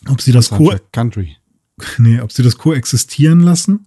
ob 0.09 0.21
sie 0.21 0.33
das 0.33 0.51
co 0.51 0.75
Country. 0.93 1.37
nee, 1.99 2.21
ob 2.21 2.33
sie 2.33 2.43
das 2.43 2.59
koexistieren 2.59 3.41
lassen 3.41 3.87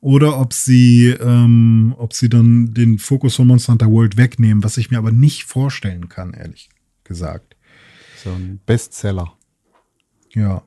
oder 0.00 0.38
ob 0.38 0.52
sie, 0.52 1.08
ähm, 1.08 1.94
ob 1.98 2.14
sie 2.14 2.28
dann 2.28 2.74
den 2.74 2.98
Fokus 2.98 3.36
von 3.36 3.46
Monster 3.46 3.72
Hunter 3.72 3.90
World 3.90 4.16
wegnehmen, 4.16 4.64
was 4.64 4.76
ich 4.76 4.90
mir 4.90 4.98
aber 4.98 5.12
nicht 5.12 5.44
vorstellen 5.44 6.08
kann, 6.08 6.34
ehrlich 6.34 6.70
gesagt. 7.04 7.56
So 8.24 8.30
ein 8.30 8.60
Bestseller. 8.66 9.32
Ja, 10.34 10.62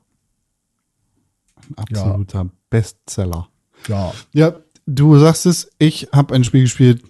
Ein 1.69 1.77
absoluter 1.77 2.49
Bestseller. 2.69 3.49
ja. 3.87 4.13
Ja, 4.33 4.59
du 4.85 5.17
sagst 5.17 5.45
es, 5.45 5.71
ich 5.77 6.09
habe 6.11 6.33
ein 6.35 6.43
Spiel 6.43 6.61
gespielt, 6.61 7.03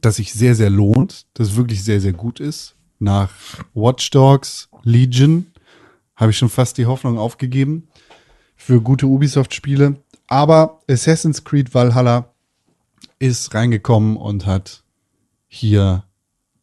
das 0.00 0.16
sich 0.16 0.32
sehr, 0.32 0.54
sehr 0.54 0.70
lohnt, 0.70 1.26
das 1.34 1.56
wirklich 1.56 1.84
sehr, 1.84 2.00
sehr 2.00 2.12
gut 2.12 2.40
ist. 2.40 2.74
Nach 2.98 3.30
Watch 3.74 4.10
Dogs, 4.10 4.68
Legion 4.82 5.46
habe 6.16 6.30
ich 6.30 6.38
schon 6.38 6.48
fast 6.48 6.78
die 6.78 6.86
Hoffnung 6.86 7.18
aufgegeben 7.18 7.88
für 8.56 8.80
gute 8.80 9.06
Ubisoft-Spiele. 9.06 9.96
Aber 10.26 10.80
Assassin's 10.88 11.44
Creed 11.44 11.74
Valhalla 11.74 12.32
ist 13.18 13.52
reingekommen 13.54 14.16
und 14.16 14.46
hat 14.46 14.82
hier 15.48 16.04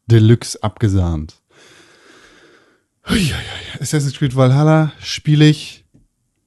Deluxe 0.08 0.62
abgesahnt. 0.64 1.36
Assassin's 3.80 4.18
Creed 4.18 4.36
Valhalla 4.36 4.94
spiele 5.00 5.46
ich 5.46 5.86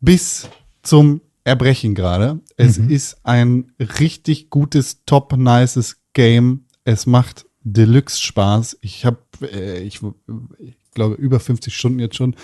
bis 0.01 0.49
zum 0.82 1.20
Erbrechen 1.45 1.95
gerade. 1.95 2.40
Es 2.57 2.78
ist 2.78 3.18
ein 3.22 3.72
richtig 3.78 4.51
gutes, 4.51 5.05
top 5.05 5.36
nices 5.36 6.01
Game. 6.14 6.64
Es 6.84 7.07
macht 7.07 7.47
Deluxe 7.62 8.20
Spaß. 8.20 8.78
Ich 8.80 9.05
habe, 9.05 9.18
äh, 9.42 9.82
ich, 9.82 10.01
ich 10.59 10.76
glaube, 10.95 11.14
über 11.16 11.40
50 11.40 11.74
Stunden 11.74 11.99
jetzt 11.99 12.16
schon 12.16 12.34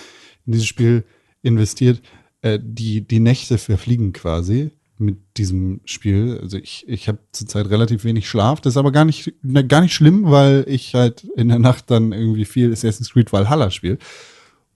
in 0.47 0.53
dieses 0.53 0.67
Spiel 0.67 1.05
investiert. 1.43 2.03
Äh, 2.43 2.59
die, 2.63 3.07
die 3.07 3.21
Nächte 3.21 3.59
verfliegen 3.59 4.13
quasi 4.13 4.71
mit 4.99 5.17
diesem 5.39 5.81
Spiel. 5.87 6.39
Also 6.43 6.59
ich, 6.59 6.85
ich 6.87 7.09
habe 7.09 7.19
zurzeit 7.33 7.71
relativ 7.71 8.05
wenig 8.05 8.29
Schlaf. 8.29 8.61
Das 8.61 8.75
ist 8.75 8.77
aber 8.77 8.93
gar 8.93 9.07
nicht, 9.07 9.33
na, 9.43 9.63
gar 9.63 9.81
nicht 9.81 9.95
schlimm, 9.95 10.31
weil 10.31 10.65
ich 10.69 10.95
halt 10.95 11.25
in 11.37 11.49
der 11.49 11.59
Nacht 11.59 11.91
dann 11.91 12.13
irgendwie 12.13 12.45
viel 12.45 12.71
Assassin's 12.73 13.13
Creed 13.13 13.33
Valhalla 13.33 13.71
spiele. 13.71 13.99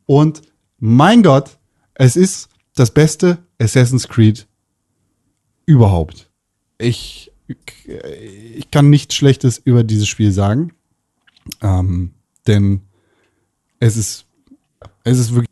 Und 0.06 0.40
mein 0.78 1.22
Gott, 1.22 1.58
es 1.94 2.16
ist 2.16 2.48
das 2.74 2.92
beste 2.92 3.43
Assassin's 3.60 4.08
Creed 4.08 4.46
überhaupt. 5.66 6.30
Ich, 6.78 7.32
ich 7.46 8.70
kann 8.70 8.90
nichts 8.90 9.14
Schlechtes 9.14 9.58
über 9.58 9.84
dieses 9.84 10.08
Spiel 10.08 10.32
sagen. 10.32 10.72
Ähm, 11.60 12.12
denn 12.46 12.82
es 13.80 13.96
ist, 13.96 14.26
es 15.04 15.18
ist 15.18 15.34
wirklich, 15.34 15.50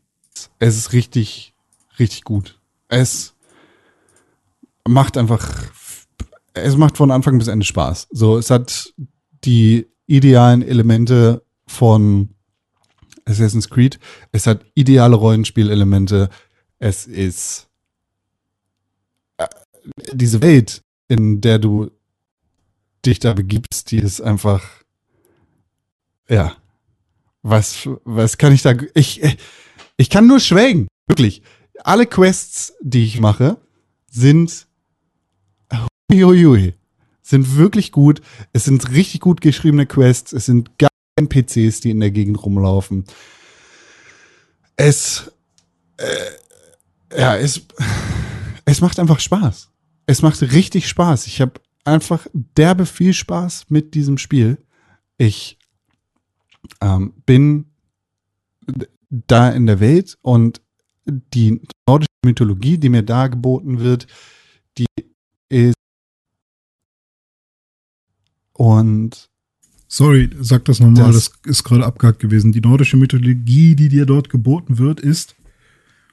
es 0.59 0.77
ist 0.77 0.93
richtig, 0.93 1.55
richtig 1.99 2.25
gut. 2.25 2.59
Es 2.89 3.35
macht 4.87 5.17
einfach, 5.17 5.71
es 6.55 6.77
macht 6.77 6.97
von 6.97 7.11
Anfang 7.11 7.39
bis 7.39 7.49
Ende 7.49 7.65
Spaß. 7.65 8.09
So, 8.11 8.39
es 8.39 8.51
hat 8.51 8.95
die 9.45 9.87
idealen 10.07 10.63
Elemente 10.63 11.43
von 11.67 12.31
Assassin's 13.25 13.69
Creed. 13.69 13.99
Es 14.33 14.47
hat 14.47 14.65
ideale 14.75 15.17
Rollenspielelemente. 15.17 16.29
Es 16.79 17.07
ist 17.07 17.69
diese 20.13 20.43
Welt, 20.43 20.83
in 21.09 21.41
der 21.41 21.59
du 21.59 21.91
dich 23.05 23.19
da 23.19 23.33
begibst, 23.33 23.91
die 23.91 23.99
ist 23.99 24.21
einfach, 24.21 24.63
ja, 26.29 26.57
was, 27.43 27.89
was 28.05 28.39
kann 28.39 28.53
ich 28.53 28.63
da, 28.63 28.75
ich, 28.95 29.21
ich 29.97 30.11
kann 30.11 30.27
nur 30.27 30.41
schwelgen, 30.41 30.89
wirklich. 31.07 31.43
Alle 31.85 32.07
Quests, 32.07 32.75
die 32.81 33.05
ich 33.05 33.21
mache, 33.21 33.57
sind, 34.11 34.67
huiuiui, 36.11 36.75
sind 37.23 37.57
wirklich 37.57 37.93
gut. 37.93 38.23
Es 38.53 38.65
sind 38.65 38.91
richtig 38.91 39.21
gut 39.21 39.41
geschriebene 39.41 39.87
Quests. 39.87 40.33
Es 40.33 40.47
sind 40.47 40.79
geile 40.79 40.91
NPCs, 41.17 41.81
die 41.81 41.91
in 41.91 42.01
der 42.01 42.11
Gegend 42.11 42.45
rumlaufen. 42.45 43.05
Es, 44.77 45.33
äh, 45.97 47.19
ja, 47.19 47.37
es, 47.37 47.63
es 48.65 48.81
macht 48.81 49.01
einfach 49.01 49.19
Spaß. 49.19 49.72
Es 50.07 50.23
macht 50.23 50.41
richtig 50.43 50.89
Spaß. 50.89 51.27
Ich 51.27 51.41
habe 51.41 51.61
einfach 51.85 52.27
derbe 52.33 52.87
viel 52.87 53.13
Spaß 53.13 53.67
mit 53.69 53.95
diesem 53.95 54.19
Spiel. 54.19 54.59
Ich 55.19 55.59
ähm, 56.81 57.13
bin 57.27 57.67
da 59.11 59.51
in 59.51 59.67
der 59.67 59.81
Welt 59.81 60.19
und 60.23 60.61
die 61.07 61.61
nordische 61.87 62.09
Mythologie, 62.25 62.79
die 62.79 62.89
mir 62.89 63.03
da 63.03 63.29
geboten 63.29 63.81
wird, 63.81 64.07
die 64.79 64.87
ist 65.49 65.75
und 68.55 69.29
Sorry, 69.89 70.31
sag 70.41 70.65
das 70.65 70.81
nochmal, 70.81 71.13
das, 71.13 71.31
Das- 71.31 71.51
ist 71.51 71.65
gerade 71.65 71.85
abgehakt 71.85 72.19
gewesen. 72.19 72.53
Die 72.53 72.63
nordische 72.63 72.97
Mythologie, 72.97 73.77
die 73.77 73.91
dir 73.91 74.07
dort 74.07 74.31
geboten 74.31 74.79
wird, 74.79 75.01
ist. 75.01 75.35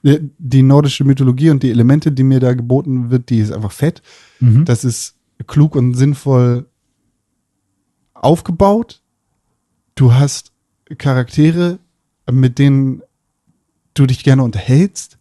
Die, 0.03 0.29
die 0.37 0.61
nordische 0.61 1.03
Mythologie 1.03 1.49
und 1.49 1.63
die 1.63 1.71
Elemente, 1.71 2.11
die 2.11 2.23
mir 2.23 2.39
da 2.39 2.53
geboten 2.53 3.11
wird, 3.11 3.29
die 3.29 3.39
ist 3.39 3.51
einfach 3.51 3.71
fett. 3.71 4.01
Mhm. 4.39 4.65
Das 4.65 4.83
ist 4.83 5.15
klug 5.47 5.75
und 5.75 5.93
sinnvoll 5.95 6.65
aufgebaut. 8.13 9.01
Du 9.95 10.13
hast 10.13 10.51
Charaktere, 10.97 11.79
mit 12.31 12.59
denen 12.59 13.01
du 13.93 14.05
dich 14.05 14.23
gerne 14.23 14.43
unterhältst. 14.43 15.17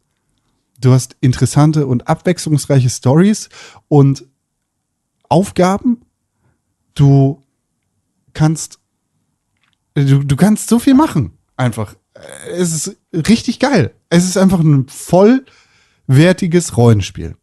Du 0.80 0.92
hast 0.92 1.16
interessante 1.20 1.86
und 1.86 2.06
abwechslungsreiche 2.06 2.88
Stories 2.88 3.48
und 3.88 4.24
Aufgaben. 5.28 6.02
Du 6.94 7.42
kannst, 8.32 8.78
du, 9.94 10.22
du 10.22 10.36
kannst 10.36 10.68
so 10.68 10.78
viel 10.78 10.94
machen. 10.94 11.32
Einfach. 11.56 11.96
Es 12.50 12.72
ist 12.72 12.96
richtig 13.12 13.58
geil. 13.58 13.92
Es 14.10 14.24
ist 14.24 14.36
einfach 14.36 14.60
ein 14.60 14.86
vollwertiges 14.88 16.76
Rollenspiel. 16.76 17.36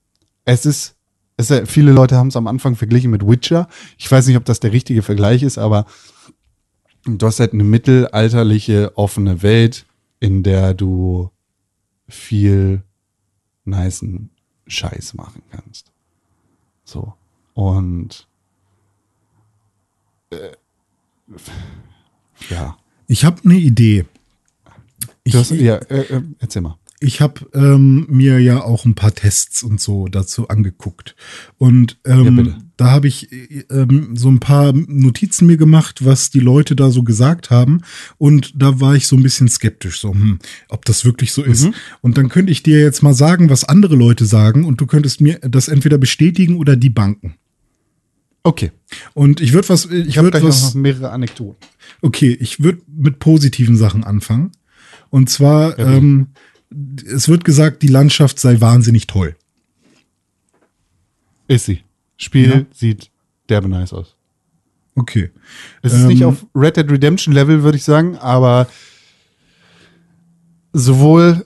Es 0.44 0.66
ist, 0.66 0.96
es 1.38 1.52
ist 1.52 1.70
viele 1.70 1.92
Leute 1.92 2.16
haben 2.16 2.28
es 2.28 2.36
am 2.36 2.48
Anfang 2.48 2.76
verglichen 2.76 3.12
mit 3.12 3.26
Witcher. 3.26 3.68
Ich 3.98 4.12
weiß 4.12 4.28
nicht, 4.28 4.38
ob 4.38 4.46
das 4.46 4.60
der 4.60 4.72
richtige 4.72 5.02
Vergleich 5.02 5.44
ist, 5.44 5.58
aber 5.58 5.86
du 7.06 7.26
hast 7.26 7.40
halt 7.40 7.54
eine 7.54 7.64
mittelalterliche 7.64 8.98
offene 8.98 9.42
Welt, 9.42 9.86
in 10.20 10.44
der 10.44 10.74
du 10.74 11.30
viel 12.08 12.84
nicen 13.66 14.32
Scheiß 14.68 15.14
machen 15.14 15.42
kannst. 15.52 15.92
So. 16.84 17.14
Und 17.54 18.28
äh, 20.32 20.52
ja. 22.50 22.78
Ich 23.08 23.24
habe 23.26 23.42
eine 23.44 23.56
Idee. 23.56 24.06
Ich, 25.26 25.36
hast, 25.36 25.52
ja, 25.52 25.76
äh, 25.78 26.02
äh, 26.02 26.22
erzähl 26.40 26.62
mal. 26.62 26.78
ich 27.00 27.20
habe 27.20 27.42
ähm, 27.54 28.06
mir 28.10 28.40
ja 28.40 28.62
auch 28.64 28.86
ein 28.86 28.94
paar 28.96 29.14
Tests 29.14 29.64
und 29.64 29.82
so 29.82 30.08
dazu 30.08 30.48
angeguckt. 30.50 31.16
Und 31.58 31.98
Ja, 32.06 32.22
ähm, 32.22 32.36
bitte. 32.36 32.56
da 32.78 32.92
habe 32.92 33.08
ich 33.08 33.32
äh, 33.32 33.64
ähm, 33.72 34.16
so 34.16 34.30
ein 34.30 34.40
paar 34.40 34.72
Notizen 34.74 35.48
mir 35.48 35.58
gemacht, 35.58 36.06
was 36.06 36.30
die 36.30 36.40
Leute 36.40 36.76
da 36.76 36.92
so 36.92 37.02
gesagt 37.02 37.50
haben. 37.50 37.82
Und 38.20 38.54
da 38.56 38.80
war 38.80 38.96
ich 38.96 39.08
so 39.08 39.16
ein 39.16 39.24
bisschen 39.24 39.48
skeptisch, 39.48 40.00
so, 40.00 40.14
hm, 40.14 40.38
ob 40.70 40.86
das 40.86 41.06
wirklich 41.06 41.34
so 41.34 41.42
Mhm. 41.44 41.52
ist. 41.52 41.70
Und 42.02 42.18
dann 42.20 42.30
könnte 42.30 42.52
ich 42.52 42.62
dir 42.62 42.80
jetzt 42.80 43.02
mal 43.02 43.16
sagen, 43.16 43.50
was 43.50 43.64
andere 43.64 43.96
Leute 43.96 44.26
sagen. 44.26 44.64
Und 44.64 44.80
du 44.80 44.86
könntest 44.86 45.22
mir 45.22 45.40
das 45.40 45.68
entweder 45.70 45.98
bestätigen 45.98 46.58
oder 46.58 46.76
die 46.76 46.90
banken. 46.92 47.34
Okay. 48.44 48.72
Und 49.16 49.42
ich 49.42 49.54
würde 49.54 49.70
was, 49.70 49.86
ich 49.86 50.06
Ich 50.08 50.18
habe 50.20 50.30
gleich 50.30 50.44
was. 50.44 50.62
noch 50.62 50.76
mehrere 50.76 51.10
Anekdoten. 51.10 51.58
Okay, 52.04 52.38
ich 52.40 52.60
würde 52.62 52.84
mit 52.96 53.18
positiven 53.18 53.76
Sachen 53.76 54.04
anfangen. 54.04 54.52
Und 55.16 55.30
zwar, 55.30 55.80
Ja, 55.80 55.94
ähm, 55.94 56.28
es 57.06 57.30
wird 57.30 57.46
gesagt, 57.46 57.84
die 57.84 57.88
Landschaft 57.88 58.38
sei 58.38 58.60
wahnsinnig 58.60 59.08
toll. 59.08 59.38
Ist 61.48 61.68
sie. 61.68 61.84
Spiel 62.18 62.50
Ja. 62.50 62.66
sieht 62.74 63.12
derbe 63.48 63.70
nice 63.70 63.94
aus. 63.94 64.18
Okay. 64.94 65.32
Es 65.82 65.94
ist 65.94 66.02
Ähm, 66.02 66.08
nicht 66.10 66.26
auf 66.26 66.46
Red 66.54 66.76
Dead 66.76 66.92
Redemption 66.92 67.34
Level, 67.34 67.64
würde 67.64 67.78
ich 67.78 67.86
sagen, 67.86 68.18
aber 68.18 68.68
sowohl, 70.74 71.46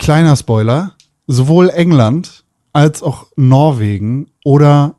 kleiner 0.00 0.34
Spoiler, 0.34 0.96
sowohl 1.28 1.70
England 1.70 2.42
als 2.72 3.04
auch 3.04 3.28
Norwegen 3.36 4.32
oder 4.44 4.96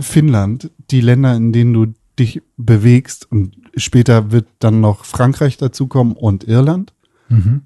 Finnland, 0.00 0.72
die 0.90 1.02
Länder, 1.02 1.36
in 1.36 1.52
denen 1.52 1.72
du 1.72 1.94
dich 2.18 2.42
bewegst 2.56 3.30
und 3.30 3.54
später 3.76 4.32
wird 4.32 4.48
dann 4.58 4.80
noch 4.80 5.04
Frankreich 5.04 5.56
dazukommen 5.56 6.14
und 6.14 6.42
Irland, 6.44 6.92
Mhm. 7.28 7.62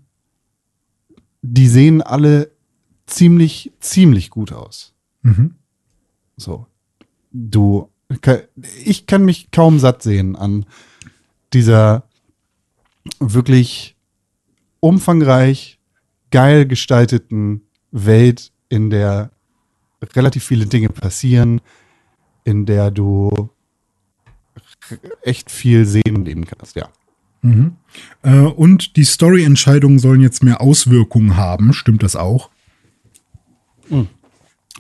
die 1.42 1.68
sehen 1.68 2.02
alle 2.02 2.50
ziemlich, 3.06 3.72
ziemlich 3.80 4.30
gut 4.30 4.52
aus. 4.52 4.94
Mhm. 5.22 5.56
So. 6.36 6.66
Du, 7.32 7.90
ich 8.84 9.06
kann 9.06 9.24
mich 9.24 9.50
kaum 9.50 9.78
satt 9.78 10.02
sehen 10.02 10.36
an 10.36 10.66
dieser 11.52 12.04
wirklich 13.18 13.96
umfangreich, 14.80 15.78
geil 16.30 16.66
gestalteten 16.66 17.62
Welt, 17.90 18.52
in 18.68 18.90
der 18.90 19.30
relativ 20.14 20.44
viele 20.44 20.66
Dinge 20.66 20.88
passieren, 20.88 21.60
in 22.44 22.66
der 22.66 22.90
du 22.90 23.50
echt 25.22 25.50
viel 25.50 25.84
sehen 25.86 26.24
leben 26.24 26.46
kannst, 26.46 26.76
ja. 26.76 26.88
Mhm. 27.42 27.72
Äh, 28.22 28.40
und 28.40 28.96
die 28.96 29.04
Story-Entscheidungen 29.04 29.98
sollen 29.98 30.20
jetzt 30.20 30.42
mehr 30.42 30.60
Auswirkungen 30.60 31.36
haben. 31.36 31.72
Stimmt 31.72 32.02
das 32.02 32.16
auch? 32.16 32.50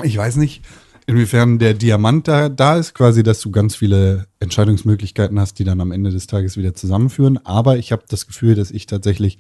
Ich 0.02 0.16
weiß 0.16 0.36
nicht, 0.36 0.62
inwiefern 1.06 1.58
der 1.58 1.74
Diamant 1.74 2.28
da, 2.28 2.48
da 2.48 2.76
ist, 2.76 2.94
quasi, 2.94 3.22
dass 3.22 3.40
du 3.40 3.50
ganz 3.50 3.74
viele 3.74 4.28
Entscheidungsmöglichkeiten 4.38 5.38
hast, 5.40 5.58
die 5.58 5.64
dann 5.64 5.80
am 5.80 5.92
Ende 5.92 6.10
des 6.10 6.26
Tages 6.26 6.56
wieder 6.56 6.74
zusammenführen. 6.74 7.44
Aber 7.44 7.78
ich 7.78 7.92
habe 7.92 8.04
das 8.08 8.26
Gefühl, 8.26 8.54
dass 8.54 8.70
ich 8.70 8.86
tatsächlich 8.86 9.38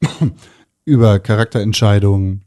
über 0.84 1.18
Charakterentscheidungen 1.18 2.44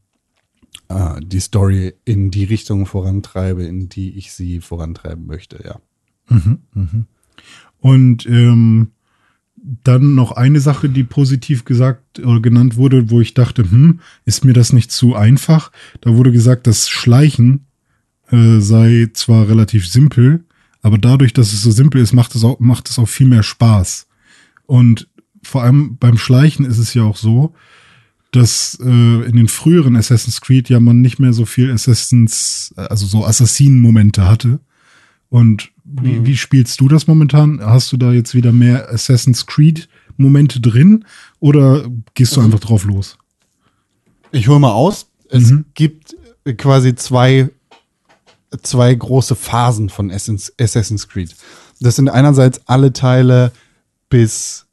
äh, 0.88 1.20
die 1.22 1.40
Story 1.40 1.94
in 2.06 2.32
die 2.32 2.46
Richtung 2.46 2.86
vorantreibe, 2.86 3.64
in 3.66 3.90
die 3.90 4.18
ich 4.18 4.32
sie 4.32 4.62
vorantreiben 4.62 5.26
möchte, 5.26 5.62
ja. 5.64 5.80
Und 7.80 8.26
ähm, 8.26 8.92
dann 9.84 10.16
noch 10.16 10.32
eine 10.32 10.60
Sache, 10.60 10.90
die 10.90 11.04
positiv 11.04 11.66
gesagt 11.66 12.20
oder 12.20 12.40
genannt 12.40 12.76
wurde, 12.76 13.10
wo 13.10 13.22
ich 13.22 13.34
dachte, 13.34 13.64
hm, 13.64 14.00
ist 14.26 14.46
mir 14.46 14.54
das 14.54 14.74
nicht 14.74 14.92
zu 14.92 15.16
einfach? 15.16 15.72
Da 16.02 16.16
wurde 16.16 16.32
gesagt, 16.32 16.68
das 16.68 16.88
Schleichen 16.88 17.66
äh, 18.30 18.60
sei 18.60 19.10
zwar 19.14 19.48
relativ 19.48 19.88
simpel, 19.88 20.46
aber 20.82 20.98
dadurch, 20.98 21.34
dass 21.34 21.52
es 21.52 21.62
so 21.62 21.72
simpel 21.72 22.02
ist, 22.02 22.14
macht 22.14 22.36
es 22.36 22.44
auch, 22.44 22.60
macht 22.60 22.90
es 22.90 23.00
auch 23.00 23.08
viel 23.08 23.28
mehr 23.28 23.44
Spaß. 23.44 24.08
Und 24.68 25.08
vor 25.42 25.64
allem 25.64 25.98
beim 25.98 26.18
Schleichen 26.18 26.66
ist 26.66 26.78
es 26.78 26.94
ja 26.94 27.04
auch 27.04 27.18
so, 27.18 27.56
dass 28.32 28.78
äh, 28.82 28.86
in 29.28 29.36
den 29.36 29.48
früheren 29.48 29.96
Assassin's 29.96 30.42
Creed 30.42 30.70
ja 30.70 30.80
man 30.80 31.02
nicht 31.02 31.20
mehr 31.20 31.34
so 31.34 31.46
viel 31.46 31.72
Assassins, 31.72 32.74
also 32.76 33.06
so 33.06 33.26
Assassinen-Momente 33.26 34.28
hatte. 34.28 34.60
Und 35.30 35.72
wie, 35.86 36.26
wie 36.26 36.36
spielst 36.36 36.80
du 36.82 36.88
das 36.88 37.08
momentan? 37.08 37.60
Hast 37.64 37.92
du 37.92 37.98
da 37.98 38.12
jetzt 38.12 38.34
wieder 38.34 38.52
mehr 38.52 38.90
Assassin's 38.92 39.46
Creed-Momente 39.46 40.60
drin 40.60 41.06
oder 41.40 41.88
gehst 42.16 42.36
du 42.36 42.42
einfach 42.42 42.60
drauf 42.60 42.86
los? 42.86 43.18
Ich 44.32 44.48
hole 44.48 44.60
mal 44.60 44.72
aus. 44.72 45.08
Es 45.30 45.52
Mhm. 45.52 45.66
gibt 45.76 46.16
quasi 46.58 46.96
zwei, 46.96 47.50
zwei 48.62 48.94
große 48.94 49.36
Phasen 49.36 49.90
von 49.90 50.10
Assassin's, 50.12 50.52
Assassin's 50.60 51.08
Creed. 51.08 51.36
Das 51.80 51.96
sind 51.96 52.10
einerseits 52.10 52.62
alle 52.68 52.92
Teile 52.94 53.52
bis 54.10 54.66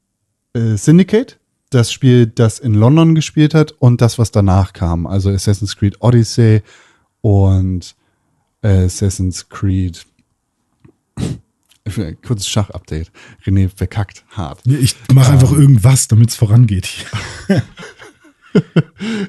äh, 0.54 0.76
Syndicate, 0.76 1.38
das 1.70 1.90
Spiel, 1.92 2.26
das 2.26 2.58
in 2.58 2.74
London 2.74 3.14
gespielt 3.14 3.54
hat, 3.54 3.72
und 3.72 4.00
das, 4.00 4.18
was 4.18 4.30
danach 4.30 4.72
kam. 4.72 5.06
Also 5.06 5.30
Assassin's 5.30 5.76
Creed 5.76 5.96
Odyssey 6.00 6.62
und 7.22 7.94
Assassin's 8.62 9.48
Creed. 9.48 10.04
Kurzes 12.22 12.48
Schach-Update. 12.48 13.10
René 13.44 13.68
verkackt 13.68 14.24
hart. 14.30 14.60
Ich 14.66 14.96
mache 15.12 15.32
einfach 15.32 15.52
irgendwas, 15.52 16.08
damit 16.08 16.30
es 16.30 16.36
vorangeht. 16.36 16.88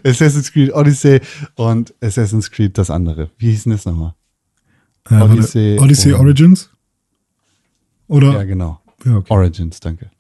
Assassin's 0.04 0.52
Creed 0.52 0.74
Odyssey 0.74 1.22
und 1.56 1.94
Assassin's 2.02 2.52
Creed 2.52 2.78
das 2.78 2.90
andere. 2.90 3.32
Wie 3.38 3.52
hieß 3.52 3.64
denn 3.64 3.72
das 3.72 3.86
nochmal? 3.86 4.14
Äh, 5.10 5.16
Odyssey 5.16 5.80
Odyssey 5.80 6.14
Origins? 6.14 6.70
Oder? 8.08 8.34
Ja, 8.34 8.44
genau. 8.44 8.82
Ja, 9.06 9.18
okay. 9.18 9.34
Origins, 9.34 9.80
danke. 9.80 10.12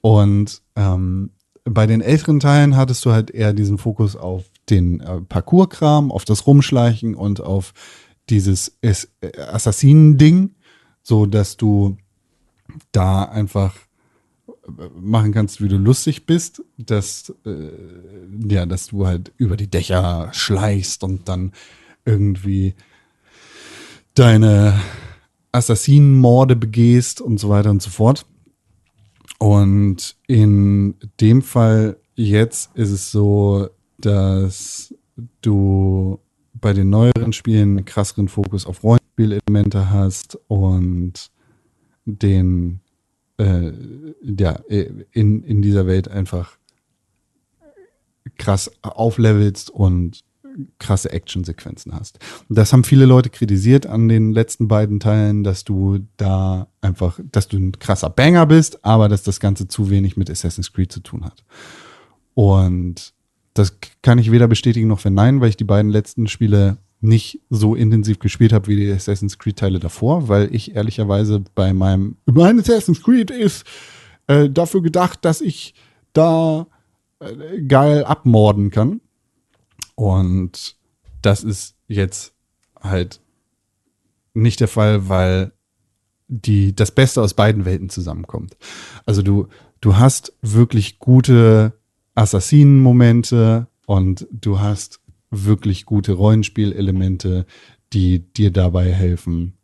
Und 0.00 0.62
ähm, 0.76 1.30
bei 1.64 1.86
den 1.86 2.00
älteren 2.00 2.40
Teilen 2.40 2.76
hattest 2.76 3.04
du 3.04 3.12
halt 3.12 3.30
eher 3.30 3.52
diesen 3.52 3.78
Fokus 3.78 4.16
auf 4.16 4.44
den 4.70 5.00
äh, 5.00 5.20
Parcours-Kram, 5.20 6.10
auf 6.10 6.24
das 6.24 6.46
Rumschleichen 6.46 7.14
und 7.14 7.40
auf 7.40 7.72
dieses 8.30 8.76
Es- 8.80 9.08
äh, 9.20 9.38
Assassinen-Ding, 9.40 10.54
so 11.02 11.26
dass 11.26 11.56
du 11.56 11.96
da 12.92 13.24
einfach 13.24 13.74
äh, 14.46 14.88
machen 14.94 15.32
kannst, 15.32 15.60
wie 15.60 15.68
du 15.68 15.76
lustig 15.76 16.26
bist, 16.26 16.62
dass, 16.78 17.34
äh, 17.44 17.70
ja, 18.48 18.66
dass 18.66 18.88
du 18.88 19.06
halt 19.06 19.32
über 19.36 19.56
die 19.56 19.68
Dächer 19.70 20.30
schleichst 20.32 21.04
und 21.04 21.28
dann 21.28 21.52
irgendwie 22.04 22.74
deine 24.14 24.80
Assassinenmorde 25.52 26.56
begehst 26.56 27.20
und 27.20 27.38
so 27.38 27.48
weiter 27.48 27.70
und 27.70 27.82
so 27.82 27.90
fort. 27.90 28.26
Und 29.38 30.16
in 30.26 30.94
dem 31.20 31.42
Fall 31.42 31.96
jetzt 32.14 32.70
ist 32.76 32.90
es 32.90 33.10
so, 33.10 33.68
dass 33.98 34.94
du 35.40 36.18
bei 36.62 36.72
den 36.72 36.88
neueren 36.88 37.34
Spielen 37.34 37.76
einen 37.76 37.84
krasseren 37.84 38.28
Fokus 38.28 38.64
auf 38.64 38.82
Rollenspielelemente 38.82 39.90
hast 39.90 40.38
und 40.48 41.30
den 42.06 42.80
äh, 43.36 43.72
ja, 44.22 44.52
in, 45.12 45.42
in 45.42 45.60
dieser 45.60 45.86
Welt 45.86 46.08
einfach 46.08 46.56
krass 48.38 48.70
auflevelst 48.82 49.68
und 49.68 50.24
krasse 50.78 51.10
Actionsequenzen 51.10 51.94
hast. 51.94 52.18
Das 52.48 52.72
haben 52.72 52.84
viele 52.84 53.06
Leute 53.06 53.30
kritisiert 53.30 53.86
an 53.86 54.08
den 54.08 54.32
letzten 54.32 54.68
beiden 54.68 55.00
Teilen, 55.00 55.44
dass 55.44 55.64
du 55.64 56.06
da 56.16 56.68
einfach, 56.80 57.18
dass 57.32 57.48
du 57.48 57.56
ein 57.56 57.78
krasser 57.78 58.10
Banger 58.10 58.46
bist, 58.46 58.84
aber 58.84 59.08
dass 59.08 59.22
das 59.22 59.40
Ganze 59.40 59.66
zu 59.66 59.90
wenig 59.90 60.16
mit 60.16 60.30
Assassin's 60.30 60.72
Creed 60.72 60.92
zu 60.92 61.00
tun 61.00 61.24
hat. 61.24 61.44
Und 62.34 63.14
das 63.54 63.78
kann 64.02 64.18
ich 64.18 64.30
weder 64.30 64.48
bestätigen 64.48 64.88
noch 64.88 65.00
verneinen, 65.00 65.40
weil 65.40 65.50
ich 65.50 65.56
die 65.56 65.64
beiden 65.64 65.90
letzten 65.90 66.26
Spiele 66.26 66.78
nicht 67.00 67.40
so 67.50 67.74
intensiv 67.74 68.20
gespielt 68.20 68.52
habe 68.52 68.68
wie 68.68 68.76
die 68.76 68.90
Assassin's 68.90 69.38
Creed 69.38 69.58
Teile 69.58 69.80
davor, 69.80 70.28
weil 70.28 70.54
ich 70.54 70.76
ehrlicherweise 70.76 71.42
bei 71.54 71.72
meinem 71.72 72.16
mein 72.26 72.60
Assassin's 72.60 73.02
Creed 73.02 73.30
ist 73.30 73.66
äh, 74.28 74.48
dafür 74.48 74.82
gedacht, 74.82 75.24
dass 75.24 75.40
ich 75.40 75.74
da 76.12 76.66
äh, 77.18 77.62
geil 77.62 78.04
abmorden 78.04 78.70
kann. 78.70 79.00
Und 79.96 80.76
das 81.22 81.44
ist 81.44 81.76
jetzt 81.88 82.34
halt 82.80 83.20
nicht 84.34 84.60
der 84.60 84.68
Fall, 84.68 85.08
weil 85.08 85.52
die, 86.28 86.74
das 86.74 86.92
Beste 86.92 87.20
aus 87.20 87.34
beiden 87.34 87.64
Welten 87.64 87.90
zusammenkommt. 87.90 88.56
Also 89.04 89.22
du, 89.22 89.48
du 89.80 89.96
hast 89.96 90.32
wirklich 90.40 90.98
gute 90.98 91.74
Assassinen-Momente 92.14 93.68
und 93.86 94.26
du 94.30 94.60
hast 94.60 95.00
wirklich 95.30 95.86
gute 95.86 96.12
Rollenspielelemente, 96.12 97.46
die 97.92 98.20
dir 98.20 98.50
dabei 98.50 98.92
helfen, 98.92 99.54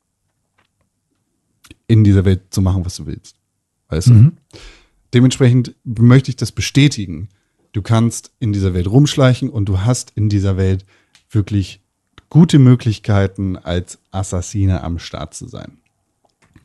in 1.87 2.05
dieser 2.05 2.25
Welt 2.25 2.43
zu 2.51 2.63
machen, 2.63 2.85
was 2.85 2.97
du 2.97 3.07
willst. 3.07 3.37
Weißt 3.89 4.09
du? 4.09 4.33
Dementsprechend 5.15 5.75
möchte 5.85 6.31
ich 6.31 6.37
das 6.37 6.53
bestätigen. 6.53 7.29
Du 7.73 7.83
kannst 7.83 8.33
in 8.39 8.53
dieser 8.53 8.75
Welt 8.75 8.87
rumschleichen 8.87 9.49
und 9.49 9.67
du 9.67 9.81
hast 9.81 10.13
in 10.15 10.29
dieser 10.29 10.57
Welt 10.57 10.85
wirklich 11.31 11.81
gute 12.31 12.59
Möglichkeiten, 12.59 13.57
als 13.57 13.99
Assassine 14.11 14.83
am 14.83 14.99
Start 14.99 15.35
zu 15.35 15.49
sein. 15.49 15.79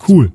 Cool. 0.07 0.31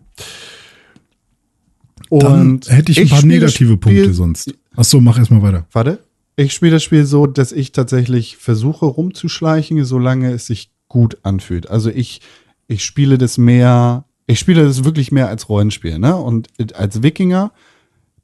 Dann 2.11 2.61
hätte 2.67 2.93
ich 2.93 3.01
ein 3.01 3.09
paar 3.09 3.25
negative 3.25 3.77
Punkte 3.77 4.15
sonst. 4.15 4.55
Ach 4.81 4.85
so, 4.85 5.01
mach 5.01 5.19
erst 5.19 5.33
mal 5.33 5.43
weiter. 5.43 5.67
Warte. 5.73 6.05
Ich 6.37 6.53
spiele 6.53 6.71
das 6.71 6.85
Spiel 6.85 7.05
so, 7.05 7.27
dass 7.27 7.51
ich 7.51 7.73
tatsächlich 7.73 8.37
versuche 8.37 8.87
rumzuschleichen, 8.87 9.85
solange 9.85 10.31
es 10.31 10.47
sich 10.47 10.71
gut 10.87 11.19
anfühlt. 11.25 11.69
Also 11.69 11.91
ich, 11.91 12.21
ich 12.69 12.85
spiele 12.85 13.19
das 13.19 13.39
mehr, 13.39 14.05
ich 14.29 14.39
spiele 14.39 14.63
das 14.65 14.85
wirklich 14.85 15.11
mehr 15.11 15.27
als 15.27 15.49
Rollenspiel, 15.49 15.99
ne? 15.99 16.15
Und 16.15 16.49
als 16.77 17.03
Wikinger 17.03 17.51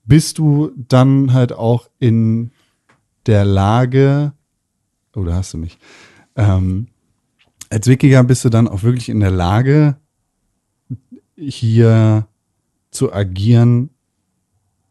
bist 0.05 0.39
du 0.39 0.70
dann 0.76 1.32
halt 1.32 1.52
auch 1.52 1.89
in 1.98 2.52
der 3.26 3.44
Lage, 3.44 4.32
oh, 5.16 5.24
da 5.24 5.35
hast 5.35 5.55
du 5.55 5.59
mich. 5.59 5.76
Ähm, 6.36 6.86
als 7.68 7.89
Wikinger 7.89 8.22
bist 8.22 8.44
du 8.44 8.48
dann 8.48 8.68
auch 8.68 8.85
wirklich 8.85 9.09
in 9.09 9.18
der 9.18 9.32
Lage, 9.32 9.97
hier 11.35 12.28
zu 12.93 13.12
agieren, 13.12 13.90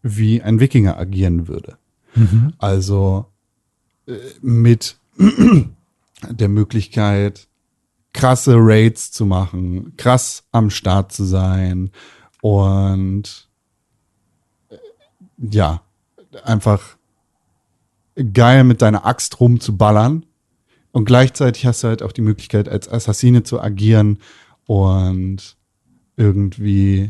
wie 0.04 0.42
ein 0.42 0.60
Wikinger 0.60 0.98
agieren 0.98 1.48
würde. 1.48 1.78
Also 2.60 3.26
äh, 4.06 4.18
mit 4.42 4.98
der 6.30 6.50
Möglichkeit, 6.50 7.48
krasse 8.14 8.56
Raids 8.58 9.12
zu 9.12 9.26
machen, 9.26 9.94
krass 9.98 10.44
am 10.52 10.70
Start 10.70 11.12
zu 11.12 11.24
sein 11.24 11.90
und 12.42 13.50
äh, 14.70 14.78
ja, 15.38 15.82
einfach 16.44 16.98
geil 18.34 18.64
mit 18.64 18.82
deiner 18.82 19.06
Axt 19.06 19.40
rumzuballern. 19.40 20.26
Und 20.92 21.06
gleichzeitig 21.06 21.66
hast 21.66 21.84
du 21.84 21.88
halt 21.88 22.04
auch 22.04 22.12
die 22.12 22.22
Möglichkeit, 22.22 22.70
als 22.70 22.88
Assassine 22.88 23.42
zu 23.42 23.60
agieren 23.60 24.20
und 24.68 25.58
irgendwie 26.16 27.10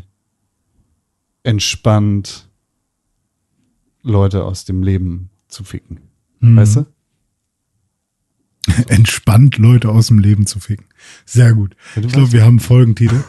entspannt 1.42 2.48
Leute 4.04 4.44
aus 4.44 4.64
dem 4.64 4.82
Leben 4.82 5.30
zu 5.48 5.64
ficken. 5.64 5.98
Weißt 6.40 6.76
du? 6.76 6.86
Entspannt 8.88 9.58
Leute 9.58 9.88
aus 9.90 10.06
dem 10.08 10.18
Leben 10.18 10.46
zu 10.46 10.60
ficken. 10.60 10.86
Sehr 11.24 11.52
gut. 11.54 11.74
Ja, 11.96 12.02
ich 12.02 12.12
glaube, 12.12 12.32
wir 12.32 12.42
haben 12.42 12.50
einen 12.54 12.60
Folgentitel. 12.60 13.22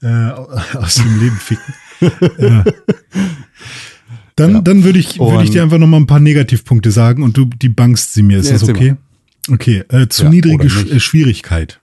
Äh, 0.00 0.06
aus 0.74 0.94
dem 0.96 1.20
Leben 1.20 1.36
ficken. 1.36 1.74
ja. 2.38 2.64
Dann, 4.36 4.52
Ja. 4.54 4.60
dann 4.62 4.82
würde 4.84 4.98
ich, 4.98 5.18
würde 5.18 5.44
ich 5.44 5.50
dir 5.50 5.62
einfach 5.62 5.78
noch 5.78 5.86
mal 5.86 5.98
ein 5.98 6.06
paar 6.06 6.18
Negativpunkte 6.20 6.90
sagen 6.90 7.22
und 7.22 7.36
du 7.36 7.44
die 7.44 7.68
bankst 7.68 8.14
sie 8.14 8.22
mir. 8.22 8.38
Ist 8.38 8.46
Ja, 8.46 8.52
das 8.58 8.68
okay? 8.68 8.96
Okay. 9.48 9.84
Äh, 9.88 10.08
zu 10.08 10.28
niedrige 10.28 10.68
Sch 10.70 10.86
äh, 10.86 11.00
Schwierigkeit. 11.00 11.80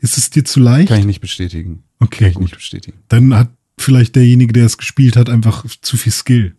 Ist 0.00 0.16
es 0.18 0.30
dir 0.30 0.44
zu 0.44 0.60
leicht? 0.60 0.88
Kann 0.88 1.00
ich 1.00 1.06
nicht 1.06 1.20
bestätigen. 1.20 1.82
Okay, 1.98 2.18
Kann 2.18 2.28
ich 2.28 2.34
gut. 2.34 2.42
nicht 2.44 2.54
bestätigen. 2.56 2.98
Dann 3.08 3.34
hat 3.34 3.50
vielleicht 3.78 4.14
derjenige, 4.16 4.52
der 4.52 4.66
es 4.66 4.78
gespielt 4.78 5.16
hat, 5.16 5.28
einfach 5.30 5.64
zu 5.82 5.96
viel 5.96 6.12
Skill. 6.12 6.54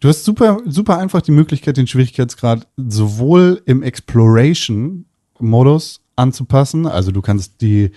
Du 0.00 0.08
hast 0.08 0.24
super, 0.24 0.58
super 0.66 0.98
einfach 0.98 1.22
die 1.22 1.32
Möglichkeit, 1.32 1.76
den 1.78 1.86
Schwierigkeitsgrad 1.86 2.66
sowohl 2.76 3.62
im 3.64 3.82
Exploration-Modus 3.82 6.00
anzupassen. 6.16 6.86
Also 6.86 7.12
du 7.12 7.22
kannst 7.22 7.60
die, 7.60 7.90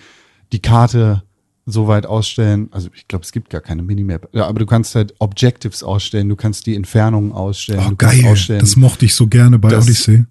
die 0.52 0.60
Karte 0.60 1.22
so 1.66 1.86
weit 1.88 2.06
ausstellen. 2.06 2.68
Also 2.72 2.88
ich 2.94 3.06
glaube, 3.06 3.24
es 3.24 3.32
gibt 3.32 3.50
gar 3.50 3.60
keine 3.60 3.82
Minimap. 3.82 4.28
Ja, 4.32 4.46
aber 4.46 4.58
du 4.60 4.66
kannst 4.66 4.94
halt 4.94 5.14
Objectives 5.18 5.82
ausstellen. 5.82 6.28
Du 6.28 6.36
kannst 6.36 6.66
die 6.66 6.74
Entfernungen 6.74 7.32
ausstellen. 7.32 7.84
Oh, 7.92 7.96
geil. 7.96 8.24
ausstellen. 8.26 8.60
Das 8.60 8.76
mochte 8.76 9.04
ich 9.04 9.14
so 9.14 9.26
gerne 9.26 9.58
bei 9.58 9.68
Das- 9.68 9.84
Odyssey. 9.84 10.24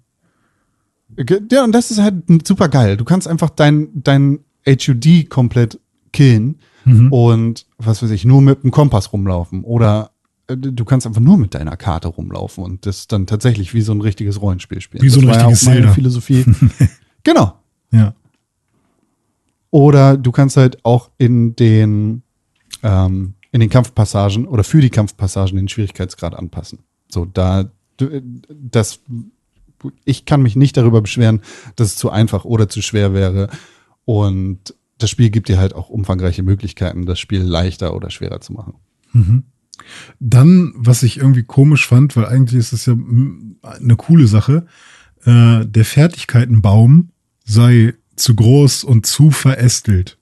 Ja, 1.50 1.64
und 1.64 1.72
das 1.72 1.90
ist 1.90 2.00
halt 2.00 2.22
super 2.46 2.68
geil. 2.68 2.96
Du 2.96 3.04
kannst 3.04 3.26
einfach 3.26 3.50
dein, 3.50 3.88
dein 3.94 4.40
HUD 4.66 5.28
komplett 5.28 5.78
killen 6.12 6.58
Mhm. 6.84 7.12
und 7.12 7.66
was 7.78 8.02
weiß 8.02 8.10
ich, 8.10 8.24
nur 8.24 8.40
mit 8.40 8.62
dem 8.64 8.70
Kompass 8.70 9.12
rumlaufen. 9.12 9.64
Oder 9.64 10.12
du 10.56 10.84
kannst 10.84 11.06
einfach 11.06 11.20
nur 11.20 11.36
mit 11.38 11.54
deiner 11.54 11.76
Karte 11.76 12.08
rumlaufen 12.08 12.64
und 12.64 12.86
das 12.86 13.06
dann 13.08 13.26
tatsächlich 13.26 13.74
wie 13.74 13.80
so 13.82 13.92
ein 13.92 14.00
richtiges 14.00 14.40
Rollenspiel 14.40 14.80
spielen. 14.80 15.02
Wie 15.02 15.08
so 15.08 15.20
ein 15.20 15.26
das 15.26 15.36
war 15.36 15.46
richtiges 15.48 15.62
ja 15.64 15.70
auch 15.72 15.74
meine. 15.76 15.92
Philosophie. 15.94 16.44
genau. 17.22 17.54
Ja. 17.92 18.14
Oder 19.70 20.16
du 20.16 20.32
kannst 20.32 20.56
halt 20.56 20.84
auch 20.84 21.10
in 21.18 21.54
den, 21.54 22.22
ähm, 22.82 23.34
in 23.52 23.60
den 23.60 23.70
Kampfpassagen 23.70 24.46
oder 24.46 24.64
für 24.64 24.80
die 24.80 24.90
Kampfpassagen 24.90 25.56
den 25.56 25.68
Schwierigkeitsgrad 25.68 26.34
anpassen. 26.34 26.80
So, 27.08 27.24
da, 27.24 27.70
du- 27.96 28.20
das, 28.50 29.00
ich 30.04 30.24
kann 30.24 30.42
mich 30.42 30.56
nicht 30.56 30.76
darüber 30.76 31.00
beschweren, 31.00 31.40
dass 31.76 31.88
es 31.88 31.96
zu 31.96 32.10
einfach 32.10 32.44
oder 32.44 32.68
zu 32.68 32.82
schwer 32.82 33.14
wäre. 33.14 33.48
Und 34.04 34.74
das 34.98 35.10
Spiel 35.10 35.30
gibt 35.30 35.48
dir 35.48 35.58
halt 35.58 35.74
auch 35.74 35.88
umfangreiche 35.88 36.42
Möglichkeiten, 36.42 37.06
das 37.06 37.18
Spiel 37.20 37.40
leichter 37.42 37.94
oder 37.94 38.10
schwerer 38.10 38.40
zu 38.40 38.52
machen. 38.52 38.74
Dann, 40.18 40.72
was 40.76 41.02
ich 41.02 41.18
irgendwie 41.18 41.42
komisch 41.42 41.86
fand, 41.86 42.16
weil 42.16 42.26
eigentlich 42.26 42.58
ist 42.58 42.72
es 42.72 42.86
ja 42.86 42.94
eine 43.62 43.96
coole 43.96 44.26
Sache, 44.26 44.66
äh, 45.24 45.64
der 45.66 45.84
Fertigkeitenbaum 45.84 47.10
sei 47.44 47.94
zu 48.16 48.34
groß 48.34 48.84
und 48.84 49.06
zu 49.06 49.30
verästelt. 49.30 50.18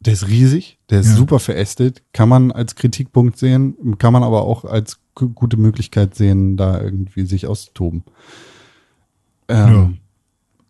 Der 0.00 0.12
ist 0.12 0.28
riesig, 0.28 0.78
der 0.90 1.00
ist 1.00 1.08
Ja. 1.10 1.16
super 1.16 1.38
verästelt, 1.40 2.02
kann 2.12 2.28
man 2.28 2.52
als 2.52 2.74
Kritikpunkt 2.76 3.38
sehen, 3.38 3.96
kann 3.98 4.12
man 4.12 4.22
aber 4.22 4.42
auch 4.42 4.64
als 4.64 4.98
gu- 5.14 5.30
gute 5.30 5.56
Möglichkeit 5.56 6.14
sehen, 6.14 6.56
da 6.56 6.80
irgendwie 6.80 7.26
sich 7.26 7.46
auszutoben. 7.46 8.04
Ähm, 9.48 9.72
Ja. 9.72 9.92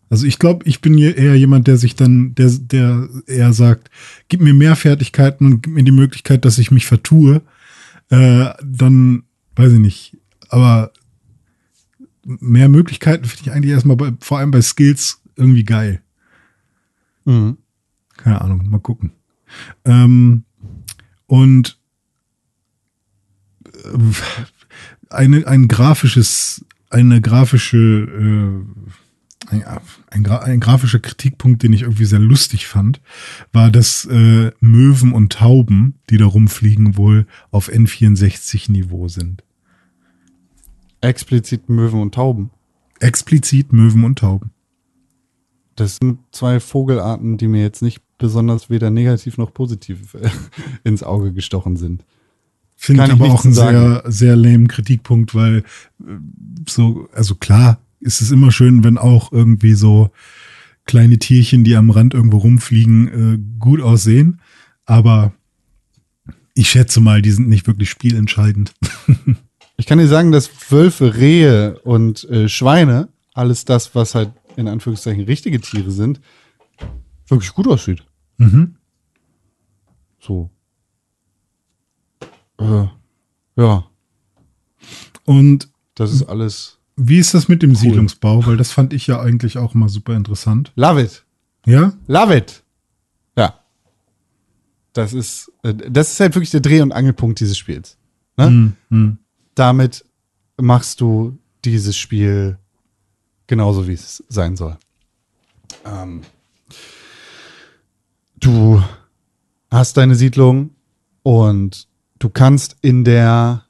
Also 0.08 0.26
ich 0.26 0.38
glaube, 0.38 0.64
ich 0.66 0.80
bin 0.80 0.96
eher 0.98 1.34
jemand, 1.34 1.66
der 1.66 1.76
sich 1.76 1.96
dann, 1.96 2.34
der, 2.34 2.50
der 2.50 3.08
eher 3.26 3.52
sagt, 3.52 3.90
gib 4.28 4.40
mir 4.40 4.54
mehr 4.54 4.76
Fertigkeiten 4.76 5.46
und 5.46 5.62
gib 5.62 5.74
mir 5.74 5.82
die 5.82 5.90
Möglichkeit, 5.90 6.44
dass 6.44 6.58
ich 6.58 6.70
mich 6.70 6.86
vertue. 6.86 7.42
Äh, 8.10 8.50
dann, 8.62 9.24
weiß 9.56 9.72
ich 9.72 9.80
nicht. 9.80 10.16
Aber 10.48 10.92
mehr 12.24 12.68
Möglichkeiten 12.68 13.24
finde 13.24 13.42
ich 13.42 13.52
eigentlich 13.52 13.72
erstmal 13.72 13.96
bei, 13.96 14.12
vor 14.20 14.38
allem 14.38 14.50
bei 14.50 14.62
Skills 14.62 15.22
irgendwie 15.34 15.64
geil. 15.64 16.02
Mhm. 17.24 17.58
Keine 18.16 18.40
Ahnung, 18.40 18.68
mal 18.70 18.80
gucken. 18.80 19.12
Ähm, 19.84 20.44
und 21.26 21.78
äh, 23.74 23.98
eine, 25.10 25.46
ein 25.46 25.68
grafisches, 25.68 26.64
eine 26.90 27.20
grafische, 27.20 27.76
äh, 27.76 28.90
ein, 29.48 29.64
ein, 30.10 30.24
gra- 30.24 30.40
ein 30.42 30.60
grafischer 30.60 30.98
Kritikpunkt, 31.00 31.62
den 31.62 31.72
ich 31.72 31.82
irgendwie 31.82 32.04
sehr 32.04 32.18
lustig 32.18 32.66
fand, 32.66 33.00
war, 33.52 33.70
dass 33.70 34.04
äh, 34.06 34.50
Möwen 34.60 35.12
und 35.12 35.32
Tauben, 35.32 35.94
die 36.10 36.16
da 36.18 36.26
rumfliegen, 36.26 36.96
wohl 36.96 37.26
auf 37.50 37.68
N64-Niveau 37.68 39.08
sind. 39.08 39.42
Explizit 41.00 41.68
Möwen 41.68 42.00
und 42.00 42.14
Tauben. 42.14 42.50
Explizit 43.00 43.72
Möwen 43.72 44.04
und 44.04 44.18
Tauben. 44.18 44.50
Das 45.76 45.96
sind 45.96 46.18
zwei 46.32 46.58
Vogelarten, 46.58 47.36
die 47.36 47.48
mir 47.48 47.62
jetzt 47.62 47.82
nicht 47.82 48.00
besonders 48.18 48.70
weder 48.70 48.90
negativ 48.90 49.36
noch 49.36 49.52
positiv 49.52 50.14
äh, 50.14 50.30
ins 50.84 51.02
Auge 51.02 51.32
gestochen 51.32 51.76
sind. 51.76 52.04
Finde 52.78 53.04
ich 53.04 53.12
aber 53.12 53.26
auch 53.30 53.44
einen 53.44 53.54
sagen. 53.54 53.78
sehr, 53.78 54.02
sehr 54.06 54.36
lame 54.36 54.66
Kritikpunkt, 54.68 55.34
weil 55.34 55.58
äh, 56.00 56.12
so, 56.68 57.08
also 57.12 57.34
klar, 57.34 57.78
ist 58.00 58.20
es 58.20 58.30
immer 58.30 58.52
schön, 58.52 58.84
wenn 58.84 58.98
auch 58.98 59.32
irgendwie 59.32 59.74
so 59.74 60.10
kleine 60.84 61.18
Tierchen, 61.18 61.64
die 61.64 61.76
am 61.76 61.90
Rand 61.90 62.14
irgendwo 62.14 62.38
rumfliegen, 62.38 63.08
äh, 63.08 63.38
gut 63.58 63.80
aussehen. 63.80 64.40
Aber 64.84 65.32
ich 66.54 66.70
schätze 66.70 67.00
mal, 67.00 67.22
die 67.22 67.32
sind 67.32 67.48
nicht 67.48 67.66
wirklich 67.66 67.90
spielentscheidend. 67.90 68.74
Ich 69.78 69.84
kann 69.84 69.98
dir 69.98 70.08
sagen, 70.08 70.32
dass 70.32 70.72
Wölfe, 70.72 71.16
Rehe 71.16 71.78
und 71.80 72.24
äh, 72.30 72.48
Schweine, 72.48 73.10
alles 73.34 73.66
das, 73.66 73.94
was 73.94 74.14
halt 74.14 74.32
in 74.56 74.68
Anführungszeichen 74.68 75.24
richtige 75.24 75.60
Tiere 75.60 75.90
sind, 75.90 76.18
wirklich 77.28 77.52
gut 77.52 77.68
aussieht. 77.68 78.02
Mhm. 78.38 78.76
So. 80.18 80.48
Äh, 82.58 82.86
ja, 83.56 83.84
Und 85.26 85.68
das 85.94 86.12
ist 86.12 86.22
alles. 86.22 86.75
Wie 86.96 87.18
ist 87.18 87.34
das 87.34 87.48
mit 87.48 87.62
dem 87.62 87.74
Siedlungsbau? 87.74 88.46
Weil 88.46 88.56
das 88.56 88.72
fand 88.72 88.92
ich 88.92 89.06
ja 89.06 89.20
eigentlich 89.20 89.58
auch 89.58 89.74
mal 89.74 89.88
super 89.88 90.14
interessant. 90.14 90.72
Love 90.76 91.02
it. 91.02 91.24
Ja? 91.66 91.92
Love 92.06 92.36
it. 92.36 92.62
Ja. 93.36 93.60
das 94.94 95.12
ist, 95.12 95.52
äh, 95.62 95.74
das 95.74 96.12
ist 96.12 96.20
halt 96.20 96.34
wirklich 96.34 96.50
der 96.50 96.60
Dreh- 96.60 96.80
und 96.80 96.92
Angelpunkt 96.92 97.38
dieses 97.40 97.58
Spiels. 97.58 97.98
Ne? 98.38 98.46
Hm, 98.46 98.72
hm. 98.88 99.18
Damit 99.54 100.04
machst 100.56 101.02
du 101.02 101.38
dieses 101.64 101.96
Spiel 101.96 102.58
genauso, 103.46 103.86
wie 103.86 103.92
es 103.92 104.24
sein 104.28 104.56
soll. 104.56 104.78
Ähm, 105.84 106.22
du 108.40 108.82
hast 109.70 109.96
deine 109.96 110.14
Siedlung 110.14 110.70
und 111.22 111.88
du 112.18 112.28
kannst 112.30 112.76
in 112.80 113.04
der, 113.04 113.64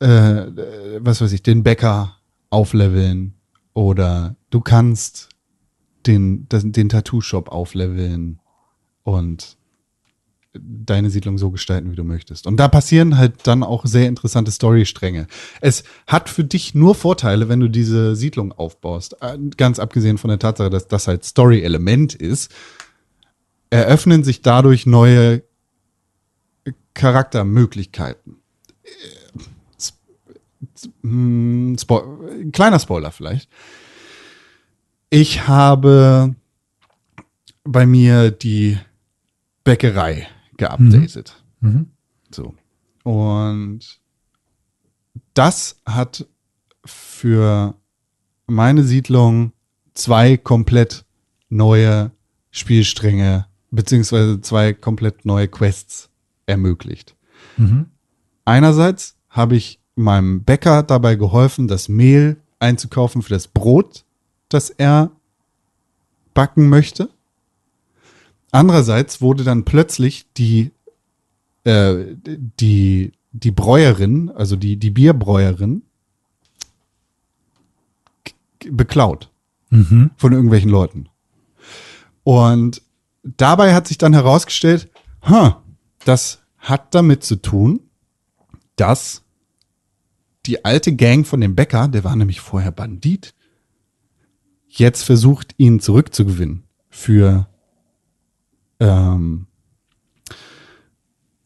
äh, 0.00 0.06
äh, 0.06 1.00
was 1.00 1.20
weiß 1.20 1.32
ich, 1.32 1.42
den 1.42 1.62
Bäcker 1.62 2.15
aufleveln 2.56 3.34
oder 3.74 4.34
du 4.48 4.62
kannst 4.62 5.28
den, 6.06 6.48
den 6.50 6.88
Tattoo-Shop 6.88 7.50
aufleveln 7.50 8.40
und 9.02 9.58
deine 10.54 11.10
Siedlung 11.10 11.36
so 11.36 11.50
gestalten, 11.50 11.92
wie 11.92 11.96
du 11.96 12.02
möchtest. 12.02 12.46
Und 12.46 12.56
da 12.56 12.68
passieren 12.68 13.18
halt 13.18 13.46
dann 13.46 13.62
auch 13.62 13.84
sehr 13.84 14.08
interessante 14.08 14.50
Storystränge. 14.50 15.26
Es 15.60 15.84
hat 16.06 16.30
für 16.30 16.44
dich 16.44 16.74
nur 16.74 16.94
Vorteile, 16.94 17.50
wenn 17.50 17.60
du 17.60 17.68
diese 17.68 18.16
Siedlung 18.16 18.52
aufbaust. 18.52 19.16
Äh, 19.20 19.36
Ganz 19.58 19.78
abgesehen 19.78 20.16
von 20.16 20.28
der 20.28 20.38
Tatsache, 20.38 20.70
dass 20.70 20.88
das 20.88 21.08
halt 21.08 21.24
Story-Element 21.24 22.14
ist, 22.14 22.50
eröffnen 23.68 24.24
sich 24.24 24.40
dadurch 24.40 24.86
neue 24.86 25.42
Charaktermöglichkeiten. 26.94 28.36
Hm, 31.02 31.76
Spo 31.78 32.20
kleiner 32.52 32.78
Spoiler 32.78 33.10
vielleicht. 33.10 33.50
Ich 35.10 35.46
habe 35.46 36.34
bei 37.64 37.86
mir 37.86 38.30
die 38.30 38.78
Bäckerei 39.64 40.28
geupdatet. 40.56 41.42
So. 42.30 42.54
Und 43.04 44.00
das 45.34 45.80
hat 45.86 46.26
für 46.84 47.74
meine 48.46 48.84
Siedlung 48.84 49.52
zwei 49.94 50.36
komplett 50.36 51.04
neue 51.48 52.10
Spielstränge 52.50 53.46
beziehungsweise 53.70 54.40
zwei 54.40 54.72
komplett 54.72 55.24
neue 55.24 55.48
Quests 55.48 56.10
ermöglicht. 56.46 57.16
Einerseits 58.44 59.16
habe 59.28 59.56
ich 59.56 59.80
meinem 59.96 60.44
Bäcker 60.44 60.82
dabei 60.82 61.16
geholfen, 61.16 61.66
das 61.66 61.88
Mehl 61.88 62.36
einzukaufen 62.58 63.22
für 63.22 63.30
das 63.30 63.48
Brot, 63.48 64.04
das 64.48 64.70
er 64.70 65.10
backen 66.34 66.68
möchte. 66.68 67.08
Andererseits 68.52 69.20
wurde 69.20 69.42
dann 69.42 69.64
plötzlich 69.64 70.26
die, 70.36 70.70
äh, 71.64 72.14
die, 72.24 73.12
die 73.32 73.50
Bräuerin, 73.50 74.30
also 74.30 74.56
die, 74.56 74.76
die 74.76 74.90
Bierbräuerin, 74.90 75.82
beklaut 78.70 79.30
von 80.16 80.32
irgendwelchen 80.32 80.70
Leuten. 80.70 81.08
Und 82.24 82.82
dabei 83.22 83.74
hat 83.74 83.86
sich 83.86 83.98
dann 83.98 84.12
herausgestellt, 84.12 84.88
huh, 85.28 85.54
das 86.04 86.40
hat 86.58 86.94
damit 86.94 87.24
zu 87.24 87.36
tun, 87.36 87.80
dass 88.76 89.22
die 90.46 90.64
alte 90.64 90.94
Gang 90.94 91.26
von 91.26 91.40
dem 91.40 91.54
Bäcker, 91.54 91.88
der 91.88 92.04
war 92.04 92.16
nämlich 92.16 92.40
vorher 92.40 92.72
Bandit, 92.72 93.34
jetzt 94.68 95.02
versucht, 95.02 95.54
ihn 95.56 95.80
zurückzugewinnen 95.80 96.64
für 96.88 97.48
ähm, 98.80 99.46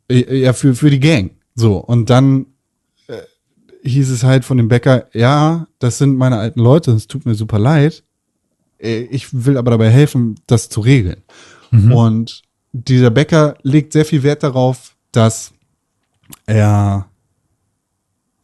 äh, 0.08 0.40
ja, 0.40 0.52
für, 0.52 0.74
für 0.74 0.90
die 0.90 1.00
Gang. 1.00 1.32
So, 1.54 1.76
und 1.78 2.10
dann 2.10 2.46
äh, 3.06 3.18
hieß 3.82 4.10
es 4.10 4.24
halt 4.24 4.44
von 4.44 4.56
dem 4.56 4.68
Bäcker, 4.68 5.08
ja, 5.14 5.66
das 5.78 5.98
sind 5.98 6.16
meine 6.16 6.38
alten 6.38 6.60
Leute, 6.60 6.92
es 6.92 7.06
tut 7.06 7.26
mir 7.26 7.34
super 7.34 7.58
leid. 7.58 8.02
Äh, 8.78 9.02
Ich 9.10 9.44
will 9.44 9.56
aber 9.56 9.70
dabei 9.72 9.90
helfen, 9.90 10.36
das 10.46 10.68
zu 10.68 10.80
regeln. 10.80 11.22
Und 11.92 12.42
dieser 12.72 13.10
Bäcker 13.10 13.56
legt 13.62 13.92
sehr 13.92 14.04
viel 14.04 14.22
Wert 14.24 14.42
darauf, 14.42 14.96
dass 15.12 15.52
er 16.46 17.09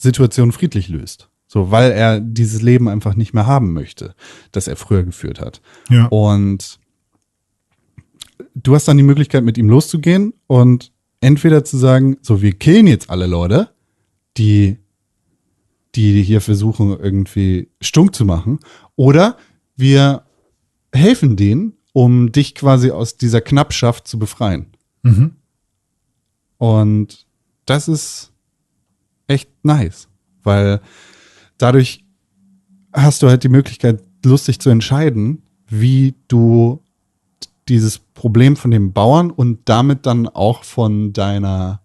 Situationen 0.07 0.53
friedlich 0.53 0.89
löst. 0.89 1.29
So, 1.49 1.71
weil 1.71 1.93
er 1.93 2.21
dieses 2.21 2.63
Leben 2.63 2.89
einfach 2.89 3.15
nicht 3.15 3.33
mehr 3.33 3.47
haben 3.47 3.73
möchte, 3.73 4.15
das 4.51 4.67
er 4.67 4.77
früher 4.77 5.05
geführt 5.05 5.41
hat. 5.41 5.61
Ja. 5.91 6.07
Und 6.07 6.81
du 8.55 8.75
hast 8.75 8.89
dann 8.89 8.97
die 8.97 9.03
Möglichkeit, 9.03 9.45
mit 9.45 9.59
ihm 9.59 9.69
loszugehen 9.69 10.33
und 10.47 10.93
entweder 11.21 11.65
zu 11.65 11.77
sagen, 11.77 12.17
so, 12.21 12.43
wir 12.43 12.53
killen 12.53 12.87
jetzt 12.87 13.11
alle 13.11 13.27
Leute, 13.27 13.71
die, 14.37 14.79
die 15.95 16.23
hier 16.23 16.41
versuchen, 16.41 16.99
irgendwie 16.99 17.69
stunk 17.81 18.15
zu 18.15 18.25
machen, 18.25 18.59
oder 18.97 19.37
wir 19.77 20.25
helfen 20.93 21.37
denen, 21.37 21.75
um 21.93 22.33
dich 22.33 22.55
quasi 22.55 22.91
aus 22.91 23.17
dieser 23.17 23.41
Knappschaft 23.41 24.09
zu 24.09 24.19
befreien. 24.19 24.67
Und 26.59 27.27
das 27.67 27.89
ist 27.89 28.33
echt 29.27 29.51
nice, 29.63 30.09
weil 30.43 30.81
dadurch 31.59 32.05
hast 32.93 33.23
du 33.23 33.29
halt 33.29 33.45
die 33.45 33.49
Möglichkeit, 33.49 34.03
lustig 34.25 34.61
zu 34.61 34.71
entscheiden, 34.71 35.43
wie 35.69 36.15
du 36.29 36.83
dieses 37.69 37.99
Problem 37.99 38.57
von 38.57 38.71
dem 38.71 38.93
Bauern 38.93 39.31
und 39.31 39.69
damit 39.69 40.07
dann 40.07 40.29
auch 40.29 40.65
von 40.65 41.13
deiner, 41.13 41.83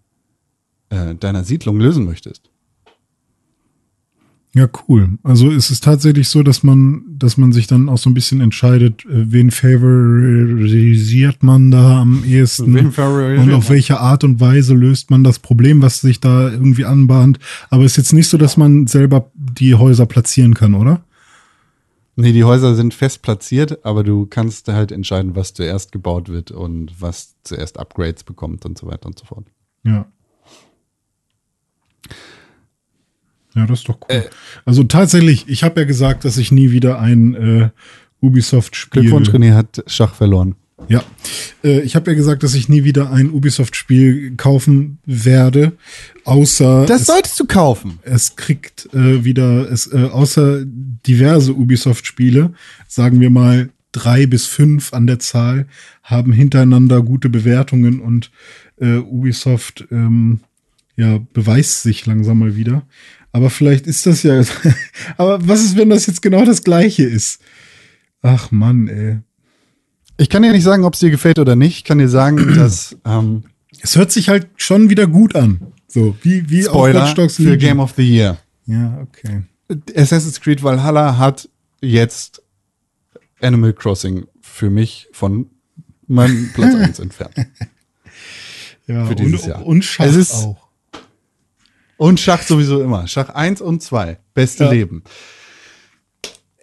äh, 0.90 1.14
deiner 1.14 1.44
Siedlung 1.44 1.80
lösen 1.80 2.04
möchtest. 2.04 2.51
Ja, 4.54 4.68
cool. 4.86 5.18
Also 5.22 5.50
es 5.50 5.70
ist 5.70 5.82
tatsächlich 5.82 6.28
so, 6.28 6.42
dass 6.42 6.62
man, 6.62 7.04
dass 7.08 7.38
man 7.38 7.52
sich 7.52 7.66
dann 7.66 7.88
auch 7.88 7.96
so 7.96 8.10
ein 8.10 8.14
bisschen 8.14 8.42
entscheidet, 8.42 9.02
äh, 9.06 9.32
wen 9.32 9.50
favorisiert 9.50 11.42
man 11.42 11.70
da 11.70 12.02
am 12.02 12.22
ehesten 12.24 12.76
und 12.76 13.52
auf 13.54 13.70
welche 13.70 13.98
Art 13.98 14.24
und 14.24 14.40
Weise 14.40 14.74
löst 14.74 15.10
man 15.10 15.24
das 15.24 15.38
Problem, 15.38 15.80
was 15.80 16.00
sich 16.00 16.20
da 16.20 16.50
irgendwie 16.50 16.84
anbahnt. 16.84 17.38
Aber 17.70 17.84
es 17.84 17.92
ist 17.92 17.96
jetzt 17.96 18.12
nicht 18.12 18.28
so, 18.28 18.36
dass 18.36 18.58
man 18.58 18.86
selber 18.86 19.30
die 19.34 19.74
Häuser 19.74 20.04
platzieren 20.04 20.52
kann, 20.52 20.74
oder? 20.74 21.02
Nee, 22.16 22.32
die 22.32 22.44
Häuser 22.44 22.74
sind 22.74 22.92
fest 22.92 23.22
platziert, 23.22 23.86
aber 23.86 24.04
du 24.04 24.26
kannst 24.26 24.68
halt 24.68 24.92
entscheiden, 24.92 25.34
was 25.34 25.54
zuerst 25.54 25.92
gebaut 25.92 26.28
wird 26.28 26.50
und 26.50 27.00
was 27.00 27.36
zuerst 27.42 27.78
Upgrades 27.78 28.22
bekommt 28.22 28.66
und 28.66 28.76
so 28.76 28.86
weiter 28.86 29.06
und 29.06 29.18
so 29.18 29.24
fort. 29.24 29.46
Ja. 29.82 30.04
Ja, 33.54 33.66
das 33.66 33.80
ist 33.80 33.88
doch 33.88 33.98
Äh. 34.08 34.18
cool. 34.20 34.30
also 34.64 34.82
tatsächlich, 34.84 35.48
ich 35.48 35.62
habe 35.64 35.80
ja 35.80 35.86
gesagt, 35.86 36.24
dass 36.24 36.38
ich 36.38 36.52
nie 36.52 36.70
wieder 36.70 36.98
ein 37.00 37.34
äh, 37.34 37.68
Ubisoft-Spiel 38.20 39.02
Glückwunsch, 39.02 39.30
René 39.30 39.54
hat 39.54 39.82
Schach 39.86 40.14
verloren. 40.14 40.54
Ja, 40.88 41.02
äh, 41.62 41.80
ich 41.82 41.94
habe 41.94 42.10
ja 42.10 42.16
gesagt, 42.16 42.42
dass 42.42 42.54
ich 42.54 42.68
nie 42.68 42.82
wieder 42.82 43.10
ein 43.12 43.30
Ubisoft-Spiel 43.30 44.34
kaufen 44.36 44.98
werde, 45.06 45.72
außer 46.24 46.86
Das 46.86 47.02
es, 47.02 47.06
solltest 47.06 47.38
du 47.38 47.46
kaufen. 47.46 47.98
es 48.02 48.34
kriegt 48.36 48.88
äh, 48.92 49.24
wieder, 49.24 49.70
es, 49.70 49.86
äh, 49.92 50.08
außer 50.10 50.62
diverse 50.66 51.52
Ubisoft-Spiele, 51.54 52.54
sagen 52.88 53.20
wir 53.20 53.30
mal 53.30 53.70
drei 53.92 54.26
bis 54.26 54.46
fünf 54.46 54.92
an 54.92 55.06
der 55.06 55.18
Zahl, 55.20 55.66
haben 56.02 56.32
hintereinander 56.32 57.02
gute 57.02 57.28
Bewertungen 57.28 58.00
und 58.00 58.30
äh, 58.80 58.96
Ubisoft 58.96 59.86
ähm, 59.92 60.40
ja, 60.96 61.20
beweist 61.32 61.82
sich 61.82 62.06
langsam 62.06 62.38
mal 62.40 62.56
wieder. 62.56 62.82
Aber 63.32 63.48
vielleicht 63.50 63.86
ist 63.86 64.04
das 64.06 64.22
ja. 64.22 64.42
aber 65.16 65.46
was 65.48 65.62
ist, 65.62 65.76
wenn 65.76 65.90
das 65.90 66.06
jetzt 66.06 66.22
genau 66.22 66.44
das 66.44 66.62
gleiche 66.64 67.04
ist? 67.04 67.40
Ach 68.20 68.50
Mann, 68.50 68.88
ey. 68.88 69.18
Ich 70.18 70.28
kann 70.28 70.42
dir 70.42 70.52
nicht 70.52 70.62
sagen, 70.62 70.84
ob 70.84 70.94
es 70.94 71.00
dir 71.00 71.10
gefällt 71.10 71.38
oder 71.38 71.56
nicht. 71.56 71.78
Ich 71.78 71.84
kann 71.84 71.98
dir 71.98 72.08
sagen, 72.08 72.54
dass 72.56 72.96
ähm, 73.04 73.44
Es 73.80 73.96
hört 73.96 74.12
sich 74.12 74.28
halt 74.28 74.48
schon 74.56 74.90
wieder 74.90 75.06
gut 75.06 75.34
an. 75.34 75.72
So, 75.88 76.16
wie, 76.22 76.48
wie 76.50 76.62
Spoiler 76.62 77.12
Dogs 77.14 77.36
für. 77.36 77.56
Game 77.56 77.80
of 77.80 77.94
the 77.96 78.02
Year. 78.02 78.38
Ja, 78.66 78.98
okay. 79.02 79.42
Assassin's 79.96 80.40
Creed 80.40 80.62
Valhalla 80.62 81.16
hat 81.18 81.48
jetzt 81.80 82.42
Animal 83.40 83.72
Crossing 83.72 84.26
für 84.40 84.70
mich 84.70 85.08
von 85.12 85.46
meinem 86.06 86.50
Platz 86.52 86.74
1 86.80 86.98
entfernt. 87.00 87.34
Ja, 88.86 89.06
Für 89.06 89.14
dieses 89.14 89.42
und, 89.42 89.48
Jahr. 89.48 89.66
und 89.66 89.84
Schach 89.84 90.04
Es 90.06 90.16
ist- 90.16 90.34
auch. 90.34 90.61
Und 92.02 92.18
Schach 92.18 92.42
sowieso 92.42 92.82
immer. 92.82 93.06
Schach 93.06 93.28
1 93.28 93.60
und 93.60 93.80
2. 93.80 94.18
Beste 94.34 94.64
Ja. 94.64 94.72
Leben. 94.72 95.04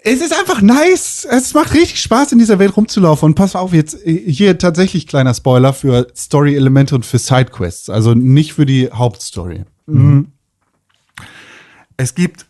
Es 0.03 0.19
ist 0.19 0.37
einfach 0.37 0.61
nice. 0.61 1.23
Es 1.23 1.53
macht 1.53 1.73
richtig 1.73 2.01
Spaß, 2.01 2.33
in 2.33 2.39
dieser 2.39 2.59
Welt 2.59 2.75
rumzulaufen. 2.75 3.27
Und 3.27 3.35
pass 3.35 3.55
auf, 3.55 3.71
jetzt 3.71 4.05
äh, 4.05 4.29
hier 4.29 4.57
tatsächlich 4.57 5.07
kleiner 5.07 5.33
Spoiler 5.33 5.71
für 5.71 6.07
Story-Elemente 6.13 6.93
und 6.93 7.05
für 7.05 7.19
Sidequests. 7.19 7.89
Also 7.89 8.15
nicht 8.15 8.51
für 8.51 8.65
die 8.65 8.89
Hauptstory. 8.91 9.63
Mhm. 9.85 10.33
Es 11.95 12.13
gibt. 12.15 12.45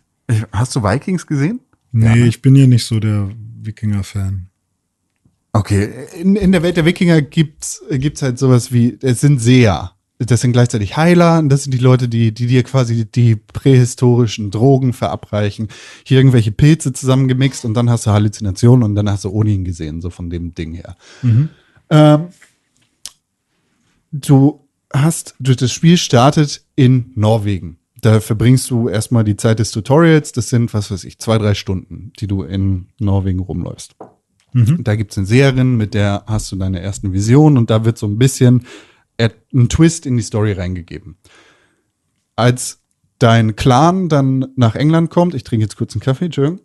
Hast 0.50 0.74
du 0.74 0.82
Vikings 0.82 1.28
gesehen? 1.28 1.60
Nee, 1.92 2.24
ich 2.24 2.42
bin 2.42 2.56
ja 2.56 2.66
nicht 2.66 2.86
so 2.86 2.98
der 2.98 3.30
Wikinger-Fan. 3.62 4.48
Okay, 5.52 5.90
in, 6.20 6.34
in 6.34 6.50
der 6.50 6.64
Welt 6.64 6.76
der 6.76 6.84
Wikinger 6.84 7.22
gibt's 7.22 7.84
gibt's 7.88 8.22
halt 8.22 8.40
sowas 8.40 8.72
wie, 8.72 8.98
es 9.00 9.20
sind 9.20 9.40
Seher. 9.40 9.92
Das 10.22 10.42
sind 10.42 10.52
gleichzeitig 10.52 10.98
Heiler, 10.98 11.38
und 11.38 11.48
das 11.48 11.64
sind 11.64 11.72
die 11.72 11.78
Leute, 11.78 12.06
die, 12.06 12.32
die 12.32 12.46
dir 12.46 12.62
quasi 12.62 13.06
die 13.06 13.36
prähistorischen 13.36 14.50
Drogen 14.50 14.92
verabreichen. 14.92 15.68
Hier 16.04 16.18
irgendwelche 16.18 16.52
Pilze 16.52 16.92
zusammengemixt 16.92 17.64
und 17.64 17.72
dann 17.72 17.88
hast 17.88 18.04
du 18.04 18.10
Halluzinationen 18.10 18.82
und 18.82 18.94
dann 18.94 19.08
hast 19.08 19.24
du 19.24 19.30
Odin 19.30 19.64
gesehen, 19.64 20.02
so 20.02 20.10
von 20.10 20.28
dem 20.28 20.54
Ding 20.54 20.74
her. 20.74 20.96
Ähm, 21.88 22.26
du 24.12 24.60
hast, 24.92 25.36
du, 25.38 25.56
das 25.56 25.72
Spiel 25.72 25.96
startet 25.96 26.64
in 26.76 27.12
Norwegen. 27.14 27.78
Da 28.02 28.20
verbringst 28.20 28.70
du 28.70 28.88
erstmal 28.88 29.24
die 29.24 29.36
Zeit 29.36 29.58
des 29.58 29.70
Tutorials. 29.70 30.32
Das 30.32 30.50
sind, 30.50 30.74
was 30.74 30.90
weiß 30.90 31.04
ich, 31.04 31.18
zwei, 31.18 31.38
drei 31.38 31.54
Stunden, 31.54 32.12
die 32.18 32.26
du 32.26 32.42
in 32.42 32.88
Norwegen 32.98 33.40
rumläufst. 33.40 33.96
Da 34.82 34.96
gibt's 34.96 35.16
eine 35.16 35.28
Seherin, 35.28 35.76
mit 35.76 35.94
der 35.94 36.24
hast 36.26 36.50
du 36.50 36.56
deine 36.56 36.80
ersten 36.80 37.12
Visionen 37.12 37.56
und 37.56 37.70
da 37.70 37.84
wird 37.84 37.98
so 37.98 38.06
ein 38.06 38.18
bisschen 38.18 38.66
äh, 39.20 39.30
ein 39.52 39.68
Twist 39.68 40.06
in 40.06 40.16
die 40.16 40.22
Story 40.22 40.52
reingegeben. 40.52 41.16
Als 42.36 42.80
dein 43.18 43.54
Clan 43.54 44.08
dann 44.08 44.46
nach 44.56 44.74
England 44.74 45.10
kommt, 45.10 45.34
ich 45.34 45.44
trinke 45.44 45.64
jetzt 45.64 45.76
kurz 45.76 45.94
einen 45.94 46.00
Kaffee, 46.00 46.26
Entschuldigung. 46.26 46.60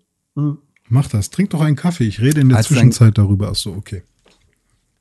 Mach 0.88 1.07
das. 1.07 1.30
Trink 1.30 1.49
doch 1.49 1.61
einen 1.61 1.76
Kaffee. 1.76 2.06
Ich 2.06 2.22
rede 2.22 2.41
in 2.41 2.49
der 2.49 2.60
Als 2.60 2.68
Zwischenzeit 2.68 3.18
darüber. 3.18 3.49
Ach 3.52 3.56
so, 3.56 3.73
okay. 3.73 4.03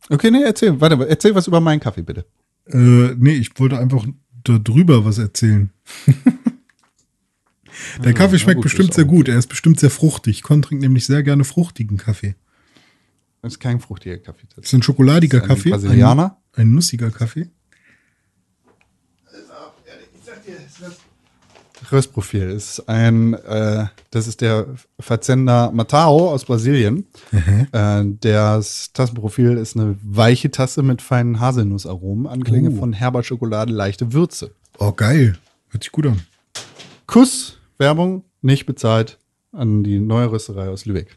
Okay, 0.09 0.31
nee, 0.31 0.43
erzähl, 0.43 0.81
warte, 0.81 1.09
erzähl 1.09 1.35
was 1.35 1.47
über 1.47 1.61
meinen 1.61 1.81
Kaffee, 1.81 2.03
bitte. 2.03 2.27
Äh, 2.67 3.15
nee, 3.17 3.35
ich 3.35 3.59
wollte 3.59 3.79
einfach 3.79 4.05
darüber 4.43 5.05
was 5.05 5.19
erzählen. 5.19 5.71
Der 8.05 8.15
Kaffee 8.15 8.39
schmeckt 8.39 8.57
gut, 8.57 8.65
bestimmt 8.65 8.95
sehr 8.95 9.05
gut. 9.05 9.29
Er 9.29 9.39
ist 9.39 9.49
bestimmt 9.49 9.81
sehr 9.81 9.91
fruchtig. 9.91 10.43
Con 10.43 10.63
trinkt 10.63 10.83
nämlich 10.83 11.07
sehr 11.07 11.23
gerne 11.23 11.45
fruchtigen 11.45 11.97
Kaffee. 11.97 12.37
Das 13.43 13.55
ist 13.55 13.59
kein 13.59 13.81
fruchtiger 13.81 14.19
Kaffee. 14.19 14.47
Das 14.55 14.67
ist 14.67 14.73
ein 14.73 14.83
schokoladiger 14.83 15.41
Das 15.41 15.47
ist 15.47 15.51
ein 15.51 15.57
Kaffee. 15.57 15.71
Brasilianer? 15.71 16.41
Ein, 16.57 16.73
nussiger 16.73 17.11
Kaffee. 17.11 17.49
Röstprofil 21.91 22.51
ist 22.51 22.89
ein, 22.89 23.35
äh, 23.35 23.87
das 24.11 24.27
ist 24.27 24.41
der 24.41 24.67
Fazenda 25.01 25.71
Matao 25.73 26.31
aus 26.31 26.45
Brasilien. 26.45 27.07
Äh, 27.73 28.05
das 28.21 28.93
Tassenprofil 28.93 29.57
ist 29.59 29.77
eine 29.77 29.97
weiche 30.03 30.51
Tasse 30.51 30.83
mit 30.83 31.03
feinen 31.03 31.41
Haselnussaromen, 31.41 32.27
Anklänge 32.27 32.71
Oh. 32.71 32.77
von 32.79 32.93
herber 32.93 33.23
Schokolade, 33.23 33.73
leichte 33.73 34.13
Würze. 34.13 34.53
Oh, 34.79 34.93
geil. 34.93 35.37
Hört 35.69 35.83
sich 35.85 35.93
gut 35.93 36.07
an. 36.07 36.23
Kuss, 37.07 37.59
Werbung, 37.77 38.25
nicht 38.41 38.65
bezahlt 38.67 39.19
an 39.53 39.85
die 39.85 39.99
neue 40.01 40.31
Rösterei 40.31 40.69
aus 40.69 40.87
Lübeck. 40.87 41.17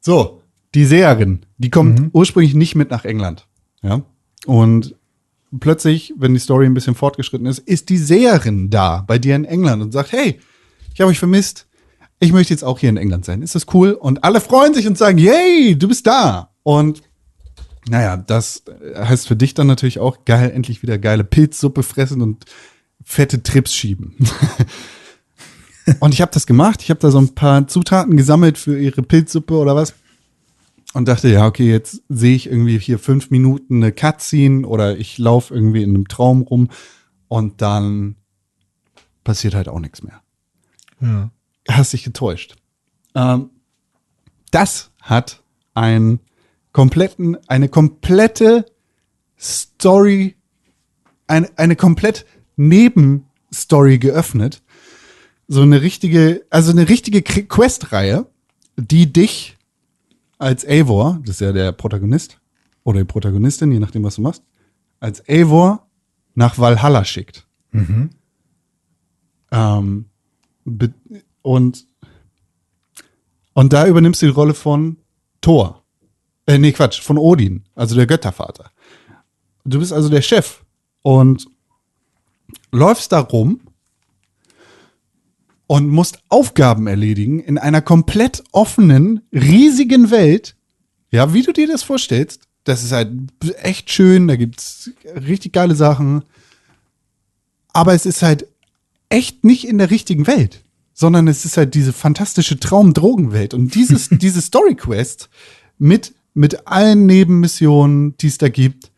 So, 0.00 0.39
die 0.74 0.84
Seherin, 0.84 1.40
die 1.58 1.70
kommt 1.70 2.10
ursprünglich 2.12 2.54
nicht 2.54 2.74
mit 2.74 2.90
nach 2.90 3.04
England. 3.04 3.46
Ja. 3.82 4.02
Und 4.46 4.94
plötzlich, 5.58 6.14
wenn 6.16 6.34
die 6.34 6.40
Story 6.40 6.66
ein 6.66 6.74
bisschen 6.74 6.94
fortgeschritten 6.94 7.46
ist, 7.46 7.58
ist 7.60 7.88
die 7.88 7.98
Seherin 7.98 8.70
da 8.70 9.02
bei 9.06 9.18
dir 9.18 9.34
in 9.34 9.44
England 9.44 9.82
und 9.82 9.92
sagt, 9.92 10.12
hey, 10.12 10.38
ich 10.94 11.00
habe 11.00 11.10
euch 11.10 11.18
vermisst. 11.18 11.66
Ich 12.20 12.32
möchte 12.32 12.52
jetzt 12.52 12.62
auch 12.64 12.78
hier 12.78 12.90
in 12.90 12.98
England 12.98 13.24
sein. 13.24 13.42
Ist 13.42 13.54
das 13.54 13.66
cool? 13.72 13.92
Und 13.92 14.24
alle 14.24 14.40
freuen 14.40 14.74
sich 14.74 14.86
und 14.86 14.98
sagen, 14.98 15.18
yay, 15.18 15.76
du 15.76 15.88
bist 15.88 16.06
da. 16.06 16.50
Und 16.62 17.02
naja, 17.88 18.16
das 18.18 18.62
heißt 18.94 19.26
für 19.26 19.36
dich 19.36 19.54
dann 19.54 19.66
natürlich 19.66 19.98
auch 19.98 20.24
geil, 20.24 20.50
endlich 20.54 20.82
wieder 20.82 20.98
geile 20.98 21.24
Pilzsuppe 21.24 21.82
fressen 21.82 22.20
und 22.20 22.44
fette 23.02 23.42
Trips 23.42 23.74
schieben. 23.74 24.14
und 26.00 26.12
ich 26.12 26.20
habe 26.20 26.30
das 26.32 26.46
gemacht. 26.46 26.82
Ich 26.82 26.90
habe 26.90 27.00
da 27.00 27.10
so 27.10 27.18
ein 27.18 27.34
paar 27.34 27.66
Zutaten 27.66 28.16
gesammelt 28.16 28.58
für 28.58 28.78
ihre 28.78 29.02
Pilzsuppe 29.02 29.54
oder 29.54 29.74
was. 29.74 29.94
Und 30.92 31.06
dachte, 31.06 31.28
ja, 31.28 31.46
okay, 31.46 31.70
jetzt 31.70 32.02
sehe 32.08 32.34
ich 32.34 32.46
irgendwie 32.48 32.78
hier 32.78 32.98
fünf 32.98 33.30
Minuten 33.30 33.76
eine 33.76 33.92
Cutscene 33.92 34.66
oder 34.66 34.98
ich 34.98 35.18
laufe 35.18 35.54
irgendwie 35.54 35.82
in 35.82 35.90
einem 35.90 36.08
Traum 36.08 36.42
rum 36.42 36.68
und 37.28 37.62
dann 37.62 38.16
passiert 39.22 39.54
halt 39.54 39.68
auch 39.68 39.78
nichts 39.78 40.02
mehr. 40.02 40.20
Ja. 41.00 41.30
Hast 41.68 41.92
dich 41.92 42.02
getäuscht. 42.02 42.56
Ähm, 43.14 43.50
das 44.50 44.90
hat 45.00 45.44
einen 45.74 46.18
kompletten, 46.72 47.36
eine 47.48 47.68
komplette 47.68 48.66
Story, 49.38 50.36
eine, 51.26 51.48
eine 51.56 51.76
komplett 51.76 52.26
Nebenstory 52.56 53.98
geöffnet. 53.98 54.62
So 55.46 55.62
eine 55.62 55.82
richtige, 55.82 56.44
also 56.50 56.70
eine 56.72 56.88
richtige 56.88 57.22
Quest-Reihe, 57.22 58.26
die 58.76 59.12
dich 59.12 59.56
als 60.40 60.66
Eivor, 60.66 61.20
das 61.22 61.36
ist 61.36 61.40
ja 61.40 61.52
der 61.52 61.72
Protagonist 61.72 62.40
oder 62.82 63.00
die 63.00 63.04
Protagonistin, 63.04 63.70
je 63.72 63.78
nachdem, 63.78 64.02
was 64.02 64.16
du 64.16 64.22
machst, 64.22 64.42
als 64.98 65.22
Eivor 65.28 65.86
nach 66.34 66.58
Valhalla 66.58 67.04
schickt. 67.04 67.46
Ähm, 69.52 70.06
be- 70.64 70.94
und, 71.42 71.86
und 73.52 73.72
da 73.72 73.86
übernimmst 73.86 74.22
du 74.22 74.26
die 74.26 74.32
Rolle 74.32 74.54
von 74.54 74.96
Thor. 75.40 75.84
Äh, 76.46 76.58
nee, 76.58 76.72
Quatsch, 76.72 77.00
von 77.00 77.18
Odin, 77.18 77.64
also 77.74 77.94
der 77.94 78.06
Göttervater. 78.06 78.70
Du 79.64 79.78
bist 79.78 79.92
also 79.92 80.08
der 80.08 80.22
Chef 80.22 80.64
und 81.02 81.46
läufst 82.72 83.12
da 83.12 83.20
rum 83.20 83.60
und 85.70 85.88
musst 85.88 86.18
Aufgaben 86.28 86.88
erledigen 86.88 87.38
in 87.38 87.56
einer 87.56 87.80
komplett 87.80 88.42
offenen, 88.50 89.20
riesigen 89.32 90.10
Welt. 90.10 90.56
Ja, 91.12 91.32
wie 91.32 91.42
du 91.42 91.52
dir 91.52 91.68
das 91.68 91.84
vorstellst. 91.84 92.48
Das 92.64 92.82
ist 92.82 92.90
halt 92.90 93.12
echt 93.62 93.88
schön, 93.88 94.26
da 94.26 94.34
gibt's 94.34 94.90
richtig 95.14 95.52
geile 95.52 95.76
Sachen. 95.76 96.24
Aber 97.72 97.94
es 97.94 98.04
ist 98.04 98.22
halt 98.22 98.48
echt 99.10 99.44
nicht 99.44 99.64
in 99.64 99.78
der 99.78 99.92
richtigen 99.92 100.26
Welt, 100.26 100.64
sondern 100.92 101.28
es 101.28 101.44
ist 101.44 101.56
halt 101.56 101.72
diese 101.76 101.92
fantastische 101.92 102.58
Traum-Drogenwelt. 102.58 103.54
Und 103.54 103.76
dieses, 103.76 104.08
diese 104.10 104.40
Story-Quest 104.40 105.30
mit, 105.78 106.14
mit 106.34 106.66
allen 106.66 107.06
Nebenmissionen, 107.06 108.16
die 108.16 108.26
es 108.26 108.38
da 108.38 108.48
gibt 108.48 108.90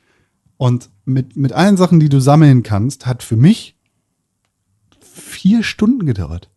und 0.56 0.88
mit, 1.04 1.36
mit 1.36 1.52
allen 1.52 1.76
Sachen, 1.76 2.00
die 2.00 2.08
du 2.08 2.18
sammeln 2.18 2.62
kannst, 2.62 3.04
hat 3.04 3.22
für 3.22 3.36
mich 3.36 3.76
vier 5.02 5.62
Stunden 5.62 6.06
gedauert. 6.06 6.48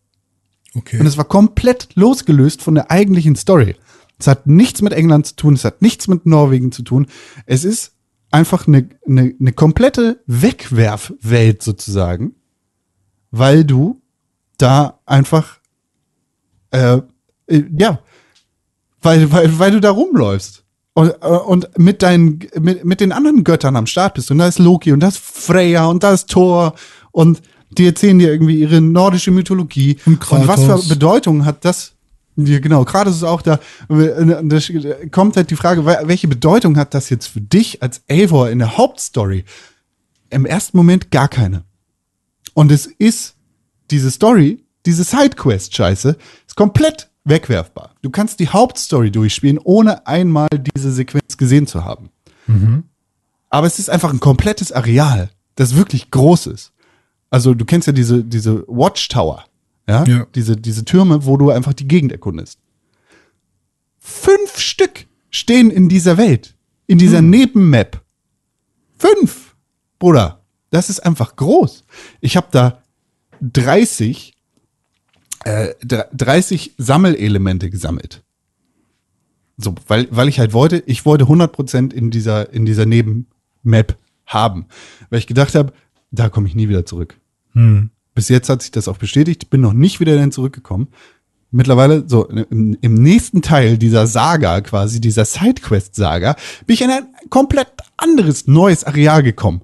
Okay. 0.76 1.00
Und 1.00 1.06
es 1.06 1.16
war 1.16 1.24
komplett 1.24 1.88
losgelöst 1.94 2.62
von 2.62 2.74
der 2.74 2.90
eigentlichen 2.90 3.34
Story. 3.34 3.76
Es 4.18 4.26
hat 4.26 4.46
nichts 4.46 4.82
mit 4.82 4.92
England 4.92 5.26
zu 5.26 5.36
tun, 5.36 5.54
es 5.54 5.64
hat 5.64 5.80
nichts 5.80 6.06
mit 6.06 6.26
Norwegen 6.26 6.70
zu 6.70 6.82
tun. 6.82 7.06
Es 7.46 7.64
ist 7.64 7.92
einfach 8.30 8.66
eine, 8.66 8.88
eine, 9.06 9.34
eine 9.40 9.52
komplette 9.52 10.22
Wegwerfwelt 10.26 11.62
sozusagen, 11.62 12.34
weil 13.30 13.64
du 13.64 14.02
da 14.58 15.00
einfach, 15.06 15.58
äh, 16.70 17.00
äh, 17.46 17.64
ja, 17.78 18.00
weil, 19.00 19.32
weil, 19.32 19.58
weil 19.58 19.70
du 19.70 19.80
da 19.80 19.90
rumläufst. 19.90 20.64
Und, 20.92 21.10
äh, 21.22 21.26
und 21.26 21.78
mit 21.78 22.02
deinen, 22.02 22.40
mit, 22.58 22.84
mit 22.84 23.00
den 23.00 23.12
anderen 23.12 23.44
Göttern 23.44 23.76
am 23.76 23.86
Start 23.86 24.14
bist. 24.14 24.30
Und 24.30 24.38
da 24.38 24.48
ist 24.48 24.58
Loki 24.58 24.92
und 24.92 25.00
da 25.00 25.08
ist 25.08 25.18
Freya 25.18 25.86
und 25.86 26.02
da 26.02 26.12
ist 26.12 26.28
Thor 26.28 26.74
und 27.12 27.40
die 27.70 27.86
erzählen 27.86 28.18
dir 28.18 28.30
irgendwie 28.30 28.60
ihre 28.60 28.80
nordische 28.80 29.30
Mythologie. 29.30 29.98
Und 30.06 30.20
was 30.20 30.64
Kratos. 30.64 30.84
für 30.84 30.88
Bedeutung 30.90 31.44
hat 31.44 31.64
das? 31.64 31.92
Ja, 32.36 32.58
genau, 32.58 32.84
Kratos 32.84 33.16
ist 33.16 33.22
auch 33.22 33.42
da. 33.42 33.58
Da 33.88 34.60
kommt 35.10 35.36
halt 35.36 35.50
die 35.50 35.56
Frage, 35.56 35.86
welche 35.86 36.28
Bedeutung 36.28 36.76
hat 36.76 36.92
das 36.94 37.08
jetzt 37.10 37.26
für 37.26 37.40
dich 37.40 37.82
als 37.82 38.02
Eivor 38.08 38.50
in 38.50 38.58
der 38.58 38.76
Hauptstory? 38.76 39.44
Im 40.28 40.44
ersten 40.44 40.76
Moment 40.76 41.10
gar 41.10 41.28
keine. 41.28 41.64
Und 42.52 42.70
es 42.70 42.86
ist 42.86 43.36
diese 43.90 44.10
Story, 44.10 44.64
diese 44.84 45.04
Sidequest-Scheiße, 45.04 46.16
ist 46.46 46.56
komplett 46.56 47.10
wegwerfbar. 47.24 47.94
Du 48.02 48.10
kannst 48.10 48.38
die 48.40 48.48
Hauptstory 48.48 49.10
durchspielen, 49.10 49.58
ohne 49.58 50.06
einmal 50.06 50.48
diese 50.76 50.92
Sequenz 50.92 51.36
gesehen 51.36 51.66
zu 51.66 51.84
haben. 51.84 52.10
Aber 53.50 53.66
es 53.66 53.78
ist 53.78 53.88
einfach 53.88 54.12
ein 54.12 54.20
komplettes 54.20 54.72
Areal, 54.72 55.30
das 55.54 55.74
wirklich 55.74 56.10
groß 56.10 56.48
ist. 56.48 56.72
Also 57.30 57.54
du 57.54 57.64
kennst 57.64 57.86
ja 57.86 57.92
diese, 57.92 58.22
diese 58.24 58.64
Watchtower, 58.68 59.44
ja? 59.88 60.04
Ja. 60.04 60.26
Diese, 60.34 60.56
diese 60.56 60.84
Türme, 60.84 61.24
wo 61.26 61.36
du 61.36 61.50
einfach 61.50 61.72
die 61.74 61.88
Gegend 61.88 62.12
erkundest. 62.12 62.58
Fünf 63.98 64.58
Stück 64.58 65.06
stehen 65.30 65.70
in 65.70 65.88
dieser 65.88 66.16
Welt, 66.16 66.54
in 66.86 66.98
dieser 66.98 67.22
Nebenmap. 67.22 68.02
Fünf, 68.98 69.56
Bruder. 69.98 70.42
Das 70.70 70.90
ist 70.90 71.00
einfach 71.00 71.36
groß. 71.36 71.84
Ich 72.20 72.36
habe 72.36 72.48
da 72.50 72.82
30, 73.40 74.34
äh, 75.44 75.74
dr- 75.82 76.08
30 76.12 76.74
Sammelelemente 76.78 77.70
gesammelt. 77.70 78.22
So, 79.58 79.74
weil, 79.86 80.08
weil 80.10 80.28
ich 80.28 80.38
halt 80.38 80.52
wollte, 80.52 80.82
ich 80.86 81.04
wollte 81.06 81.24
100% 81.24 81.92
in 81.92 82.10
dieser, 82.10 82.52
in 82.52 82.66
dieser 82.66 82.86
Nebenmap 82.86 83.96
haben. 84.26 84.66
Weil 85.10 85.18
ich 85.18 85.26
gedacht 85.26 85.54
habe, 85.54 85.72
da 86.10 86.28
komme 86.28 86.48
ich 86.48 86.54
nie 86.54 86.68
wieder 86.68 86.86
zurück. 86.86 87.18
Bis 88.14 88.28
jetzt 88.28 88.48
hat 88.48 88.62
sich 88.62 88.70
das 88.70 88.86
auch 88.88 88.98
bestätigt, 88.98 89.48
bin 89.50 89.60
noch 89.62 89.72
nicht 89.72 89.98
wieder 90.00 90.14
dahin 90.14 90.32
zurückgekommen. 90.32 90.88
mittlerweile 91.50 92.04
so 92.06 92.26
im, 92.28 92.76
im 92.80 92.94
nächsten 92.94 93.40
Teil 93.40 93.78
dieser 93.78 94.06
Saga 94.06 94.60
quasi, 94.60 95.00
dieser 95.00 95.24
Sidequest-Saga, 95.24 96.36
bin 96.66 96.74
ich 96.74 96.82
in 96.82 96.90
ein 96.90 97.06
komplett 97.30 97.68
anderes, 97.96 98.46
neues 98.46 98.84
Areal 98.84 99.22
gekommen. 99.22 99.62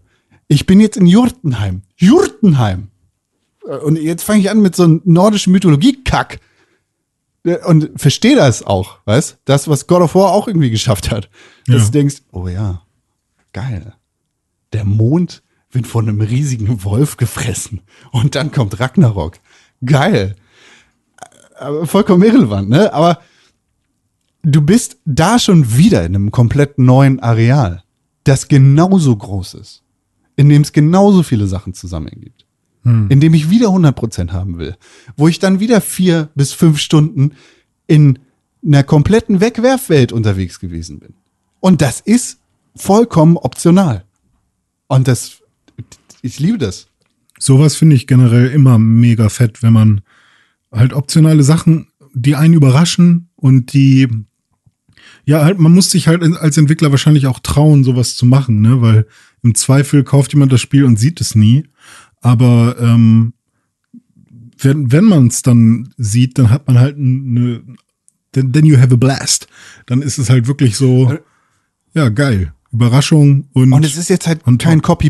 Ich 0.49 0.65
bin 0.67 0.81
jetzt 0.81 0.97
in 0.97 1.07
Jurtenheim. 1.07 1.83
Jurtenheim. 1.97 2.89
Äh, 3.67 3.77
Und 3.77 3.97
jetzt 3.99 4.23
fange 4.25 4.41
ich 4.41 4.51
an 4.51 4.61
mit 4.63 4.75
so 4.77 4.85
einem 4.85 5.03
nordischen 5.05 5.53
Mythologie-Kack. 5.53 6.41
Äh, 7.45 7.59
Und 7.65 7.91
verstehe 8.01 8.37
das 8.37 8.63
auch, 8.63 8.99
weißt? 9.05 9.39
Das, 9.45 9.69
was 9.69 9.87
God 9.87 10.03
of 10.03 10.15
War 10.15 10.31
auch 10.33 10.47
irgendwie 10.49 10.71
geschafft 10.71 11.11
hat. 11.11 11.29
Dass 11.67 11.77
Ja. 11.77 11.85
du 11.87 11.91
denkst, 11.91 12.17
oh 12.33 12.49
ja, 12.49 12.83
geil. 13.53 13.95
Der 14.73 14.85
Mond 14.85 15.43
wird 15.73 15.87
von 15.87 16.09
einem 16.09 16.21
riesigen 16.21 16.85
Wolf 16.85 17.17
gefressen. 17.17 17.81
Und 18.13 18.35
dann 18.35 18.53
kommt 18.53 18.79
Ragnarok. 18.79 19.39
Geil. 19.85 20.37
Vollkommen 21.85 22.23
irrelevant, 22.23 22.69
ne? 22.69 22.93
Aber 22.93 23.21
du 24.43 24.61
bist 24.61 24.99
da 25.05 25.39
schon 25.39 25.77
wieder 25.77 26.05
in 26.05 26.15
einem 26.15 26.31
komplett 26.31 26.79
neuen 26.79 27.21
Areal, 27.21 27.83
das 28.25 28.49
genauso 28.49 29.17
groß 29.17 29.55
ist, 29.55 29.83
in 30.37 30.49
dem 30.49 30.63
es 30.63 30.73
genauso 30.73 31.23
viele 31.23 31.47
Sachen 31.47 31.75
zusammengibt, 31.75 32.47
in 32.85 33.21
dem 33.21 33.35
ich 33.35 33.49
wieder 33.49 33.69
100% 33.69 34.33
haben 34.33 34.59
will, 34.59 34.77
wo 35.17 35.29
ich 35.29 35.39
dann 35.39 35.61
wieder 35.61 35.81
vier 35.81 36.31
bis 36.35 36.53
fünf 36.53 36.79
Stunden 36.79 37.35
in 37.87 38.19
einer 38.65 38.83
kompletten 38.83 39.41
Wegwerfwelt 39.41 40.13
unterwegs 40.13 40.59
gewesen 40.59 40.99
bin. 40.99 41.15
Und 41.61 41.81
das 41.81 42.01
ist 42.01 42.41
vollkommen 42.75 43.37
optional. 43.37 44.05
Und 44.89 45.07
das, 45.09 45.42
ich 46.23 46.39
liebe 46.39 46.59
das. 46.59 46.87
Sowas 47.39 47.77
finde 47.77 47.97
ich 47.97 48.07
generell 48.07 48.49
immer 48.49 48.79
mega 48.79 49.29
fett, 49.29 49.63
wenn 49.63 49.73
man 49.73 50.01
halt 50.71 50.93
optionale 50.93 51.43
Sachen, 51.43 51.89
die 52.15 52.37
einen 52.37 52.55
überraschen 52.55 53.31
und 53.37 53.73
die, 53.73 54.09
ja, 55.25 55.45
halt, 55.45 55.59
man 55.59 55.73
muss 55.73 55.91
sich 55.91 56.09
halt 56.09 56.23
als 56.23 56.57
Entwickler 56.57 56.91
wahrscheinlich 56.91 57.27
auch 57.27 57.41
trauen, 57.41 57.85
sowas 57.85 58.17
zu 58.17 58.27
machen, 58.27 58.61
ne, 58.61 58.81
weil 58.81 59.07
im 59.43 59.55
Zweifel 59.55 60.05
kauft 60.05 60.33
jemand 60.33 60.53
das 60.53 60.61
Spiel 60.61 60.85
und 60.85 60.99
sieht 60.99 61.21
es 61.21 61.35
nie. 61.35 61.65
Aber 62.21 62.77
ähm, 62.79 63.35
wenn, 64.59 64.93
wenn 64.93 65.05
man 65.05 65.27
es 65.27 65.43
dann 65.43 65.93
sieht, 65.97 66.39
dann 66.39 66.51
hat 66.51 66.69
man 66.69 66.79
halt 66.79 66.97
eine, 66.97 67.63
then, 68.33 68.53
then 68.53 68.65
you 68.65 68.79
have 68.79 68.95
a 68.95 68.97
blast. 68.97 69.49
Dann 69.87 70.03
ist 70.03 70.19
es 70.19 70.31
halt 70.31 70.47
wirklich 70.47 70.77
so, 70.77 71.19
ja, 71.95 72.09
geil. 72.09 72.55
Überraschung 72.73 73.49
und, 73.53 73.73
Und 73.73 73.85
es 73.85 73.97
ist 73.97 74.09
jetzt 74.09 74.27
halt 74.27 74.45
kein 74.59 74.81
top. 74.81 75.03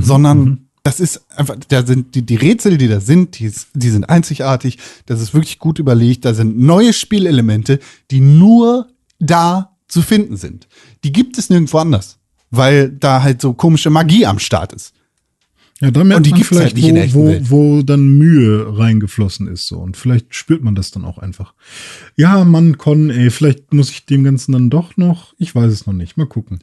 Copy-Paste-Scheiß, 0.00 0.06
sondern 0.06 0.68
das 0.82 0.98
ist 0.98 1.22
einfach, 1.36 1.56
da 1.68 1.86
sind 1.86 2.14
die, 2.14 2.22
die 2.22 2.36
Rätsel, 2.36 2.76
die 2.76 2.88
da 2.88 3.00
sind, 3.00 3.38
die, 3.38 3.52
die 3.74 3.90
sind 3.90 4.04
einzigartig, 4.08 4.78
das 5.06 5.20
ist 5.20 5.32
wirklich 5.32 5.58
gut 5.58 5.78
überlegt, 5.78 6.24
da 6.24 6.34
sind 6.34 6.58
neue 6.58 6.92
Spielelemente, 6.92 7.78
die 8.10 8.20
nur 8.20 8.88
da 9.20 9.76
zu 9.86 10.02
finden 10.02 10.36
sind. 10.36 10.66
Die 11.04 11.12
gibt 11.12 11.38
es 11.38 11.50
nirgendwo 11.50 11.78
anders, 11.78 12.18
weil 12.50 12.90
da 12.90 13.22
halt 13.22 13.40
so 13.40 13.52
komische 13.52 13.90
Magie 13.90 14.26
am 14.26 14.38
Start 14.38 14.72
ist. 14.72 14.92
Ja, 15.80 15.90
da 15.90 16.04
merkt 16.04 16.18
Und 16.18 16.26
die 16.26 16.30
man 16.30 16.38
gibt's 16.38 16.48
vielleicht, 16.48 16.80
halt 16.80 17.14
wo, 17.14 17.26
wo, 17.26 17.50
wo 17.50 17.82
dann 17.82 18.16
Mühe 18.16 18.78
reingeflossen 18.78 19.48
ist 19.48 19.66
so. 19.66 19.78
Und 19.78 19.96
vielleicht 19.96 20.32
spürt 20.32 20.62
man 20.62 20.76
das 20.76 20.92
dann 20.92 21.04
auch 21.04 21.18
einfach. 21.18 21.54
Ja, 22.14 22.44
Mann, 22.44 22.78
Con, 22.78 23.10
ey, 23.10 23.30
vielleicht 23.30 23.74
muss 23.74 23.90
ich 23.90 24.06
dem 24.06 24.22
Ganzen 24.22 24.52
dann 24.52 24.70
doch 24.70 24.96
noch. 24.96 25.34
Ich 25.38 25.56
weiß 25.56 25.72
es 25.72 25.84
noch 25.86 25.92
nicht. 25.92 26.16
Mal 26.16 26.26
gucken. 26.26 26.60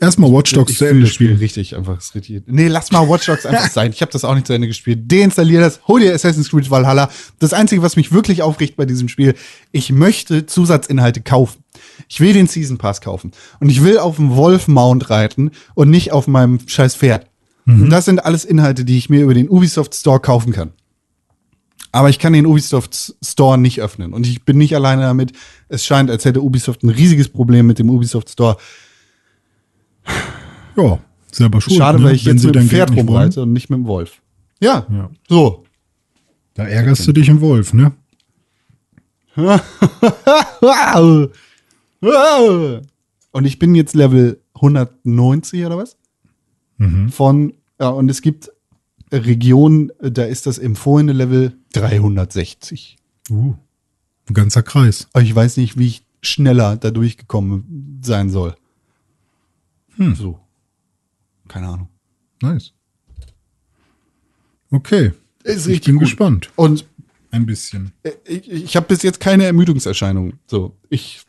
Erstmal 0.00 0.30
Watch 0.32 0.52
Dogs 0.52 0.78
zu 0.78 0.84
Ende 0.84 1.08
spielen. 1.08 1.38
richtig 1.38 1.76
einfach. 1.76 1.98
Ist 1.98 2.14
richtig. 2.14 2.44
Nee, 2.46 2.68
lass 2.68 2.92
mal 2.92 3.08
Watch 3.08 3.26
Dogs 3.26 3.44
einfach 3.44 3.70
sein. 3.72 3.90
Ich 3.92 4.00
habe 4.00 4.12
das 4.12 4.24
auch 4.24 4.34
nicht 4.34 4.46
zu 4.46 4.52
Ende 4.52 4.68
gespielt. 4.68 5.10
Deinstallier 5.10 5.60
das, 5.60 5.80
hol 5.88 5.98
dir 6.00 6.14
Assassin's 6.14 6.50
Creed 6.50 6.70
Valhalla. 6.70 7.10
Das 7.40 7.52
Einzige, 7.52 7.82
was 7.82 7.96
mich 7.96 8.12
wirklich 8.12 8.42
aufregt 8.42 8.76
bei 8.76 8.84
diesem 8.86 9.08
Spiel, 9.08 9.34
ich 9.72 9.90
möchte 9.90 10.46
Zusatzinhalte 10.46 11.20
kaufen. 11.20 11.64
Ich 12.08 12.20
will 12.20 12.32
den 12.32 12.46
Season 12.46 12.78
Pass 12.78 13.00
kaufen. 13.00 13.32
Und 13.58 13.70
ich 13.70 13.82
will 13.82 13.98
auf 13.98 14.16
dem 14.16 14.36
Wolf 14.36 14.68
Mount 14.68 15.10
reiten 15.10 15.50
und 15.74 15.90
nicht 15.90 16.12
auf 16.12 16.28
meinem 16.28 16.60
scheiß 16.66 16.94
Pferd. 16.94 17.26
Und 17.66 17.90
das 17.90 18.06
sind 18.06 18.24
alles 18.24 18.46
Inhalte, 18.46 18.86
die 18.86 18.96
ich 18.96 19.10
mir 19.10 19.22
über 19.22 19.34
den 19.34 19.50
Ubisoft 19.50 19.94
Store 19.94 20.20
kaufen 20.20 20.54
kann. 20.54 20.72
Aber 21.92 22.08
ich 22.08 22.18
kann 22.18 22.32
den 22.32 22.46
Ubisoft 22.46 23.14
Store 23.22 23.58
nicht 23.58 23.82
öffnen. 23.82 24.14
Und 24.14 24.26
ich 24.26 24.44
bin 24.44 24.56
nicht 24.56 24.74
alleine 24.74 25.02
damit. 25.02 25.32
Es 25.68 25.84
scheint, 25.84 26.10
als 26.10 26.24
hätte 26.24 26.40
Ubisoft 26.42 26.82
ein 26.82 26.88
riesiges 26.88 27.28
Problem 27.28 27.66
mit 27.66 27.78
dem 27.78 27.90
Ubisoft 27.90 28.30
Store. 28.30 28.56
Ja, 30.76 30.98
selber 31.32 31.60
schuld. 31.60 31.76
Schade, 31.76 31.98
ne? 31.98 32.04
weil 32.04 32.14
ich 32.14 32.24
Wenn 32.24 32.34
jetzt 32.34 32.42
sie 32.42 32.48
mit 32.48 32.56
dem 32.56 32.68
Pferd 32.68 32.94
rumreite 32.96 33.42
und 33.42 33.52
nicht 33.52 33.70
mit 33.70 33.78
dem 33.78 33.86
Wolf. 33.86 34.20
Ja, 34.60 34.86
Ja. 34.90 35.10
so. 35.28 35.64
Da 36.54 36.64
ärgerst 36.64 37.06
du 37.06 37.12
dich 37.12 37.28
im 37.28 37.40
Wolf, 37.40 37.72
ne? 37.72 37.92
Und 43.30 43.44
ich 43.44 43.58
bin 43.60 43.74
jetzt 43.76 43.94
Level 43.94 44.40
190 44.54 45.64
oder 45.64 45.78
was? 45.78 45.96
Von, 47.10 47.54
ja, 47.80 47.88
und 47.88 48.08
es 48.08 48.22
gibt 48.22 48.50
Regionen, 49.12 49.90
da 50.00 50.24
ist 50.24 50.46
das 50.46 50.58
empfohlene 50.58 51.12
Level 51.12 51.54
360. 51.72 52.96
Uh, 53.30 53.54
ein 54.28 54.34
ganzer 54.34 54.62
Kreis. 54.62 55.08
Aber 55.12 55.22
ich 55.24 55.34
weiß 55.34 55.56
nicht, 55.56 55.76
wie 55.78 55.86
ich 55.86 56.04
schneller 56.22 56.76
da 56.76 56.90
durchgekommen 56.90 58.00
sein 58.02 58.30
soll. 58.30 58.54
So. 60.14 60.38
Keine 61.48 61.68
Ahnung. 61.68 61.88
Nice. 62.42 62.64
Ist 62.64 62.74
Okay. 64.70 65.12
ich 65.44 65.66
richtig 65.66 65.84
bin 65.86 65.94
gut. 65.96 66.04
gespannt. 66.04 66.50
Und 66.56 66.86
Ein 67.30 67.46
bisschen. 67.46 67.92
äh, 68.02 68.12
ich, 68.26 68.48
ich 68.50 68.76
habe 68.76 68.86
bis 68.86 69.02
jetzt 69.02 69.20
keine 69.20 69.44
Ermüdungserscheinungen. 69.44 70.38
So, 70.46 70.76
ich 70.88 71.22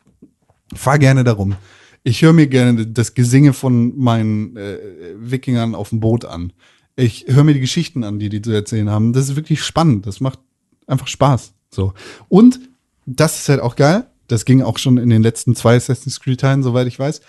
fahre 0.74 0.98
gerne 0.98 1.24
darum. 1.24 1.56
Ich 2.02 2.22
höre 2.22 2.32
mir 2.32 2.46
gerne 2.46 2.86
das 2.86 3.14
Gesinge 3.14 3.52
von 3.52 3.98
meinen 3.98 4.56
äh, 4.56 4.78
Wikingern 5.18 5.74
auf 5.74 5.90
dem 5.90 6.00
Boot 6.00 6.24
an. 6.24 6.52
Ich 6.96 7.26
höre 7.28 7.44
mir 7.44 7.54
die 7.54 7.60
Geschichten 7.60 8.04
an, 8.04 8.18
die 8.18 8.28
die 8.28 8.42
zu 8.42 8.50
erzählen 8.52 8.88
haben. 8.90 9.12
Das 9.12 9.28
ist 9.28 9.36
wirklich 9.36 9.62
spannend. 9.62 10.06
Das 10.06 10.20
macht 10.20 10.38
einfach 10.86 11.06
Spaß. 11.08 11.52
So. 11.70 11.92
Und 12.28 12.60
das 13.06 13.40
ist 13.40 13.48
halt 13.48 13.60
auch 13.60 13.76
geil. 13.76 14.06
Das 14.28 14.44
ging 14.44 14.62
auch 14.62 14.78
schon 14.78 14.96
in 14.98 15.10
den 15.10 15.22
letzten 15.22 15.54
zwei 15.56 15.76
Assassin's 15.76 16.20
Creed 16.20 16.40
Teilen, 16.40 16.62
soweit 16.62 16.86
ich 16.86 16.98
weiß. 16.98 17.20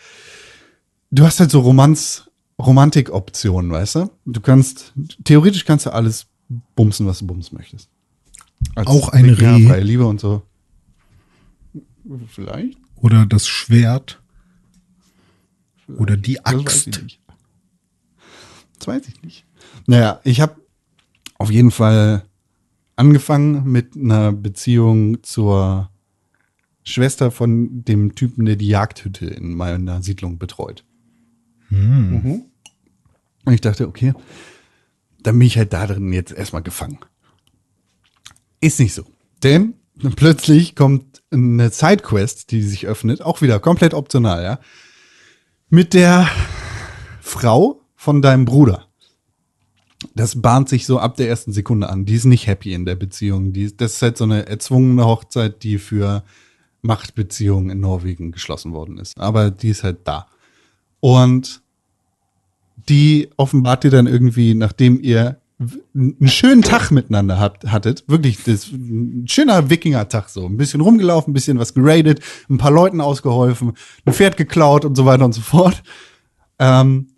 Du 1.12 1.24
hast 1.26 1.40
halt 1.40 1.52
so 1.52 1.60
Romanz, 1.60 2.30
Romantik-Optionen, 2.58 3.72
weißt 3.72 3.96
du? 3.96 4.12
Du 4.26 4.40
kannst, 4.40 4.94
theoretisch 5.24 5.66
kannst 5.66 5.86
du 5.86 5.92
alles 5.94 6.28
bumsen, 6.76 7.06
was 7.06 7.20
du 7.20 7.28
bumsen 7.28 7.58
möchtest. 7.58 7.90
Als 8.76 8.88
Auch 8.88 9.10
ein 9.10 9.26
Reh. 9.30 9.68
freie 9.68 9.84
Liebe 9.84 10.06
und 10.06 10.22
so. 10.22 10.44
Vielleicht. 12.28 12.78
Oder 12.96 13.26
das 13.26 13.48
Schwert. 13.48 14.22
Oder 15.98 16.16
die 16.16 16.36
Das 16.36 16.54
weiß 16.54 16.62
ich 16.62 16.66
Axt. 16.68 17.18
Das 18.80 18.88
weiß 18.88 19.08
ich 19.08 19.22
nicht. 19.22 19.46
Naja, 19.88 20.22
ich 20.24 20.40
habe 20.42 20.56
auf 21.38 21.52
jeden 21.52 21.72
Fall 21.72 22.24
angefangen 22.96 23.70
mit 23.70 23.96
einer 23.96 24.32
Beziehung 24.32 25.24
zur 25.24 25.90
Schwester 26.84 27.32
von 27.32 27.84
dem 27.84 28.16
Typen, 28.16 28.46
der 28.46 28.56
die 28.56 28.68
Jagdhütte 28.68 29.26
in 29.26 29.54
meiner 29.54 30.02
Siedlung 30.02 30.38
betreut. 30.38 30.86
Mhm. 31.72 32.46
Und 33.46 33.54
ich 33.54 33.62
dachte, 33.62 33.88
okay, 33.88 34.14
dann 35.24 35.40
bin 35.40 35.48
ich 35.48 35.58
halt 35.58 35.74
da 35.74 35.88
drin 35.88 36.14
jetzt 36.14 36.32
erstmal 36.32 36.62
gefangen. 36.62 37.00
Ist 38.60 38.80
nicht 38.80 38.94
so. 38.94 39.04
Denn 39.44 39.74
plötzlich 40.16 40.76
kommt 40.76 41.24
eine 41.32 41.70
Sidequest, 41.70 42.52
die 42.52 42.62
sich 42.62 42.88
öffnet, 42.88 43.22
auch 43.22 43.42
wieder 43.42 43.60
komplett 43.60 43.94
optional, 43.94 44.44
ja. 44.44 44.60
Mit 45.70 45.94
der 45.94 46.30
Frau 47.22 47.82
von 47.96 48.22
deinem 48.22 48.46
Bruder. 48.46 48.88
Das 50.16 50.42
bahnt 50.42 50.68
sich 50.68 50.86
so 50.86 51.00
ab 51.00 51.16
der 51.16 51.30
ersten 51.30 51.54
Sekunde 51.54 51.90
an. 51.90 52.06
Die 52.06 52.16
ist 52.16 52.26
nicht 52.26 52.48
happy 52.48 52.74
in 52.74 52.86
der 52.86 52.96
Beziehung. 52.96 53.54
Die, 53.54 53.76
das 53.76 53.94
ist 53.94 54.02
halt 54.02 54.18
so 54.18 54.26
eine 54.26 54.48
erzwungene 54.48 55.06
Hochzeit, 55.06 55.64
die 55.64 55.78
für 55.78 56.24
Machtbeziehungen 56.82 57.70
in 57.70 57.80
Norwegen 57.80 58.32
geschlossen 58.32 58.74
worden 58.74 58.98
ist. 58.98 59.18
Aber 59.18 59.52
die 59.52 59.70
ist 59.70 59.84
halt 59.84 60.00
da. 60.08 60.28
Und 61.00 61.61
die 62.90 63.30
offenbart 63.38 63.84
dir 63.84 63.92
dann 63.92 64.08
irgendwie, 64.08 64.54
nachdem 64.54 65.02
ihr 65.02 65.42
einen 65.94 66.28
schönen 66.28 66.64
Tag 66.64 66.90
miteinander 66.92 67.40
habt, 67.40 67.72
hattet, 67.72 68.04
wirklich 68.08 68.44
das, 68.44 68.72
ein 68.72 69.28
schöner 69.28 69.70
Wikinger-Tag 69.70 70.30
so, 70.30 70.46
ein 70.46 70.58
bisschen 70.58 70.82
rumgelaufen, 70.82 71.32
ein 71.32 71.34
bisschen 71.34 71.60
was 71.60 71.74
geradet, 71.74 72.20
ein 72.50 72.58
paar 72.58 72.72
Leuten 72.72 73.00
ausgeholfen, 73.00 73.74
ein 74.06 74.14
Pferd 74.14 74.38
geklaut 74.38 74.86
und 74.86 74.96
so 74.96 75.06
weiter 75.06 75.26
und 75.26 75.34
so 75.34 75.42
fort, 75.42 75.84
ähm, 76.58 77.10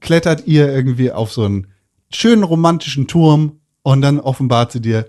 klettert 0.00 0.46
ihr 0.46 0.72
irgendwie 0.72 1.10
auf 1.10 1.32
so 1.32 1.44
einen 1.44 1.66
schönen 2.12 2.44
romantischen 2.44 3.08
Turm 3.08 3.60
und 3.82 4.02
dann 4.02 4.20
offenbart 4.20 4.72
sie 4.72 4.80
dir, 4.80 5.08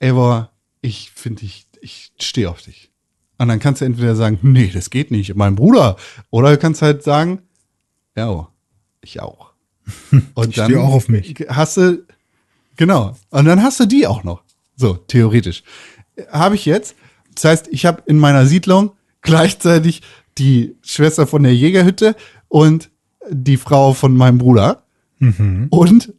Eivor, 0.00 0.50
ich 0.80 1.12
finde 1.14 1.40
dich, 1.40 1.66
ich 1.80 2.12
stehe 2.20 2.50
auf 2.50 2.62
dich. 2.62 2.90
Und 3.38 3.48
dann 3.48 3.58
kannst 3.60 3.80
du 3.80 3.84
entweder 3.84 4.16
sagen, 4.16 4.38
nee, 4.42 4.70
das 4.72 4.90
geht 4.90 5.10
nicht, 5.10 5.34
mein 5.34 5.54
Bruder. 5.54 5.96
Oder 6.30 6.50
du 6.50 6.58
kannst 6.58 6.82
halt 6.82 7.02
sagen, 7.02 7.42
ja, 8.16 8.30
oh, 8.30 8.48
ich 9.02 9.20
auch. 9.20 9.52
Und 10.34 10.48
Ich 10.48 10.62
stehe 10.62 10.80
auch 10.80 10.92
auf 10.92 11.08
mich. 11.08 11.34
Hast 11.48 11.76
du, 11.76 12.04
genau. 12.76 13.16
Und 13.30 13.44
dann 13.44 13.62
hast 13.62 13.80
du 13.80 13.86
die 13.86 14.06
auch 14.06 14.24
noch. 14.24 14.42
So, 14.76 14.94
theoretisch. 14.94 15.62
Habe 16.30 16.54
ich 16.54 16.64
jetzt. 16.64 16.94
Das 17.34 17.44
heißt, 17.44 17.68
ich 17.70 17.86
habe 17.86 18.02
in 18.06 18.18
meiner 18.18 18.46
Siedlung 18.46 18.92
gleichzeitig 19.22 20.02
die 20.38 20.76
Schwester 20.82 21.26
von 21.26 21.42
der 21.42 21.54
Jägerhütte 21.54 22.16
und 22.48 22.90
die 23.28 23.56
Frau 23.56 23.92
von 23.92 24.16
meinem 24.16 24.38
Bruder. 24.38 24.84
Und 25.70 26.14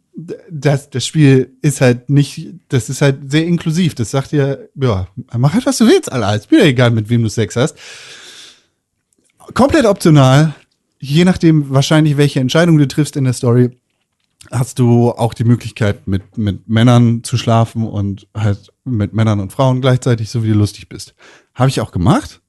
das, 0.48 0.90
das 0.90 1.06
Spiel 1.06 1.56
ist 1.62 1.80
halt 1.80 2.08
nicht, 2.10 2.50
das 2.68 2.88
ist 2.88 3.02
halt 3.02 3.30
sehr 3.30 3.46
inklusiv. 3.46 3.94
Das 3.94 4.10
sagt 4.10 4.32
dir, 4.32 4.68
ja, 4.74 5.08
mach 5.36 5.54
halt, 5.54 5.66
was 5.66 5.78
du 5.78 5.86
willst, 5.86 6.12
Alter. 6.12 6.36
Ist 6.36 6.50
mir 6.50 6.62
egal, 6.64 6.90
mit 6.90 7.08
wem 7.08 7.22
du 7.22 7.28
Sex 7.28 7.56
hast. 7.56 7.76
Komplett 9.54 9.86
optional. 9.86 10.54
Je 11.04 11.24
nachdem, 11.24 11.68
wahrscheinlich, 11.68 12.16
welche 12.16 12.38
Entscheidung 12.38 12.78
du 12.78 12.86
triffst 12.86 13.16
in 13.16 13.24
der 13.24 13.32
Story, 13.32 13.76
hast 14.52 14.78
du 14.78 15.10
auch 15.10 15.34
die 15.34 15.42
Möglichkeit, 15.42 16.06
mit, 16.06 16.38
mit 16.38 16.68
Männern 16.68 17.24
zu 17.24 17.36
schlafen 17.36 17.88
und 17.88 18.28
halt 18.36 18.72
mit 18.84 19.12
Männern 19.12 19.40
und 19.40 19.52
Frauen 19.52 19.80
gleichzeitig, 19.80 20.30
so 20.30 20.44
wie 20.44 20.50
du 20.50 20.54
lustig 20.54 20.88
bist. 20.88 21.16
Habe 21.54 21.70
ich 21.70 21.80
auch 21.80 21.90
gemacht. 21.90 22.40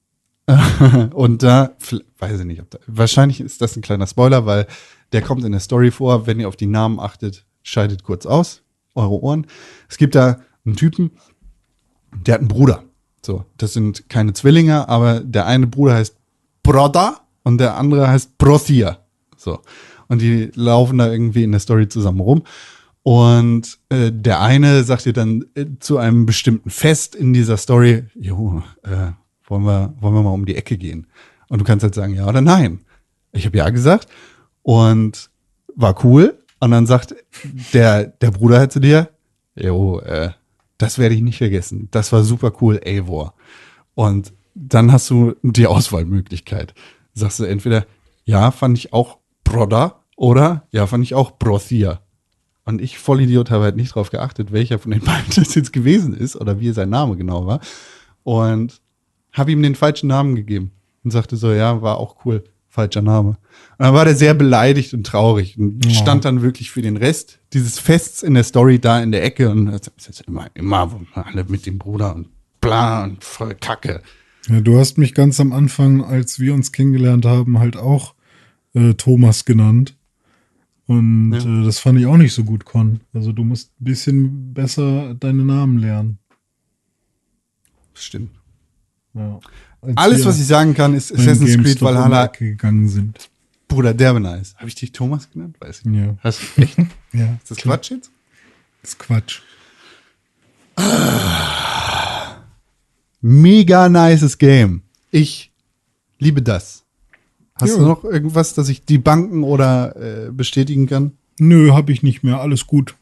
und 1.14 1.42
da, 1.42 1.72
weiß 2.20 2.42
ich 2.42 2.46
nicht, 2.46 2.62
ob 2.62 2.70
da, 2.70 2.78
wahrscheinlich 2.86 3.42
ist 3.42 3.60
das 3.60 3.76
ein 3.76 3.82
kleiner 3.82 4.06
Spoiler, 4.06 4.46
weil 4.46 4.68
der 5.14 5.24
kommt 5.24 5.44
in 5.44 5.52
der 5.52 5.62
Story 5.62 5.90
vor. 5.90 6.28
Wenn 6.28 6.40
ihr 6.40 6.48
auf 6.48 6.56
die 6.56 6.68
Namen 6.68 7.00
achtet, 7.00 7.48
scheidet 7.64 8.04
kurz 8.04 8.28
aus, 8.28 8.62
eure 8.94 9.20
Ohren. 9.20 9.48
Es 9.90 9.98
gibt 9.98 10.14
da 10.14 10.42
einen 10.64 10.76
Typen, 10.76 11.10
der 12.12 12.36
hat 12.36 12.42
einen 12.42 12.50
Bruder. 12.50 12.84
So, 13.26 13.46
das 13.58 13.74
sind 13.74 14.10
keine 14.10 14.34
Zwillinge, 14.34 14.88
aber 14.90 15.22
der 15.22 15.48
eine 15.48 15.66
Bruder 15.66 15.96
heißt 15.96 16.16
Broda 16.62 17.23
und 17.44 17.60
der 17.60 17.78
andere 17.78 18.08
heißt 18.08 18.38
Brothia. 18.38 19.00
So. 19.38 19.60
Und 20.08 20.22
die 20.22 20.52
laufen 20.56 20.98
da 20.98 21.12
irgendwie 21.12 21.44
in 21.44 21.52
der 21.52 21.60
Story 21.60 21.88
zusammen 21.88 22.20
rum. 22.20 22.44
Und 23.04 23.80
äh, 23.90 24.12
der 24.14 24.42
eine 24.42 24.84
sagt 24.84 25.06
dir 25.06 25.14
dann 25.14 25.46
äh, 25.56 25.66
zu 25.80 25.98
einem 25.98 26.26
bestimmten 26.26 26.70
Fest 26.70 27.16
in 27.16 27.34
dieser 27.34 27.58
Story, 27.58 28.06
jo, 28.16 28.64
äh, 28.84 29.12
wollen 29.46 29.64
wir, 29.64 29.94
wollen 30.00 30.14
wir 30.14 30.24
mal 30.24 30.30
um 30.30 30.46
die 30.46 30.56
Ecke 30.56 30.78
gehen? 30.78 31.08
Und 31.50 31.60
du 31.60 31.66
kannst 31.66 31.84
halt 31.84 31.96
sagen, 31.96 32.16
ja 32.16 32.28
oder 32.28 32.42
nein. 32.42 32.80
Ich 33.34 33.46
habe 33.46 33.58
ja 33.58 33.70
gesagt 33.70 34.08
und 34.62 35.30
war 35.76 36.04
cool. 36.06 36.40
Und 36.60 36.72
dann 36.72 36.86
sagt 36.86 37.14
der, 37.74 38.06
der 38.06 38.32
Bruder 38.32 38.60
halt 38.60 38.72
zu 38.72 38.80
dir, 38.80 39.10
jo, 39.56 40.00
äh, 40.00 40.32
das 40.78 40.98
werde 40.98 41.16
ich 41.16 41.22
nicht 41.22 41.40
vergessen. 41.40 41.90
Das 41.92 42.14
war 42.14 42.24
super 42.24 42.54
cool, 42.62 42.80
Eivor. 42.86 43.34
Und 43.96 44.34
dann 44.56 44.92
hast 44.92 45.10
du 45.10 45.36
die 45.42 45.68
Auswahlmöglichkeit. 45.68 46.74
Sagst 47.14 47.40
du 47.40 47.44
entweder, 47.44 47.86
ja, 48.26 48.52
fand 48.52 48.78
ich 48.78 48.94
auch 48.94 49.18
Broda 49.44 50.04
oder 50.16 50.68
ja, 50.72 50.88
fand 50.88 51.04
ich 51.04 51.16
auch 51.16 51.38
Brothia. 51.38 52.02
Und 52.66 52.82
ich, 52.82 52.98
Vollidiot, 52.98 53.52
habe 53.52 53.66
halt 53.66 53.76
nicht 53.76 53.94
drauf 53.94 54.10
geachtet, 54.10 54.52
welcher 54.52 54.80
von 54.80 54.92
den 54.92 55.02
beiden 55.06 55.34
das 55.36 55.56
jetzt 55.56 55.74
gewesen 55.74 56.14
ist 56.14 56.36
oder 56.36 56.60
wie 56.60 56.72
sein 56.72 56.90
Name 56.90 57.18
genau 57.18 57.46
war. 57.46 57.60
Und 58.24 58.82
habe 59.32 59.52
ihm 59.52 59.62
den 59.64 59.76
falschen 59.76 60.08
Namen 60.08 60.36
gegeben 60.36 60.72
und 61.04 61.12
sagte 61.12 61.36
so, 61.36 61.52
ja, 61.52 61.82
war 61.82 61.98
auch 61.98 62.26
cool, 62.26 62.44
falscher 62.70 63.02
Name. 63.02 63.30
Und 63.30 63.38
dann 63.80 63.94
war 63.94 64.06
der 64.06 64.16
sehr 64.16 64.34
beleidigt 64.34 64.94
und 64.94 65.06
traurig 65.06 65.58
und 65.58 65.86
stand 65.92 66.26
dann 66.26 66.42
wirklich 66.42 66.72
für 66.72 66.82
den 66.82 66.98
Rest 66.98 67.40
dieses 67.52 67.80
Fests 67.80 68.24
in 68.24 68.34
der 68.34 68.44
Story 68.44 68.80
da 68.80 69.02
in 69.02 69.12
der 69.12 69.24
Ecke 69.24 69.50
und 69.50 69.80
immer, 70.26 70.48
immer 70.54 71.00
alle 71.14 71.44
mit 71.46 71.66
dem 71.66 71.78
Bruder 71.78 72.16
und 72.16 72.30
bla 72.62 73.04
und 73.04 73.24
voll 73.24 73.56
Kacke. 73.56 74.02
Ja, 74.50 74.60
du 74.62 74.78
hast 74.78 74.98
mich 74.98 75.14
ganz 75.14 75.40
am 75.40 75.54
Anfang, 75.54 76.04
als 76.04 76.40
wir 76.40 76.54
uns 76.54 76.72
kennengelernt 76.72 77.26
haben, 77.26 77.60
halt 77.60 77.78
auch 77.78 78.14
äh, 78.74 78.94
Thomas 78.96 79.46
genannt. 79.46 79.96
Und 80.86 81.32
Ja. 81.34 81.62
äh, 81.62 81.66
das 81.66 81.80
fand 81.80 81.98
ich 82.00 82.06
auch 82.06 82.18
nicht 82.18 82.34
so 82.34 82.44
gut, 82.44 82.66
Con. 82.66 83.00
Also 83.14 83.32
du 83.32 83.44
musst 83.44 83.72
ein 83.80 83.84
bisschen 83.86 84.54
besser 84.54 85.14
deine 85.16 85.44
Namen 85.46 85.78
lernen. 85.78 86.18
Stimmt. 87.94 88.32
Ja. 89.14 89.40
Alles, 89.96 90.26
was 90.26 90.40
ich 90.40 90.46
sagen 90.48 90.74
kann, 90.74 90.94
ist 90.94 91.14
Assassin's 91.14 91.56
Creed 91.58 91.82
Valhalla. 91.82 92.28
Gegangen 92.28 92.88
sind. 92.90 93.30
Bruder, 93.68 93.94
derbe 93.94 94.20
nice. 94.20 94.56
Habe 94.58 94.68
ich 94.68 94.76
dich 94.76 94.92
Thomas 94.92 95.30
genannt? 95.32 95.56
Weiß 95.60 95.80
ich 95.80 95.86
nicht. 95.86 96.06
Ja. 96.06 96.16
Hast 96.22 96.40
du 96.58 96.62
echt? 96.62 96.78
Ist 96.80 96.88
Ja, 97.14 97.38
das 97.48 97.58
klar. 97.58 97.78
Quatsch 97.78 97.92
jetzt? 97.92 98.12
Das 98.82 98.92
ist 98.92 99.00
Quatsch. 99.00 99.42
Mega 103.26 103.88
nices 103.88 104.38
Game. 104.38 104.82
Ich 105.10 105.52
liebe 106.20 106.42
das. 106.42 106.84
Hast 107.56 107.70
Jo. 107.72 107.78
du 107.80 107.86
noch 107.86 108.04
irgendwas, 108.04 108.54
dass 108.54 108.68
ich 108.68 108.84
die 108.84 108.98
Banken 108.98 109.44
oder 109.44 109.96
äh, 110.28 110.32
bestätigen 110.32 110.88
kann? 110.88 111.14
Nö, 111.40 111.72
hab 111.72 111.90
ich 111.90 112.04
nicht 112.04 112.22
mehr. 112.24 112.42
Alles 112.42 112.68
gut. 112.68 112.96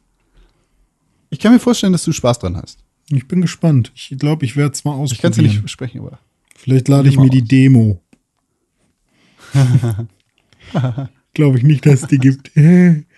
Ich 1.31 1.39
kann 1.39 1.53
mir 1.53 1.59
vorstellen, 1.59 1.93
dass 1.93 2.03
du 2.03 2.11
Spaß 2.11 2.37
dran 2.39 2.55
hast. 2.55 2.83
Ich 3.09 3.27
bin 3.27 3.41
gespannt. 3.41 3.91
Ich 3.95 4.15
glaube, 4.19 4.45
ich 4.45 4.55
werde 4.55 4.73
es 4.73 4.85
mal 4.85 5.03
Ich 5.05 5.17
kann 5.19 5.31
es 5.31 5.37
dir 5.37 5.41
nicht 5.41 5.51
ausprobieren. 5.51 5.61
versprechen, 5.61 6.01
aber. 6.01 6.19
Vielleicht 6.55 6.87
lade 6.87 7.09
ich 7.09 7.17
mir 7.17 7.29
die 7.29 7.41
aus. 7.41 7.47
Demo. 7.47 8.01
glaube 11.33 11.57
ich 11.57 11.63
nicht, 11.63 11.85
dass 11.85 12.03
es 12.03 12.07
die 12.07 12.19
gibt. 12.19 12.51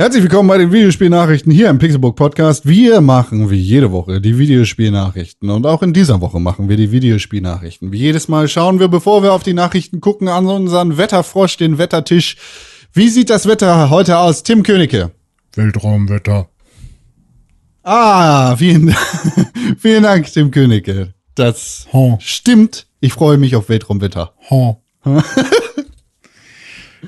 Herzlich 0.00 0.22
willkommen 0.22 0.48
bei 0.48 0.58
den 0.58 0.70
Videospielnachrichten 0.70 1.50
hier 1.50 1.68
im 1.70 1.78
Pixelbook 1.80 2.14
Podcast. 2.14 2.66
Wir 2.68 3.00
machen 3.00 3.50
wie 3.50 3.56
jede 3.56 3.90
Woche 3.90 4.20
die 4.20 4.38
Videospielnachrichten 4.38 5.50
und 5.50 5.66
auch 5.66 5.82
in 5.82 5.92
dieser 5.92 6.20
Woche 6.20 6.38
machen 6.38 6.68
wir 6.68 6.76
die 6.76 6.92
Videospielnachrichten. 6.92 7.90
Wie 7.90 7.98
jedes 7.98 8.28
Mal 8.28 8.46
schauen 8.46 8.78
wir, 8.78 8.86
bevor 8.86 9.24
wir 9.24 9.32
auf 9.32 9.42
die 9.42 9.54
Nachrichten 9.54 10.00
gucken, 10.00 10.28
an 10.28 10.46
unseren 10.46 10.98
Wetterfrosch, 10.98 11.56
den 11.56 11.78
Wettertisch. 11.78 12.36
Wie 12.92 13.08
sieht 13.08 13.28
das 13.28 13.48
Wetter 13.48 13.90
heute 13.90 14.18
aus? 14.18 14.44
Tim 14.44 14.62
Königke. 14.62 15.10
Weltraumwetter. 15.56 16.48
Ah, 17.82 18.54
vielen, 18.54 18.94
vielen 19.78 20.04
Dank, 20.04 20.32
Tim 20.32 20.52
Königke. 20.52 21.12
Das 21.34 21.88
Ha. 21.92 22.18
stimmt. 22.20 22.86
Ich 23.00 23.14
freue 23.14 23.36
mich 23.36 23.56
auf 23.56 23.68
Weltraumwetter. 23.68 24.32
Ha. 24.48 24.76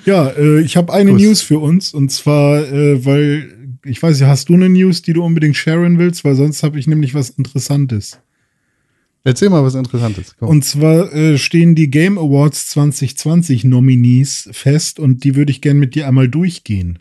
ja, 0.05 0.29
äh, 0.31 0.61
ich 0.61 0.77
habe 0.77 0.93
eine 0.93 1.13
Kuss. 1.13 1.23
News 1.23 1.43
für 1.43 1.59
uns 1.59 1.95
und 1.95 2.11
zwar, 2.11 2.61
äh, 2.61 3.05
weil 3.05 3.79
ich 3.85 4.03
weiß 4.03 4.21
ja, 4.21 4.29
hast 4.29 4.49
du 4.49 4.55
eine 4.55 4.69
News, 4.69 5.03
die 5.03 5.13
du 5.13 5.25
unbedingt 5.25 5.57
sharen 5.57 5.99
willst, 5.99 6.25
weil 6.25 6.35
sonst 6.35 6.63
habe 6.63 6.79
ich 6.79 6.87
nämlich 6.87 7.15
was 7.15 7.31
Interessantes. 7.31 8.19
Erzähl 9.23 9.51
mal 9.51 9.63
was 9.63 9.75
Interessantes. 9.75 10.35
Komm. 10.39 10.49
Und 10.49 10.65
zwar 10.65 11.13
äh, 11.13 11.37
stehen 11.37 11.75
die 11.75 11.91
Game 11.91 12.19
Awards 12.19 12.69
2020 12.69 13.65
Nominees 13.65 14.49
fest 14.53 14.99
und 14.99 15.25
die 15.25 15.35
würde 15.35 15.51
ich 15.51 15.61
gerne 15.61 15.79
mit 15.79 15.95
dir 15.95 16.09
einmal 16.09 16.29
durchgehen. 16.29 16.99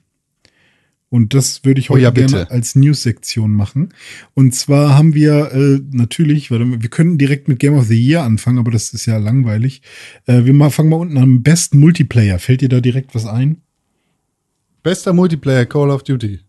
Und 1.10 1.34
das 1.34 1.66
würde 1.66 1.80
ich 1.80 1.90
Oh 1.90 1.96
heute 1.96 2.04
ja, 2.04 2.12
gerne 2.12 2.52
als 2.52 2.76
News-Sektion 2.76 3.52
machen. 3.52 3.90
Und 4.36 4.54
zwar 4.54 4.96
haben 4.96 5.16
wir 5.16 5.52
äh, 5.52 5.80
natürlich, 5.92 6.52
warte 6.52 6.66
mal, 6.66 6.82
wir 6.82 6.90
können 6.90 7.18
direkt 7.18 7.48
mit 7.48 7.60
Game 7.60 7.74
of 7.74 7.86
the 7.88 8.00
Year 8.00 8.24
anfangen, 8.24 8.60
aber 8.60 8.70
das 8.70 8.94
ist 8.94 9.08
ja 9.08 9.18
langweilig. 9.18 9.82
Äh, 10.28 10.46
wir 10.46 10.54
mal, 10.54 10.70
fangen 10.70 10.90
mal 10.90 10.98
unten 10.98 11.18
am 11.18 11.42
besten 11.42 11.80
Multiplayer. 11.80 12.38
Fällt 12.38 12.62
dir 12.62 12.70
da 12.70 12.80
direkt 12.80 13.16
was 13.16 13.26
ein? 13.26 13.62
Bester 14.84 15.14
Multiplayer 15.14 15.66
Call 15.66 15.90
of 15.90 16.04
Duty. 16.04 16.40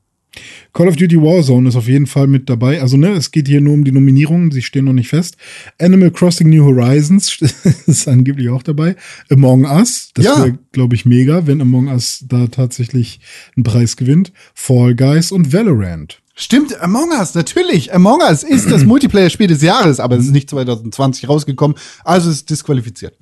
Call 0.72 0.86
of 0.88 0.96
Duty 0.96 1.16
Warzone 1.16 1.68
ist 1.68 1.76
auf 1.76 1.88
jeden 1.88 2.06
Fall 2.06 2.26
mit 2.28 2.48
dabei. 2.48 2.80
Also, 2.80 2.96
ne, 2.96 3.10
es 3.10 3.30
geht 3.32 3.48
hier 3.48 3.60
nur 3.60 3.74
um 3.74 3.84
die 3.84 3.92
Nominierungen, 3.92 4.50
sie 4.52 4.62
stehen 4.62 4.84
noch 4.84 4.92
nicht 4.92 5.08
fest. 5.08 5.36
Animal 5.80 6.10
Crossing 6.12 6.48
New 6.50 6.64
Horizons 6.64 7.38
ist 7.86 8.06
angeblich 8.06 8.48
auch 8.50 8.62
dabei. 8.62 8.94
Among 9.28 9.64
Us, 9.64 10.10
das 10.14 10.24
Ja. 10.24 10.38
wäre, 10.38 10.58
glaube 10.72 10.94
ich, 10.94 11.04
mega, 11.04 11.46
wenn 11.46 11.60
Among 11.60 11.88
Us 11.88 12.24
da 12.28 12.46
tatsächlich 12.46 13.20
einen 13.56 13.64
Preis 13.64 13.96
gewinnt. 13.96 14.32
Fall 14.54 14.94
Guys 14.94 15.32
und 15.32 15.52
Valorant. 15.52 16.20
Stimmt, 16.36 16.80
Among 16.80 17.10
Us, 17.10 17.34
natürlich. 17.34 17.92
Among 17.92 18.20
Us 18.20 18.44
ist 18.44 18.70
das 18.70 18.84
Multiplayer-Spiel 18.86 19.48
des 19.48 19.60
Jahres, 19.62 20.00
aber 20.00 20.16
es 20.16 20.24
ist 20.26 20.32
nicht 20.32 20.48
2020 20.48 21.28
rausgekommen, 21.28 21.76
also 22.04 22.30
ist 22.30 22.36
es 22.36 22.44
disqualifiziert. 22.46 23.14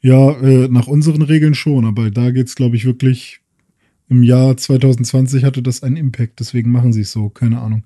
Ja, 0.00 0.30
äh, 0.40 0.68
nach 0.68 0.86
unseren 0.86 1.22
Regeln 1.22 1.54
schon, 1.54 1.84
aber 1.84 2.10
da 2.10 2.30
geht's, 2.30 2.54
glaube 2.54 2.76
ich, 2.76 2.84
wirklich. 2.86 3.40
Im 4.12 4.22
Jahr 4.22 4.54
2020 4.58 5.42
hatte 5.42 5.62
das 5.62 5.82
einen 5.82 5.96
Impact, 5.96 6.38
deswegen 6.38 6.70
machen 6.70 6.92
sie 6.92 7.00
es 7.00 7.12
so, 7.12 7.30
keine 7.30 7.62
Ahnung. 7.62 7.82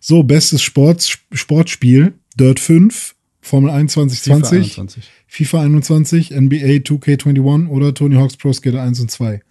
So, 0.00 0.22
bestes 0.22 0.62
Sports, 0.62 1.18
Sportspiel, 1.30 2.14
Dirt 2.40 2.58
5, 2.58 3.14
Formel 3.42 3.70
1 3.70 3.92
2020. 3.92 4.78
21. 4.78 5.04
FIFA 5.26 5.60
21, 5.64 6.30
NBA 6.30 6.80
2K21 6.80 7.68
oder 7.68 7.92
Tony 7.92 8.14
Hawk's 8.14 8.38
Pro 8.38 8.50
Skater 8.50 8.82
1 8.82 8.98
und 9.00 9.10
2. 9.10 9.42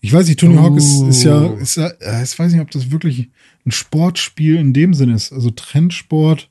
Ich 0.00 0.12
weiß 0.12 0.28
nicht, 0.28 0.38
Tony 0.38 0.54
Hawk 0.54 0.78
ist, 0.78 1.02
ist 1.02 1.24
ja, 1.24 1.42
Oh. 1.42 1.56
ist 1.56 1.76
ja, 1.76 1.90
ich 2.22 2.38
weiß 2.38 2.52
nicht, 2.52 2.60
ob 2.60 2.70
das 2.70 2.92
wirklich 2.92 3.30
ein 3.66 3.72
Sportspiel 3.72 4.54
in 4.54 4.72
dem 4.72 4.94
Sinn 4.94 5.10
ist. 5.10 5.32
Also 5.32 5.50
Trendsport, 5.50 6.48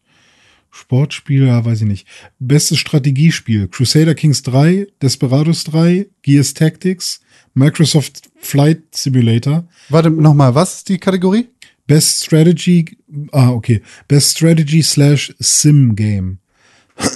Sportspiel, 0.71 1.45
ja, 1.47 1.63
weiß 1.63 1.81
ich 1.81 1.87
nicht. 1.87 2.05
Bestes 2.37 2.79
Strategiespiel: 2.79 3.69
Crusader 3.69 4.13
Kings 4.13 4.43
3, 4.43 4.87
Desperados 5.01 5.63
3, 5.63 6.07
Gears 6.21 6.53
Tactics, 6.53 7.21
Microsoft 7.53 8.29
Flight 8.37 8.83
Simulator, 8.95 9.67
Warte, 9.89 10.09
nochmal, 10.09 10.55
was 10.55 10.75
ist 10.77 10.89
die 10.89 10.97
Kategorie? 10.97 11.47
Best 11.87 12.23
Strategy, 12.25 12.97
ah, 13.31 13.49
okay. 13.51 13.81
Best 14.07 14.37
Strategy 14.37 14.81
slash 14.83 15.33
Sim 15.39 15.95
Game. 15.95 16.37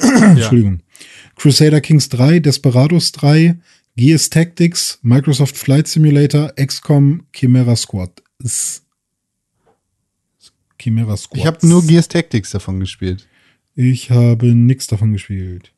Entschuldigung. 0.01 0.80
Crusader 1.35 1.81
Kings 1.81 2.10
3, 2.10 2.39
Desperados 2.39 3.11
3, 3.11 3.55
Gears 3.95 4.30
Tactics, 4.30 4.97
Microsoft 5.03 5.55
Flight 5.57 5.88
Simulator, 5.88 6.51
XCOM, 6.55 7.23
Chimera 7.34 7.76
Squad. 7.76 8.23
S- 8.43 8.81
Chimera 10.80 11.15
Squad. 11.18 11.39
Ich 11.39 11.45
habe 11.45 11.68
nur 11.68 11.85
Gears 11.85 12.07
Tactics 12.07 12.51
davon 12.51 12.80
gespielt. 12.80 13.27
Ich 13.76 14.10
habe 14.11 14.47
nix 14.55 14.88
davon 14.88 15.14
gespielt. 15.14 15.72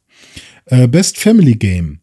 Äh, 0.65 0.88
Best 0.88 1.18
Family 1.18 1.56
Game. 1.56 1.99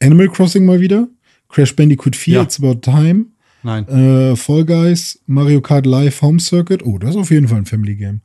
Animal 0.00 0.28
Crossing 0.28 0.64
mal 0.64 0.80
wieder. 0.80 1.08
Crash 1.54 1.76
Bandicoot 1.76 2.16
4, 2.16 2.34
Ja. 2.34 2.42
It's 2.42 2.58
About 2.58 2.80
Time. 2.80 3.26
Nein. 3.62 3.86
Äh, 3.88 4.34
Fall 4.34 4.64
Guys, 4.64 5.20
Mario 5.26 5.60
Kart 5.60 5.86
Live 5.86 6.20
Home 6.20 6.40
Circuit. 6.40 6.84
Oh, 6.84 6.98
das 6.98 7.10
ist 7.10 7.16
auf 7.16 7.30
jeden 7.30 7.46
Fall 7.46 7.58
ein 7.58 7.66
Family 7.66 7.94
Game. 7.94 8.22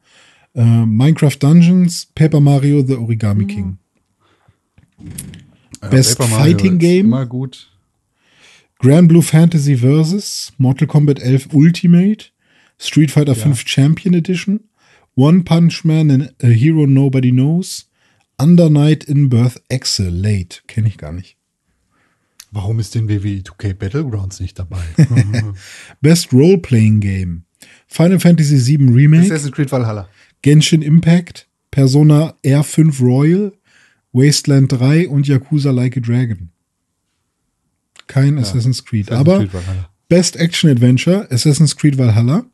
Äh, 0.56 0.64
Minecraft 0.86 1.36
Dungeons, 1.40 2.08
Paper 2.16 2.40
Mario, 2.40 2.84
The 2.84 2.96
Origami 2.96 3.46
King. 3.46 3.78
Best 5.92 6.18
Paper 6.18 6.30
Mario 6.30 6.44
Fighting 6.44 6.74
ist 6.74 6.80
Game. 6.80 7.06
Immer 7.06 7.28
gut. 7.28 7.72
Grand 8.80 9.08
Blue 9.08 9.22
Fantasy 9.22 9.78
vs. 9.78 10.54
Mortal 10.58 10.88
Kombat 10.88 11.20
11 11.20 11.50
Ultimate, 11.54 12.32
Street 12.80 13.12
Fighter 13.12 13.36
5 13.36 13.64
Champion 13.68 14.16
Edition, 14.16 14.62
One 15.16 15.44
Punch 15.44 15.84
Man 15.86 16.10
in 16.10 16.30
A 16.42 16.48
Hero 16.48 16.88
Nobody 16.88 17.30
Knows, 17.32 17.90
Under 18.42 18.70
Night 18.72 19.04
in 19.04 19.30
Birth 19.30 19.62
Excellate. 19.70 20.62
Kenne 20.68 20.88
ich 20.88 20.98
gar 20.98 21.12
nicht. 21.12 21.39
Warum 22.52 22.80
ist 22.80 22.96
denn 22.96 23.08
WWE 23.08 23.42
2K 23.42 23.74
Battlegrounds 23.76 24.40
nicht 24.40 24.58
dabei? 24.58 24.82
Best 26.02 26.34
Role-Playing 26.34 27.00
Game. 27.00 27.44
Final 27.88 28.20
Fantasy 28.20 28.78
VII 28.78 28.90
Remake, 28.92 29.26
Assassin's 29.26 29.52
Creed 29.52 29.72
Valhalla. 29.72 30.08
Genshin 30.42 30.82
Impact, 30.82 31.48
Persona 31.72 32.34
R5 32.44 33.02
Royal, 33.02 33.52
Wasteland 34.14 34.70
3 34.72 35.08
und 35.10 35.28
Yakuza 35.28 35.72
Like 35.72 35.98
a 35.98 36.00
Dragon. 36.00 36.50
Kein 38.08 38.38
Assassin's 38.40 38.84
Creed. 38.84 39.12
Assassin's 39.12 39.28
aber 39.28 39.48
Creed. 39.48 39.86
Best 40.08 40.38
Action 40.38 40.70
Adventure, 40.72 41.28
Assassin's 41.30 41.76
Creed 41.76 41.96
Valhalla, 41.96 42.46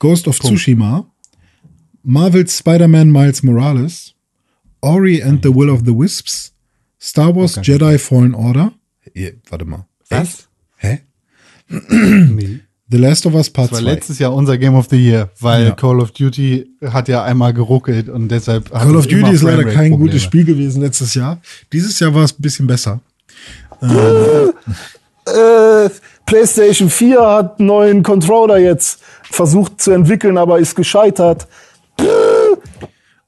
Ghost 0.00 0.26
of 0.26 0.38
Tsushima, 0.40 1.06
Marvel's 2.02 2.52
Spider-Man 2.52 3.12
Miles 3.12 3.42
Morales, 3.44 4.14
Ori 4.80 5.20
and 5.20 5.42
the 5.42 5.52
Will 5.52 5.70
of 5.70 5.84
the 5.84 5.92
Wisps, 5.92 6.52
Star 6.98 7.30
Wars 7.32 7.56
Okay. 7.56 7.72
Jedi 7.78 8.00
Fallen 8.00 8.34
Order. 8.34 8.72
Warte 9.48 9.64
mal. 9.64 9.86
Was? 10.08 10.48
Hä? 10.76 11.00
Nee. 11.68 12.60
The 12.90 12.98
Last 12.98 13.24
of 13.24 13.32
Us 13.34 13.48
Part 13.48 13.70
Das 13.72 13.78
war 13.78 13.84
2. 13.84 13.90
letztes 13.94 14.18
Jahr 14.18 14.34
unser 14.34 14.58
Game 14.58 14.74
of 14.74 14.86
the 14.90 14.96
Year, 14.96 15.30
weil 15.40 15.64
Ja. 15.68 15.70
Call 15.70 15.98
of 16.00 16.10
Duty 16.10 16.68
hat 16.84 17.08
ja 17.08 17.24
einmal 17.24 17.54
geruckelt 17.54 18.10
und 18.10 18.28
deshalb 18.28 18.70
hat 18.70 18.82
Call 18.82 18.96
of 18.96 19.06
Duty 19.06 19.30
ist 19.30 19.40
leider 19.42 19.64
kein 19.64 19.92
gutes 19.92 20.22
Spiel 20.22 20.44
gewesen 20.44 20.82
letztes 20.82 21.14
Jahr. 21.14 21.40
Dieses 21.72 21.98
Jahr 22.00 22.14
war 22.14 22.24
es 22.24 22.32
ein 22.38 22.42
bisschen 22.42 22.66
besser. 22.66 23.00
Äh, 25.24 25.88
PlayStation 26.26 26.90
4 26.90 27.20
hat 27.20 27.58
einen 27.58 27.66
neuen 27.68 28.02
Controller 28.02 28.58
jetzt 28.58 29.00
versucht 29.22 29.80
zu 29.80 29.92
entwickeln, 29.92 30.36
aber 30.36 30.58
ist 30.58 30.74
gescheitert. 30.74 31.46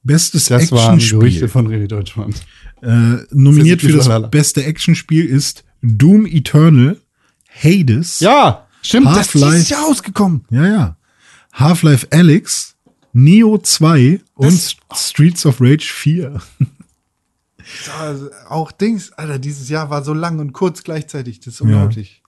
Bestes 0.03 0.47
Das 0.47 0.71
waren 0.73 0.99
Gerüchte 0.99 1.17
Actionspiel. 1.17 1.49
von 1.49 1.69
René 1.69 1.87
Deutschland. 1.87 2.37
Äh, 2.83 3.17
nominiert 3.31 3.81
für 3.81 3.93
das 3.93 4.31
beste 4.31 4.65
Actionspiel 4.65 5.25
ist 5.25 5.64
Doom 5.85 6.27
Eternal, 6.27 7.01
Hades. 7.49 8.21
Ja, 8.21 8.67
stimmt, 8.83 9.07
das 9.07 9.13
ist 9.13 9.35
Half-Life. 9.35 9.53
dieses 9.53 9.69
Jahr 9.69 9.87
ausgekommen. 9.87 10.45
Ja, 10.51 10.67
ja. 10.67 10.97
Half-Life 11.53 12.09
Alyx, 12.11 12.75
Neo 13.13 13.59
2 13.59 14.21
und 14.35 14.77
Streets 14.95 15.47
of 15.47 15.61
Rage 15.61 15.87
4. 15.87 16.41
Also 17.99 18.29
auch 18.49 18.73
Dings, 18.73 19.13
Alter, 19.13 19.39
dieses 19.39 19.71
Jahr 19.71 19.89
war 19.89 20.05
so 20.05 20.13
lang 20.13 20.39
und 20.39 20.53
kurz 20.53 20.83
gleichzeitig. 20.83 21.41
Das 21.41 21.55
ist 21.55 21.61
unglaublich. 21.63 22.23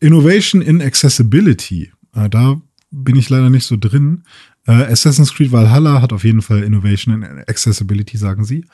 Innovation 0.00 0.60
in 0.60 0.82
Accessibility. 0.82 1.92
Äh, 2.14 2.28
da 2.28 2.60
bin 2.90 3.16
ich 3.16 3.30
leider 3.30 3.48
nicht 3.48 3.64
so 3.64 3.76
drin. 3.78 4.24
Äh, 4.66 4.72
Assassin's 4.72 5.32
Creed 5.32 5.50
Valhalla 5.52 6.02
hat 6.02 6.12
auf 6.12 6.24
jeden 6.24 6.42
Fall 6.42 6.62
Innovation 6.62 7.22
in 7.22 7.38
Accessibility, 7.46 8.18
sagen 8.18 8.44
sie. 8.44 8.66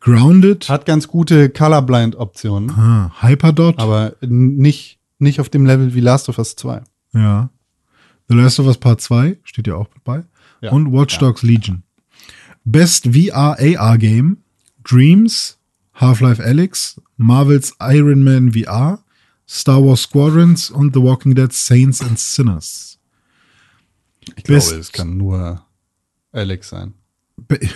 Grounded, 0.00 0.68
Hat 0.68 0.86
ganz 0.86 1.08
gute 1.08 1.50
Colorblind-Optionen, 1.50 2.70
ah, 2.70 3.12
Hyperdot, 3.20 3.78
aber 3.78 4.16
nicht, 4.22 4.98
nicht 5.18 5.40
auf 5.40 5.48
dem 5.50 5.66
Level 5.66 5.94
wie 5.94 6.00
Last 6.00 6.28
of 6.28 6.38
Us 6.38 6.56
2. 6.56 6.82
ja. 7.12 7.50
The 8.28 8.36
Last 8.36 8.60
of 8.60 8.66
Us 8.66 8.78
Part 8.78 9.00
2 9.00 9.38
steht 9.42 9.66
ja 9.66 9.74
auch 9.74 9.88
mit 9.92 10.04
bei. 10.04 10.22
Ja. 10.60 10.70
Und 10.70 10.92
Watch 10.92 11.18
Dogs 11.18 11.42
Legion. 11.42 11.82
Best 12.64 13.06
VR 13.12 13.56
AR 13.58 13.98
Game, 13.98 14.36
Dreams, 14.84 15.58
Half-Life 15.94 16.40
Alyx, 16.40 17.00
Marvel's 17.16 17.74
Iron 17.80 18.22
Man 18.22 18.52
VR, 18.52 19.02
Star 19.48 19.84
Wars 19.84 20.02
Squadrons 20.02 20.70
und 20.70 20.94
The 20.94 21.02
Walking 21.02 21.34
Dead 21.34 21.52
Saints 21.52 22.00
and 22.02 22.20
Sinners. 22.20 23.00
Ich 24.36 24.44
Best- 24.44 24.68
glaube, 24.68 24.80
es 24.80 24.92
kann 24.92 25.16
nur 25.16 25.66
Alex 26.30 26.68
sein. 26.68 26.94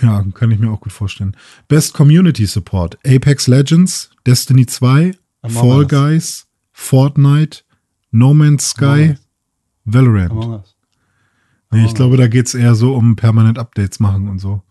Ja, 0.01 0.23
kann 0.33 0.51
ich 0.51 0.59
mir 0.59 0.71
auch 0.71 0.79
gut 0.79 0.93
vorstellen. 0.93 1.35
Best 1.67 1.93
Community 1.93 2.45
Support, 2.45 2.97
Apex 3.05 3.47
Legends, 3.47 4.09
Destiny 4.25 4.65
2, 4.65 5.11
Among 5.41 5.63
Fall 5.63 5.79
Us. 5.81 5.87
Guys, 5.87 6.47
Fortnite, 6.71 7.63
No 8.11 8.33
Man's 8.33 8.69
Sky. 8.69 9.15
Valorant. 9.83 10.31
Among 10.31 10.53
Us. 10.53 10.75
Nee, 11.71 11.85
ich 11.85 11.93
glaube, 11.93 12.15
da 12.17 12.27
geht's 12.27 12.53
eher 12.53 12.75
so 12.75 12.95
um 12.95 13.15
permanent 13.15 13.59
Updates 13.59 13.99
machen 13.99 14.29
und 14.29 14.39
so. 14.39 14.61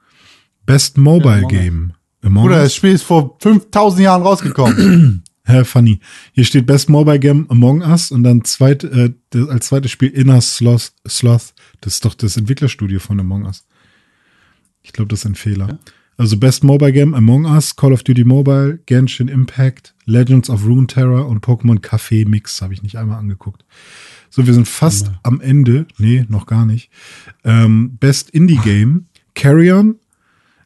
Best 0.64 0.96
Mobile 0.96 1.38
Among 1.38 1.44
Us. 1.44 1.50
Game. 1.52 1.92
Among 2.22 2.44
Bruder, 2.44 2.56
Us. 2.56 2.64
das 2.64 2.74
Spiel 2.74 2.92
ist 2.92 3.02
vor 3.02 3.36
5000 3.40 4.02
Jahren 4.02 4.22
rausgekommen. 4.22 5.22
Hä, 5.46 5.62
funny. 5.64 6.00
Hier 6.32 6.44
steht 6.44 6.64
Best 6.64 6.88
Mobile 6.88 7.18
Game 7.18 7.44
Among 7.50 7.82
Us 7.82 8.10
und 8.10 8.22
dann 8.22 8.44
zweit, 8.44 8.82
äh, 8.84 9.12
als 9.50 9.66
zweites 9.66 9.90
Spiel 9.90 10.08
Inner 10.08 10.40
Sloth, 10.40 10.92
Sloth. 11.06 11.52
Das 11.82 11.94
ist 11.94 12.04
doch 12.06 12.14
das 12.14 12.38
Entwicklerstudio 12.38 12.98
von 12.98 13.20
Among 13.20 13.44
Us. 13.44 13.66
Ich 14.84 14.92
glaube, 14.92 15.08
das 15.08 15.20
ist 15.20 15.26
ein 15.26 15.34
Fehler. 15.34 15.78
Also 16.16 16.36
Best 16.36 16.62
Mobile 16.62 16.92
Game 16.92 17.12
Among 17.14 17.44
Us, 17.44 17.74
Call 17.74 17.92
of 17.92 18.04
Duty 18.04 18.22
Mobile, 18.22 18.78
Genshin 18.86 19.26
Impact, 19.26 19.94
Legends 20.04 20.48
of 20.48 20.64
Runeterra 20.64 21.22
und 21.22 21.44
Pokémon 21.44 21.80
Café 21.80 22.28
Mix 22.28 22.62
habe 22.62 22.72
ich 22.72 22.82
nicht 22.84 22.96
einmal 22.96 23.18
angeguckt. 23.18 23.64
So, 24.30 24.46
wir 24.46 24.54
sind 24.54 24.68
fast 24.68 25.10
am 25.24 25.40
Ende. 25.40 25.86
Nee, 25.98 26.24
noch 26.28 26.46
gar 26.46 26.66
nicht. 26.66 26.90
Ähm, 27.42 27.96
Best 27.98 28.30
Indie 28.30 28.58
Game, 28.58 29.06
Carrion, 29.34 29.96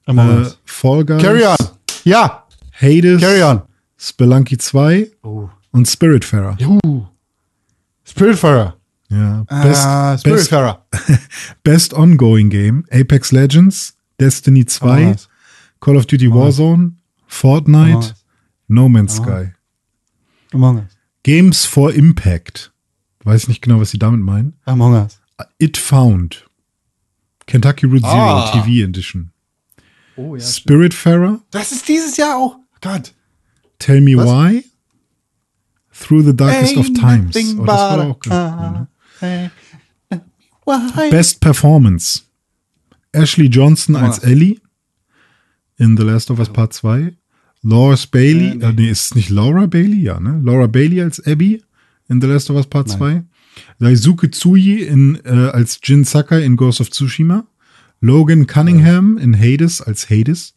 äh. 0.06 0.44
Fall 0.66 1.04
Guys, 1.06 1.22
Carry 1.22 1.44
on. 1.46 1.56
Ja, 2.04 2.44
Hades, 2.72 3.20
carry 3.20 3.42
on. 3.42 3.62
Spelunky 3.96 4.58
2 4.58 5.10
Oh. 5.22 5.48
und 5.70 5.86
Spiritfarer. 5.88 6.56
Juhu. 6.58 7.06
Spiritfarer. 8.04 8.76
Ja, 9.10 9.44
Ah, 9.48 9.62
best, 9.62 9.82
best, 9.82 10.20
Spiritfarer. 10.20 10.86
best 11.62 11.94
Ongoing 11.94 12.50
Game, 12.50 12.84
Apex 12.90 13.32
Legends, 13.32 13.94
Destiny 14.18 14.64
2, 14.64 14.86
Among 14.86 15.12
Us. 15.12 15.28
Call 15.80 15.96
of 15.96 16.06
Duty 16.06 16.28
Warzone, 16.28 16.92
Fortnite. 17.28 18.14
No 18.68 18.88
Man's 18.88 19.16
Sky. 19.16 19.52
Among 20.52 20.78
Us. 20.78 20.96
Games 21.22 21.64
for 21.64 21.92
Impact. 21.92 22.72
Weiß 23.24 23.48
nicht 23.48 23.62
genau, 23.62 23.80
was 23.80 23.90
sie 23.90 23.98
damit 23.98 24.20
meinen. 24.20 24.54
Among 24.64 24.94
Us. 24.94 25.20
It 25.58 25.76
Found. 25.76 26.44
Kentucky 27.46 27.86
Route 27.86 28.02
Zero 28.02 28.12
Ah. 28.12 28.50
TV 28.52 28.84
Edition. 28.84 29.30
Oh 30.16 30.34
ja. 30.36 30.44
Spiritfarer, 30.44 31.40
Das 31.50 31.70
ist 31.72 31.86
dieses 31.88 32.16
Jahr 32.16 32.36
auch. 32.36 32.56
Gott. 32.80 33.14
Tell 33.78 34.00
Me 34.00 34.16
Was? 34.16 34.26
Why, 34.26 34.64
Through 35.92 36.22
the 36.24 36.36
Darkest 36.36 36.76
of 36.76 36.86
Ain't 36.86 36.98
Times. 36.98 37.36
Oh, 37.58 37.64
das 37.64 37.76
war 37.76 38.10
auch 38.10 38.18
ganz 38.20 38.88
cool, 39.20 39.40
ne? 39.40 41.10
Best 41.10 41.40
Performance. 41.40 42.22
Ashley 43.12 43.46
Johnson 43.48 43.96
Among 43.96 44.10
als. 44.10 44.18
Ellie 44.20 44.60
in 45.78 45.96
The 45.96 46.02
Last 46.02 46.30
of 46.30 46.38
Us 46.38 46.48
Part 46.52 46.72
2. 46.72 47.12
Loris 47.62 48.06
Bailey, 48.06 48.50
Äh, 48.50 48.54
nee. 48.56 48.64
äh, 48.64 48.72
nee, 48.72 48.90
ist 48.90 49.06
es 49.06 49.14
nicht 49.14 49.30
Laura 49.30 49.66
Bailey? 49.66 50.00
Ja, 50.00 50.20
ne? 50.20 50.40
Laura 50.42 50.66
Bailey 50.66 51.00
als 51.02 51.24
Abby 51.26 51.62
in 52.08 52.20
The 52.20 52.26
Last 52.26 52.50
of 52.50 52.56
Us 52.56 52.66
Part 52.66 52.88
2. 52.88 53.22
Daisuke 53.80 54.30
Tsuji 54.30 54.82
in, 54.82 55.18
äh, 55.24 55.30
als 55.52 55.80
Jin 55.82 56.04
Sakai 56.04 56.44
in 56.44 56.56
Ghost 56.56 56.80
of 56.80 56.90
Tsushima. 56.90 57.46
Logan 58.00 58.46
Cunningham 58.46 59.18
in 59.18 59.36
Hades 59.36 59.82
als 59.82 60.08
Hades. 60.08 60.54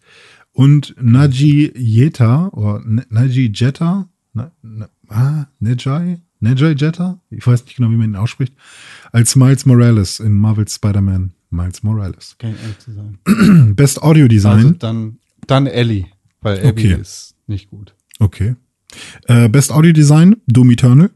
Und 0.53 0.95
Naji 1.01 1.71
Jetta, 1.75 2.49
oder 2.49 2.81
Naji 2.85 3.51
Jetta, 3.53 4.09
na, 4.33 4.51
na, 4.61 4.89
ah, 5.07 5.47
Najai, 5.59 6.19
Najai 6.39 6.75
Jetta, 6.77 7.19
ich 7.31 7.47
weiß 7.47 7.65
nicht 7.65 7.77
genau, 7.77 7.89
wie 7.89 7.95
man 7.95 8.11
ihn 8.11 8.15
ausspricht, 8.15 8.53
als 9.11 9.35
Miles 9.35 9.65
Morales 9.65 10.19
in 10.19 10.37
Marvel's 10.37 10.75
Spider-Man 10.75 11.31
Miles 11.51 11.83
Morales. 11.83 12.35
Ehrlich 12.39 12.79
zu 12.79 12.91
sagen. 12.93 13.73
Best 13.75 14.01
Audio 14.01 14.27
Design. 14.27 14.57
Also 14.57 14.71
dann, 14.71 15.17
dann 15.47 15.67
Ellie. 15.67 16.05
Weil 16.41 16.57
Abby 16.65 16.93
Okay. 16.93 17.01
ist 17.01 17.35
nicht 17.47 17.69
gut. 17.69 17.93
okay. 18.19 18.55
Äh, 19.27 19.47
Best 19.47 19.71
Audio 19.71 19.93
Design, 19.93 20.35
Doom 20.47 20.71
Eternal, 20.71 21.11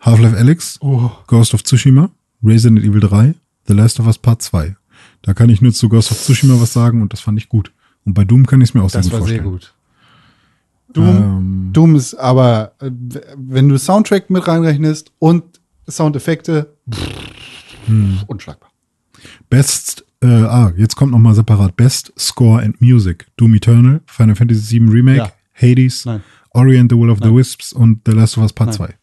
Half-Life 0.00 0.36
Alyx, 0.36 0.78
Oh. 0.82 1.10
Ghost 1.28 1.54
of 1.54 1.62
Tsushima, 1.62 2.10
Resident 2.42 2.80
Evil 2.84 3.00
3, 3.00 3.34
The 3.68 3.72
Last 3.74 4.00
of 4.00 4.06
Us 4.06 4.18
Part 4.18 4.42
2. 4.42 4.76
Da 5.22 5.32
kann 5.34 5.48
ich 5.50 5.62
nur 5.62 5.72
zu 5.72 5.88
Ghost 5.88 6.10
of 6.10 6.18
Tsushima 6.18 6.60
was 6.60 6.72
sagen 6.72 7.00
und 7.02 7.12
das 7.12 7.20
fand 7.20 7.38
ich 7.38 7.48
gut. 7.48 7.72
Und 8.04 8.14
bei 8.14 8.24
Doom 8.24 8.46
kann 8.46 8.60
ich 8.60 8.70
es 8.70 8.74
mir 8.74 8.82
auch 8.82 8.90
sehr 8.90 9.00
Das 9.02 9.10
gut 9.10 9.20
war 9.20 9.26
sehr 9.28 9.42
vorstellen. 9.42 9.50
gut. 9.52 10.94
Doom, 10.94 11.06
Ähm. 11.16 11.70
Doom 11.72 11.94
ist 11.96 12.14
aber, 12.14 12.72
äh, 12.80 12.90
wenn 13.36 13.68
du 13.68 13.78
Soundtrack 13.78 14.28
mit 14.30 14.46
reinrechnest 14.46 15.12
und 15.18 15.44
Soundeffekte, 15.88 16.74
Hm. 17.86 18.18
unschlagbar. 18.26 18.69
Best, 19.48 20.04
äh, 20.22 20.26
ah, 20.26 20.72
jetzt 20.76 20.96
kommt 20.96 21.12
nochmal 21.12 21.34
separat. 21.34 21.76
Best 21.76 22.12
Score 22.18 22.62
and 22.62 22.80
Music. 22.80 23.26
Doom 23.36 23.54
Eternal, 23.54 24.00
Final 24.06 24.34
Fantasy 24.36 24.78
VII 24.80 24.88
Remake, 24.90 25.16
Ja. 25.18 25.32
Hades, 25.54 26.04
Nein. 26.04 26.22
Ori 26.50 26.78
and 26.78 26.90
the 26.90 26.96
Will 26.98 27.10
of 27.10 27.18
the 27.22 27.32
Wisps 27.34 27.72
und 27.72 28.00
The 28.06 28.12
Last 28.12 28.36
of 28.36 28.42
Us 28.44 28.52
Part 28.52 28.70
Nein. 28.70 28.88
2. 28.88 28.94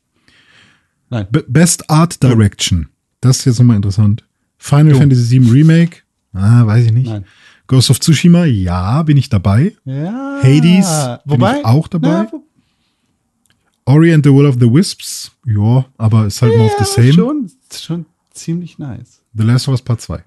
Nein. 1.10 1.28
B 1.32 1.40
Best 1.48 1.90
Art 1.90 2.22
Direction. 2.22 2.90
Das 3.22 3.40
ist 3.40 3.46
jetzt 3.46 3.60
nochmal 3.60 3.78
interessant. 3.78 4.24
Final 4.58 4.92
Doom. 4.94 5.02
Fantasy 5.02 5.40
VII 5.42 5.50
Remake. 5.52 5.98
Ah, 6.34 6.66
weiß 6.68 6.86
ich 6.88 6.92
nicht. 6.92 7.08
Nein. 7.10 7.26
Ghost 7.68 7.90
of 7.90 8.00
Tsushima, 8.00 8.46
ja, 8.46 9.04
bin 9.04 9.18
ich 9.18 9.28
dabei. 9.30 9.76
Ja. 9.86 10.40
Hades, 10.42 11.20
bin 11.26 11.32
wobei, 11.34 11.60
ich 11.60 11.66
auch 11.66 11.88
dabei. 11.88 12.08
Na, 12.10 12.28
wo- 12.32 12.44
Ori 13.86 14.14
and 14.14 14.24
the 14.26 14.32
Will 14.34 14.46
of 14.46 14.56
the 14.60 14.72
Wisps, 14.72 15.32
ja, 15.46 15.86
aber 15.98 16.28
ist 16.28 16.42
halt 16.42 16.56
more 16.58 16.70
of 16.70 16.76
the 16.78 16.86
same. 16.86 17.14
Schon, 17.14 17.52
schon 17.74 18.06
ziemlich 18.38 18.78
nice. 18.78 19.22
The 19.34 19.44
Last 19.44 19.68
of 19.68 19.74
Us 19.74 19.82
Part 19.82 20.02
2. 20.02 20.24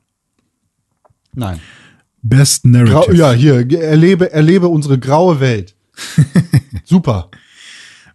Nein. 1.35 1.61
Best 2.23 2.65
Grau, 2.65 2.71
Narrative. 2.71 3.17
ja, 3.17 3.33
hier, 3.33 3.81
erlebe, 3.81 4.31
erlebe 4.33 4.69
unsere 4.69 4.99
graue 4.99 5.41
Welt. 5.41 5.75
Super. 6.85 7.31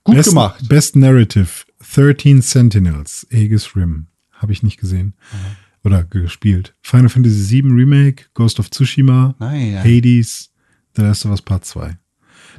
Gut 0.04 0.16
Best, 0.16 0.30
gemacht. 0.30 0.70
Best 0.70 0.96
Narrative, 0.96 1.50
13 1.80 2.42
Sentinels, 2.42 3.26
Aegis 3.32 3.76
Rim. 3.76 4.08
Habe 4.32 4.52
ich 4.52 4.62
nicht 4.64 4.80
gesehen. 4.80 5.14
Oder 5.84 6.04
gespielt. 6.04 6.76
Final 6.82 7.10
Fantasy 7.10 7.64
VII 7.64 7.72
Remake, 7.72 8.26
Ghost 8.34 8.60
of 8.60 8.70
Tsushima, 8.70 9.36
Nein, 9.40 9.74
ja. 9.74 9.80
Hades, 9.80 10.52
The 10.96 11.02
Last 11.02 11.26
of 11.26 11.32
Us 11.32 11.42
Part 11.42 11.66
2. 11.66 11.98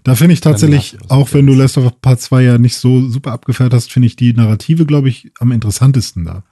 Da 0.04 0.14
finde 0.14 0.34
ich 0.34 0.40
tatsächlich, 0.40 0.96
auch 1.08 1.32
wenn 1.32 1.46
du 1.46 1.54
Last 1.54 1.78
of 1.78 1.84
Us 1.84 1.92
Part 2.00 2.20
2 2.20 2.42
ja 2.42 2.58
nicht 2.58 2.76
so 2.76 3.08
super 3.08 3.32
abgefährt 3.32 3.72
hast, 3.72 3.92
finde 3.92 4.06
ich 4.06 4.16
die 4.16 4.32
Narrative, 4.32 4.86
glaube 4.86 5.08
ich, 5.08 5.32
am 5.38 5.52
interessantesten 5.52 6.24
da. 6.24 6.44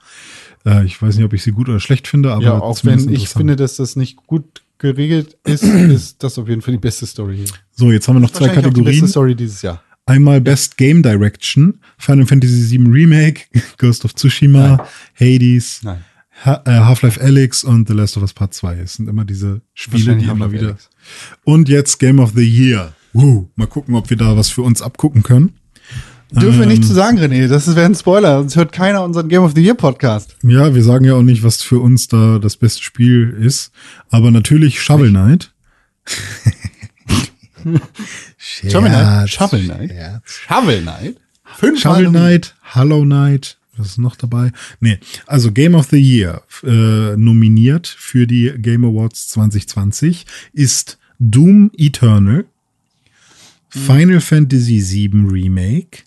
Äh, 0.65 0.85
ich 0.85 1.01
weiß 1.01 1.15
nicht, 1.15 1.25
ob 1.25 1.33
ich 1.33 1.43
sie 1.43 1.51
gut 1.51 1.69
oder 1.69 1.79
schlecht 1.79 2.07
finde, 2.07 2.33
aber 2.33 2.43
Ja, 2.43 2.59
auch 2.59 2.83
wenn 2.83 3.09
ich 3.09 3.29
finde, 3.29 3.55
dass 3.55 3.77
das 3.77 3.95
nicht 3.95 4.17
gut 4.27 4.63
geregelt 4.77 5.37
ist, 5.43 5.63
ist 5.63 6.23
das 6.23 6.37
auf 6.37 6.47
jeden 6.47 6.61
Fall 6.61 6.73
die 6.73 6.79
beste 6.79 7.05
Story 7.05 7.37
hier. 7.37 7.47
So, 7.71 7.91
jetzt 7.91 8.07
haben 8.07 8.15
wir 8.15 8.21
noch 8.21 8.31
zwei 8.31 8.45
auch 8.45 8.49
die 8.49 8.55
beste 8.55 8.69
Kategorien. 8.69 9.07
Story 9.07 9.35
dieses 9.35 9.61
Jahr. 9.61 9.81
Einmal 10.07 10.39
Best 10.39 10.77
Game 10.77 11.01
Direction, 11.01 11.79
Final 11.97 12.27
Fantasy 12.27 12.77
VII 12.77 12.87
Remake, 12.87 13.41
Ghost 13.77 14.05
of 14.05 14.13
Tsushima, 14.13 14.87
Hades, 15.19 15.81
Nein. 15.83 16.03
Ha 16.43 16.61
äh, 16.65 16.71
Half-Life 16.71 17.21
Alyx 17.21 17.63
und 17.63 17.87
The 17.87 17.93
Last 17.93 18.17
of 18.17 18.23
Us 18.23 18.33
Part 18.33 18.53
2. 18.53 18.79
Es 18.79 18.95
sind 18.95 19.07
immer 19.07 19.23
diese 19.23 19.61
Spiele, 19.73 20.17
die 20.17 20.25
immer 20.25 20.51
wieder. 20.51 20.67
Alyx. 20.67 20.89
Und 21.45 21.69
jetzt 21.69 21.97
Game 21.97 22.19
of 22.19 22.33
the 22.35 22.43
Year. 22.43 22.93
Uh, 23.13 23.47
mal 23.55 23.67
gucken, 23.67 23.95
ob 23.95 24.09
wir 24.09 24.17
da 24.17 24.35
was 24.35 24.49
für 24.49 24.61
uns 24.61 24.81
abgucken 24.81 25.23
können. 25.23 25.53
Dürfen 26.31 26.57
wir 26.59 26.63
Ähm. 26.63 26.69
nicht 26.69 26.83
zu 26.85 26.93
sagen, 26.93 27.17
René. 27.19 27.47
Das 27.47 27.67
wäre 27.75 27.85
ein 27.85 27.95
Spoiler. 27.95 28.39
Sonst 28.39 28.55
hört 28.55 28.71
keiner 28.71 29.03
unseren 29.03 29.29
Game 29.29 29.43
of 29.43 29.53
the 29.55 29.61
Year 29.63 29.75
Podcast. 29.75 30.35
Ja, 30.43 30.73
wir 30.73 30.83
sagen 30.83 31.05
ja 31.05 31.13
auch 31.13 31.21
nicht, 31.21 31.43
was 31.43 31.61
für 31.61 31.79
uns 31.79 32.07
da 32.07 32.39
das 32.39 32.57
beste 32.57 32.81
Spiel 32.83 33.29
ist. 33.39 33.71
Aber 34.09 34.31
natürlich 34.31 34.81
Shovel 34.81 35.09
Knight. 35.11 35.51
Shovel 38.37 38.89
Knight. 38.89 39.29
Scherz, 39.29 39.31
Shovel 39.31 39.63
Knight. 39.63 39.89
Scherz. 39.91 40.21
Shovel 40.47 40.81
Knight. 40.81 41.17
Fünf 41.57 41.79
Shovel 41.81 42.09
Knight, 42.09 42.55
Hollow 42.73 43.03
Knight, 43.03 43.57
was 43.77 43.87
ist 43.87 43.97
noch 43.97 44.15
dabei? 44.15 44.51
Nee, 44.81 44.99
also 45.25 45.51
Game 45.51 45.75
of 45.75 45.87
the 45.89 45.97
Year 45.97 46.41
äh, 46.63 47.15
nominiert 47.15 47.87
für 47.87 48.27
die 48.27 48.51
Game 48.57 48.83
Awards 48.83 49.29
2020 49.29 50.25
ist 50.53 50.97
Doom 51.19 51.71
Eternal, 51.77 52.45
Final 53.69 54.19
Fantasy 54.21 54.81
VII 54.81 55.27
Remake, 55.29 55.99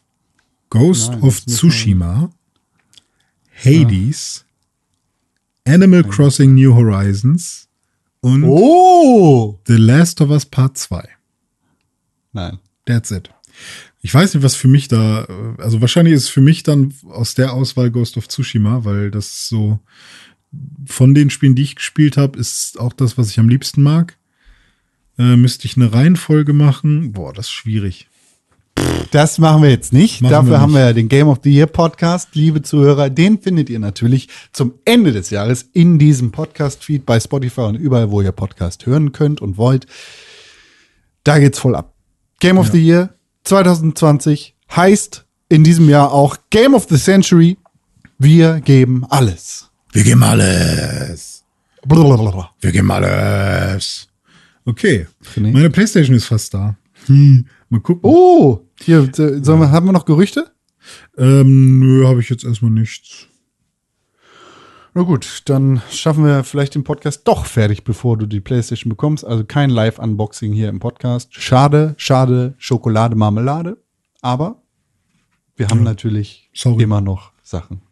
Ghost 0.70 1.12
Nein, 1.12 1.22
of 1.22 1.40
Tsushima, 1.46 2.30
Hades, 3.64 4.44
Animal 5.66 6.04
Crossing 6.04 6.54
New 6.54 6.74
Horizons 6.74 7.68
und 8.20 8.44
Oh! 8.44 9.60
The 9.66 9.76
Last 9.76 10.20
of 10.20 10.30
Us 10.30 10.44
Part 10.44 10.76
2. 10.76 11.08
Nein. 12.32 12.58
That's 12.84 13.10
it. 13.10 13.30
Ich 14.00 14.14
weiß 14.14 14.34
nicht, 14.34 14.42
was 14.42 14.54
für 14.54 14.68
mich 14.68 14.88
da, 14.88 15.24
also 15.58 15.80
wahrscheinlich 15.80 16.14
ist 16.14 16.24
es 16.24 16.28
für 16.28 16.40
mich 16.40 16.62
dann 16.62 16.94
aus 17.10 17.34
der 17.34 17.52
Auswahl 17.52 17.90
Ghost 17.90 18.16
of 18.16 18.28
Tsushima, 18.28 18.84
weil 18.84 19.10
das 19.10 19.48
so 19.48 19.80
von 20.86 21.14
den 21.14 21.30
Spielen, 21.30 21.54
die 21.54 21.62
ich 21.62 21.76
gespielt 21.76 22.16
habe, 22.16 22.38
ist 22.38 22.78
auch 22.78 22.92
das, 22.92 23.18
was 23.18 23.30
ich 23.30 23.38
am 23.38 23.48
liebsten 23.48 23.82
mag. 23.82 24.16
Äh, 25.18 25.36
müsste 25.36 25.66
ich 25.66 25.76
eine 25.76 25.92
Reihenfolge 25.92 26.52
machen? 26.52 27.12
Boah, 27.12 27.32
das 27.32 27.46
ist 27.46 27.52
schwierig. 27.52 28.08
Das 29.10 29.38
machen 29.38 29.62
wir 29.62 29.70
jetzt 29.70 29.92
nicht. 29.92 30.20
Machen 30.20 30.32
Dafür 30.32 30.50
wir 30.50 30.60
haben 30.60 30.72
nicht. 30.72 30.80
wir 30.80 30.86
ja 30.86 30.92
den 30.92 31.08
Game 31.08 31.28
of 31.28 31.38
the 31.42 31.50
Year 31.50 31.66
Podcast. 31.66 32.34
Liebe 32.34 32.62
Zuhörer, 32.62 33.08
den 33.10 33.38
findet 33.40 33.70
ihr 33.70 33.78
natürlich 33.78 34.28
zum 34.52 34.74
Ende 34.84 35.12
des 35.12 35.30
Jahres 35.30 35.68
in 35.72 35.98
diesem 35.98 36.30
Podcast-Feed 36.30 37.06
bei 37.06 37.18
Spotify 37.18 37.62
und 37.62 37.76
überall, 37.76 38.10
wo 38.10 38.20
ihr 38.20 38.32
Podcast 38.32 38.84
hören 38.86 39.12
könnt 39.12 39.40
und 39.40 39.56
wollt. 39.56 39.86
Da 41.24 41.38
geht's 41.38 41.58
voll 41.58 41.74
ab. 41.74 41.94
Game 42.40 42.58
of 42.58 42.70
the 42.70 42.78
Year 42.84 43.14
2020 43.44 44.54
heißt 44.76 45.24
in 45.48 45.64
diesem 45.64 45.88
Jahr 45.88 46.12
auch 46.12 46.36
Game 46.50 46.74
of 46.74 46.86
the 46.88 46.98
Century. 46.98 47.56
Wir 48.18 48.60
geben 48.60 49.04
alles. 49.08 49.70
Wir 49.92 50.04
geben 50.04 50.22
alles. 50.22 51.44
Blablabla. 51.86 52.50
Wir 52.60 52.72
geben 52.72 52.90
alles. 52.90 54.08
Okay. 54.64 55.06
Meine 55.36 55.70
Playstation 55.70 56.14
ist 56.16 56.26
fast 56.26 56.52
da. 56.52 56.76
Hm. 57.06 57.46
Mal 57.68 57.80
gucken. 57.80 58.02
Oh, 58.02 58.60
hier, 58.80 59.08
sollen 59.12 59.60
wir, 59.60 59.70
haben 59.70 59.86
wir 59.86 59.92
noch 59.92 60.04
Gerüchte? 60.06 60.50
Ähm, 61.16 61.80
nö, 61.80 62.06
habe 62.06 62.20
ich 62.20 62.30
jetzt 62.30 62.44
erstmal 62.44 62.70
nichts. 62.70 63.26
Na 64.94 65.02
gut, 65.02 65.42
dann 65.44 65.82
schaffen 65.90 66.24
wir 66.24 66.44
vielleicht 66.44 66.74
den 66.74 66.82
Podcast 66.82 67.22
doch 67.28 67.46
fertig, 67.46 67.84
bevor 67.84 68.16
du 68.16 68.26
die 68.26 68.40
PlayStation 68.40 68.88
bekommst. 68.88 69.24
Also 69.24 69.44
kein 69.44 69.70
Live-Unboxing 69.70 70.52
hier 70.52 70.68
im 70.70 70.80
Podcast. 70.80 71.34
Schade, 71.34 71.94
schade, 71.98 72.54
Schokolade, 72.58 73.14
Marmelade. 73.14 73.76
Aber 74.22 74.62
wir 75.56 75.68
haben 75.68 75.82
natürlich 75.82 76.50
sorry. 76.54 76.82
immer 76.82 77.00
noch 77.00 77.32
Sachen. 77.42 77.82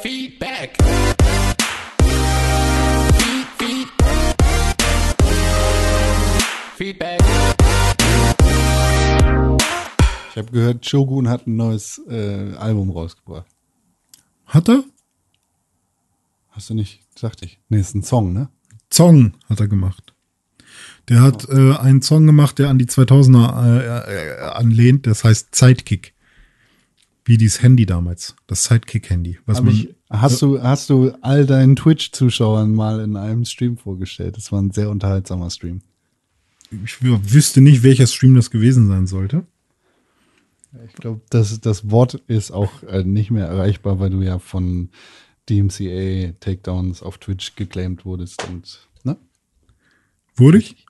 Feedback. 0.00 0.76
Feedback. 6.82 7.20
Ich 10.30 10.36
habe 10.36 10.50
gehört, 10.50 10.84
Shogun 10.84 11.28
hat 11.28 11.46
ein 11.46 11.54
neues 11.54 12.00
äh, 12.08 12.54
Album 12.56 12.90
rausgebracht. 12.90 13.46
Hat 14.46 14.68
er? 14.68 14.82
Hast 16.48 16.70
du 16.70 16.74
nicht? 16.74 16.98
Dachte 17.20 17.44
ich. 17.44 17.60
Nee, 17.68 17.78
ist 17.78 17.94
ein 17.94 18.02
Song, 18.02 18.32
ne? 18.32 18.48
Song 18.92 19.34
hat 19.48 19.60
er 19.60 19.68
gemacht. 19.68 20.12
Der 21.08 21.22
hat 21.22 21.48
äh, 21.48 21.76
einen 21.76 22.02
Song 22.02 22.26
gemacht, 22.26 22.58
der 22.58 22.68
an 22.68 22.78
die 22.78 22.86
2000er 22.86 23.64
äh, 23.64 24.40
äh, 24.40 24.40
anlehnt. 24.50 25.06
Das 25.06 25.22
heißt 25.22 25.54
Sidekick. 25.54 26.14
Wie 27.24 27.36
dieses 27.36 27.62
Handy 27.62 27.86
damals. 27.86 28.34
Das 28.48 28.64
Sidekick-Handy. 28.64 29.38
Was 29.46 29.58
Hab 29.58 29.66
man, 29.66 29.74
ich, 29.74 29.94
hast, 30.10 30.42
du, 30.42 30.60
hast 30.60 30.90
du 30.90 31.12
all 31.20 31.46
deinen 31.46 31.76
Twitch-Zuschauern 31.76 32.74
mal 32.74 32.98
in 32.98 33.16
einem 33.16 33.44
Stream 33.44 33.76
vorgestellt? 33.76 34.36
Das 34.36 34.50
war 34.50 34.60
ein 34.60 34.72
sehr 34.72 34.90
unterhaltsamer 34.90 35.48
Stream. 35.48 35.82
Ich 36.84 36.94
wü- 36.94 37.20
wüsste 37.32 37.60
nicht, 37.60 37.82
welcher 37.82 38.06
Stream 38.06 38.34
das 38.34 38.50
gewesen 38.50 38.88
sein 38.88 39.06
sollte. 39.06 39.44
Ich 40.86 40.94
glaube, 40.94 41.20
das, 41.30 41.60
das 41.60 41.90
Wort 41.90 42.14
ist 42.28 42.50
auch 42.50 42.82
äh, 42.84 43.04
nicht 43.04 43.30
mehr 43.30 43.46
erreichbar, 43.46 44.00
weil 44.00 44.10
du 44.10 44.22
ja 44.22 44.38
von 44.38 44.88
DMCA 45.50 46.32
Takedowns 46.40 47.02
auf 47.02 47.18
Twitch 47.18 47.56
geclaimed 47.56 48.04
wurdest 48.06 48.46
und, 48.48 48.88
ne? 49.04 49.16
Wurde 50.36 50.58
ich? 50.58 50.86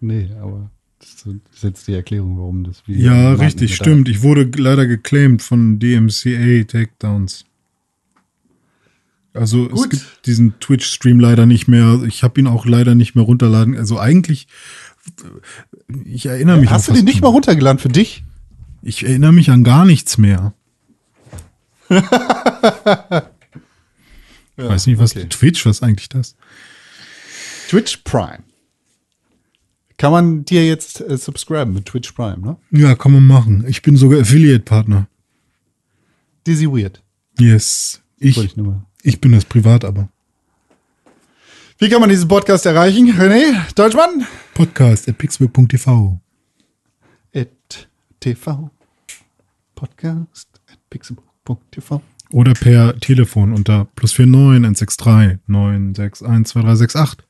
Nee, 0.00 0.28
aber 0.40 0.70
das 0.98 1.24
ist 1.52 1.62
jetzt 1.62 1.86
die 1.86 1.94
Erklärung, 1.94 2.36
warum 2.38 2.64
das 2.64 2.86
Video. 2.88 3.12
Ja, 3.12 3.34
richtig, 3.34 3.76
stimmt. 3.76 4.08
Ich 4.08 4.22
wurde 4.22 4.50
leider 4.60 4.86
geclaimed 4.86 5.40
von 5.42 5.78
DMCA 5.78 6.64
Takedowns. 6.64 7.44
Also 9.34 9.66
es 9.66 9.72
Gut. 9.72 9.90
gibt 9.90 10.26
diesen 10.26 10.58
Twitch-Stream 10.60 11.18
leider 11.18 11.46
nicht 11.46 11.66
mehr. 11.66 12.02
Ich 12.06 12.22
habe 12.22 12.38
ihn 12.40 12.46
auch 12.46 12.66
leider 12.66 12.94
nicht 12.94 13.14
mehr 13.14 13.24
runterladen. 13.24 13.76
Also 13.76 13.98
eigentlich, 13.98 14.46
ich 16.04 16.26
erinnere 16.26 16.58
mich 16.58 16.70
Hast 16.70 16.88
du 16.88 16.92
den 16.92 17.04
nicht 17.04 17.22
mal 17.22 17.28
runtergeladen 17.28 17.78
für 17.78 17.88
dich? 17.88 18.24
Ich 18.82 19.04
erinnere 19.04 19.32
mich 19.32 19.50
an 19.50 19.64
gar 19.64 19.84
nichts 19.84 20.18
mehr. 20.18 20.52
ich 21.88 22.02
weiß 24.56 24.86
nicht, 24.86 24.98
was 24.98 25.16
okay. 25.16 25.26
Twitch, 25.28 25.64
was 25.64 25.76
ist 25.76 25.82
eigentlich 25.82 26.08
das? 26.08 26.36
Twitch 27.68 27.98
Prime. 28.04 28.40
Kann 29.96 30.12
man 30.12 30.44
dir 30.44 30.66
jetzt 30.66 31.00
äh, 31.00 31.16
subscriben 31.16 31.74
mit 31.74 31.86
Twitch 31.86 32.12
Prime, 32.12 32.38
ne? 32.38 32.56
Ja, 32.70 32.94
kann 32.96 33.12
man 33.12 33.26
machen. 33.26 33.64
Ich 33.68 33.82
bin 33.82 33.96
sogar 33.96 34.20
Affiliate-Partner. 34.20 35.06
Dizzy 36.46 36.66
Weird. 36.66 37.02
Yes. 37.38 38.02
Ich, 38.18 38.36
Wollte 38.36 38.60
ich. 38.60 38.91
Ich 39.02 39.20
bin 39.20 39.32
das 39.32 39.44
privat, 39.44 39.84
aber. 39.84 40.08
Wie 41.78 41.88
kann 41.88 42.00
man 42.00 42.10
diesen 42.10 42.28
Podcast 42.28 42.64
erreichen? 42.66 43.10
René, 43.12 43.54
Deutschmann? 43.74 44.26
Podcast 44.54 45.08
at 45.08 45.18
pixburg.tv. 45.18 46.20
at 47.34 47.88
TV. 48.20 48.70
Podcast 49.74 50.48
at 50.70 50.78
pixelbook.tv. 50.90 52.00
Oder 52.30 52.54
per 52.54 52.98
Telefon 53.00 53.52
unter 53.52 53.86
plus 53.96 54.16
49 54.16 54.64
163 54.64 55.38
961 55.46 56.18
2368. 56.18 57.26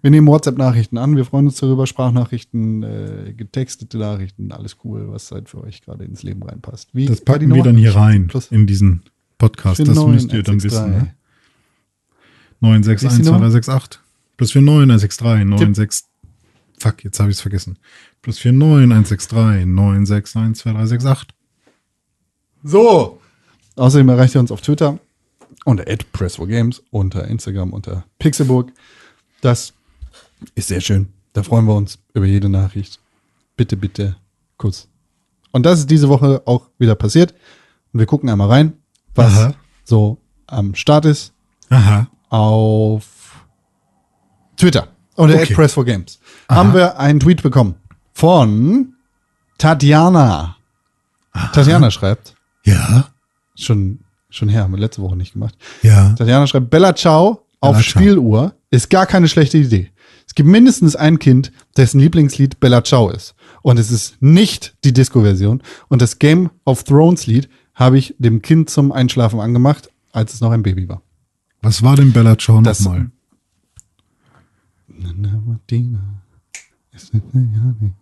Wir 0.00 0.10
nehmen 0.10 0.26
WhatsApp-Nachrichten 0.26 0.98
an. 0.98 1.16
Wir 1.16 1.24
freuen 1.24 1.46
uns 1.46 1.56
darüber. 1.56 1.86
Sprachnachrichten, 1.86 2.82
äh, 2.82 3.32
getextete 3.34 3.96
Nachrichten, 3.98 4.52
alles 4.52 4.76
cool, 4.84 5.10
was 5.10 5.32
halt 5.32 5.48
für 5.48 5.64
euch 5.64 5.80
gerade 5.80 6.04
ins 6.04 6.22
Leben 6.22 6.42
reinpasst. 6.42 6.90
Wie 6.92 7.06
Das 7.06 7.22
packen 7.22 7.54
wir 7.54 7.62
dann 7.62 7.78
hier 7.78 7.96
rein 7.96 8.26
Plus 8.26 8.52
in 8.52 8.66
diesen 8.66 9.02
Podcast. 9.38 9.80
Das 9.80 9.88
49 9.88 10.12
müsst 10.12 10.34
ihr 10.34 10.42
dann 10.42 10.60
163. 10.60 10.64
wissen. 10.64 10.90
Ne? 10.90 11.14
Ist 12.56 12.60
die 12.60 12.66
961 12.66 13.24
Nummer? 13.24 13.38
2368. 13.50 14.00
Plus 14.36 14.54
49 14.54 15.20
163 15.20 15.58
96. 15.58 16.04
Fuck, 16.78 17.04
jetzt 17.04 17.20
habe 17.20 17.30
ich 17.30 17.36
es 17.36 17.40
vergessen. 17.40 17.78
Plus 18.22 18.44
49 18.44 18.92
163 18.92 19.66
961 19.66 20.32
2368. 20.32 21.28
So. 22.62 23.20
Außerdem 23.76 24.08
erreicht 24.08 24.34
ihr 24.34 24.40
uns 24.40 24.50
auf 24.52 24.60
Twitter 24.60 24.98
unter 25.64 25.84
@press4games, 25.84 26.82
unter 26.90 27.26
Instagram 27.26 27.72
unter 27.72 28.04
Pixelburg. 28.18 28.72
Das 29.40 29.72
ist 30.54 30.68
sehr 30.68 30.80
schön. 30.80 31.08
Da 31.32 31.42
freuen 31.42 31.66
wir 31.66 31.74
uns 31.74 31.98
über 32.12 32.26
jede 32.26 32.48
Nachricht. 32.48 33.00
Bitte, 33.56 33.76
bitte, 33.76 34.16
Kuss. 34.56 34.88
Und 35.52 35.64
das 35.66 35.80
ist 35.80 35.90
diese 35.90 36.08
Woche 36.08 36.42
auch 36.46 36.70
wieder 36.78 36.94
passiert. 36.94 37.34
Und 37.92 38.00
wir 38.00 38.06
gucken 38.06 38.28
einmal 38.28 38.48
rein, 38.48 38.74
was 39.14 39.32
Aha. 39.32 39.54
so 39.84 40.18
am 40.46 40.74
Start 40.74 41.04
ist 41.04 41.32
Aha. 41.70 42.06
auf 42.28 43.04
Twitter 44.56 44.88
unter 45.16 45.34
Okay. 45.36 45.54
@press4games. 45.54 46.18
Haben 46.48 46.74
wir 46.74 46.98
einen 46.98 47.20
Tweet 47.20 47.42
bekommen 47.42 47.74
von 48.12 48.94
Tatjana. 49.58 50.56
Tatjana 51.52 51.90
schreibt, 51.90 52.34
Ja. 52.64 53.08
schon, 53.56 54.00
schon 54.30 54.48
her, 54.48 54.62
haben 54.62 54.72
wir 54.72 54.78
letzte 54.80 55.02
Woche 55.02 55.16
nicht 55.16 55.32
gemacht. 55.32 55.56
Ja. 55.82 56.10
Tatjana 56.14 56.46
schreibt, 56.46 56.70
Bella 56.70 56.94
Ciao 56.94 57.46
auf 57.60 57.72
Bella 57.72 57.72
Ciao. 57.72 57.82
Spieluhr 57.82 58.54
ist 58.70 58.90
gar 58.90 59.06
keine 59.06 59.28
schlechte 59.28 59.58
Idee. 59.58 59.90
Es 60.26 60.34
gibt 60.34 60.48
mindestens 60.48 60.96
ein 60.96 61.18
Kind, 61.18 61.52
dessen 61.76 62.00
Lieblingslied 62.00 62.58
Bella 62.60 62.82
Ciao 62.84 63.10
ist. 63.10 63.34
Und 63.62 63.78
es 63.78 63.90
ist 63.90 64.20
nicht 64.20 64.74
die 64.84 64.92
Disco-Version. 64.92 65.62
Und 65.88 66.02
das 66.02 66.18
Game 66.18 66.50
of 66.64 66.84
Thrones 66.84 67.26
Lied 67.26 67.48
habe 67.74 67.98
ich 67.98 68.14
dem 68.18 68.42
Kind 68.42 68.70
zum 68.70 68.92
Einschlafen 68.92 69.40
angemacht, 69.40 69.90
als 70.12 70.34
es 70.34 70.40
noch 70.40 70.50
ein 70.52 70.62
Baby 70.62 70.88
war. 70.88 71.02
Was 71.62 71.82
war 71.82 71.96
denn 71.96 72.12
Bella 72.12 72.36
Ciao 72.38 72.60
nochmal? 72.60 73.10
Nana 74.88 75.42
Martina. 75.44 76.22
Es 76.92 77.04
ist 77.04 77.14
eine 77.14 77.24
Jani. 77.52 77.92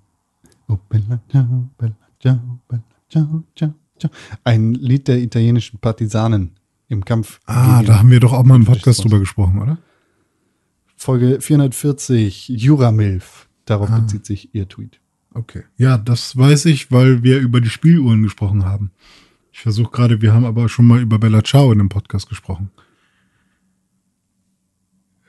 Oh, 0.69 0.79
Bella 0.89 1.21
Ciao, 1.31 1.69
Bella 1.79 1.95
Ciao, 2.21 2.59
Bella 2.69 2.83
Ciao, 3.09 3.45
Ciao, 3.57 3.75
Ciao. 3.99 4.11
Ein 4.45 4.75
Lied 4.75 5.09
der 5.09 5.19
italienischen 5.19 5.79
Partisanen 5.79 6.53
im 6.89 7.05
Kampf. 7.05 7.41
Ah, 7.47 7.83
da 7.83 7.99
haben 8.01 8.11
wir 8.11 8.21
doch 8.21 8.33
auch 8.33 8.45
mal 8.45 8.57
im 8.57 8.65
Podcast 8.65 9.03
drüber 9.05 9.19
gesprochen, 9.21 9.61
oder? 9.63 9.79
Folge 10.97 11.41
440, 11.41 12.49
Juramilf. 12.49 13.49
Darauf 13.65 13.91
Ah. 13.91 14.01
bezieht 14.01 14.27
sich 14.27 14.55
ihr 14.55 14.69
Tweet. 14.69 15.01
Okay. 15.35 15.63
Ja, 15.79 15.97
das 15.99 16.37
weiß 16.37 16.67
ich, 16.67 16.93
weil 16.93 17.23
wir 17.23 17.39
über 17.39 17.61
die 17.61 17.71
Spieluhren 17.71 18.23
gesprochen 18.23 18.65
haben. 18.65 18.91
Ich 19.53 19.61
versuche 19.61 19.91
gerade, 19.91 20.23
wir 20.23 20.33
haben 20.33 20.45
aber 20.45 20.69
schon 20.69 20.87
mal 20.87 21.01
über 21.01 21.19
Bella 21.19 21.43
Ciao 21.45 21.71
in 21.73 21.79
dem 21.79 21.89
Podcast 21.89 22.29
gesprochen. 22.29 22.71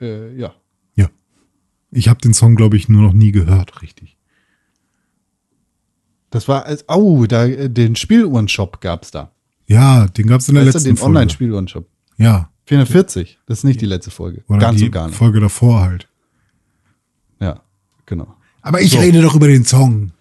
Äh, 0.00 0.34
ja. 0.36 0.54
Ja. 0.94 1.08
Ich 1.90 2.08
habe 2.08 2.20
den 2.20 2.34
Song, 2.34 2.56
glaube 2.56 2.76
ich, 2.76 2.88
nur 2.88 3.02
noch 3.02 3.12
nie 3.12 3.32
gehört, 3.32 3.82
richtig. 3.82 4.16
Das 6.30 6.48
war, 6.48 6.64
als, 6.64 6.84
oh, 6.88 7.26
da, 7.26 7.44
äh, 7.46 7.68
den 7.70 7.94
Spieluhrenshop 7.96 8.80
gab's 8.80 9.10
da. 9.10 9.30
Ja, 9.66 10.08
den 10.08 10.26
gab 10.26 10.40
es 10.40 10.48
in 10.48 10.54
der 10.56 10.64
Weißt 10.64 10.74
du, 10.74 10.78
letzten 10.78 10.88
den 10.90 10.96
Folge. 10.96 11.10
Online-Spieluhrenshop. 11.10 11.88
Ja. 12.16 12.50
440, 12.66 13.38
das 13.46 13.58
ist 13.58 13.64
nicht 13.64 13.80
die 13.82 13.86
letzte 13.86 14.10
Folge. 14.10 14.42
Oder 14.48 14.58
Ganz 14.58 14.78
die 14.78 14.86
und 14.86 14.90
gar 14.90 15.06
nicht. 15.06 15.16
Folge 15.16 15.38
davor 15.38 15.82
halt. 15.82 16.08
Ja, 17.40 17.60
genau. 18.06 18.34
Aber 18.62 18.80
ich 18.80 18.92
So. 18.92 18.98
rede 18.98 19.20
doch 19.20 19.34
über 19.34 19.48
den 19.48 19.64
Song. 19.66 20.12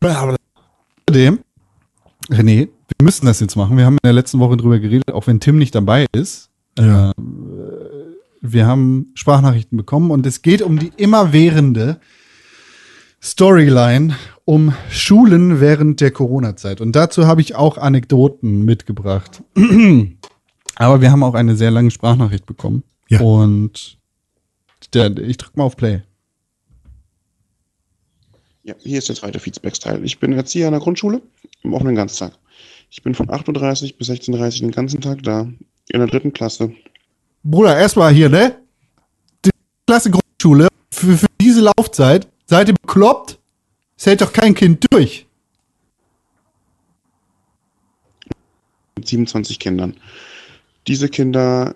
Außerdem, 0.00 1.40
René, 2.30 2.68
wir 2.68 3.04
müssen 3.04 3.26
das 3.26 3.40
jetzt 3.40 3.56
machen. 3.56 3.76
Wir 3.76 3.86
haben 3.86 3.94
in 3.94 4.06
der 4.06 4.12
letzten 4.12 4.38
Woche 4.38 4.56
drüber 4.56 4.78
geredet, 4.78 5.12
auch 5.12 5.26
wenn 5.26 5.40
Tim 5.40 5.58
nicht 5.58 5.74
dabei 5.74 6.06
ist. 6.12 6.50
Ja. 6.78 7.10
Äh, 7.10 7.14
wir 8.40 8.66
haben 8.66 9.10
Sprachnachrichten 9.14 9.76
bekommen 9.76 10.10
und 10.10 10.24
es 10.26 10.42
geht 10.42 10.62
um 10.62 10.78
die 10.78 10.92
immerwährende 10.96 12.00
Storyline 13.20 14.16
um 14.44 14.72
Schulen 14.90 15.60
während 15.60 16.00
der 16.00 16.10
Corona-Zeit. 16.10 16.80
Und 16.80 16.94
dazu 16.94 17.26
habe 17.26 17.40
ich 17.40 17.56
auch 17.56 17.78
Anekdoten 17.78 18.64
mitgebracht. 18.64 19.42
Aber 20.76 21.00
wir 21.00 21.10
haben 21.10 21.24
auch 21.24 21.34
eine 21.34 21.56
sehr 21.56 21.70
lange 21.70 21.90
Sprachnachricht 21.90 22.46
bekommen. 22.46 22.84
Ja. 23.08 23.20
Und 23.20 23.98
der, 24.94 25.16
ich 25.18 25.36
drücke 25.36 25.58
mal 25.58 25.64
auf 25.64 25.76
Play. 25.76 26.02
Ja, 28.62 28.74
hier 28.80 28.98
ist 28.98 29.08
der 29.08 29.16
zweite 29.16 29.40
Feedback-Teil. 29.40 30.04
Ich 30.04 30.20
bin 30.20 30.32
Erzieher 30.32 30.68
an 30.68 30.72
der 30.72 30.80
Grundschule 30.80 31.22
im 31.62 31.74
offenen 31.74 31.94
Ganztag. 31.94 32.32
Ich 32.90 33.02
bin 33.02 33.14
von 33.14 33.28
8.30 33.28 33.92
Uhr 33.92 33.98
bis 33.98 34.08
16.30 34.08 34.32
Uhr 34.32 34.50
den 34.68 34.70
ganzen 34.70 35.00
Tag 35.00 35.22
da, 35.22 35.40
in 35.90 35.98
der 35.98 36.06
dritten 36.06 36.32
Klasse. 36.32 36.72
Bruder, 37.42 37.76
erstmal 37.76 38.12
hier, 38.12 38.28
ne? 38.28 38.56
Die 39.44 39.50
Klasse 39.86 40.10
Grundschule, 40.10 40.68
für, 40.92 41.16
für 41.16 41.26
diese 41.40 41.60
Laufzeit, 41.60 42.28
seid 42.46 42.68
ihr 42.68 42.74
bekloppt? 42.74 43.38
Es 43.96 44.06
hält 44.06 44.20
doch 44.20 44.32
kein 44.32 44.54
Kind 44.54 44.86
durch. 44.90 45.28
mit 48.98 49.08
27 49.08 49.58
Kindern. 49.58 49.94
Diese 50.86 51.08
Kinder 51.08 51.74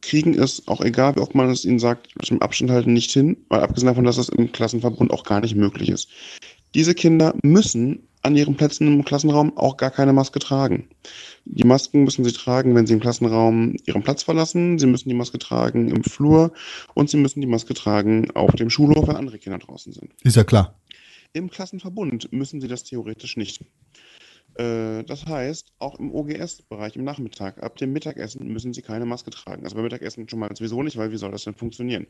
kriegen 0.00 0.34
es, 0.38 0.66
auch 0.68 0.80
egal, 0.80 1.16
wie 1.16 1.20
oft 1.20 1.34
man 1.34 1.50
es 1.50 1.64
ihnen 1.64 1.78
sagt, 1.78 2.08
zum 2.22 2.40
Abstand 2.40 2.70
halten 2.70 2.92
nicht 2.92 3.10
hin, 3.10 3.36
weil 3.48 3.60
abgesehen 3.60 3.88
davon, 3.88 4.04
dass 4.04 4.16
das 4.16 4.28
im 4.28 4.52
Klassenverbund 4.52 5.10
auch 5.10 5.24
gar 5.24 5.40
nicht 5.40 5.56
möglich 5.56 5.88
ist. 5.88 6.08
Diese 6.74 6.94
Kinder 6.94 7.34
müssen 7.42 8.07
an 8.28 8.36
ihren 8.36 8.56
Plätzen 8.56 8.86
im 8.86 9.04
Klassenraum 9.04 9.56
auch 9.56 9.76
gar 9.76 9.90
keine 9.90 10.12
Maske 10.12 10.38
tragen. 10.38 10.88
Die 11.44 11.64
Masken 11.64 12.04
müssen 12.04 12.24
sie 12.24 12.32
tragen, 12.32 12.74
wenn 12.74 12.86
sie 12.86 12.92
im 12.92 13.00
Klassenraum 13.00 13.74
ihren 13.86 14.02
Platz 14.02 14.22
verlassen. 14.22 14.78
Sie 14.78 14.86
müssen 14.86 15.08
die 15.08 15.14
Maske 15.14 15.38
tragen 15.38 15.88
im 15.88 16.04
Flur 16.04 16.52
und 16.94 17.10
sie 17.10 17.16
müssen 17.16 17.40
die 17.40 17.46
Maske 17.46 17.74
tragen 17.74 18.30
auf 18.32 18.54
dem 18.54 18.70
Schulhof, 18.70 19.08
wenn 19.08 19.16
andere 19.16 19.38
Kinder 19.38 19.58
draußen 19.58 19.92
sind. 19.92 20.12
Ist 20.22 20.36
ja 20.36 20.44
klar. 20.44 20.78
Im 21.32 21.50
Klassenverbund 21.50 22.32
müssen 22.32 22.60
sie 22.60 22.68
das 22.68 22.84
theoretisch 22.84 23.36
nicht. 23.36 23.64
Äh, 24.54 25.04
Das 25.04 25.26
heißt, 25.26 25.72
auch 25.78 25.98
im 25.98 26.14
OGS-Bereich 26.14 26.96
im 26.96 27.04
Nachmittag, 27.04 27.62
ab 27.62 27.76
dem 27.76 27.92
Mittagessen 27.92 28.46
müssen 28.48 28.72
sie 28.74 28.82
keine 28.82 29.06
Maske 29.06 29.30
tragen. 29.30 29.64
Also 29.64 29.74
beim 29.74 29.84
Mittagessen 29.84 30.28
schon 30.28 30.38
mal 30.38 30.54
sowieso 30.54 30.82
nicht, 30.82 30.96
weil 30.96 31.12
wie 31.12 31.16
soll 31.16 31.30
das 31.30 31.44
denn 31.44 31.54
funktionieren? 31.54 32.06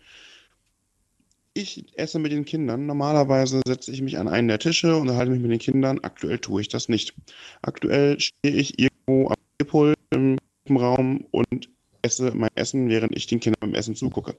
Ich 1.59 1.85
esse 1.99 2.21
mit 2.21 2.31
den 2.31 2.45
Kindern. 2.45 2.87
Normalerweise 2.87 3.63
setze 3.67 3.91
ich 3.91 4.01
mich 4.01 4.17
an 4.17 4.29
einen 4.29 4.47
der 4.47 4.61
Tische 4.61 4.95
und 4.95 5.03
unterhalte 5.03 5.33
mich 5.33 5.41
mit 5.41 5.51
den 5.51 5.59
Kindern. 5.59 5.99
Aktuell 6.05 6.39
tue 6.39 6.61
ich 6.61 6.69
das 6.69 6.89
nicht. 6.89 7.15
Aktuell 7.63 8.21
stehe 8.21 8.55
ich 8.55 8.79
irgendwo 8.79 9.31
am 9.31 9.67
Pult 9.67 9.99
im 10.11 10.39
Raum 10.71 11.27
und 11.33 11.69
esse 12.03 12.31
mein 12.31 12.51
Essen, 12.55 12.89
während 12.89 13.17
ich 13.17 13.27
den 13.27 13.41
Kindern 13.41 13.59
beim 13.59 13.75
Essen 13.75 13.97
zugucke. 13.97 14.37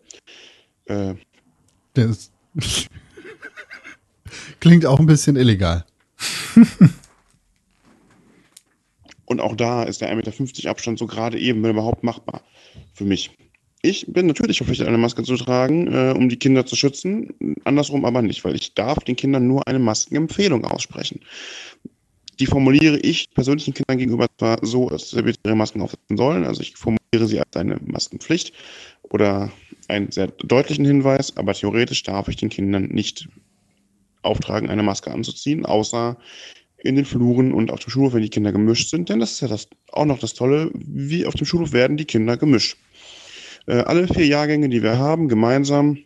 Äh, 0.85 1.15
ist 1.95 2.31
Klingt 4.61 4.85
auch 4.85 5.01
ein 5.01 5.05
bisschen 5.05 5.35
illegal. 5.35 5.83
Und 9.25 9.41
auch 9.41 9.57
da 9.57 9.83
ist 9.83 9.99
der 9.99 10.09
1,50 10.09 10.41
Meter 10.41 10.69
Abstand 10.69 10.97
so 10.97 11.05
gerade 11.05 11.37
eben, 11.37 11.61
wenn 11.63 11.71
überhaupt, 11.71 12.01
machbar 12.01 12.43
für 12.93 13.03
mich. 13.03 13.31
Ich 13.81 14.05
bin 14.07 14.27
natürlich 14.27 14.57
verpflichtet, 14.57 14.87
eine 14.87 14.97
Maske 14.97 15.23
zu 15.23 15.37
tragen, 15.37 15.87
äh, 15.87 16.13
um 16.15 16.27
die 16.27 16.37
Kinder 16.37 16.65
zu 16.65 16.75
schützen. 16.75 17.33
Andersrum 17.63 18.03
aber 18.03 18.21
nicht, 18.21 18.43
weil 18.43 18.55
ich 18.55 18.73
darf 18.73 18.99
den 18.99 19.15
Kindern 19.15 19.47
nur 19.47 19.65
eine 19.67 19.79
Maskenempfehlung 19.79 20.65
aussprechen. 20.65 21.21
Die 22.39 22.45
formuliere 22.45 22.97
ich 22.97 23.29
persönlichen 23.33 23.73
Kindern 23.73 23.97
gegenüber 23.97 24.27
zwar 24.37 24.65
so, 24.65 24.89
dass 24.89 25.11
sie 25.11 25.21
bitte 25.21 25.39
ihre 25.45 25.55
Masken 25.55 25.81
aufsetzen 25.81 26.17
sollen. 26.17 26.43
Also 26.43 26.61
ich 26.61 26.75
formuliere 26.75 27.25
sie 27.25 27.39
als 27.39 27.55
eine 27.55 27.77
Maskenpflicht 27.85 28.53
oder 29.03 29.51
einen 29.87 30.11
sehr 30.11 30.27
deutlichen 30.27 30.85
Hinweis, 30.85 31.35
aber 31.37 31.53
theoretisch 31.53 32.03
darf 32.03 32.27
ich 32.27 32.35
den 32.35 32.49
Kindern 32.49 32.85
nicht 32.85 33.29
auftragen, 34.21 34.69
eine 34.69 34.83
Maske 34.83 35.11
anzuziehen, 35.11 35.65
außer 35.65 36.17
in 36.77 36.95
den 36.95 37.05
Fluren 37.05 37.53
und 37.53 37.71
auf 37.71 37.79
dem 37.79 37.89
Schulhof, 37.89 38.13
wenn 38.13 38.21
die 38.21 38.29
Kinder 38.29 38.51
gemischt 38.51 38.89
sind. 38.89 39.09
Denn 39.09 39.19
das 39.19 39.33
ist 39.33 39.41
ja 39.41 39.47
das, 39.47 39.67
auch 39.91 40.05
noch 40.05 40.19
das 40.19 40.33
Tolle, 40.33 40.69
wie 40.73 41.25
auf 41.25 41.35
dem 41.35 41.45
Schulhof 41.45 41.71
werden 41.71 41.97
die 41.97 42.05
Kinder 42.05 42.37
gemischt. 42.37 42.77
Äh, 43.67 43.81
alle 43.81 44.07
vier 44.07 44.25
Jahrgänge, 44.25 44.69
die 44.69 44.83
wir 44.83 44.97
haben, 44.97 45.27
gemeinsam. 45.27 45.97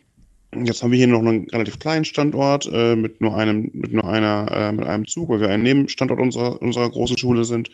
Jetzt 0.56 0.84
haben 0.84 0.92
wir 0.92 0.98
hier 0.98 1.08
noch 1.08 1.20
einen 1.20 1.50
relativ 1.50 1.80
kleinen 1.80 2.06
Standort 2.06 2.70
äh, 2.72 2.96
mit 2.96 3.22
nur 3.22 3.36
einem, 3.36 3.72
mit 3.74 3.92
nur 3.94 4.06
einer, 4.08 4.52
äh, 4.52 4.72
mit 4.72 4.86
einem 4.86 5.08
Zug, 5.08 5.30
weil 5.30 5.42
wir 5.42 5.50
ein 5.50 5.64
Nebenstandort 5.64 6.20
unserer, 6.20 6.62
unserer 6.62 6.90
großen 6.90 7.18
Schule 7.18 7.44
sind. 7.44 7.70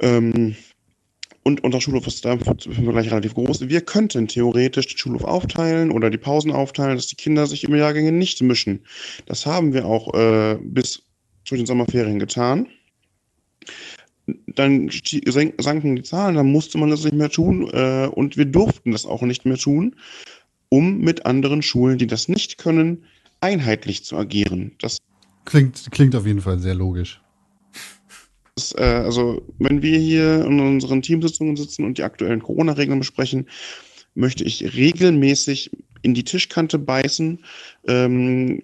Ähm, 0.00 0.56
Und 1.42 1.64
unser 1.64 1.80
Schulhof 1.80 2.06
ist 2.06 2.24
da 2.24 2.32
im 2.34 2.88
relativ 2.88 3.34
groß. 3.34 3.68
Wir 3.68 3.80
könnten 3.80 4.28
theoretisch 4.28 4.88
den 4.88 4.98
Schulhof 4.98 5.24
aufteilen 5.24 5.90
oder 5.90 6.10
die 6.10 6.18
Pausen 6.18 6.52
aufteilen, 6.52 6.96
dass 6.96 7.06
die 7.06 7.16
Kinder 7.16 7.46
sich 7.46 7.64
im 7.64 7.74
Jahrgänge 7.74 8.12
nicht 8.12 8.42
mischen. 8.42 8.80
Das 9.26 9.46
haben 9.46 9.72
wir 9.72 9.86
auch 9.86 10.12
äh, 10.14 10.58
bis 10.62 11.02
zu 11.46 11.56
den 11.56 11.66
Sommerferien 11.66 12.18
getan. 12.18 12.66
Dann 14.46 14.90
sanken 15.58 15.96
die 15.96 16.02
Zahlen, 16.02 16.36
dann 16.36 16.50
musste 16.50 16.78
man 16.78 16.90
das 16.90 17.04
nicht 17.04 17.16
mehr 17.16 17.30
tun 17.30 17.68
äh, 17.72 18.06
und 18.06 18.36
wir 18.36 18.46
durften 18.46 18.92
das 18.92 19.06
auch 19.06 19.22
nicht 19.22 19.44
mehr 19.44 19.56
tun, 19.56 19.96
um 20.68 20.98
mit 20.98 21.26
anderen 21.26 21.62
Schulen, 21.62 21.98
die 21.98 22.06
das 22.06 22.28
nicht 22.28 22.58
können, 22.58 23.04
einheitlich 23.40 24.04
zu 24.04 24.16
agieren. 24.16 24.72
Das 24.80 24.98
Klingt, 25.44 25.90
klingt 25.90 26.14
auf 26.14 26.26
jeden 26.26 26.40
Fall 26.40 26.58
sehr 26.58 26.74
logisch. 26.74 27.20
ist, 28.56 28.78
äh, 28.78 28.84
also 28.84 29.42
wenn 29.58 29.82
wir 29.82 29.98
hier 29.98 30.44
in 30.44 30.60
unseren 30.60 31.02
Teamsitzungen 31.02 31.56
sitzen 31.56 31.84
und 31.84 31.98
die 31.98 32.02
aktuellen 32.02 32.42
Corona-Regeln 32.42 32.98
besprechen, 32.98 33.48
möchte 34.14 34.44
ich 34.44 34.74
regelmäßig 34.74 35.70
in 36.02 36.14
die 36.14 36.24
Tischkante 36.24 36.78
beißen, 36.78 37.44
ähm, 37.86 38.62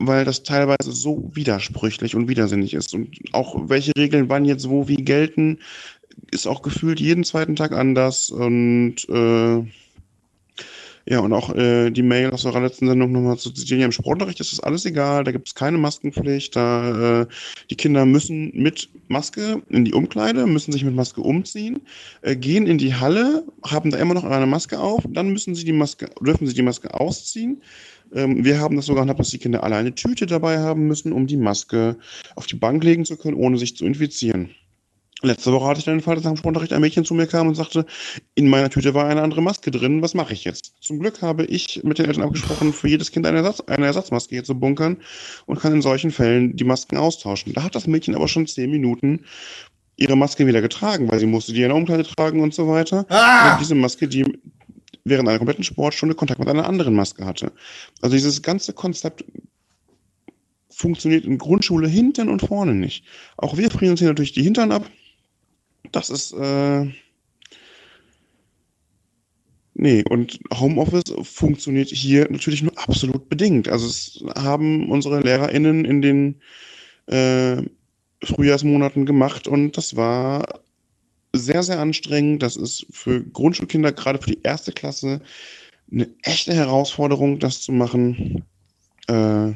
weil 0.00 0.24
das 0.24 0.42
teilweise 0.42 0.92
so 0.92 1.30
widersprüchlich 1.34 2.16
und 2.16 2.28
widersinnig 2.28 2.74
ist. 2.74 2.94
Und 2.94 3.10
auch 3.32 3.68
welche 3.68 3.92
Regeln 3.96 4.28
wann 4.28 4.44
jetzt 4.44 4.68
wo 4.68 4.88
wie 4.88 4.96
gelten, 4.96 5.58
ist 6.30 6.46
auch 6.46 6.62
gefühlt 6.62 7.00
jeden 7.00 7.22
zweiten 7.22 7.54
Tag 7.54 7.72
anders. 7.72 8.30
Und 8.30 8.96
äh, 9.08 9.62
ja, 11.06 11.20
und 11.20 11.32
auch 11.32 11.54
äh, 11.54 11.90
die 11.90 12.02
Mail 12.02 12.30
aus 12.30 12.46
eurer 12.46 12.60
letzten 12.60 12.86
Sendung 12.86 13.12
nochmal 13.12 13.36
zu 13.36 13.50
zitieren. 13.50 13.80
Ja, 13.80 13.86
Im 13.86 13.92
Sportunterricht 13.92 14.40
ist 14.40 14.52
das 14.52 14.60
alles 14.60 14.84
egal, 14.86 15.24
da 15.24 15.32
gibt 15.32 15.48
es 15.48 15.54
keine 15.54 15.76
Maskenpflicht. 15.76 16.54
Da, 16.56 17.22
äh, 17.22 17.26
die 17.68 17.76
Kinder 17.76 18.06
müssen 18.06 18.52
mit 18.54 18.88
Maske 19.08 19.60
in 19.68 19.84
die 19.84 19.92
Umkleide, 19.92 20.46
müssen 20.46 20.72
sich 20.72 20.84
mit 20.84 20.94
Maske 20.94 21.20
umziehen, 21.20 21.80
äh, 22.22 22.36
gehen 22.36 22.66
in 22.66 22.78
die 22.78 22.94
Halle, 22.94 23.44
haben 23.64 23.90
da 23.90 23.98
immer 23.98 24.14
noch 24.14 24.24
eine 24.24 24.46
Maske 24.46 24.78
auf, 24.78 25.02
dann 25.08 25.30
müssen 25.30 25.54
sie 25.54 25.64
die 25.64 25.72
Maske, 25.72 26.08
dürfen 26.20 26.46
sie 26.46 26.54
die 26.54 26.62
Maske 26.62 26.94
ausziehen. 26.94 27.60
Ähm, 28.14 28.44
wir 28.44 28.60
haben 28.60 28.76
das 28.76 28.86
sogar 28.86 29.04
gehabt, 29.04 29.20
dass 29.20 29.30
die 29.30 29.38
Kinder 29.38 29.62
alle 29.64 29.76
eine 29.76 29.94
Tüte 29.94 30.26
dabei 30.26 30.58
haben 30.58 30.86
müssen, 30.86 31.12
um 31.12 31.26
die 31.26 31.36
Maske 31.36 31.96
auf 32.36 32.46
die 32.46 32.56
Bank 32.56 32.82
legen 32.84 33.04
zu 33.04 33.16
können, 33.16 33.36
ohne 33.36 33.58
sich 33.58 33.76
zu 33.76 33.84
infizieren. 33.84 34.50
Letzte 35.22 35.52
Woche 35.52 35.66
hatte 35.66 35.80
ich 35.80 35.84
dann 35.84 35.98
den 35.98 36.02
Fall, 36.02 36.14
dass 36.14 36.24
nach 36.24 36.32
dem 36.32 36.38
Sportunterricht 36.38 36.72
ein 36.72 36.80
Mädchen 36.80 37.04
zu 37.04 37.12
mir 37.12 37.26
kam 37.26 37.46
und 37.46 37.54
sagte, 37.54 37.84
in 38.34 38.48
meiner 38.48 38.70
Tüte 38.70 38.94
war 38.94 39.06
eine 39.06 39.20
andere 39.20 39.42
Maske 39.42 39.70
drin, 39.70 40.00
was 40.00 40.14
mache 40.14 40.32
ich 40.32 40.44
jetzt? 40.44 40.72
Zum 40.80 40.98
Glück 40.98 41.20
habe 41.20 41.44
ich 41.44 41.82
mit 41.84 41.98
den 41.98 42.06
Eltern 42.06 42.22
abgesprochen, 42.22 42.72
für 42.72 42.88
jedes 42.88 43.12
Kind 43.12 43.26
eine, 43.26 43.38
Ersatz, 43.38 43.60
eine 43.66 43.84
Ersatzmaske 43.84 44.36
hier 44.36 44.44
zu 44.44 44.58
bunkern 44.58 44.96
und 45.44 45.60
kann 45.60 45.74
in 45.74 45.82
solchen 45.82 46.10
Fällen 46.10 46.56
die 46.56 46.64
Masken 46.64 46.96
austauschen. 46.96 47.52
Da 47.52 47.62
hat 47.62 47.74
das 47.74 47.86
Mädchen 47.86 48.14
aber 48.14 48.28
schon 48.28 48.46
zehn 48.46 48.70
Minuten 48.70 49.26
ihre 49.96 50.16
Maske 50.16 50.46
wieder 50.46 50.62
getragen, 50.62 51.10
weil 51.10 51.18
sie 51.18 51.26
musste 51.26 51.52
die 51.52 51.62
in 51.62 51.68
der 51.68 51.76
Umkleide 51.76 52.04
tragen 52.04 52.40
und 52.40 52.54
so 52.54 52.66
weiter. 52.68 53.00
Und 53.52 53.60
diese 53.60 53.74
Maske, 53.74 54.08
die 54.08 54.24
während 55.04 55.28
einer 55.28 55.38
kompletten 55.38 55.64
Sportstunde 55.64 56.14
Kontakt 56.14 56.40
mit 56.40 56.48
einer 56.48 56.68
anderen 56.68 56.94
Maske 56.94 57.24
hatte. 57.24 57.52
Also 58.00 58.16
dieses 58.16 58.42
ganze 58.42 58.72
Konzept 58.72 59.24
funktioniert 60.68 61.24
in 61.24 61.38
Grundschule 61.38 61.88
hinten 61.88 62.28
und 62.28 62.42
vorne 62.42 62.74
nicht. 62.74 63.04
Auch 63.36 63.56
wir 63.56 63.70
frieren 63.70 63.92
uns 63.92 64.00
hier 64.00 64.08
natürlich 64.08 64.32
die 64.32 64.42
Hintern 64.42 64.72
ab. 64.72 64.88
Das 65.92 66.10
ist, 66.10 66.32
äh, 66.32 66.86
nee, 69.74 70.04
und 70.08 70.38
Homeoffice 70.54 71.14
funktioniert 71.22 71.88
hier 71.88 72.30
natürlich 72.30 72.62
nur 72.62 72.78
absolut 72.78 73.28
bedingt. 73.28 73.68
Also 73.68 73.86
es 73.86 74.24
haben 74.36 74.90
unsere 74.90 75.20
LehrerInnen 75.20 75.84
in 75.84 76.02
den 76.02 76.40
äh, 77.06 77.62
Frühjahrsmonaten 78.22 79.06
gemacht 79.06 79.48
und 79.48 79.76
das 79.76 79.96
war 79.96 80.60
sehr, 81.32 81.62
sehr 81.62 81.78
anstrengend. 81.78 82.42
Das 82.42 82.56
ist 82.56 82.86
für 82.90 83.22
Grundschulkinder, 83.22 83.92
gerade 83.92 84.20
für 84.20 84.30
die 84.30 84.42
erste 84.42 84.72
Klasse, 84.72 85.20
eine 85.90 86.08
echte 86.22 86.54
Herausforderung, 86.54 87.38
das 87.38 87.60
zu 87.62 87.72
machen. 87.72 88.44
Äh, 89.08 89.52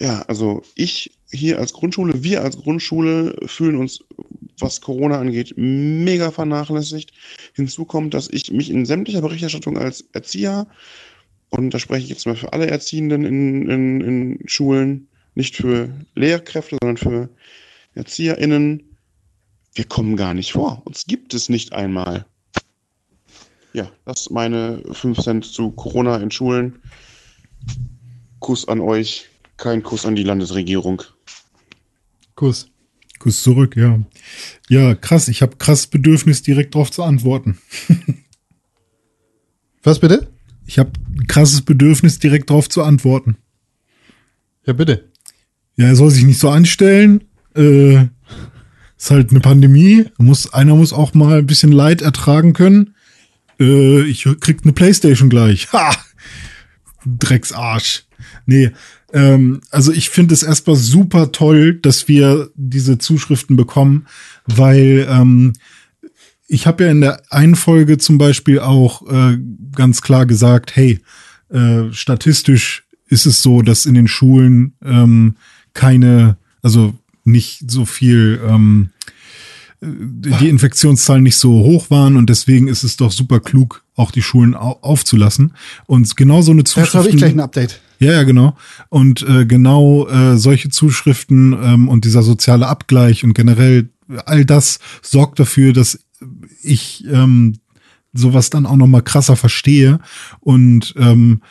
ja, 0.00 0.22
also 0.28 0.62
ich 0.74 1.18
hier 1.30 1.58
als 1.58 1.72
Grundschule, 1.72 2.22
wir 2.22 2.42
als 2.42 2.56
Grundschule 2.56 3.36
fühlen 3.46 3.76
uns, 3.76 4.00
was 4.58 4.80
Corona 4.80 5.18
angeht, 5.18 5.54
mega 5.56 6.30
vernachlässigt. 6.30 7.12
Hinzu 7.54 7.84
kommt, 7.84 8.14
dass 8.14 8.28
ich 8.30 8.50
mich 8.50 8.70
in 8.70 8.86
sämtlicher 8.86 9.20
Berichterstattung 9.20 9.76
als 9.76 10.04
Erzieher, 10.12 10.66
und 11.50 11.72
da 11.72 11.78
spreche 11.78 12.04
ich 12.04 12.10
jetzt 12.10 12.26
mal 12.26 12.36
für 12.36 12.52
alle 12.52 12.66
Erziehenden 12.66 13.24
in, 13.24 13.68
in, 13.68 14.00
in 14.00 14.38
Schulen, 14.46 15.08
nicht 15.34 15.56
für 15.56 15.90
Lehrkräfte, 16.14 16.76
sondern 16.80 16.96
für 16.96 17.28
ErzieherInnen, 17.94 18.87
wir 19.78 19.84
kommen 19.84 20.16
gar 20.16 20.34
nicht 20.34 20.52
vor. 20.52 20.82
Uns 20.84 21.06
gibt 21.06 21.32
es 21.34 21.48
nicht 21.48 21.72
einmal. 21.72 22.26
Ja, 23.72 23.88
das 24.04 24.28
meine 24.28 24.82
5 24.90 25.18
Cent 25.20 25.44
zu 25.44 25.70
Corona 25.70 26.16
in 26.16 26.32
Schulen. 26.32 26.80
Kuss 28.40 28.66
an 28.66 28.80
euch, 28.80 29.28
kein 29.56 29.84
Kuss 29.84 30.04
an 30.04 30.16
die 30.16 30.24
Landesregierung. 30.24 31.02
Kuss. 32.34 32.68
Kuss 33.20 33.42
zurück, 33.42 33.76
ja. 33.76 34.00
Ja, 34.68 34.96
krass. 34.96 35.28
Ich 35.28 35.42
habe 35.42 35.56
krass 35.56 35.86
Bedürfnis, 35.86 36.42
direkt 36.42 36.74
darauf 36.74 36.90
zu 36.90 37.04
antworten. 37.04 37.58
Was 39.84 40.00
bitte? 40.00 40.28
Ich 40.66 40.80
habe 40.80 40.90
ein 41.16 41.28
krasses 41.28 41.62
Bedürfnis, 41.62 42.18
direkt 42.18 42.50
darauf 42.50 42.68
zu 42.68 42.82
antworten. 42.82 43.36
Ja, 44.66 44.72
bitte. 44.72 45.08
Ja, 45.76 45.86
er 45.86 45.96
soll 45.96 46.10
sich 46.10 46.24
nicht 46.24 46.40
so 46.40 46.50
anstellen. 46.50 47.24
Äh, 47.54 48.08
ist 48.98 49.10
halt 49.10 49.30
eine 49.30 49.40
Pandemie. 49.40 50.06
Muss, 50.18 50.52
einer 50.52 50.74
muss 50.74 50.92
auch 50.92 51.14
mal 51.14 51.38
ein 51.38 51.46
bisschen 51.46 51.72
Leid 51.72 52.02
ertragen 52.02 52.52
können. 52.52 52.94
Äh, 53.60 54.02
ich 54.02 54.28
krieg 54.40 54.60
eine 54.62 54.72
Playstation 54.72 55.28
gleich. 55.28 55.72
Ha! 55.72 55.94
Drecksarsch. 57.06 58.04
Nee, 58.46 58.72
ähm, 59.12 59.60
also 59.70 59.92
ich 59.92 60.10
finde 60.10 60.34
es 60.34 60.42
erstmal 60.42 60.76
super 60.76 61.32
toll, 61.32 61.74
dass 61.74 62.08
wir 62.08 62.50
diese 62.56 62.98
Zuschriften 62.98 63.56
bekommen, 63.56 64.06
weil 64.46 65.06
ähm, 65.08 65.52
ich 66.46 66.66
habe 66.66 66.84
ja 66.84 66.90
in 66.90 67.00
der 67.00 67.22
einen 67.30 67.54
Folge 67.54 67.98
zum 67.98 68.18
Beispiel 68.18 68.58
auch 68.58 69.08
äh, 69.10 69.38
ganz 69.74 70.02
klar 70.02 70.26
gesagt, 70.26 70.76
hey, 70.76 71.00
äh, 71.50 71.92
statistisch 71.92 72.84
ist 73.06 73.26
es 73.26 73.42
so, 73.42 73.62
dass 73.62 73.86
in 73.86 73.94
den 73.94 74.08
Schulen 74.08 74.74
ähm, 74.84 75.36
keine, 75.72 76.36
also 76.62 76.94
nicht 77.28 77.70
so 77.70 77.84
viel, 77.84 78.40
ähm, 78.46 78.90
die 79.80 80.48
Infektionszahlen 80.48 81.22
nicht 81.22 81.36
so 81.36 81.50
hoch 81.50 81.88
waren 81.90 82.16
und 82.16 82.28
deswegen 82.28 82.66
ist 82.66 82.82
es 82.82 82.96
doch 82.96 83.12
super 83.12 83.38
klug, 83.38 83.84
auch 83.94 84.10
die 84.10 84.22
Schulen 84.22 84.56
au 84.56 84.78
aufzulassen. 84.82 85.52
Und 85.86 86.16
genau 86.16 86.42
so 86.42 86.50
eine 86.50 86.64
Zuschrift. 86.64 86.94
Dazu 86.94 86.98
habe 86.98 87.10
ich 87.10 87.16
gleich 87.16 87.32
ein 87.32 87.40
Update. 87.40 87.80
Ja, 88.00 88.12
ja, 88.12 88.22
genau. 88.24 88.56
Und 88.88 89.22
äh, 89.22 89.46
genau 89.46 90.08
äh, 90.08 90.36
solche 90.36 90.70
Zuschriften 90.70 91.52
ähm, 91.52 91.88
und 91.88 92.04
dieser 92.04 92.22
soziale 92.22 92.66
Abgleich 92.66 93.24
und 93.24 93.34
generell 93.34 93.88
all 94.24 94.44
das 94.44 94.78
sorgt 95.02 95.38
dafür, 95.38 95.72
dass 95.72 95.98
ich 96.62 97.04
ähm, 97.10 97.58
sowas 98.12 98.50
dann 98.50 98.66
auch 98.66 98.76
noch 98.76 98.86
mal 98.86 99.02
krasser 99.02 99.36
verstehe 99.36 100.00
und 100.40 100.94
ähm, 100.96 101.42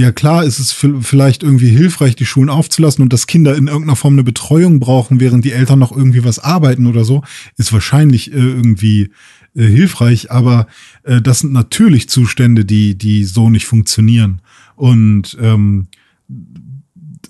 ja 0.00 0.12
klar 0.12 0.44
ist 0.44 0.58
es 0.58 0.72
vielleicht 0.72 1.42
irgendwie 1.42 1.68
hilfreich, 1.68 2.16
die 2.16 2.24
Schulen 2.24 2.48
aufzulassen 2.48 3.02
und 3.02 3.12
dass 3.12 3.26
Kinder 3.26 3.54
in 3.54 3.66
irgendeiner 3.66 3.96
Form 3.96 4.14
eine 4.14 4.24
Betreuung 4.24 4.80
brauchen, 4.80 5.20
während 5.20 5.44
die 5.44 5.52
Eltern 5.52 5.78
noch 5.78 5.94
irgendwie 5.94 6.24
was 6.24 6.38
arbeiten 6.38 6.86
oder 6.86 7.04
so, 7.04 7.22
ist 7.58 7.72
wahrscheinlich 7.74 8.32
äh, 8.32 8.36
irgendwie 8.36 9.10
äh, 9.54 9.66
hilfreich, 9.66 10.30
aber 10.30 10.66
äh, 11.02 11.20
das 11.20 11.40
sind 11.40 11.52
natürlich 11.52 12.08
Zustände, 12.08 12.64
die, 12.64 12.96
die 12.96 13.24
so 13.24 13.50
nicht 13.50 13.66
funktionieren. 13.66 14.40
Und 14.74 15.36
ähm, 15.38 15.88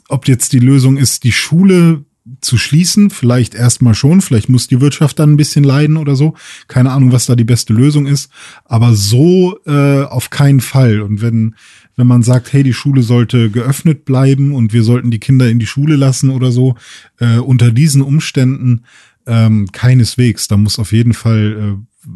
ob 0.09 0.29
jetzt 0.29 0.53
die 0.53 0.61
Lösung 0.61 0.97
ist, 0.97 1.25
die 1.25 1.33
Schule 1.33 2.05
zu 2.41 2.57
schließen, 2.57 3.11
vielleicht 3.11 3.55
erstmal 3.55 3.95
schon, 3.95 4.21
vielleicht 4.21 4.49
muss 4.49 4.69
die 4.69 4.81
Wirtschaft 4.81 5.19
dann 5.19 5.33
ein 5.33 5.37
bisschen 5.37 5.65
leiden 5.65 5.97
oder 5.97 6.15
so. 6.15 6.35
Keine 6.69 6.93
Ahnung, 6.93 7.11
was 7.11 7.27
da 7.27 7.35
die 7.35 7.45
beste 7.45 7.73
Lösung 7.73 8.07
ist, 8.07 8.31
aber 8.65 8.95
so 8.95 9.59
äh, 9.67 10.05
auf 10.05 10.31
keinen 10.31 10.61
Fall. 10.61 11.01
Und 11.01 11.21
wenn 11.21 11.57
wenn 12.01 12.07
man 12.07 12.23
sagt, 12.23 12.55
hey, 12.55 12.63
die 12.63 12.73
Schule 12.73 13.03
sollte 13.03 13.51
geöffnet 13.51 14.07
bleiben 14.07 14.55
und 14.55 14.73
wir 14.73 14.83
sollten 14.83 15.11
die 15.11 15.21
Kinder 15.21 15.51
in 15.51 15.59
die 15.59 15.67
Schule 15.67 15.97
lassen 15.97 16.31
oder 16.31 16.51
so, 16.51 16.77
äh, 17.19 17.37
unter 17.37 17.73
diesen 17.73 18.01
Umständen 18.01 18.85
ähm, 19.27 19.71
keineswegs. 19.71 20.49
Da 20.49 20.57
muss 20.57 20.79
auf 20.79 20.93
jeden 20.93 21.13
Fall 21.13 21.77
äh, 21.79 22.09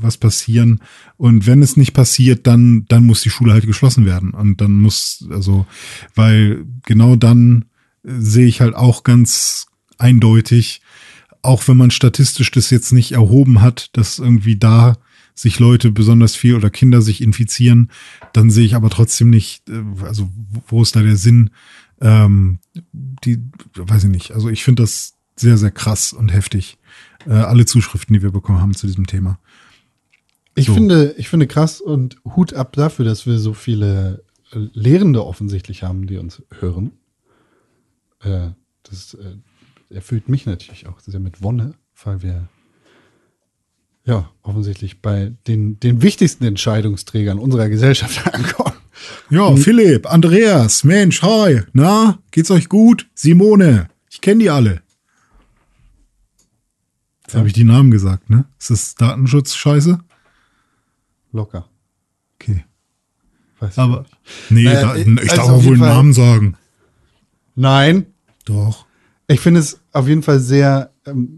was 0.00 0.16
passieren. 0.16 0.80
Und 1.18 1.46
wenn 1.46 1.60
es 1.60 1.76
nicht 1.76 1.92
passiert, 1.92 2.46
dann, 2.46 2.86
dann 2.88 3.04
muss 3.04 3.20
die 3.20 3.28
Schule 3.28 3.52
halt 3.52 3.66
geschlossen 3.66 4.06
werden. 4.06 4.30
Und 4.30 4.62
dann 4.62 4.72
muss, 4.72 5.28
also, 5.30 5.66
weil 6.14 6.64
genau 6.86 7.14
dann 7.14 7.66
äh, 8.04 8.12
sehe 8.18 8.46
ich 8.46 8.62
halt 8.62 8.74
auch 8.74 9.04
ganz 9.04 9.66
eindeutig, 9.98 10.80
auch 11.42 11.68
wenn 11.68 11.76
man 11.76 11.90
statistisch 11.90 12.50
das 12.50 12.70
jetzt 12.70 12.92
nicht 12.92 13.12
erhoben 13.12 13.60
hat, 13.60 13.90
dass 13.92 14.18
irgendwie 14.18 14.56
da 14.56 14.96
sich 15.38 15.58
Leute 15.58 15.92
besonders 15.92 16.34
viel 16.34 16.54
oder 16.54 16.70
Kinder 16.70 17.00
sich 17.02 17.20
infizieren, 17.22 17.90
dann 18.32 18.50
sehe 18.50 18.64
ich 18.66 18.74
aber 18.74 18.90
trotzdem 18.90 19.30
nicht, 19.30 19.68
äh, 19.68 19.82
also 20.04 20.28
wo 20.66 20.82
ist 20.82 20.96
da 20.96 21.02
der 21.02 21.16
Sinn? 21.16 21.50
Ähm, 22.00 22.58
die, 22.92 23.38
weiß 23.74 24.04
ich 24.04 24.10
nicht. 24.10 24.32
Also 24.32 24.48
ich 24.48 24.64
finde 24.64 24.82
das 24.82 25.14
sehr, 25.36 25.56
sehr 25.58 25.70
krass 25.70 26.12
und 26.12 26.30
heftig. 26.32 26.76
äh, 27.26 27.32
alle 27.32 27.66
Zuschriften, 27.66 28.14
die 28.14 28.22
wir 28.22 28.30
bekommen 28.30 28.60
haben 28.60 28.74
zu 28.74 28.86
diesem 28.86 29.06
Thema. 29.06 29.38
Ich 30.54 30.66
So. 30.66 30.74
finde, 30.74 31.14
ich 31.18 31.28
finde 31.28 31.46
krass 31.46 31.80
und 31.80 32.16
Hut 32.24 32.54
ab 32.54 32.72
dafür, 32.74 33.04
dass 33.04 33.26
wir 33.26 33.38
so 33.38 33.54
viele 33.54 34.24
äh, 34.52 34.58
Lehrende 34.72 35.24
offensichtlich 35.24 35.82
haben, 35.82 36.06
die 36.06 36.16
uns 36.16 36.42
hören. 36.60 36.92
Äh, 38.20 38.50
das 38.84 39.14
äh, 39.14 39.36
erfüllt 39.94 40.28
mich 40.28 40.46
natürlich 40.46 40.86
auch 40.86 41.00
sehr 41.00 41.20
mit 41.20 41.42
Wonne, 41.42 41.74
weil 42.04 42.22
wir 42.22 42.48
ja 44.08 44.28
offensichtlich 44.42 45.00
bei 45.02 45.32
den, 45.46 45.78
den 45.80 46.02
wichtigsten 46.02 46.44
Entscheidungsträgern 46.44 47.38
unserer 47.38 47.68
Gesellschaft 47.68 48.26
ankommen. 48.34 48.74
Ja, 49.30 49.54
Philipp, 49.54 50.10
Andreas, 50.10 50.82
Mensch, 50.82 51.22
hi, 51.22 51.60
na, 51.72 52.18
geht's 52.32 52.50
euch 52.50 52.68
gut? 52.68 53.06
Simone, 53.14 53.88
ich 54.10 54.20
kenne 54.20 54.40
die 54.42 54.50
alle. 54.50 54.82
Jetzt 57.22 57.34
habe 57.36 57.46
ich 57.46 57.52
die 57.52 57.64
Namen 57.64 57.90
gesagt, 57.90 58.30
ne? 58.30 58.46
Ist 58.58 58.70
das 58.70 58.94
Datenschutz-Scheiße? 58.94 59.98
Locker. 61.32 61.68
Okay. 62.40 62.64
Weiß 63.60 63.72
ich 63.72 63.78
Aber, 63.78 63.98
nicht. 64.00 64.16
nee, 64.50 64.64
Naja, 64.64 64.80
da, 64.82 64.96
ich 64.96 65.06
also 65.30 65.36
darf 65.36 65.48
auch 65.50 65.64
wohl 65.64 65.74
einen 65.74 65.78
Fall- 65.80 65.88
Namen 65.94 66.12
sagen. 66.14 66.56
Nein, 67.54 68.06
Doch. 68.46 68.86
Ich 69.30 69.40
finde 69.40 69.60
es 69.60 69.78
auf 69.92 70.08
jeden 70.08 70.22
Fall 70.22 70.40
sehr, 70.40 70.90
ähm, 71.06 71.37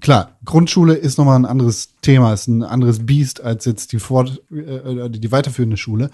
klar, 0.00 0.38
Grundschule 0.44 0.94
ist 0.94 1.18
nochmal 1.18 1.38
ein 1.38 1.46
anderes 1.46 1.94
Thema, 2.02 2.32
ist 2.32 2.48
ein 2.48 2.62
anderes 2.62 3.06
Biest 3.06 3.40
als 3.40 3.64
jetzt 3.64 3.92
die, 3.92 3.98
fort, 3.98 4.42
äh, 4.50 5.10
die 5.10 5.32
weiterführende 5.32 5.76
Schule. 5.76 6.10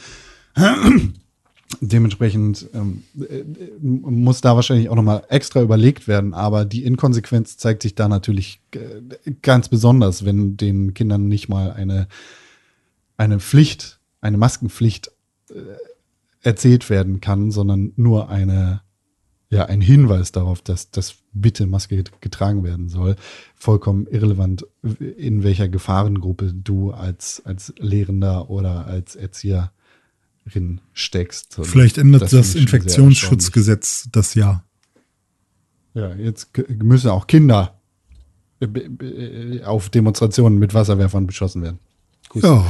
Dementsprechend 1.80 2.68
ähm, 2.74 3.04
äh, 3.20 3.44
muss 3.80 4.40
da 4.40 4.56
wahrscheinlich 4.56 4.88
auch 4.88 4.96
nochmal 4.96 5.22
extra 5.28 5.62
überlegt 5.62 6.08
werden, 6.08 6.34
aber 6.34 6.64
die 6.64 6.84
Inkonsequenz 6.84 7.56
zeigt 7.58 7.82
sich 7.82 7.94
da 7.94 8.08
natürlich 8.08 8.60
äh, 8.74 9.32
ganz 9.42 9.68
besonders, 9.68 10.24
wenn 10.24 10.56
den 10.56 10.94
Kindern 10.94 11.28
nicht 11.28 11.48
mal 11.48 11.72
eine, 11.72 12.08
eine 13.16 13.38
Pflicht, 13.38 14.00
eine 14.20 14.36
Maskenpflicht 14.36 15.12
äh, 15.50 15.54
erzählt 16.42 16.90
werden 16.90 17.20
kann, 17.20 17.52
sondern 17.52 17.92
nur 17.96 18.28
eine 18.28 18.80
ja, 19.50 19.66
ein 19.66 19.80
Hinweis 19.80 20.32
darauf, 20.32 20.62
dass, 20.62 20.90
dass 20.90 21.16
bitte 21.32 21.66
Maske 21.66 21.96
get- 21.96 22.20
getragen 22.20 22.64
werden 22.64 22.88
soll. 22.88 23.16
Vollkommen 23.54 24.06
irrelevant, 24.06 24.66
in 24.98 25.42
welcher 25.42 25.68
Gefahrengruppe 25.68 26.52
du 26.54 26.90
als, 26.90 27.42
als 27.44 27.72
Lehrender 27.78 28.50
oder 28.50 28.86
als 28.86 29.14
Erzieherin 29.16 30.80
steckst. 30.92 31.58
Und 31.58 31.66
Vielleicht 31.66 31.98
ändert 31.98 32.22
das 32.22 32.30
das, 32.30 32.54
Infektionsschutzgesetz 32.54 34.08
das 34.12 34.34
Jahr. 34.34 34.64
Ja, 35.94 36.14
jetzt 36.14 36.50
müssen 36.68 37.10
auch 37.10 37.26
Kinder 37.26 37.80
äh, 38.60 38.66
b- 38.66 39.62
auf 39.64 39.88
Demonstrationen 39.90 40.58
mit 40.58 40.72
Wasserwerfern 40.74 41.26
beschossen 41.26 41.62
werden. 41.62 41.78
Kuss. 42.28 42.42
Ja, 42.42 42.64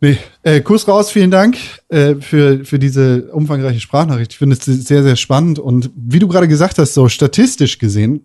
Nee, 0.00 0.18
äh, 0.44 0.60
Kuss 0.60 0.86
raus, 0.86 1.10
vielen 1.10 1.32
Dank 1.32 1.56
äh, 1.88 2.14
für, 2.16 2.64
für 2.64 2.78
diese 2.78 3.32
umfangreiche 3.32 3.80
Sprachnachricht. 3.80 4.32
Ich 4.32 4.38
finde 4.38 4.56
es 4.56 4.64
sehr, 4.64 5.02
sehr 5.02 5.16
spannend. 5.16 5.58
Und 5.58 5.90
wie 5.96 6.20
du 6.20 6.28
gerade 6.28 6.46
gesagt 6.46 6.78
hast, 6.78 6.94
so 6.94 7.08
statistisch 7.08 7.78
gesehen, 7.78 8.24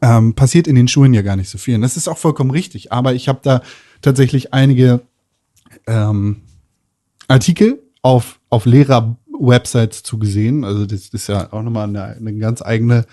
ähm, 0.00 0.34
passiert 0.34 0.66
in 0.66 0.76
den 0.76 0.86
Schulen 0.86 1.12
ja 1.12 1.22
gar 1.22 1.36
nicht 1.36 1.50
so 1.50 1.58
viel. 1.58 1.74
Und 1.74 1.82
das 1.82 1.96
ist 1.96 2.06
auch 2.06 2.16
vollkommen 2.16 2.52
richtig. 2.52 2.92
Aber 2.92 3.12
ich 3.14 3.28
habe 3.28 3.40
da 3.42 3.62
tatsächlich 4.02 4.54
einige 4.54 5.00
ähm, 5.88 6.42
Artikel 7.26 7.82
auf, 8.02 8.38
auf 8.48 8.64
Lehrer-Websites 8.64 10.04
zugesehen. 10.04 10.64
Also 10.64 10.86
das 10.86 11.08
ist 11.08 11.28
ja 11.28 11.52
auch 11.52 11.62
nochmal 11.62 11.88
eine, 11.88 12.04
eine 12.04 12.34
ganz 12.36 12.62
eigene 12.62 13.04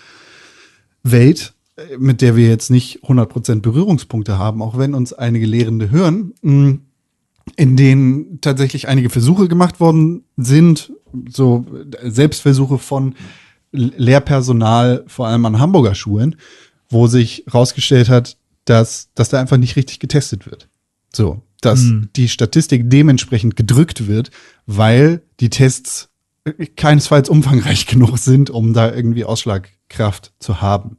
Welt, 1.01 1.53
äh, 1.77 1.97
mit 1.97 2.21
der 2.21 2.35
wir 2.35 2.47
jetzt 2.47 2.69
nicht 2.69 3.03
100% 3.03 3.61
Berührungspunkte 3.61 4.37
haben, 4.37 4.61
auch 4.61 4.77
wenn 4.77 4.93
uns 4.93 5.13
einige 5.13 5.47
Lehrende 5.47 5.89
hören. 5.89 6.33
In 7.55 7.75
denen 7.75 8.39
tatsächlich 8.41 8.87
einige 8.87 9.09
Versuche 9.09 9.47
gemacht 9.47 9.79
worden 9.79 10.23
sind, 10.37 10.93
so 11.29 11.65
Selbstversuche 12.03 12.77
von 12.77 13.15
Lehrpersonal, 13.71 15.03
vor 15.07 15.27
allem 15.27 15.45
an 15.45 15.59
Hamburger 15.59 15.95
Schulen, 15.95 16.35
wo 16.89 17.07
sich 17.07 17.43
herausgestellt 17.47 18.09
hat, 18.09 18.37
dass, 18.65 19.09
dass 19.15 19.29
da 19.29 19.39
einfach 19.39 19.57
nicht 19.57 19.75
richtig 19.75 19.99
getestet 19.99 20.45
wird. 20.45 20.67
So, 21.13 21.41
dass 21.61 21.83
die 22.15 22.29
Statistik 22.29 22.89
dementsprechend 22.89 23.55
gedrückt 23.55 24.07
wird, 24.07 24.31
weil 24.65 25.21
die 25.39 25.49
Tests 25.49 26.09
keinesfalls 26.75 27.29
umfangreich 27.29 27.85
genug 27.87 28.17
sind, 28.17 28.49
um 28.49 28.73
da 28.73 28.93
irgendwie 28.93 29.25
Ausschlagkraft 29.25 30.33
zu 30.39 30.61
haben. 30.61 30.97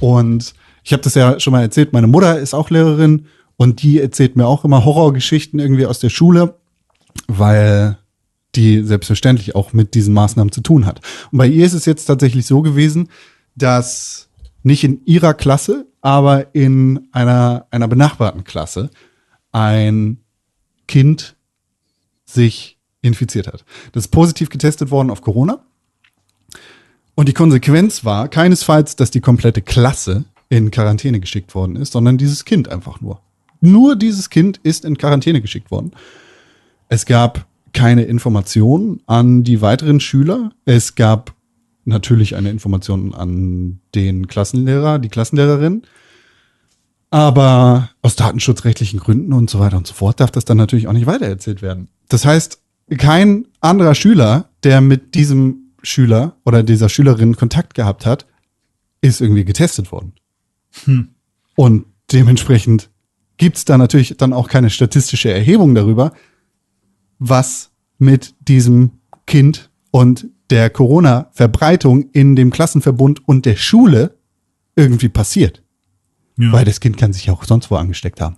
Und 0.00 0.54
ich 0.84 0.92
habe 0.92 1.02
das 1.02 1.14
ja 1.14 1.40
schon 1.40 1.52
mal 1.52 1.62
erzählt, 1.62 1.92
meine 1.92 2.06
Mutter 2.06 2.38
ist 2.38 2.54
auch 2.54 2.70
Lehrerin 2.70 3.26
und 3.56 3.82
die 3.82 4.00
erzählt 4.00 4.36
mir 4.36 4.46
auch 4.46 4.64
immer 4.64 4.84
Horrorgeschichten 4.84 5.58
irgendwie 5.58 5.86
aus 5.86 5.98
der 5.98 6.10
Schule, 6.10 6.54
weil 7.26 7.98
die 8.54 8.82
selbstverständlich 8.82 9.54
auch 9.54 9.72
mit 9.72 9.94
diesen 9.94 10.14
Maßnahmen 10.14 10.52
zu 10.52 10.60
tun 10.60 10.86
hat. 10.86 11.00
Und 11.30 11.38
bei 11.38 11.46
ihr 11.46 11.64
ist 11.64 11.74
es 11.74 11.84
jetzt 11.84 12.06
tatsächlich 12.06 12.46
so 12.46 12.62
gewesen, 12.62 13.08
dass 13.54 14.28
nicht 14.62 14.84
in 14.84 15.04
ihrer 15.04 15.34
Klasse, 15.34 15.86
aber 16.00 16.54
in 16.54 17.08
einer, 17.12 17.66
einer 17.70 17.88
benachbarten 17.88 18.44
Klasse 18.44 18.90
ein 19.52 20.18
Kind 20.88 21.36
sich 22.24 22.78
infiziert 23.02 23.46
hat. 23.46 23.64
Das 23.92 24.04
ist 24.04 24.10
positiv 24.10 24.48
getestet 24.48 24.90
worden 24.90 25.10
auf 25.10 25.22
Corona. 25.22 25.60
Und 27.14 27.28
die 27.28 27.32
Konsequenz 27.32 28.04
war 28.04 28.28
keinesfalls, 28.28 28.96
dass 28.96 29.10
die 29.10 29.20
komplette 29.20 29.62
Klasse 29.62 30.24
in 30.48 30.70
Quarantäne 30.70 31.20
geschickt 31.20 31.54
worden 31.54 31.76
ist, 31.76 31.92
sondern 31.92 32.18
dieses 32.18 32.44
Kind 32.44 32.68
einfach 32.68 33.00
nur. 33.00 33.20
Nur 33.60 33.96
dieses 33.96 34.30
Kind 34.30 34.58
ist 34.62 34.84
in 34.84 34.98
Quarantäne 34.98 35.40
geschickt 35.40 35.70
worden. 35.70 35.92
Es 36.88 37.06
gab 37.06 37.46
keine 37.72 38.04
Informationen 38.04 39.00
an 39.06 39.44
die 39.44 39.60
weiteren 39.60 40.00
Schüler. 40.00 40.52
Es 40.64 40.94
gab 40.94 41.34
natürlich 41.84 42.36
eine 42.36 42.50
Information 42.50 43.14
an 43.14 43.80
den 43.94 44.26
Klassenlehrer, 44.26 44.98
die 44.98 45.08
Klassenlehrerin. 45.08 45.82
Aber 47.10 47.90
aus 48.02 48.16
datenschutzrechtlichen 48.16 48.98
Gründen 48.98 49.32
und 49.32 49.48
so 49.48 49.60
weiter 49.60 49.76
und 49.76 49.86
so 49.86 49.94
fort 49.94 50.20
darf 50.20 50.30
das 50.30 50.44
dann 50.44 50.56
natürlich 50.56 50.88
auch 50.88 50.92
nicht 50.92 51.06
weitererzählt 51.06 51.62
werden. 51.62 51.88
Das 52.08 52.24
heißt, 52.24 52.60
kein 52.98 53.46
anderer 53.60 53.94
Schüler, 53.94 54.50
der 54.64 54.80
mit 54.80 55.14
diesem 55.14 55.72
Schüler 55.82 56.36
oder 56.44 56.62
dieser 56.62 56.88
Schülerin 56.88 57.36
Kontakt 57.36 57.74
gehabt 57.74 58.06
hat, 58.06 58.26
ist 59.00 59.20
irgendwie 59.20 59.44
getestet 59.44 59.92
worden. 59.92 60.14
Und 61.54 61.86
dementsprechend 62.12 62.90
gibt's 63.36 63.64
da 63.64 63.78
natürlich 63.78 64.16
dann 64.16 64.32
auch 64.32 64.48
keine 64.48 64.70
statistische 64.70 65.32
Erhebung 65.32 65.74
darüber, 65.74 66.12
was 67.18 67.70
mit 67.98 68.34
diesem 68.40 68.92
Kind 69.26 69.70
und 69.90 70.26
der 70.50 70.70
Corona-Verbreitung 70.70 72.10
in 72.12 72.36
dem 72.36 72.50
Klassenverbund 72.50 73.26
und 73.26 73.46
der 73.46 73.56
Schule 73.56 74.16
irgendwie 74.76 75.08
passiert. 75.08 75.62
ja. 76.38 76.52
Weil 76.52 76.64
das 76.64 76.80
Kind 76.80 76.96
kann 76.96 77.12
sich 77.12 77.26
ja 77.26 77.32
auch 77.32 77.44
sonst 77.44 77.70
wo 77.70 77.76
angesteckt 77.76 78.20
haben. 78.20 78.36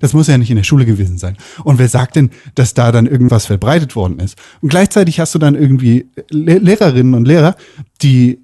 Das 0.00 0.12
muss 0.12 0.26
ja 0.26 0.36
nicht 0.36 0.50
in 0.50 0.56
der 0.56 0.64
Schule 0.64 0.84
gewesen 0.84 1.16
sein. 1.16 1.36
Und 1.62 1.78
wer 1.78 1.88
sagt 1.88 2.16
denn, 2.16 2.30
dass 2.56 2.74
da 2.74 2.90
dann 2.90 3.06
irgendwas 3.06 3.46
verbreitet 3.46 3.94
worden 3.94 4.18
ist? 4.18 4.36
Und 4.60 4.68
gleichzeitig 4.68 5.20
hast 5.20 5.34
du 5.34 5.38
dann 5.38 5.54
irgendwie 5.54 6.08
Le 6.28 6.58
Lehrerinnen 6.58 7.14
und 7.14 7.26
Lehrer, 7.26 7.56
die 8.02 8.40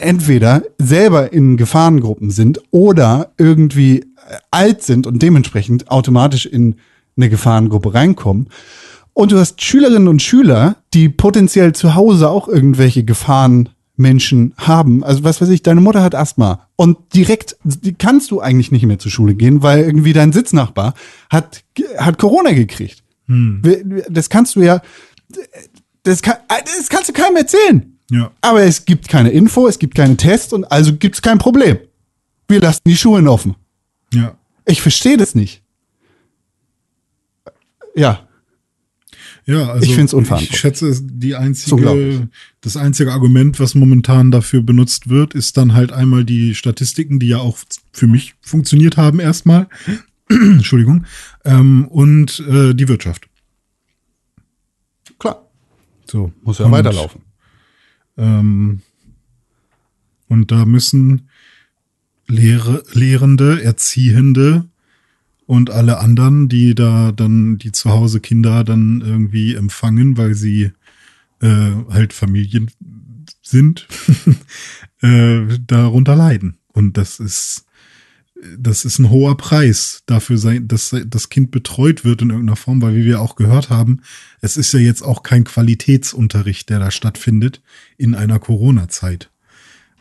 entweder 0.00 0.62
selber 0.78 1.32
in 1.32 1.56
Gefahrengruppen 1.56 2.30
sind 2.30 2.60
oder 2.70 3.32
irgendwie 3.38 4.00
äh, 4.00 4.04
alt 4.50 4.82
sind 4.82 5.06
und 5.06 5.22
dementsprechend 5.22 5.90
automatisch 5.90 6.46
in 6.46 6.76
eine 7.16 7.28
Gefahrengruppe 7.28 7.94
reinkommen. 7.94 8.48
Und 9.12 9.30
du 9.30 9.38
hast 9.38 9.62
Schülerinnen 9.62 10.08
und 10.08 10.22
Schüler, 10.22 10.76
die 10.92 11.08
potenziell 11.08 11.72
zu 11.72 11.94
Hause 11.94 12.30
auch 12.30 12.48
irgendwelche 12.48 13.04
Gefahrenmenschen 13.04 14.54
haben. 14.56 15.04
Also 15.04 15.22
was 15.22 15.40
weiß 15.40 15.50
ich, 15.50 15.62
deine 15.62 15.80
Mutter 15.80 16.02
hat 16.02 16.16
Asthma 16.16 16.66
und 16.74 16.98
direkt 17.14 17.56
kannst 17.98 18.32
du 18.32 18.40
eigentlich 18.40 18.72
nicht 18.72 18.86
mehr 18.86 18.98
zur 18.98 19.12
Schule 19.12 19.34
gehen, 19.34 19.62
weil 19.62 19.84
irgendwie 19.84 20.12
dein 20.12 20.32
Sitznachbar 20.32 20.94
hat, 21.30 21.62
hat 21.96 22.18
Corona 22.18 22.52
gekriegt. 22.52 23.04
Das 24.10 24.28
kannst 24.30 24.56
du 24.56 24.62
ja, 24.62 24.82
das, 26.02 26.20
kann, 26.20 26.36
das 26.48 26.88
kannst 26.88 27.08
du 27.08 27.12
keinem 27.12 27.36
erzählen. 27.36 27.93
Ja. 28.10 28.30
Aber 28.40 28.62
es 28.62 28.84
gibt 28.84 29.08
keine 29.08 29.30
Info, 29.30 29.66
es 29.66 29.78
gibt 29.78 29.94
keine 29.94 30.16
Tests 30.16 30.52
und 30.52 30.64
also 30.70 30.94
gibt 30.96 31.14
es 31.16 31.22
kein 31.22 31.38
Problem. 31.38 31.78
Wir 32.48 32.60
lassen 32.60 32.82
die 32.86 32.96
Schulen 32.96 33.28
offen. 33.28 33.54
ja. 34.12 34.36
Ich 34.66 34.80
verstehe 34.80 35.18
das 35.18 35.34
nicht. 35.34 35.62
Ja, 37.94 38.26
Ja, 39.46 39.68
also 39.72 39.84
Ich 39.84 39.94
find's 39.94 40.14
unverantwortlich. 40.14 40.54
Ich 40.54 40.58
schätze, 40.58 40.88
es- 40.88 41.02
die 41.04 41.34
einzige, 41.36 42.28
das 42.62 42.78
einzige 42.78 43.12
Argument, 43.12 43.60
was 43.60 43.74
momentan 43.74 44.30
dafür 44.30 44.62
benutzt 44.62 45.10
wird, 45.10 45.34
ist 45.34 45.58
dann 45.58 45.74
halt 45.74 45.92
einmal 45.92 46.24
die 46.24 46.54
Statistiken, 46.54 47.18
die 47.20 47.28
ja 47.28 47.38
auch 47.40 47.58
für 47.92 48.06
mich 48.06 48.34
funktioniert 48.40 48.96
haben 48.96 49.20
erstmal. 49.20 49.68
Entschuldigung. 50.30 51.04
Ähm, 51.44 51.86
und 51.88 52.40
äh, 52.48 52.72
die 52.72 52.88
Wirtschaft. 52.88 53.28
klar. 55.18 55.46
So. 56.10 56.32
Muss 56.42 56.58
ja 56.58 56.70
weiterlaufen. 56.70 57.20
Ähm, 58.16 58.80
und 60.28 60.50
da 60.50 60.64
müssen 60.64 61.28
Lehre, 62.26 62.82
Lehrende, 62.92 63.62
Erziehende 63.62 64.64
und 65.46 65.70
alle 65.70 65.98
anderen, 65.98 66.48
die 66.48 66.74
da 66.74 67.12
dann, 67.12 67.58
die 67.58 67.72
zu 67.72 67.90
Hause 67.90 68.20
Kinder 68.20 68.64
dann 68.64 69.02
irgendwie 69.02 69.54
empfangen, 69.54 70.16
weil 70.16 70.34
sie 70.34 70.72
äh, 71.40 71.70
halt 71.90 72.12
Familien 72.12 72.70
sind, 73.42 73.86
äh, 75.02 75.58
darunter 75.66 76.16
leiden. 76.16 76.56
Und 76.72 76.96
das 76.96 77.20
ist, 77.20 77.63
das 78.58 78.84
ist 78.84 78.98
ein 78.98 79.10
hoher 79.10 79.36
Preis 79.36 80.02
dafür, 80.06 80.38
sein, 80.38 80.68
dass 80.68 80.94
das 81.06 81.28
Kind 81.28 81.50
betreut 81.50 82.04
wird 82.04 82.22
in 82.22 82.30
irgendeiner 82.30 82.56
Form, 82.56 82.82
weil 82.82 82.94
wie 82.94 83.04
wir 83.04 83.20
auch 83.20 83.36
gehört 83.36 83.70
haben, 83.70 84.00
es 84.40 84.56
ist 84.56 84.72
ja 84.72 84.80
jetzt 84.80 85.02
auch 85.02 85.22
kein 85.22 85.44
Qualitätsunterricht, 85.44 86.68
der 86.68 86.78
da 86.78 86.90
stattfindet 86.90 87.62
in 87.96 88.14
einer 88.14 88.38
Corona-Zeit. 88.38 89.30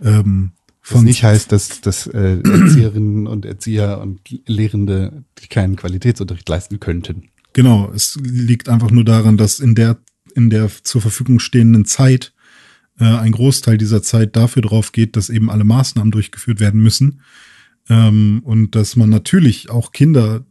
Ähm, 0.02 0.52
Was 0.88 1.02
nicht 1.02 1.24
heißt, 1.24 1.52
dass, 1.52 1.82
dass 1.82 2.08
äh, 2.08 2.40
Erzieherinnen 2.40 3.28
und 3.28 3.46
Erzieher 3.46 4.00
und 4.02 4.20
Lehrende 4.48 5.24
keinen 5.50 5.76
Qualitätsunterricht 5.76 6.50
leisten 6.50 6.80
könnten. 6.80 7.30
Genau, 7.54 7.92
es 7.94 8.20
liegt 8.22 8.68
einfach 8.68 8.92
nur 8.92 9.06
daran, 9.06 9.38
dass 9.38 9.60
in 9.60 9.76
der, 9.76 9.98
in 10.36 10.50
der 10.50 10.70
zur 10.84 11.02
Verfügung 11.02 11.40
stehenden 11.40 11.86
Zeit 11.86 12.34
äh, 13.00 13.06
ein 13.06 13.32
Großteil 13.32 13.78
dieser 13.78 14.02
Zeit 14.02 14.36
dafür 14.36 14.64
drauf 14.64 14.92
geht, 14.92 15.16
dass 15.16 15.30
eben 15.30 15.50
alle 15.50 15.64
Maßnahmen 15.64 16.12
durchgeführt 16.12 16.60
werden 16.60 16.82
müssen. 16.82 17.22
Ähm, 17.90 18.42
und 18.44 18.76
dass 18.76 18.96
man 18.96 19.10
natürlich 19.10 19.70
auch 19.70 19.92
Kinder 19.92 20.46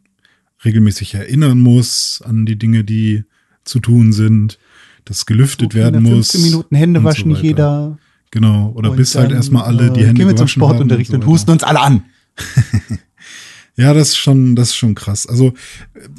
regelmäßig 0.64 1.14
erinnern 1.14 1.58
muss 1.58 2.22
an 2.24 2.46
die 2.46 2.56
Dinge, 2.56 2.84
die 2.84 3.24
zu 3.64 3.80
tun 3.80 4.12
sind, 4.12 4.58
dass 5.04 5.26
gelüftet 5.26 5.74
werden 5.74 6.02
muss. 6.02 6.30
15 6.30 6.42
Minuten 6.42 6.76
Hände 6.76 7.00
und 7.00 7.04
so 7.04 7.10
waschen 7.10 7.32
weiter. 7.32 7.42
jeder. 7.42 7.98
Genau, 8.30 8.72
oder 8.74 8.90
Und 8.90 8.96
bis 8.96 9.14
halt 9.14 9.30
dann, 9.30 9.36
erstmal 9.36 9.64
alle 9.64 9.90
die 9.90 10.00
äh, 10.00 10.06
Hände 10.06 10.20
Gehen 10.20 10.28
wir 10.28 10.36
zum 10.36 10.48
Sportunterricht 10.48 11.10
und 11.10 11.16
und, 11.16 11.22
so 11.22 11.26
weiter. 11.26 11.32
husten 11.32 11.50
uns 11.50 11.62
alle 11.64 11.80
an. 11.80 12.04
Ja, 13.74 13.94
das 13.94 14.10
ist 14.10 14.18
schon, 14.18 14.54
das 14.54 14.68
ist 14.68 14.76
schon 14.76 14.94
krass. 14.94 15.26
Also 15.26 15.54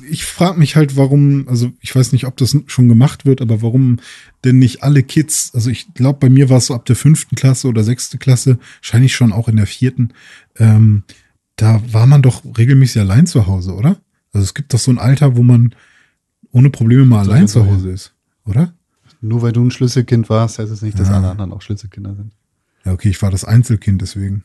ich 0.09 0.25
frage 0.25 0.57
mich 0.57 0.75
halt, 0.75 0.97
warum, 0.97 1.47
also 1.47 1.71
ich 1.81 1.95
weiß 1.95 2.11
nicht, 2.11 2.25
ob 2.25 2.35
das 2.37 2.57
schon 2.65 2.89
gemacht 2.89 3.25
wird, 3.25 3.41
aber 3.41 3.61
warum 3.61 3.99
denn 4.43 4.57
nicht 4.57 4.81
alle 4.81 5.03
Kids, 5.03 5.51
also 5.53 5.69
ich 5.69 5.93
glaube, 5.93 6.17
bei 6.19 6.29
mir 6.29 6.49
war 6.49 6.57
es 6.57 6.67
so 6.67 6.73
ab 6.73 6.85
der 6.85 6.95
fünften 6.95 7.35
Klasse 7.35 7.67
oder 7.67 7.83
sechste 7.83 8.17
Klasse, 8.17 8.57
wahrscheinlich 8.81 9.15
schon 9.15 9.31
auch 9.31 9.47
in 9.49 9.57
der 9.57 9.67
vierten, 9.67 10.13
ähm, 10.57 11.03
da 11.55 11.81
war 11.91 12.07
man 12.07 12.21
doch 12.21 12.43
regelmäßig 12.57 13.01
allein 13.01 13.27
zu 13.27 13.47
Hause, 13.47 13.73
oder? 13.73 13.97
Also 14.31 14.43
es 14.43 14.53
gibt 14.53 14.73
doch 14.73 14.79
so 14.79 14.91
ein 14.91 14.97
Alter, 14.99 15.35
wo 15.35 15.43
man 15.43 15.75
ohne 16.51 16.69
Probleme 16.69 17.05
mal 17.05 17.19
allein 17.19 17.47
zu 17.47 17.65
Hause 17.65 17.91
ist, 17.91 18.13
oder? 18.45 18.73
Nur 19.21 19.41
weil 19.41 19.51
du 19.53 19.63
ein 19.63 19.71
Schlüsselkind 19.71 20.29
warst, 20.29 20.59
heißt 20.59 20.71
es 20.71 20.81
nicht, 20.81 20.99
dass 20.99 21.09
Ja. 21.09 21.17
alle 21.17 21.29
anderen 21.29 21.51
auch 21.53 21.61
Schlüsselkinder 21.61 22.15
sind. 22.15 22.33
Ja, 22.85 22.91
okay, 22.91 23.09
ich 23.09 23.21
war 23.21 23.31
das 23.31 23.45
Einzelkind, 23.45 24.01
deswegen. 24.01 24.43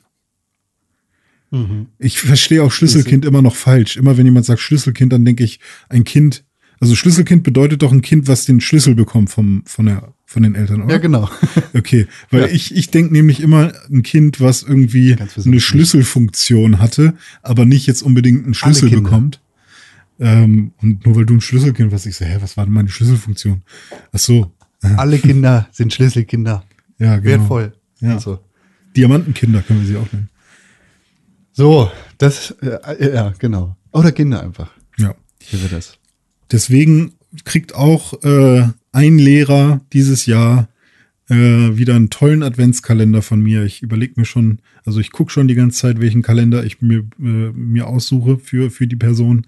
Ich 1.99 2.21
verstehe 2.21 2.63
auch 2.63 2.71
Schlüsselkind 2.71 3.25
immer 3.25 3.41
noch 3.41 3.55
falsch. 3.57 3.97
Immer 3.97 4.19
wenn 4.19 4.27
jemand 4.27 4.45
sagt 4.45 4.61
Schlüsselkind, 4.61 5.13
dann 5.15 5.25
denke 5.25 5.45
ich, 5.45 5.61
ein 5.89 6.05
Kind, 6.05 6.45
also 6.79 6.95
Schlüsselkind 6.95 7.43
bedeutet 7.43 7.81
doch 7.81 7.91
ein 7.91 8.03
Kind, 8.03 8.29
was 8.29 8.45
den 8.45 8.61
Schlüssel 8.61 8.95
bekommt 8.95 9.31
vom, 9.31 9.63
von, 9.65 9.87
der, 9.87 10.13
von 10.31 10.43
den 10.43 10.55
Eltern, 10.55 10.83
oder? 10.83 10.93
Ja, 10.93 10.99
genau. 10.99 11.31
Okay, 11.75 12.07
weil 12.31 12.43
Ja. 12.43 12.47
ich, 12.49 12.75
ich 12.77 12.91
denke 12.91 13.13
nämlich 13.15 13.41
immer 13.41 13.73
ein 13.91 14.03
Kind, 14.03 14.41
was 14.43 14.63
irgendwie 14.63 15.17
eine. 15.19 15.59
Schlüsselfunktion 15.61 16.81
hatte, 16.81 17.15
aber 17.43 17.65
nicht 17.65 17.87
jetzt 17.87 18.03
unbedingt 18.03 18.45
einen 18.45 18.53
Schlüssel 18.55 18.91
bekommt. 18.91 19.41
Ähm, 20.21 20.73
und 20.83 21.07
nur 21.07 21.17
weil 21.17 21.25
du 21.27 21.35
ein 21.35 21.41
Schlüsselkind 21.41 21.93
warst, 21.93 22.05
ich 22.07 22.17
so, 22.17 22.25
hä, 22.27 22.37
was 22.41 22.57
war 22.59 22.65
denn 22.65 22.75
meine 22.75 22.89
Schlüsselfunktion? 22.91 23.63
Ach 24.13 24.19
so, 24.19 24.53
Alle 24.97 25.19
Kinder 25.19 25.67
sind 25.73 25.93
Schlüsselkinder. 25.95 26.63
ja, 26.99 27.17
genau. 27.17 27.25
Wertvoll. 27.25 27.73
Ja. 28.01 28.15
Also. 28.15 28.39
Diamantenkinder 28.97 29.63
können 29.63 29.81
wir 29.81 29.87
sie 29.89 29.97
auch 29.97 30.13
nennen. 30.13 30.29
So, 31.53 31.91
das, 32.19 32.51
äh, 32.61 33.15
ja, 33.15 33.33
genau. 33.39 33.77
Oder 33.93 34.13
Kinder 34.13 34.43
einfach. 34.43 34.71
Ja. 34.99 35.15
Wie 35.51 35.63
wir 35.63 35.69
das. 35.71 35.99
Deswegen 36.53 37.13
kriegt 37.45 37.75
auch 37.75 38.23
äh, 38.23 38.69
ein 38.99 39.19
Lehrer 39.19 39.81
dieses 39.93 40.27
Jahr 40.27 40.69
äh, 41.31 41.35
wieder 41.35 41.95
einen 41.95 42.11
tollen 42.11 42.43
Adventskalender 42.43 43.23
von 43.23 43.41
mir. 43.41 43.63
Ich 43.63 43.83
überlege 43.83 44.15
mir 44.17 44.25
schon, 44.25 44.59
also 44.85 44.99
ich 44.99 45.13
gucke 45.13 45.31
schon 45.31 45.47
die 45.47 45.55
ganze 45.55 45.79
Zeit, 45.79 46.01
welchen 46.01 46.23
Kalender 46.23 46.65
ich 46.65 46.81
mir, 46.81 47.05
äh, 47.21 47.53
mir 47.53 47.87
aussuche 47.87 48.39
für, 48.39 48.71
für 48.71 48.87
die 48.87 48.97
Person. 48.97 49.47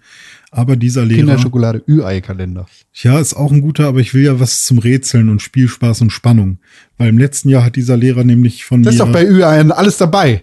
Aber 0.50 0.76
dieser 0.76 1.04
Lehrer, 1.04 1.18
Kinderschokolade 1.20 1.82
Ü-Ei-Kalender. 1.88 2.66
ja, 2.94 3.18
ist 3.18 3.34
auch 3.34 3.50
ein 3.50 3.60
guter, 3.60 3.86
aber 3.86 4.00
ich 4.00 4.14
will 4.14 4.22
ja 4.22 4.38
was 4.38 4.64
zum 4.64 4.78
Rätseln 4.78 5.28
und 5.28 5.42
Spielspaß 5.42 6.02
und 6.02 6.10
Spannung. 6.10 6.58
Weil 6.98 7.08
im 7.08 7.18
letzten 7.18 7.48
Jahr 7.48 7.64
hat 7.64 7.76
dieser 7.76 7.96
Lehrer 7.96 8.24
nämlich 8.24 8.64
von 8.64 8.82
Das 8.82 8.94
mir. 8.94 9.00
ist 9.00 9.06
doch 9.08 9.12
bei 9.12 9.26
Ü-Ei 9.26 9.60
alles 9.70 9.96
dabei. 9.96 10.42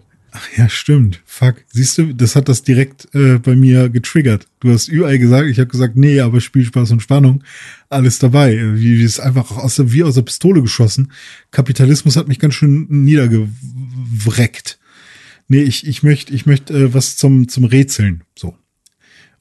Ja, 0.55 0.69
stimmt. 0.69 1.21
Fuck. 1.25 1.63
Siehst 1.67 1.97
du, 1.97 2.13
das 2.13 2.35
hat 2.35 2.49
das 2.49 2.63
direkt 2.63 3.13
äh, 3.13 3.37
bei 3.37 3.55
mir 3.55 3.89
getriggert. 3.89 4.47
Du 4.59 4.71
hast 4.71 4.89
Ü-Ei 4.89 5.17
gesagt, 5.17 5.47
ich 5.47 5.59
habe 5.59 5.69
gesagt, 5.69 5.95
nee, 5.95 6.19
aber 6.19 6.41
Spielspaß 6.41 6.91
und 6.91 7.01
Spannung, 7.01 7.43
alles 7.89 8.19
dabei. 8.19 8.57
Wie, 8.75 8.99
wie 8.99 9.03
ist 9.03 9.19
einfach 9.19 9.51
aus 9.51 9.75
der, 9.75 9.91
wie 9.91 10.03
aus 10.03 10.15
der 10.15 10.23
Pistole 10.23 10.61
geschossen. 10.61 11.11
Kapitalismus 11.51 12.15
hat 12.15 12.27
mich 12.27 12.39
ganz 12.39 12.55
schön 12.55 12.87
niedergewreckt. 12.89 14.79
Nee, 15.47 15.61
ich, 15.61 15.87
ich 15.87 16.03
möchte 16.03 16.33
ich 16.33 16.45
möchte 16.45 16.73
äh, 16.73 16.93
was 16.93 17.15
zum, 17.15 17.47
zum 17.47 17.63
Rätseln, 17.63 18.23
so. 18.37 18.57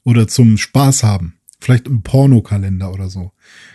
Oder 0.03 0.27
zum 0.27 0.57
Spaß 0.57 1.03
haben. 1.03 1.33
Vielleicht 1.59 1.87
ein 1.87 2.01
Pornokalender 2.01 2.93
oder 2.93 3.09
so. 3.09 3.31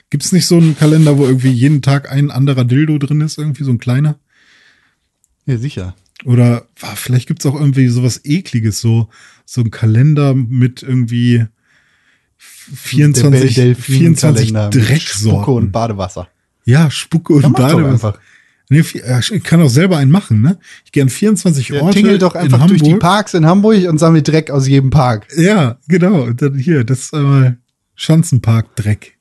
Gibt's 0.08 0.32
nicht 0.32 0.46
so 0.46 0.56
einen 0.56 0.76
Kalender, 0.76 1.18
wo 1.18 1.26
irgendwie 1.26 1.50
jeden 1.50 1.82
Tag 1.82 2.10
ein 2.10 2.30
anderer 2.30 2.64
Dildo 2.64 2.98
drin 2.98 3.20
ist, 3.20 3.38
irgendwie 3.38 3.64
so 3.64 3.70
ein 3.70 3.78
kleiner? 3.78 4.18
Ja, 5.46 5.58
sicher. 5.58 5.96
Oder 6.24 6.66
ah, 6.80 6.94
vielleicht 6.94 7.28
gibt's 7.28 7.46
auch 7.46 7.58
irgendwie 7.58 7.88
sowas 7.88 8.20
ekliges, 8.24 8.80
so, 8.80 9.08
so 9.44 9.60
ein 9.60 9.70
Kalender 9.70 10.34
mit 10.34 10.82
irgendwie 10.82 11.46
24, 12.36 13.76
24 13.76 14.48
Spucke 14.48 14.64
und 14.64 14.74
Drecksorten. 14.74 15.72
Badewasser. 15.72 16.28
Ja, 16.64 16.90
Spucke 16.90 17.32
und 17.32 17.42
Ja, 17.42 17.48
Badewasser. 17.48 18.18
Nee, 18.68 18.80
ich 18.80 19.42
kann 19.42 19.60
auch 19.60 19.68
selber 19.68 19.98
einen 19.98 20.10
machen, 20.10 20.40
ne? 20.40 20.58
Ich 20.84 20.92
gehe 20.92 21.02
an 21.02 21.10
24 21.10 21.68
Ja, 21.68 21.82
Orte 21.82 21.98
tingel 21.98 22.18
doch 22.18 22.34
in 22.34 22.42
einfach 22.42 22.66
durch 22.66 22.82
die. 22.82 22.94
Parks 22.94 23.34
in 23.34 23.44
Hamburg 23.44 23.86
und 23.88 23.98
sammel 23.98 24.22
Dreck 24.22 24.50
aus 24.50 24.66
jedem 24.66 24.90
Park. 24.90 25.26
Ja, 25.36 25.78
genau. 25.88 26.22
Und 26.22 26.40
dann 26.40 26.54
hier, 26.54 26.84
das 26.84 27.00
ist 27.00 27.14
einmal 27.14 27.58
Schanzenpark 27.96 28.74
Dreck. 28.76 29.18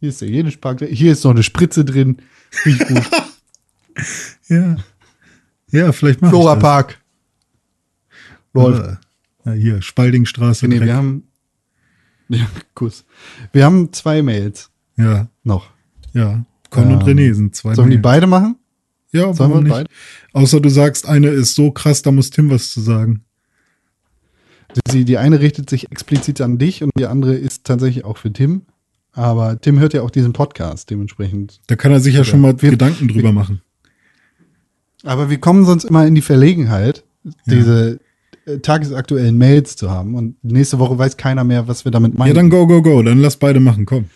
Hier 0.00 0.08
ist 0.08 0.20
der 0.20 0.50
Park. 0.60 0.84
Hier 0.90 1.12
ist 1.12 1.24
noch 1.24 1.30
eine 1.32 1.42
Spritze 1.42 1.84
drin. 1.84 2.18
Riecht 2.64 2.88
gut. 2.88 3.02
Ja. 4.48 4.76
Ja, 5.70 5.92
vielleicht 5.92 6.22
mach 6.22 6.30
Flora 6.30 6.56
Park. 6.56 7.00
Läuft. 8.52 8.98
Ja, 9.44 9.52
hier, 9.52 9.82
Spaldingstraße. 9.82 10.66
Nee, 10.68 10.78
Dreck. 10.78 10.88
wir 10.88 10.96
haben. 10.96 11.22
Ja, 12.28 12.44
Kuss. 12.74 13.04
Wir 13.52 13.64
haben 13.64 13.92
zwei 13.92 14.20
Mails 14.20 14.70
ja, 14.96 15.28
noch. 15.44 15.70
ja. 16.12 16.44
Con 16.70 16.92
und 16.92 17.02
Ähm, 17.02 17.16
René 17.18 17.32
sind 17.34 17.54
zwei. 17.54 17.72
Sollen 17.74 17.86
wir 17.88 17.96
die 17.98 18.02
Mails. 18.02 18.02
beide 18.02 18.26
machen? 18.26 18.56
Ja, 19.12 19.32
Sollen 19.32 19.52
wir 19.52 19.60
nicht? 19.60 19.70
beide? 19.72 19.88
Außer 20.32 20.60
du 20.60 20.68
sagst, 20.68 21.06
eine 21.08 21.28
ist 21.28 21.54
so 21.54 21.70
krass, 21.70 22.02
da 22.02 22.10
muss 22.10 22.30
Tim 22.30 22.50
was 22.50 22.72
zu 22.72 22.80
sagen. 22.80 23.22
Die, 24.92 25.04
die 25.04 25.18
eine 25.18 25.38
richtet 25.38 25.70
sich 25.70 25.92
explizit 25.92 26.40
an 26.40 26.58
dich 26.58 26.82
und 26.82 26.90
die 26.98 27.06
andere 27.06 27.34
ist 27.36 27.62
tatsächlich 27.62 28.04
auch 28.04 28.16
für 28.18 28.32
Tim. 28.32 28.62
Aber 29.12 29.60
Tim 29.60 29.78
hört 29.78 29.94
ja 29.94 30.02
auch 30.02 30.10
diesen 30.10 30.32
Podcast 30.32 30.90
dementsprechend. 30.90 31.60
Da 31.68 31.76
kann 31.76 31.92
er 31.92 32.00
sich 32.00 32.14
ja 32.16 32.24
schon 32.24 32.40
mal 32.40 32.60
Wir- 32.60 32.70
Gedanken 32.72 33.06
drüber 33.06 33.30
machen. 33.30 33.62
Aber 35.06 35.30
wir 35.30 35.38
kommen 35.38 35.64
sonst 35.64 35.84
immer 35.84 36.06
in 36.06 36.14
die 36.14 36.20
Verlegenheit, 36.22 37.04
diese 37.46 38.00
äh, 38.44 38.58
tagesaktuellen 38.58 39.38
Mails 39.38 39.76
zu 39.76 39.90
haben. 39.90 40.14
Und 40.14 40.42
nächste 40.44 40.78
Woche 40.78 40.98
weiß 40.98 41.16
keiner 41.16 41.44
mehr, 41.44 41.68
was 41.68 41.84
wir 41.84 41.92
damit 41.92 42.12
Ja, 42.14 42.18
meinen. 42.18 42.34
dann 42.34 42.50
go, 42.50 42.66
go, 42.66 42.82
go. 42.82 43.02
Dann 43.02 43.18
lass 43.20 43.36
beide 43.36 43.60
machen, 43.60 43.86
komm. 43.86 44.06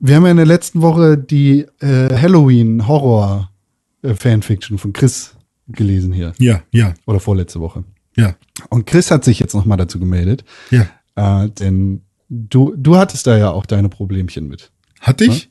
wir 0.00 0.16
haben 0.16 0.24
ja 0.24 0.30
in 0.30 0.36
der 0.38 0.46
letzten 0.46 0.80
Woche 0.82 1.18
die 1.18 1.66
äh, 1.80 2.16
Halloween-Horror-Fanfiction 2.16 4.78
von 4.78 4.92
Chris 4.92 5.34
gelesen 5.68 6.12
hier. 6.12 6.32
Ja, 6.38 6.62
ja, 6.70 6.94
Oder 7.06 7.20
vorletzte 7.20 7.60
Woche. 7.60 7.84
ja, 8.16 8.36
Und 8.70 8.86
Chris 8.86 9.10
hat 9.10 9.24
sich 9.24 9.38
jetzt 9.40 9.54
nochmal 9.54 9.78
dazu 9.78 9.98
gemeldet. 9.98 10.44
ja. 10.70 10.86
Äh, 11.16 11.48
denn 11.50 12.00
du, 12.28 12.74
du 12.76 12.96
hattest 12.96 13.26
da 13.28 13.36
ja 13.38 13.50
auch 13.52 13.66
deine 13.66 13.88
Problemchen 13.88 14.48
mit. 14.48 14.72
Hatte 15.00 15.24
ich? 15.26 15.48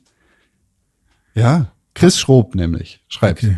Ja, 1.34 1.72
Chris 1.94 2.18
Schrob 2.18 2.54
nämlich 2.54 3.00
schreibt. 3.08 3.42
Okay. 3.44 3.56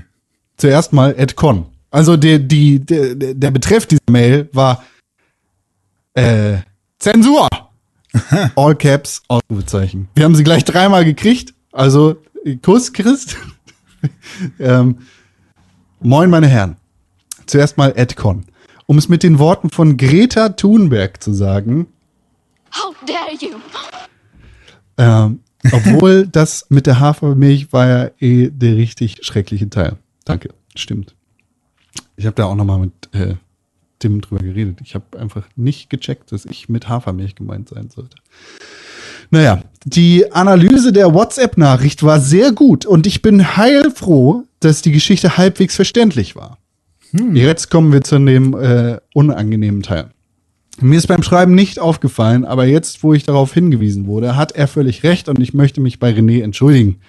Zuerst 0.57 0.93
mal 0.93 1.15
Ed 1.17 1.37
Con. 1.37 1.67
Also 1.91 2.17
der, 2.17 2.39
die, 2.39 2.81
der, 2.81 3.15
der 3.15 3.51
Betreff 3.51 3.87
dieser 3.87 4.01
Mail 4.11 4.49
war 4.53 4.85
äh, 6.15 6.59
Zensur. 6.99 7.49
All 8.57 8.75
Caps, 8.75 9.23
Ausrufezeichen. 9.29 10.09
Wir 10.15 10.25
haben 10.25 10.35
sie 10.35 10.45
gleich 10.45 10.65
dreimal 10.65 11.05
gekriegt. 11.05 11.55
Also 11.73 12.17
Kuss, 12.63 12.93
Chris. 12.93 13.37
ähm, 14.59 14.99
moin, 16.01 16.31
meine 16.31 16.49
Herren. 16.49 16.77
Zuerst 17.47 17.77
mal 17.77 17.93
Ed 17.97 18.17
Con. 18.17 18.47
Um 18.87 18.99
es 18.99 19.09
mit 19.09 19.23
den 19.23 19.39
Worten 19.39 19.71
von 19.71 19.97
Greta 19.97 20.51
Thunberg 20.51 21.23
zu 21.23 21.33
sagen, 21.33 21.89
How 22.73 22.95
dare 23.07 23.33
you! 23.41 23.59
Ähm, 24.99 25.41
obwohl 25.73 26.27
das 26.27 26.67
mit 26.69 26.87
der 26.87 27.01
Hafermilch 27.01 27.73
war 27.73 27.87
ja 27.87 28.11
eh 28.21 28.51
der 28.51 28.77
richtig 28.77 29.19
schreckliche 29.23 29.69
Teil. 29.71 29.97
Danke, 30.27 30.51
stimmt. 30.75 31.15
Ich 32.17 32.27
habe 32.27 32.35
da 32.35 32.45
auch 32.45 32.55
nochmal 32.55 32.81
mit 32.81 32.93
äh, 33.13 33.37
Tim 33.99 34.21
drüber 34.21 34.43
geredet. 34.43 34.81
Ich 34.83 34.95
habe 34.95 35.19
einfach 35.19 35.49
nicht 35.57 35.89
gecheckt, 35.89 36.33
dass 36.33 36.45
ich 36.45 36.69
mit 36.69 36.89
Hafermilch 36.89 37.35
gemeint 37.35 37.71
sein 37.71 37.89
sollte. 37.89 38.17
Naja, 39.31 39.63
die 39.85 40.31
Analyse 40.33 40.93
der 40.93 41.15
WhatsApp-Nachricht 41.15 42.03
war 42.03 42.21
sehr 42.21 42.53
gut 42.53 42.85
und 42.85 43.07
ich 43.07 43.23
bin 43.23 43.57
heilfroh, 43.57 44.45
dass 44.61 44.83
die 44.83 44.93
Geschichte 44.93 45.37
halbwegs 45.37 45.77
verständlich 45.77 46.37
war. 46.37 46.59
Jetzt 47.33 47.71
kommen 47.71 47.93
wir 47.93 48.03
zu 48.03 48.19
dem 48.19 48.55
äh, 48.55 48.99
unangenehmen 49.15 49.83
Teil. 49.83 50.11
Mir 50.81 50.99
ist 50.99 51.07
beim 51.07 51.23
Schreiben 51.23 51.55
nicht 51.55 51.79
aufgefallen, 51.79 52.45
aber 52.45 52.67
jetzt, 52.67 53.03
wo 53.03 53.15
ich 53.15 53.23
darauf 53.23 53.55
hingewiesen 53.55 54.07
wurde, 54.07 54.37
hat 54.37 54.53
er 54.53 54.69
völlig 54.69 55.05
recht 55.05 55.29
und 55.29 55.41
ich 55.41 55.55
möchte 55.55 55.81
mich 55.81 55.99
bei 55.99 56.11
René 56.11 56.43
entschuldigen. 56.43 57.01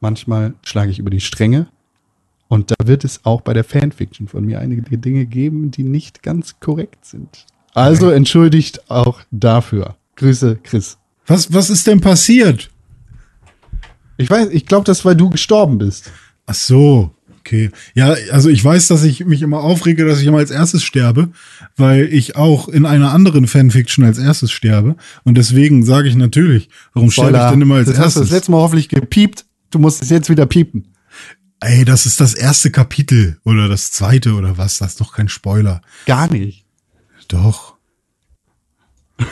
Manchmal 0.00 0.54
schlage 0.62 0.90
ich 0.90 0.98
über 0.98 1.10
die 1.10 1.20
Stränge 1.20 1.68
und 2.50 2.72
da 2.72 2.74
wird 2.84 3.04
es 3.04 3.24
auch 3.24 3.42
bei 3.42 3.54
der 3.54 3.62
Fanfiction 3.62 4.26
von 4.26 4.44
mir 4.44 4.58
einige 4.58 4.98
Dinge 4.98 5.24
geben, 5.24 5.70
die 5.70 5.84
nicht 5.84 6.20
ganz 6.20 6.58
korrekt 6.58 7.04
sind. 7.04 7.46
Also 7.74 8.10
entschuldigt 8.10 8.90
auch 8.90 9.20
dafür. 9.30 9.94
Grüße, 10.16 10.58
Chris. 10.64 10.98
Was, 11.28 11.52
was 11.52 11.70
ist 11.70 11.86
denn 11.86 12.00
passiert? 12.00 12.68
Ich 14.16 14.28
weiß, 14.28 14.48
ich 14.50 14.66
glaube, 14.66 14.84
das 14.84 15.04
weil 15.04 15.14
du 15.14 15.30
gestorben 15.30 15.78
bist. 15.78 16.10
Ach 16.44 16.54
so, 16.54 17.14
okay. 17.38 17.70
Ja, 17.94 18.16
also 18.32 18.48
ich 18.48 18.64
weiß, 18.64 18.88
dass 18.88 19.04
ich 19.04 19.24
mich 19.24 19.42
immer 19.42 19.60
aufrege, 19.60 20.04
dass 20.04 20.20
ich 20.20 20.26
immer 20.26 20.38
als 20.38 20.50
erstes 20.50 20.82
sterbe, 20.82 21.28
weil 21.76 22.12
ich 22.12 22.34
auch 22.34 22.68
in 22.68 22.84
einer 22.84 23.12
anderen 23.12 23.46
Fanfiction 23.46 24.04
als 24.04 24.18
erstes 24.18 24.50
sterbe. 24.50 24.96
Und 25.22 25.38
deswegen 25.38 25.84
sage 25.84 26.08
ich 26.08 26.16
natürlich, 26.16 26.68
warum 26.94 27.12
sterbe 27.12 27.38
ich 27.38 27.50
denn 27.50 27.62
immer 27.62 27.76
als 27.76 27.88
das 27.88 27.98
hast 27.98 28.16
du 28.16 28.20
das 28.20 28.26
erstes? 28.26 28.30
letzte 28.32 28.50
Mal 28.50 28.58
hoffentlich 28.58 28.88
gepiept. 28.88 29.44
Du 29.70 29.78
musst 29.78 30.02
es 30.02 30.10
jetzt 30.10 30.28
wieder 30.28 30.46
piepen. 30.46 30.88
Ey, 31.60 31.84
das 31.84 32.06
ist 32.06 32.20
das 32.20 32.32
erste 32.32 32.70
Kapitel 32.70 33.38
oder 33.44 33.68
das 33.68 33.90
zweite 33.90 34.32
oder 34.32 34.56
was? 34.56 34.78
Das 34.78 34.92
ist 34.92 35.00
doch 35.00 35.12
kein 35.12 35.28
Spoiler. 35.28 35.82
Gar 36.06 36.30
nicht. 36.32 36.64
Doch. 37.28 37.76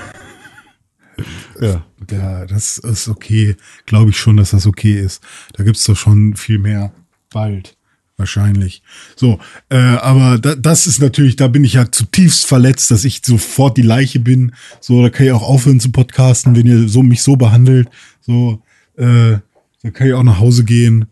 Ja. 1.60 1.84
Ja, 2.12 2.46
das 2.46 2.78
ist 2.78 3.08
okay. 3.08 3.56
Glaube 3.86 4.10
ich 4.10 4.16
schon, 4.16 4.36
dass 4.36 4.50
das 4.50 4.68
okay 4.68 5.00
ist. 5.00 5.20
Da 5.54 5.64
gibt's 5.64 5.82
doch 5.82 5.96
schon 5.96 6.36
viel 6.36 6.60
mehr 6.60 6.92
bald. 7.30 7.76
Wahrscheinlich. 8.16 8.84
So, 9.16 9.40
äh, 9.68 9.76
aber 9.78 10.38
da, 10.38 10.54
das 10.54 10.86
ist 10.86 11.00
natürlich, 11.00 11.34
da 11.34 11.48
bin 11.48 11.64
ich 11.64 11.72
ja 11.72 11.90
zutiefst 11.90 12.46
verletzt, 12.46 12.92
dass 12.92 13.04
ich 13.04 13.22
sofort 13.26 13.76
die 13.76 13.82
Leiche 13.82 14.20
bin. 14.20 14.54
So, 14.80 15.02
da 15.02 15.10
kann 15.10 15.26
ich 15.26 15.32
auch 15.32 15.42
aufhören 15.42 15.80
zu 15.80 15.90
podcasten, 15.90 16.54
wenn 16.54 16.68
ihr 16.68 16.88
so 16.88 17.02
mich 17.02 17.24
so 17.24 17.34
behandelt. 17.34 17.88
So, 18.20 18.62
äh, 18.96 19.38
da 19.82 19.90
kann 19.92 20.06
ich 20.06 20.14
auch 20.14 20.22
nach 20.22 20.38
Hause 20.38 20.62
gehen 20.62 21.08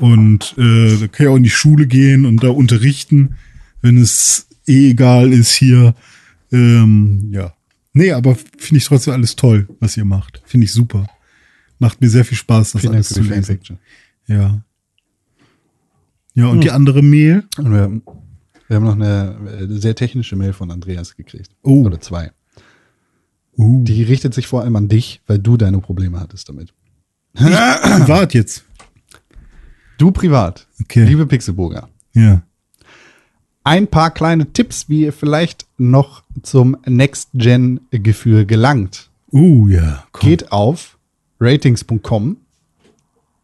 und 0.00 0.54
äh, 0.58 0.96
da 0.98 1.06
kann 1.08 1.26
ich 1.26 1.30
auch 1.32 1.36
in 1.36 1.42
die 1.42 1.50
Schule 1.50 1.86
gehen 1.86 2.26
und 2.26 2.42
da 2.42 2.48
unterrichten, 2.50 3.36
wenn 3.82 3.96
es 3.98 4.46
eh 4.66 4.90
egal 4.90 5.32
ist 5.32 5.52
hier. 5.54 5.94
Ähm, 6.52 7.30
ja. 7.32 7.54
Nee, 7.92 8.12
aber 8.12 8.34
finde 8.58 8.78
ich 8.78 8.84
trotzdem 8.84 9.14
alles 9.14 9.36
toll, 9.36 9.68
was 9.80 9.96
ihr 9.96 10.04
macht. 10.04 10.42
Finde 10.46 10.64
ich 10.64 10.72
super. 10.72 11.06
Macht 11.78 12.00
mir 12.00 12.08
sehr 12.10 12.24
viel 12.24 12.36
Spaß, 12.38 12.72
das 12.72 12.80
Vielen 12.82 12.94
alles 12.94 13.08
für 13.08 13.14
zu 13.14 13.20
die 13.22 13.28
lesen. 13.28 13.44
Fanfiction. 13.44 13.78
Ja. 14.26 14.62
Ja, 16.34 16.46
und 16.46 16.54
Hm. 16.56 16.60
die 16.60 16.70
andere 16.70 17.02
Mail? 17.02 17.44
Und 17.58 17.72
wir, 17.72 17.80
haben- 17.80 18.02
wir 18.68 18.76
haben 18.76 18.84
noch 18.84 18.94
eine 18.94 19.36
äh, 19.60 19.66
sehr 19.80 19.94
technische 19.96 20.36
Mail 20.36 20.52
von 20.52 20.70
Andreas 20.70 21.16
gekriegt. 21.16 21.50
Oh. 21.62 21.84
Oder 21.84 22.00
zwei. 22.00 22.30
Uh. 23.56 23.82
Die 23.84 24.02
richtet 24.04 24.32
sich 24.34 24.46
vor 24.46 24.62
allem 24.62 24.76
an 24.76 24.88
dich, 24.88 25.20
weil 25.26 25.38
du 25.40 25.56
deine 25.56 25.80
Probleme 25.80 26.20
hattest 26.20 26.48
damit. 26.48 26.72
Privat 27.34 28.34
jetzt. 28.34 28.64
Du 30.00 30.12
privat, 30.12 30.66
Okay. 30.80 31.04
liebe 31.04 31.26
Pixelburger. 31.26 31.90
Ja. 32.14 32.40
Ein 33.64 33.86
paar 33.86 34.10
kleine 34.10 34.50
Tipps, 34.50 34.88
wie 34.88 35.02
ihr 35.02 35.12
vielleicht 35.12 35.66
noch 35.76 36.22
zum 36.42 36.74
Next-Gen-Gefühl 36.86 38.46
gelangt. 38.46 39.10
Uh, 39.30 39.68
ja. 39.68 40.04
Komm. 40.12 40.26
Geht 40.30 40.52
auf 40.52 40.96
ratings.com. 41.38 42.38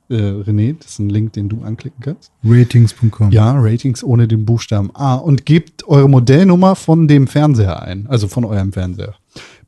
Äh, 0.09 0.15
René, 0.15 0.77
das 0.79 0.93
ist 0.93 0.99
ein 1.01 1.11
Link, 1.11 1.35
den 1.35 1.51
du 1.51 1.63
anklicken 1.63 2.01
kannst. 2.01 2.33
Ratings.com. 2.43 3.33
Ja, 3.33 3.53
Ratings 3.55 4.03
ohne 4.03 4.27
den 4.27 4.47
Buchstaben 4.47 4.91
A 4.95 5.17
und 5.17 5.45
gebt 5.45 5.87
eure 5.87 6.09
Modellnummer 6.09 6.75
von 6.75 7.07
dem 7.07 7.27
Fernseher 7.27 7.83
ein, 7.83 8.07
also 8.07 8.29
von 8.29 8.47
eurem 8.47 8.73
Fernseher. 8.73 9.15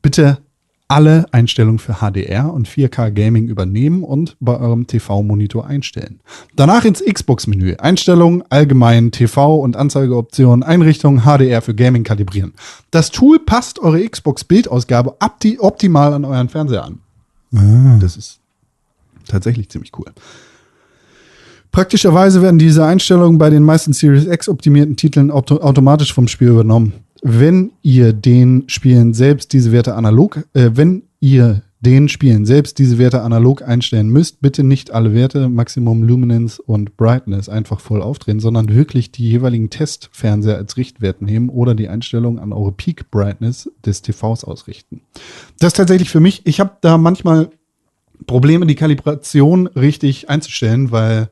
Bitte 0.01 0.39
alle 0.89 1.27
Einstellungen 1.33 1.79
für 1.79 1.97
HDR 1.97 2.53
und 2.53 2.67
4K 2.67 3.11
Gaming 3.11 3.47
übernehmen 3.47 4.03
und 4.03 4.37
bei 4.41 4.59
eurem 4.59 4.87
TV-Monitor 4.87 5.67
einstellen. 5.67 6.21
Danach 6.57 6.87
ins 6.87 7.05
Xbox-Menü. 7.05 7.77
Einstellungen, 7.77 8.43
allgemein 8.49 9.13
TV 9.13 9.57
und 9.57 9.77
Anzeigeoptionen, 9.77 10.63
Einrichtungen, 10.63 11.25
HDR 11.25 11.61
für 11.61 11.75
Gaming 11.75 12.05
kalibrieren. 12.05 12.55
Das 12.91 13.11
Tool 13.11 13.39
passt 13.39 13.79
eure 13.79 14.01
Xbox-Bildausgabe 14.09 15.17
opti 15.21 15.59
optimal 15.61 16.15
an 16.15 16.25
euren 16.25 16.49
Fernseher 16.49 16.85
an. 16.85 17.01
Das 18.01 18.17
ist 18.17 18.41
tatsächlich 19.27 19.69
ziemlich 19.69 19.93
cool. 19.99 20.07
Praktischerweise 21.71 22.41
werden 22.41 22.59
diese 22.59 22.87
Einstellungen 22.87 23.37
bei 23.37 23.51
den 23.51 23.63
meisten 23.63 23.93
Series 23.93 24.27
X 24.27 24.49
optimierten 24.49 24.97
Titeln 24.97 25.31
auto 25.31 25.59
automatisch 25.59 26.15
vom 26.15 26.29
Spiel 26.29 26.49
übernommen. 26.49 26.95
Wenn 27.23 27.73
ihr 27.83 28.13
den 28.13 28.65
Spielen 28.69 29.15
selbst 29.15 29.53
diese 29.53 29.73
Werte 29.73 29.95
analog, 29.95 30.45
äh, 30.55 30.71
wenn 30.75 31.03
ihr 31.21 31.63
den 31.81 32.09
Spielen 32.09 32.45
selbst 32.45 32.79
diese 32.79 32.99
Werte 32.99 33.23
analog 33.23 33.63
einstellen 33.63 34.09
müsst, 34.09 34.41
bitte 34.41 34.65
nicht 34.65 34.91
alle 34.91 35.15
Werte, 35.15 35.49
Maximum 35.49 36.03
Luminance 36.03 36.61
und 36.61 36.97
Brightness 36.97 37.49
einfach 37.49 37.79
voll 37.79 38.03
aufdrehen, 38.03 38.41
sondern 38.41 38.75
wirklich 38.75 39.13
die 39.13 39.29
jeweiligen 39.29 39.71
Testfernseher 39.71 40.57
als 40.57 40.77
Richtwert 40.77 41.23
nehmen 41.23 41.49
oder 41.49 41.75
die 41.75 41.89
Einstellung 41.89 42.41
an 42.41 42.53
eure 42.53 42.73
Peak 42.73 43.11
Brightness 43.11 43.71
des 43.85 44.03
TVs 44.03 44.43
ausrichten. 44.43 45.03
Das 45.61 45.69
ist 45.69 45.77
tatsächlich 45.77 46.11
für 46.11 46.21
mich, 46.21 46.43
ich 46.47 46.59
habe 46.59 46.73
da 46.81 46.99
manchmal 46.99 47.51
Probleme, 48.27 48.67
die 48.67 48.75
Kalibration 48.75 49.69
richtig 49.69 50.29
einzustellen, 50.29 50.91
weil 50.91 51.31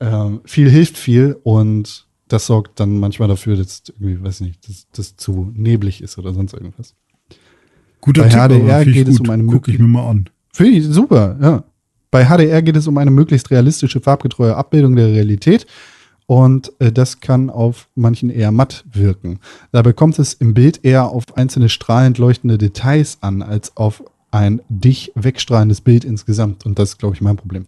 ähm, 0.00 0.40
viel 0.44 0.70
hilft 0.70 0.96
viel 0.96 1.36
und 1.42 2.06
das 2.32 2.46
sorgt 2.46 2.80
dann 2.80 2.98
manchmal 2.98 3.28
dafür, 3.28 3.56
dass 3.56 3.82
irgendwie, 3.88 4.22
weiß 4.22 4.40
nicht, 4.40 4.66
dass 4.68 4.86
das 4.92 5.16
zu 5.16 5.52
neblig 5.54 6.02
ist 6.02 6.16
oder 6.18 6.32
sonst 6.32 6.54
irgendwas. 6.54 6.94
Guter 8.00 8.22
Bei 8.22 8.28
Tipp, 8.28 8.40
HDR 8.40 8.84
geht 8.84 9.08
es 9.08 9.18
gut. 9.18 9.28
um 9.28 9.34
eine 9.34 9.44
Guck 9.44 9.68
ich 9.68 9.78
mir 9.78 9.86
mal 9.86 10.08
an. 10.08 10.30
Finde 10.52 10.72
ich 10.72 10.84
super, 10.84 11.36
ja. 11.40 11.64
Bei 12.10 12.26
HDR 12.26 12.62
geht 12.62 12.76
es 12.76 12.86
um 12.86 12.98
eine 12.98 13.10
möglichst 13.10 13.50
realistische, 13.50 14.00
farbgetreue 14.00 14.56
Abbildung 14.56 14.96
der 14.96 15.08
Realität 15.08 15.66
und 16.26 16.72
äh, 16.78 16.90
das 16.90 17.20
kann 17.20 17.50
auf 17.50 17.88
manchen 17.94 18.30
eher 18.30 18.50
matt 18.50 18.84
wirken. 18.92 19.38
Dabei 19.70 19.92
kommt 19.92 20.18
es 20.18 20.34
im 20.34 20.54
Bild 20.54 20.84
eher 20.84 21.08
auf 21.08 21.36
einzelne 21.36 21.68
strahlend 21.68 22.18
leuchtende 22.18 22.58
Details 22.58 23.18
an, 23.20 23.42
als 23.42 23.76
auf 23.76 24.02
ein 24.30 24.60
dich 24.68 25.12
wegstrahlendes 25.14 25.82
Bild 25.82 26.04
insgesamt 26.04 26.64
und 26.64 26.78
das 26.78 26.90
ist, 26.90 26.98
glaube 26.98 27.14
ich, 27.14 27.20
mein 27.20 27.36
Problem. 27.36 27.66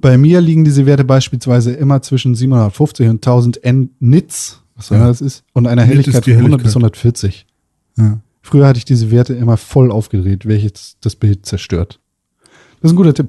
Bei 0.00 0.18
mir 0.18 0.40
liegen 0.40 0.64
diese 0.64 0.86
Werte 0.86 1.04
beispielsweise 1.04 1.72
immer 1.72 2.02
zwischen 2.02 2.34
750 2.34 3.08
und 3.08 3.26
1000 3.26 3.60
Nits, 4.00 4.60
was 4.76 4.88
auch 4.90 4.96
immer 4.96 5.04
Ja. 5.04 5.08
das 5.08 5.20
ist, 5.20 5.44
und 5.52 5.66
einer 5.66 5.82
Helligkeit 5.84 6.24
von 6.24 6.32
100 6.34 6.62
bis 6.62 6.74
Helligkeit. 6.74 6.96
140. 6.98 7.46
Ja. 7.96 8.18
Früher 8.42 8.66
hatte 8.66 8.78
ich 8.78 8.84
diese 8.84 9.10
Werte 9.10 9.32
immer 9.34 9.56
voll 9.56 9.90
aufgedreht, 9.90 10.46
welches 10.46 10.96
das 11.00 11.16
Bild 11.16 11.46
zerstört. 11.46 12.00
Das 12.82 12.90
ist 12.90 12.92
ein 12.92 12.96
guter 12.96 13.14
Tipp. 13.14 13.28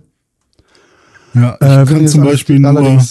Ja, 1.34 1.56
ich 1.62 1.68
Äh, 1.68 1.86
kann 1.86 2.08
zum 2.08 2.24
Beispiel 2.24 2.60
nur, 2.60 3.02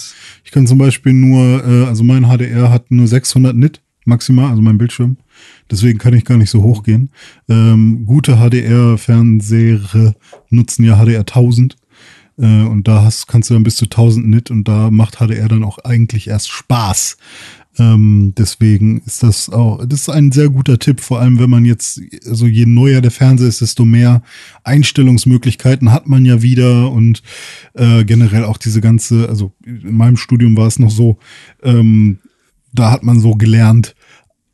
ich 0.43 0.51
kann 0.51 0.67
zum 0.67 0.77
Beispiel 0.77 1.13
nur, 1.13 1.63
äh, 1.65 1.85
also 1.85 2.03
mein 2.03 2.25
HDR 2.25 2.69
hat 2.71 2.91
nur 2.91 3.07
600 3.07 3.55
Nit 3.55 3.81
maximal, 4.05 4.49
also 4.51 4.61
mein 4.61 4.77
Bildschirm. 4.77 5.17
Deswegen 5.71 5.97
kann 5.97 6.13
ich 6.13 6.25
gar 6.25 6.37
nicht 6.37 6.49
so 6.51 6.61
hoch 6.61 6.83
gehen. 6.83 7.09
Ähm, 7.49 8.05
gute 8.05 8.37
HDR-Fernseher 8.37 10.13
nutzen 10.49 10.83
ja 10.85 10.97
HDR 11.03 11.25
1000. 11.25 11.75
Äh, 12.37 12.63
und 12.63 12.87
da 12.87 13.03
hast, 13.03 13.27
kannst 13.27 13.49
du 13.49 13.53
dann 13.53 13.63
bis 13.63 13.77
zu 13.77 13.85
1000 13.85 14.27
Nit 14.27 14.51
und 14.51 14.67
da 14.67 14.91
macht 14.91 15.17
HDR 15.17 15.47
dann 15.47 15.63
auch 15.63 15.79
eigentlich 15.79 16.27
erst 16.27 16.49
Spaß. 16.49 17.17
Ähm, 17.77 18.33
deswegen 18.37 19.01
ist 19.05 19.21
das 19.21 19.49
auch, 19.49 19.85
das 19.85 20.01
ist 20.01 20.09
ein 20.09 20.31
sehr 20.31 20.49
guter 20.49 20.79
Tipp, 20.79 21.01
vor 21.01 21.19
allem 21.19 21.39
wenn 21.39 21.49
man 21.49 21.65
jetzt, 21.65 21.99
also 22.25 22.47
je 22.47 22.65
neuer 22.65 23.01
der 23.01 23.11
Fernseher 23.11 23.49
ist, 23.49 23.61
desto 23.61 23.83
mehr 23.83 24.21
Einstellungsmöglichkeiten 24.63 25.91
hat 25.91 26.07
man 26.07 26.23
ja 26.25 26.41
wieder 26.41 26.91
und 26.91 27.21
äh, 27.73 28.05
generell 28.05 28.45
auch 28.45 28.57
diese 28.57 28.79
ganze, 28.79 29.27
also 29.27 29.51
in 29.65 29.95
meinem 29.95 30.15
Studium 30.15 30.55
war 30.55 30.67
es 30.67 30.79
noch 30.79 30.91
so, 30.91 31.17
ähm, 31.63 32.19
da 32.71 32.91
hat 32.91 33.03
man 33.03 33.19
so 33.19 33.35
gelernt, 33.35 33.95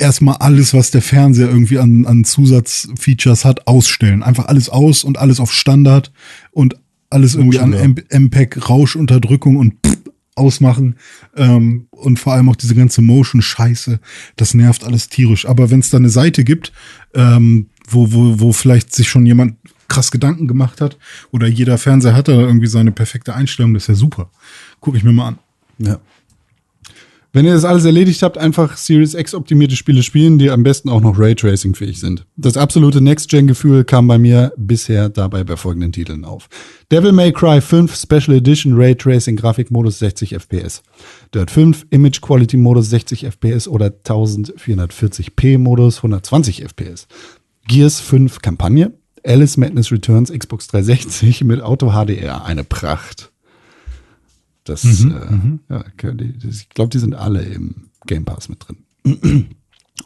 erstmal 0.01 0.37
alles, 0.37 0.73
was 0.73 0.89
der 0.89 1.03
Fernseher 1.03 1.47
irgendwie 1.47 1.77
an, 1.77 2.07
an 2.07 2.23
Zusatzfeatures 2.23 3.45
hat, 3.45 3.67
ausstellen. 3.67 4.23
Einfach 4.23 4.45
alles 4.45 4.67
aus 4.67 5.03
und 5.03 5.19
alles 5.19 5.39
auf 5.39 5.53
Standard 5.53 6.11
und 6.51 6.75
alles 7.11 7.35
irgendwie 7.35 7.59
an 7.59 7.73
MPEG, 8.09 8.69
Rauschunterdrückung 8.69 9.57
und 9.57 9.75
pff, 9.85 9.97
ausmachen. 10.35 10.95
Ähm, 11.35 11.87
und 11.91 12.19
vor 12.19 12.33
allem 12.33 12.49
auch 12.49 12.55
diese 12.55 12.75
ganze 12.75 13.01
Motion-Scheiße, 13.01 13.99
das 14.35 14.53
nervt 14.53 14.83
alles 14.83 15.09
tierisch. 15.09 15.45
Aber 15.45 15.69
wenn 15.69 15.79
es 15.79 15.89
da 15.89 15.97
eine 15.97 16.09
Seite 16.09 16.43
gibt, 16.43 16.71
ähm, 17.13 17.67
wo, 17.87 18.11
wo, 18.11 18.39
wo 18.39 18.51
vielleicht 18.51 18.93
sich 18.93 19.09
schon 19.09 19.25
jemand 19.25 19.55
krass 19.87 20.09
Gedanken 20.09 20.47
gemacht 20.47 20.79
hat 20.79 20.97
oder 21.31 21.47
jeder 21.47 21.77
Fernseher 21.77 22.15
hat 22.15 22.29
da 22.29 22.33
irgendwie 22.33 22.67
seine 22.67 22.91
perfekte 22.91 23.35
Einstellung, 23.35 23.73
das 23.73 23.83
ist 23.83 23.87
ja 23.87 23.95
super. 23.95 24.31
Guck 24.79 24.95
ich 24.95 25.03
mir 25.03 25.11
mal 25.11 25.27
an. 25.29 25.39
Ja. 25.79 25.99
Wenn 27.33 27.45
ihr 27.45 27.53
das 27.53 27.63
alles 27.63 27.85
erledigt 27.85 28.23
habt, 28.23 28.37
einfach 28.37 28.75
Series 28.75 29.13
X 29.13 29.33
optimierte 29.33 29.77
Spiele 29.77 30.03
spielen, 30.03 30.37
die 30.37 30.49
am 30.49 30.63
besten 30.63 30.89
auch 30.89 30.99
noch 30.99 31.17
Raytracing 31.17 31.75
fähig 31.75 32.01
sind. 32.01 32.25
Das 32.35 32.57
absolute 32.57 32.99
Next-Gen-Gefühl 32.99 33.85
kam 33.85 34.05
bei 34.07 34.17
mir 34.17 34.51
bisher 34.57 35.07
dabei 35.07 35.45
bei 35.45 35.55
folgenden 35.55 35.93
Titeln 35.93 36.25
auf. 36.25 36.49
Devil 36.91 37.13
May 37.13 37.31
Cry 37.31 37.61
5 37.61 37.95
Special 37.95 38.35
Edition 38.35 38.73
Raytracing 38.75 39.37
Grafikmodus 39.37 39.99
60 39.99 40.35
FPS. 40.35 40.83
Dirt 41.33 41.51
5 41.51 41.87
Image 41.91 42.19
Quality 42.19 42.57
Modus 42.57 42.89
60 42.89 43.25
FPS 43.25 43.69
oder 43.69 43.87
1440p 43.87 45.57
Modus 45.57 45.97
120 45.97 46.63
FPS. 46.63 47.07
Gears 47.65 48.01
5 48.01 48.41
Kampagne. 48.41 48.91
Alice 49.25 49.55
Madness 49.55 49.89
Returns 49.91 50.33
Xbox 50.33 50.67
360 50.67 51.45
mit 51.45 51.61
Auto 51.61 51.91
HDR. 51.91 52.43
Eine 52.43 52.65
Pracht. 52.65 53.30
Das, 54.63 54.83
Mhm, 54.83 55.59
äh, 55.69 55.73
ja, 55.73 55.83
können 55.97 56.17
die- 56.17 56.37
das- 56.37 56.57
ich 56.61 56.69
glaube, 56.69 56.89
die 56.89 56.99
sind 56.99 57.15
alle 57.15 57.41
im 57.43 57.89
Game 58.05 58.25
Pass 58.25 58.47
mit 58.49 58.59
drin. 58.67 58.77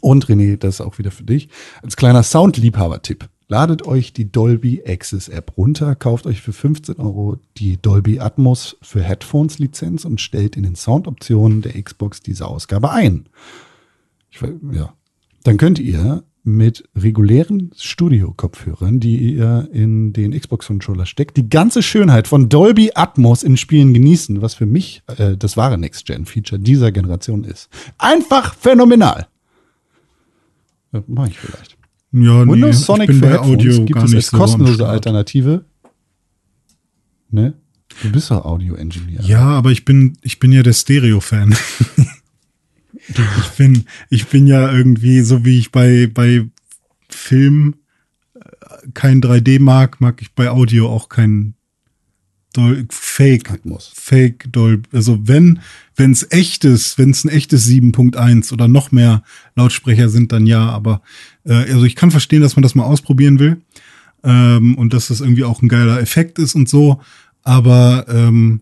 Und 0.01 0.25
René, 0.27 0.57
das 0.57 0.75
ist 0.75 0.81
auch 0.81 0.97
wieder 0.97 1.11
für 1.11 1.23
dich. 1.23 1.49
Als 1.81 1.95
kleiner 1.95 2.23
Soundliebhaber-Tipp. 2.23 3.27
Ladet 3.47 3.85
euch 3.85 4.11
die 4.11 4.31
Dolby 4.31 4.81
Access 4.87 5.27
App 5.29 5.55
runter, 5.55 5.95
kauft 5.95 6.25
euch 6.25 6.41
für 6.41 6.51
15 6.51 6.95
Euro 6.95 7.37
die 7.57 7.77
Dolby 7.79 8.19
Atmos 8.19 8.75
für 8.81 9.03
Headphones 9.03 9.59
Lizenz 9.59 10.03
und 10.03 10.19
stellt 10.19 10.57
in 10.57 10.63
den 10.63 10.75
Soundoptionen 10.75 11.61
der 11.61 11.79
Xbox 11.81 12.21
diese 12.21 12.47
Ausgabe 12.47 12.89
ein. 12.91 13.27
Ich, 14.31 14.41
ja. 14.71 14.93
Dann 15.43 15.57
könnt 15.57 15.77
ihr 15.77 16.23
mit 16.45 16.87
regulären 16.95 17.71
Studio-Kopfhörern, 17.75 18.99
die 18.99 19.33
ihr 19.33 19.67
in 19.73 20.13
den 20.13 20.39
Xbox-Controller 20.39 21.05
steckt, 21.05 21.37
die 21.37 21.49
ganze 21.49 21.81
Schönheit 21.81 22.27
von 22.27 22.49
Dolby 22.49 22.91
Atmos 22.93 23.41
in 23.41 23.57
Spielen 23.57 23.93
genießen, 23.93 24.41
was 24.41 24.53
für 24.53 24.67
mich 24.67 25.01
äh, 25.17 25.35
das 25.35 25.57
wahre 25.57 25.77
Next-Gen-Feature 25.77 26.59
dieser 26.59 26.91
Generation 26.91 27.43
ist. 27.43 27.69
Einfach 27.97 28.53
phänomenal. 28.53 29.27
Ja, 30.93 31.03
mach 31.07 31.27
ich 31.27 31.37
vielleicht. 31.39 31.77
Ja, 32.11 32.45
nee, 32.45 32.53
Windows 32.53 32.79
ich 32.79 32.85
Sonic 32.85 33.13
für 33.13 33.41
Audio 33.41 33.83
gibt 33.83 34.03
es 34.03 34.13
als 34.13 34.27
so 34.27 34.37
kostenlose. 34.37 34.87
Alternative. 34.87 35.65
Ne? 37.31 37.55
Du 38.03 38.11
bist 38.11 38.29
doch 38.29 38.45
Audio-Engineer. 38.45 39.21
Ja, 39.21 39.41
aber 39.41 39.71
ich 39.71 39.83
bin, 39.83 40.17
ich 40.21 40.39
bin 40.39 40.51
ja 40.51 40.63
der 40.63 40.73
Stereo-Fan. 40.73 41.55
ich 43.09 43.49
bin, 43.57 43.85
ich 44.09 44.27
bin 44.27 44.47
ja 44.47 44.71
irgendwie, 44.71 45.21
so 45.21 45.45
wie 45.45 45.59
ich 45.59 45.71
bei, 45.71 46.09
bei 46.11 46.45
Film 47.09 47.75
äh, 48.33 48.39
kein 48.93 49.21
3D 49.21 49.61
mag, 49.61 50.01
mag 50.01 50.21
ich 50.21 50.33
bei 50.33 50.49
Audio 50.49 50.89
auch 50.89 51.09
kein 51.09 51.55
Dol 52.55 52.85
Fake. 52.89 53.51
Atmos. 53.51 53.91
Fake 53.93 54.51
Dolby. 54.51 54.87
Also 54.93 55.19
wenn, 55.27 55.59
wenn 55.95 56.11
es 56.11 56.31
echt 56.31 56.63
ist, 56.63 56.97
wenn 56.97 57.09
es 57.09 57.25
ein 57.25 57.29
echtes 57.29 57.67
7.1 57.67 58.53
oder 58.53 58.67
noch 58.69 58.91
mehr 58.91 59.23
Lautsprecher 59.55 60.07
sind, 60.07 60.31
dann 60.31 60.47
ja, 60.47 60.69
aber 60.69 61.01
äh, 61.43 61.53
also 61.53 61.83
ich 61.83 61.95
kann 61.95 62.11
verstehen, 62.11 62.41
dass 62.41 62.55
man 62.55 62.63
das 62.63 62.75
mal 62.75 62.85
ausprobieren 62.85 63.39
will. 63.39 63.61
Ähm, 64.23 64.75
und 64.75 64.93
dass 64.93 65.09
das 65.09 65.19
irgendwie 65.19 65.43
auch 65.43 65.61
ein 65.61 65.67
geiler 65.67 65.99
Effekt 65.99 66.39
ist 66.39 66.55
und 66.55 66.69
so. 66.69 67.01
Aber 67.43 68.05
ähm, 68.07 68.61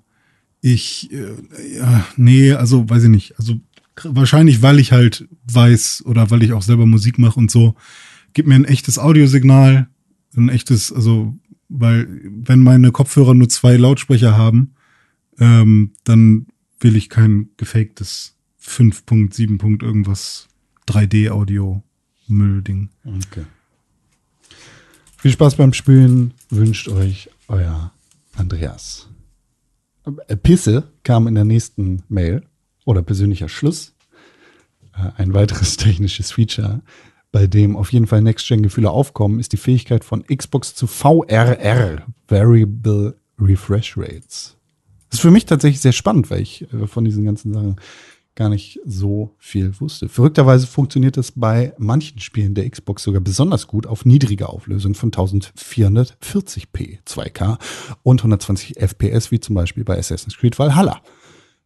ich, 0.62 1.12
äh, 1.12 1.78
ja, 1.78 2.06
nee, 2.18 2.54
also 2.54 2.90
weiß 2.90 3.04
ich 3.04 3.10
nicht. 3.10 3.36
Also 3.38 3.60
wahrscheinlich, 4.04 4.62
weil 4.62 4.80
ich 4.80 4.92
halt 4.92 5.28
weiß 5.52 6.04
oder 6.06 6.32
weil 6.32 6.44
ich 6.44 6.54
auch 6.54 6.62
selber 6.62 6.86
Musik 6.86 7.20
mache 7.20 7.40
und 7.40 7.52
so, 7.52 7.76
gib 8.34 8.48
mir 8.48 8.56
ein 8.56 8.66
echtes 8.66 9.00
Audiosignal, 9.00 9.88
ein 10.36 10.50
echtes, 10.50 10.92
also, 10.92 11.38
weil 11.70 12.08
wenn 12.24 12.62
meine 12.62 12.92
Kopfhörer 12.92 13.34
nur 13.34 13.50
zwei 13.50 13.78
Lautsprecher 13.78 14.38
haben, 14.38 14.76
ähm, 15.40 15.94
dann 16.04 16.48
will 16.80 16.96
ich 16.96 17.10
kein 17.10 17.50
gefaktes 17.58 18.38
5.7. 18.62 19.58
Punkt 19.58 19.82
irgendwas 19.84 20.48
3D-Audio-Müll-Ding. 20.88 22.90
Okay. 23.06 23.46
Viel 25.18 25.32
Spaß 25.32 25.56
beim 25.56 25.74
Spielen 25.74 26.34
wünscht 26.50 26.90
euch 26.90 27.30
euer 27.48 27.94
Andreas. 28.36 29.08
Äh, 30.28 30.36
Pisse 30.36 30.92
kam 31.04 31.28
in 31.28 31.36
der 31.36 31.46
nächsten 31.46 32.04
Mail 32.10 32.44
oder 32.86 33.02
persönlicher 33.02 33.50
Schluss. 33.50 33.94
Äh, 34.96 35.12
Ein 35.18 35.34
weiteres 35.34 35.78
technisches 35.78 36.32
Feature, 36.32 36.82
bei 37.32 37.48
dem 37.48 37.76
auf 37.76 37.92
jeden 37.92 38.08
Fall 38.08 38.22
Next-Gen-Gefühle 38.22 38.92
aufkommen, 38.92 39.40
ist 39.40 39.54
die 39.54 39.58
Fähigkeit 39.58 40.04
von 40.04 40.24
Xbox 40.24 40.76
zu 40.76 40.88
VRR, 40.88 42.04
Variable 42.28 43.18
Refresh 43.40 43.98
Rates. 43.98 44.56
Das 45.10 45.20
ist 45.20 45.22
für 45.22 45.32
mich 45.32 45.46
tatsächlich 45.46 45.80
sehr 45.82 45.92
spannend, 45.92 46.30
weil 46.32 46.42
ich 46.42 46.72
äh, 46.74 46.88
von 46.88 47.06
diesen 47.06 47.26
ganzen 47.26 47.54
Sachen 47.54 47.76
gar 48.36 48.50
nicht 48.50 48.80
so 48.86 49.36
viel 49.38 49.80
wusste. 49.80 50.10
Verrückterweise 50.10 50.66
funktioniert 50.66 51.18
das 51.18 51.32
bei 51.32 51.74
manchen 51.78 52.20
Spielen 52.20 52.56
der 52.56 52.68
Xbox 52.70 53.04
sogar 53.04 53.22
besonders 53.22 53.68
gut 53.68 53.86
auf 53.86 54.06
niedriger 54.06 54.50
Auflösung 54.50 54.96
von 54.96 55.12
1440p 55.12 57.00
2K 57.06 57.60
und 58.02 58.22
120 58.22 58.78
FPS, 58.78 59.30
wie 59.30 59.40
zum 59.40 59.54
Beispiel 59.56 59.84
bei 59.84 59.98
Assassin's 60.00 60.38
Creed 60.38 60.58
Valhalla. 60.58 61.02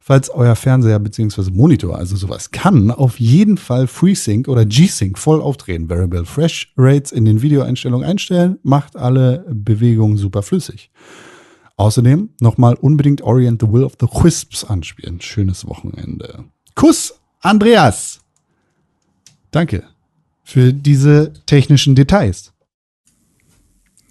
Falls 0.07 0.29
euer 0.29 0.55
Fernseher 0.55 0.99
bzw. 0.99 1.51
Monitor 1.51 1.97
also 1.97 2.15
sowas 2.15 2.51
kann, 2.51 2.91
auf 2.91 3.19
jeden 3.19 3.57
Fall 3.57 3.87
FreeSync 3.87 4.47
oder 4.47 4.65
G-Sync 4.65 5.19
voll 5.19 5.41
aufdrehen. 5.41 5.89
Variable 5.89 6.23
Fresh 6.23 6.71
Rates 6.77 7.11
in 7.11 7.25
den 7.25 7.41
Videoeinstellungen 7.41 8.07
einstellen, 8.07 8.57
macht 8.63 8.95
alle 8.95 9.45
Bewegungen 9.49 10.15
super 10.15 10.43
flüssig. 10.43 10.91
Außerdem 11.75 12.29
nochmal 12.39 12.75
unbedingt 12.75 13.21
Orient 13.21 13.61
the 13.61 13.69
Will 13.69 13.83
of 13.83 13.97
the 13.99 14.07
Wisps 14.07 14.63
anspielen. 14.63 15.19
Schönes 15.19 15.67
Wochenende. 15.67 16.45
Kuss, 16.73 17.13
Andreas. 17.41 18.21
Danke 19.51 19.83
für 20.41 20.71
diese 20.71 21.33
technischen 21.47 21.95
Details. 21.95 22.53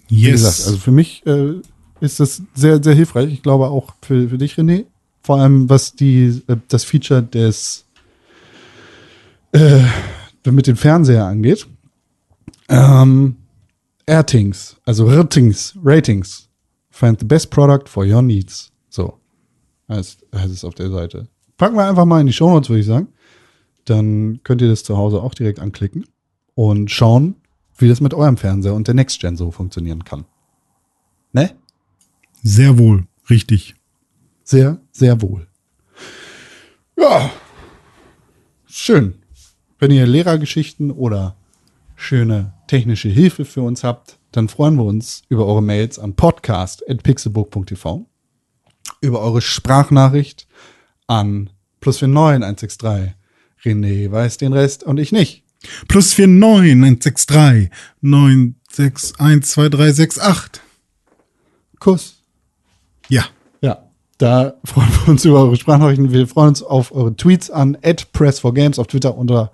Wie 0.09 0.21
Yes. 0.21 0.31
gesagt, 0.33 0.67
also 0.67 0.77
für 0.77 0.91
mich 0.91 1.25
äh, 1.25 1.55
ist 2.01 2.19
das 2.19 2.43
sehr, 2.53 2.83
sehr 2.83 2.93
hilfreich. 2.93 3.33
Ich 3.33 3.41
glaube 3.41 3.69
auch 3.69 3.95
für, 4.03 4.29
für 4.29 4.37
dich, 4.37 4.53
René. 4.59 4.85
Vor 5.27 5.41
allem, 5.41 5.69
was 5.69 5.93
die, 5.93 6.41
äh, 6.47 6.55
das 6.69 6.85
Feature 6.85 7.21
des 7.21 7.83
äh, 9.51 9.83
mit 10.49 10.67
dem 10.67 10.77
Fernseher 10.77 11.25
angeht. 11.25 11.67
Ähm, 12.69 13.35
Ratings, 14.09 14.77
also 14.85 15.05
Ratings, 15.05 15.77
Ratings. 15.83 16.47
Find 16.89 17.19
the 17.19 17.25
best 17.25 17.51
product 17.51 17.89
for 17.89 18.05
your 18.05 18.21
needs. 18.21 18.71
So 18.87 19.19
heißt, 19.89 20.25
heißt 20.33 20.53
es 20.53 20.63
auf 20.63 20.75
der 20.75 20.89
Seite. 20.91 21.27
Packen 21.57 21.75
wir 21.75 21.85
einfach 21.85 22.05
mal 22.05 22.21
in 22.21 22.27
die 22.27 22.31
Shownotes, 22.31 22.69
würde 22.69 22.79
ich 22.79 22.85
sagen. 22.85 23.09
Dann 23.83 24.39
könnt 24.45 24.61
ihr 24.61 24.69
das 24.69 24.85
zu 24.85 24.95
Hause 24.95 25.21
auch 25.21 25.33
direkt 25.33 25.59
anklicken 25.59 26.05
und 26.55 26.89
schauen, 26.89 27.35
wie 27.77 27.89
das 27.89 27.99
mit 27.99 28.13
eurem 28.13 28.37
Fernseher 28.37 28.75
und 28.75 28.87
der 28.87 28.95
Next 28.95 29.19
Gen 29.19 29.35
so 29.35 29.51
funktionieren 29.51 30.05
kann. 30.05 30.23
Ne? 31.33 31.51
Sehr 32.43 32.77
wohl, 32.77 33.07
richtig. 33.29 33.76
Sehr, 34.47 34.79
sehr 34.93 35.21
wohl. 35.21 35.45
Ja. 36.95 37.29
Schön. 38.65 39.15
Wenn 39.77 39.91
ihr 39.91 40.07
Lehrergeschichten 40.07 40.89
oder 40.89 41.35
schöne 41.97 42.53
technische 42.67 43.09
Hilfe 43.09 43.43
für 43.43 43.61
uns 43.61 43.83
habt, 43.83 44.19
dann 44.31 44.47
freuen 44.47 44.75
wir 44.75 44.85
uns 44.85 45.23
über 45.27 45.45
eure 45.45 45.61
Mails 45.61 45.99
an 45.99 46.15
podcast.pixelbook.tv, 46.15 48.05
über 49.01 49.19
eure 49.19 49.41
Sprachnachricht 49.41 50.47
an 51.07 51.49
plus 51.81 52.01
49 52.01 52.81
163. 52.81 53.15
René 53.65 54.09
weiß 54.09 54.37
den 54.37 54.53
Rest 54.53 54.85
und 54.85 54.97
ich 54.97 55.11
nicht. 55.11 55.43
Plus 55.89 56.17
49 56.17 56.71
163 56.71 57.69
9612368. 58.01 60.61
Kuss. 61.79 62.23
Ja. 63.09 63.25
Da 64.17 64.55
freuen 64.63 64.89
wir 64.89 65.09
uns 65.09 65.25
über 65.25 65.43
eure 65.43 65.55
Sprachnachrichten. 65.55 66.11
Wir 66.11 66.27
freuen 66.27 66.49
uns 66.49 66.63
auf 66.63 66.91
eure 66.91 67.15
Tweets 67.15 67.51
an 67.51 67.77
press4games 67.77 68.79
auf 68.79 68.87
Twitter 68.87 69.17
unter 69.17 69.51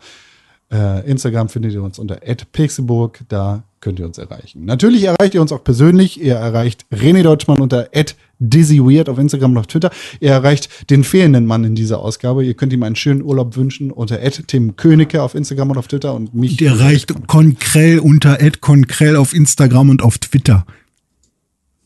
äh, 0.74 1.08
Instagram 1.10 1.50
findet 1.50 1.74
ihr 1.74 1.84
uns 1.84 2.00
unter 2.00 2.16
@pixelburg. 2.16 3.20
Da 3.30 3.64
könnt 3.80 4.00
ihr 4.00 4.06
uns 4.06 4.18
erreichen. 4.18 4.66
Natürlich 4.66 5.04
erreicht 5.04 5.36
ihr 5.36 5.42
uns 5.42 5.52
auch 5.52 5.64
persönlich. 5.64 6.20
Ihr 6.20 6.36
erreicht 6.36 6.86
René 6.92 7.22
Deutschmann 7.22 7.62
unter 7.62 7.90
@dizzyweird 8.40 9.08
auf 9.08 9.20
Instagram 9.20 9.52
und 9.52 9.58
auf 9.60 9.68
Twitter. 9.68 9.92
Ihr 10.20 10.32
erreicht 10.32 10.90
den 10.90 11.04
fehlenden 11.04 11.46
Mann 11.46 11.64
in 11.64 11.76
dieser 11.76 12.00
Ausgabe. 12.00 12.44
Ihr 12.44 12.56
könnt 12.56 12.74
ihm 12.74 12.82
einen 12.84 12.96
schönen 12.96 13.22
Urlaub 13.22 13.56
wünschen 13.56 13.92
unter 13.92 14.20
Tim 14.48 14.76
Königke 14.76 15.22
auf 15.22 15.36
Instagram 15.36 15.72
und 15.72 15.78
auf 15.78 15.88
Twitter 15.88 16.16
und 16.16 16.34
mich. 16.34 16.58
Der 16.58 16.80
reicht 16.80 17.28
Konkrell 17.28 18.00
unter 18.00 18.38
Konkrell 18.62 19.16
auf 19.16 19.34
Instagram 19.34 19.90
und 19.90 20.02
auf 20.02 20.18
Twitter. 20.18 20.66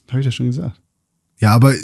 Habe 0.08 0.20
ich 0.20 0.26
das 0.26 0.36
schon 0.36 0.46
gesagt? 0.46 0.80
Ja, 1.40 1.54
aber 1.54 1.74
äh, 1.74 1.78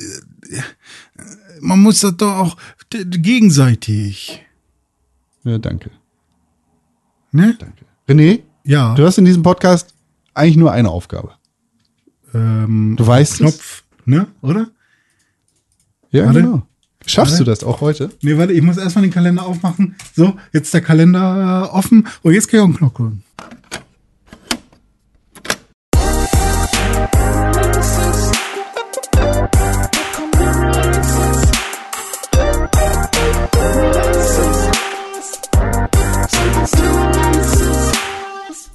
man 1.61 1.79
muss 1.79 1.99
das 2.01 2.15
doch 2.17 2.35
auch 2.37 2.57
gegenseitig. 2.91 4.43
Ja, 5.43 5.57
danke. 5.57 5.91
Ne? 7.31 7.55
Danke. 7.59 7.85
René, 8.07 8.41
Ja. 8.63 8.93
du 8.95 9.05
hast 9.05 9.17
in 9.17 9.25
diesem 9.25 9.43
Podcast 9.43 9.93
eigentlich 10.33 10.57
nur 10.57 10.71
eine 10.71 10.89
Aufgabe. 10.89 11.33
Ähm, 12.33 12.95
Du 12.97 13.05
weißt 13.05 13.33
es? 13.33 13.37
Knopf, 13.39 13.83
ne? 14.05 14.27
Oder? 14.41 14.67
Ja, 16.11 16.25
Warte. 16.25 16.41
genau. 16.41 16.67
Schaffst 17.05 17.33
Warte. 17.33 17.43
du 17.43 17.49
das 17.51 17.63
auch 17.63 17.81
heute? 17.81 18.11
Nee, 18.21 18.37
warte, 18.37 18.53
ich 18.53 18.61
muss 18.61 18.77
erstmal 18.77 19.01
den 19.03 19.11
Kalender 19.11 19.45
aufmachen. 19.45 19.95
So, 20.15 20.35
jetzt 20.53 20.65
ist 20.65 20.73
der 20.73 20.81
Kalender 20.81 21.67
äh, 21.69 21.75
offen. 21.75 22.07
Oh, 22.23 22.29
jetzt 22.31 22.47
kann 22.47 22.57
ich 22.59 22.61
auch 22.61 22.65
einen 22.67 22.77
Knopf 22.77 22.99
holen. 22.99 23.23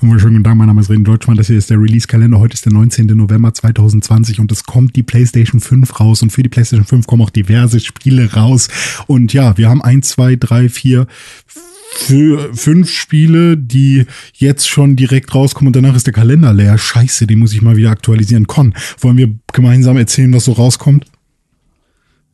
Wunderschönen 0.09 0.37
guten 0.37 0.45
Tag, 0.45 0.57
mein 0.57 0.69
Name 0.69 0.81
ist 0.81 0.89
Reden 0.89 1.05
Deutschmann. 1.05 1.37
Das 1.37 1.49
hier 1.49 1.59
ist 1.59 1.69
der 1.69 1.79
Release-Kalender. 1.79 2.39
Heute 2.39 2.55
ist 2.55 2.65
der 2.65 2.73
19. 2.73 3.09
November 3.09 3.53
2020 3.53 4.41
und 4.41 4.51
es 4.51 4.65
kommt 4.65 4.97
die 4.97 5.03
PlayStation 5.03 5.61
5 5.61 6.01
raus. 6.01 6.23
Und 6.23 6.31
für 6.31 6.43
die 6.43 6.49
PlayStation 6.49 6.87
5 6.87 7.07
kommen 7.07 7.21
auch 7.21 7.29
diverse 7.29 7.79
Spiele 7.79 8.33
raus. 8.33 8.69
Und 9.07 9.35
ja, 9.35 9.59
wir 9.59 9.69
haben 9.69 9.83
ein, 9.83 10.03
zwei, 10.03 10.37
drei, 10.37 10.71
vier, 10.71 11.09
für 11.47 12.55
fünf 12.55 12.89
Spiele, 12.89 13.59
die 13.59 14.07
jetzt 14.33 14.67
schon 14.67 14.97
direkt 14.97 15.35
rauskommen 15.35 15.67
und 15.67 15.77
danach 15.77 15.95
ist 15.95 16.07
der 16.07 16.15
Kalender 16.15 16.55
leer. 16.55 16.79
Scheiße, 16.79 17.27
den 17.27 17.41
muss 17.41 17.53
ich 17.53 17.61
mal 17.61 17.77
wieder 17.77 17.91
aktualisieren. 17.91 18.47
Con, 18.47 18.73
wollen 19.01 19.19
wir 19.19 19.35
gemeinsam 19.53 19.99
erzählen, 19.99 20.33
was 20.33 20.47
so 20.47 20.53
rauskommt? 20.53 21.05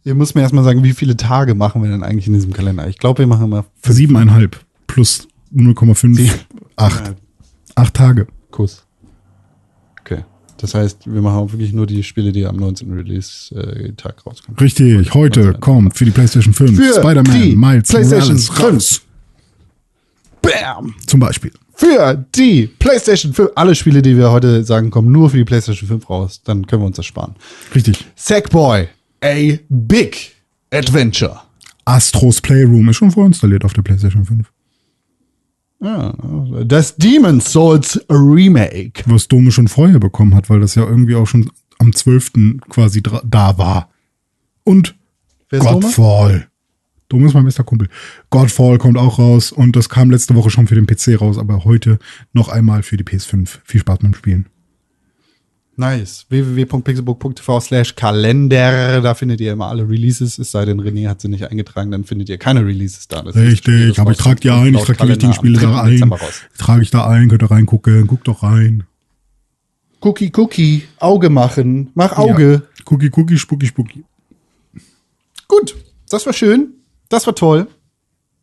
Ihr 0.05 0.15
müsst 0.15 0.36
mir 0.36 0.43
erstmal 0.43 0.62
sagen, 0.62 0.85
wie 0.85 0.93
viele 0.93 1.17
Tage 1.17 1.57
machen 1.57 1.83
wir 1.83 1.91
denn 1.91 2.05
eigentlich 2.05 2.28
in 2.28 2.35
diesem 2.35 2.53
Kalender? 2.53 2.86
Ich 2.86 2.99
glaube, 2.99 3.19
wir 3.19 3.27
machen 3.27 3.47
immer 3.47 3.65
fünf. 3.83 3.97
Siebeneinhalb 3.97 4.65
plus 4.86 5.27
0,5. 5.53 6.31
Acht. 6.77 7.17
Acht 7.75 7.94
Tage. 7.94 8.27
Kuss. 8.51 8.85
Okay. 10.01 10.25
Das 10.59 10.75
heißt, 10.75 11.12
wir 11.12 11.20
machen 11.20 11.36
auch 11.36 11.53
wirklich 11.53 11.73
nur 11.73 11.86
die 11.86 12.03
Spiele, 12.03 12.33
die 12.33 12.47
am 12.47 12.57
19. 12.57 12.93
Release-Tag 12.93 14.25
rauskommen. 14.27 14.59
Richtig, 14.59 15.12
heute 15.12 15.55
kommt 15.55 15.97
für 15.97 16.05
die 16.05 16.11
PlayStation 16.11 16.55
5 16.55 16.77
Für 16.77 16.77
die 16.77 16.89
Spider-Man 16.89 17.57
Miles 17.57 17.89
PlayStation 17.89 18.36
Morales 18.36 18.49
5. 18.49 18.62
raus. 18.62 19.03
Bam! 20.41 20.94
Zum 21.07 21.20
Beispiel. 21.20 21.53
Für 21.75 22.25
die 22.35 22.69
PlayStation 22.78 23.33
5. 23.33 23.51
Alle 23.57 23.75
Spiele, 23.75 24.01
die 24.01 24.17
wir 24.17 24.31
heute 24.31 24.62
sagen, 24.65 24.91
kommen 24.91 25.11
nur 25.11 25.31
für 25.31 25.39
die 25.39 25.44
PlayStation 25.44 25.89
5 25.89 26.09
raus. 26.09 26.41
Dann 26.44 26.67
können 26.67 26.83
wir 26.83 26.86
uns 26.86 26.97
das 26.97 27.07
sparen. 27.07 27.35
Richtig. 27.75 28.05
Sackboy, 28.15 28.89
a 29.23 29.59
big 29.69 30.33
adventure. 30.73 31.41
Astros 31.85 32.41
Playroom 32.41 32.89
ist 32.89 32.97
schon 32.97 33.11
vorinstalliert 33.11 33.65
auf 33.65 33.73
der 33.73 33.83
PlayStation 33.83 34.25
5. 34.25 34.51
Ja, 35.85 36.15
das 36.65 36.97
Demon's 36.97 37.53
Souls 37.53 38.01
Remake. 38.09 39.03
Was 39.07 39.29
Dome 39.29 39.53
schon 39.53 39.69
vorher 39.69 39.99
bekommen 39.99 40.35
hat, 40.35 40.49
weil 40.49 40.61
das 40.61 40.75
ja 40.75 40.85
irgendwie 40.85 41.15
auch 41.15 41.27
schon 41.27 41.51
am 41.79 41.95
12. 41.95 42.61
quasi 42.71 43.03
da 43.03 43.59
war. 43.59 43.91
Und? 44.65 44.95
Godfall. 45.51 46.49
Dome 47.11 47.27
ist 47.27 47.35
mein 47.35 47.45
bester 47.45 47.65
Kumpel. 47.65 47.89
Godfall 48.31 48.79
kommt 48.79 48.97
auch 48.97 49.19
raus 49.19 49.53
und 49.53 49.77
das 49.77 49.91
kam 49.91 50.11
letzte 50.11 50.35
Woche 50.35 50.51
schon 50.51 50.67
für 50.67 50.75
den 50.75 50.87
PC 50.87 51.21
raus, 51.21 51.37
aber 51.37 51.65
heute 51.65 51.99
noch 52.33 52.49
einmal 52.49 52.83
für 52.83 52.97
die 52.97 53.05
PS5. 53.05 53.59
Viel 53.65 53.81
Spaß 53.81 53.99
beim 53.99 54.15
Spielen. 54.15 54.47
Nice. 55.77 56.27
www.pixelbook.tv 56.28 57.61
slash 57.61 57.97
Kalender. 57.97 59.01
Da 59.01 59.15
findet 59.15 59.41
ihr 59.41 59.53
immer 59.53 59.67
alle 59.67 59.89
Releases. 59.89 60.39
Es 60.39 60.51
sei 60.51 60.65
denn, 60.65 60.81
René 60.81 61.09
hat 61.09 61.20
sie 61.20 61.28
nicht 61.28 61.51
eingetragen, 61.51 61.91
dann 61.91 62.05
findet 62.05 62.28
ihr 62.28 62.39
keine 62.39 62.65
Releases 62.65 63.09
da. 63.09 63.23
Das 63.23 63.35
Richtig, 63.35 63.99
aber 63.99 64.12
ich 64.12 64.19
trage 64.19 64.41
die 64.41 64.51
ein, 64.51 64.75
ich 64.75 64.83
trage 64.83 64.93
die 64.93 64.99
Kalender 64.99 65.33
Spiele 65.33 65.59
da 65.59 65.83
3. 65.83 66.03
ein. 66.03 66.15
Trage 66.59 66.83
ich 66.83 66.91
da 66.91 67.07
ein, 67.07 67.28
könnt 67.28 67.43
ihr 67.43 67.51
reingucken, 67.51 68.07
guckt 68.07 68.28
doch 68.28 68.43
rein. 68.43 68.85
Cookie, 70.01 70.31
Cookie, 70.36 70.83
Auge 70.99 71.31
machen. 71.31 71.91
Mach 71.94 72.17
Auge. 72.19 72.62
Ja. 72.62 72.85
Cookie, 72.93 73.11
Cookie, 73.15 73.39
Spucki, 73.39 73.67
Spucki. 73.67 74.05
Gut, 75.49 75.75
das 76.09 76.27
war 76.27 76.33
schön. 76.33 76.75
Das 77.09 77.27
war 77.27 77.35
toll. 77.35 77.69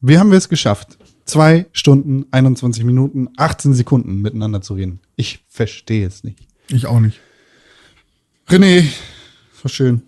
Wie 0.02 0.18
haben 0.18 0.32
wir 0.32 0.38
es 0.38 0.50
geschafft? 0.50 0.98
Zwei 1.26 1.68
Stunden, 1.72 2.26
21 2.32 2.84
Minuten, 2.84 3.30
18 3.38 3.74
Sekunden 3.74 4.22
miteinander 4.22 4.62
zu 4.62 4.74
reden. 4.74 5.00
Ich 5.16 5.46
verstehe 5.48 6.08
es 6.08 6.24
nicht. 6.24 6.51
Ich 6.72 6.86
auch 6.88 7.00
nicht. 7.00 7.20
René, 8.50 8.84
war 9.62 9.70
schön. 9.70 10.02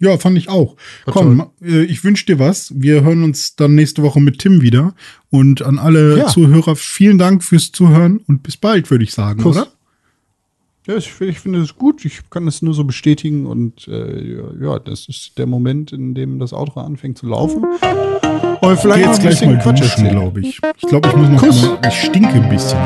Ja, 0.00 0.16
fand 0.16 0.38
ich 0.38 0.48
auch. 0.48 0.76
War 1.06 1.14
Komm, 1.14 1.50
äh, 1.60 1.82
ich 1.82 2.04
wünsche 2.04 2.24
dir 2.26 2.38
was. 2.38 2.72
Wir 2.76 3.02
hören 3.02 3.24
uns 3.24 3.56
dann 3.56 3.74
nächste 3.74 4.02
Woche 4.02 4.20
mit 4.20 4.38
Tim 4.38 4.62
wieder. 4.62 4.94
Und 5.30 5.62
an 5.62 5.78
alle 5.80 6.18
Ja. 6.18 6.26
Zuhörer, 6.28 6.76
vielen 6.76 7.18
Dank 7.18 7.42
fürs 7.42 7.72
Zuhören 7.72 8.18
und 8.28 8.44
bis 8.44 8.56
bald, 8.56 8.90
würde 8.92 9.02
ich 9.04 9.12
sagen, 9.12 9.42
Kuss. 9.42 9.56
oder? 9.56 9.68
Ja, 10.86 10.96
ich, 10.96 11.20
ich 11.20 11.40
finde 11.40 11.60
es 11.60 11.74
gut. 11.74 12.04
Ich 12.04 12.30
kann 12.30 12.46
es 12.46 12.62
nur 12.62 12.74
so 12.74 12.84
bestätigen. 12.84 13.44
Und 13.46 13.88
äh, 13.88 14.40
ja, 14.62 14.78
das 14.78 15.08
ist 15.08 15.36
der 15.36 15.46
Moment, 15.46 15.92
in 15.92 16.14
dem 16.14 16.38
das 16.38 16.52
Auto 16.52 16.78
anfängt 16.80 17.18
zu 17.18 17.26
laufen. 17.26 17.64
Und 18.60 18.72
Ich 18.74 18.80
vielleicht 18.80 19.04
noch 19.04 19.12
jetzt 19.12 19.16
ein 19.16 19.20
gleich 19.22 19.40
bisschen 19.40 19.52
mal 19.54 19.62
Quatsch 19.62 19.96
glaube 19.96 20.40
ich. 20.40 20.60
Ich 20.76 20.88
glaube, 20.88 21.08
ich 21.08 21.16
muss 21.16 21.28
noch 21.28 21.40
Kuss. 21.40 21.62
mal, 21.62 21.78
ich 21.88 21.94
stinke 22.04 22.28
ein 22.34 22.48
bisschen. 22.48 22.78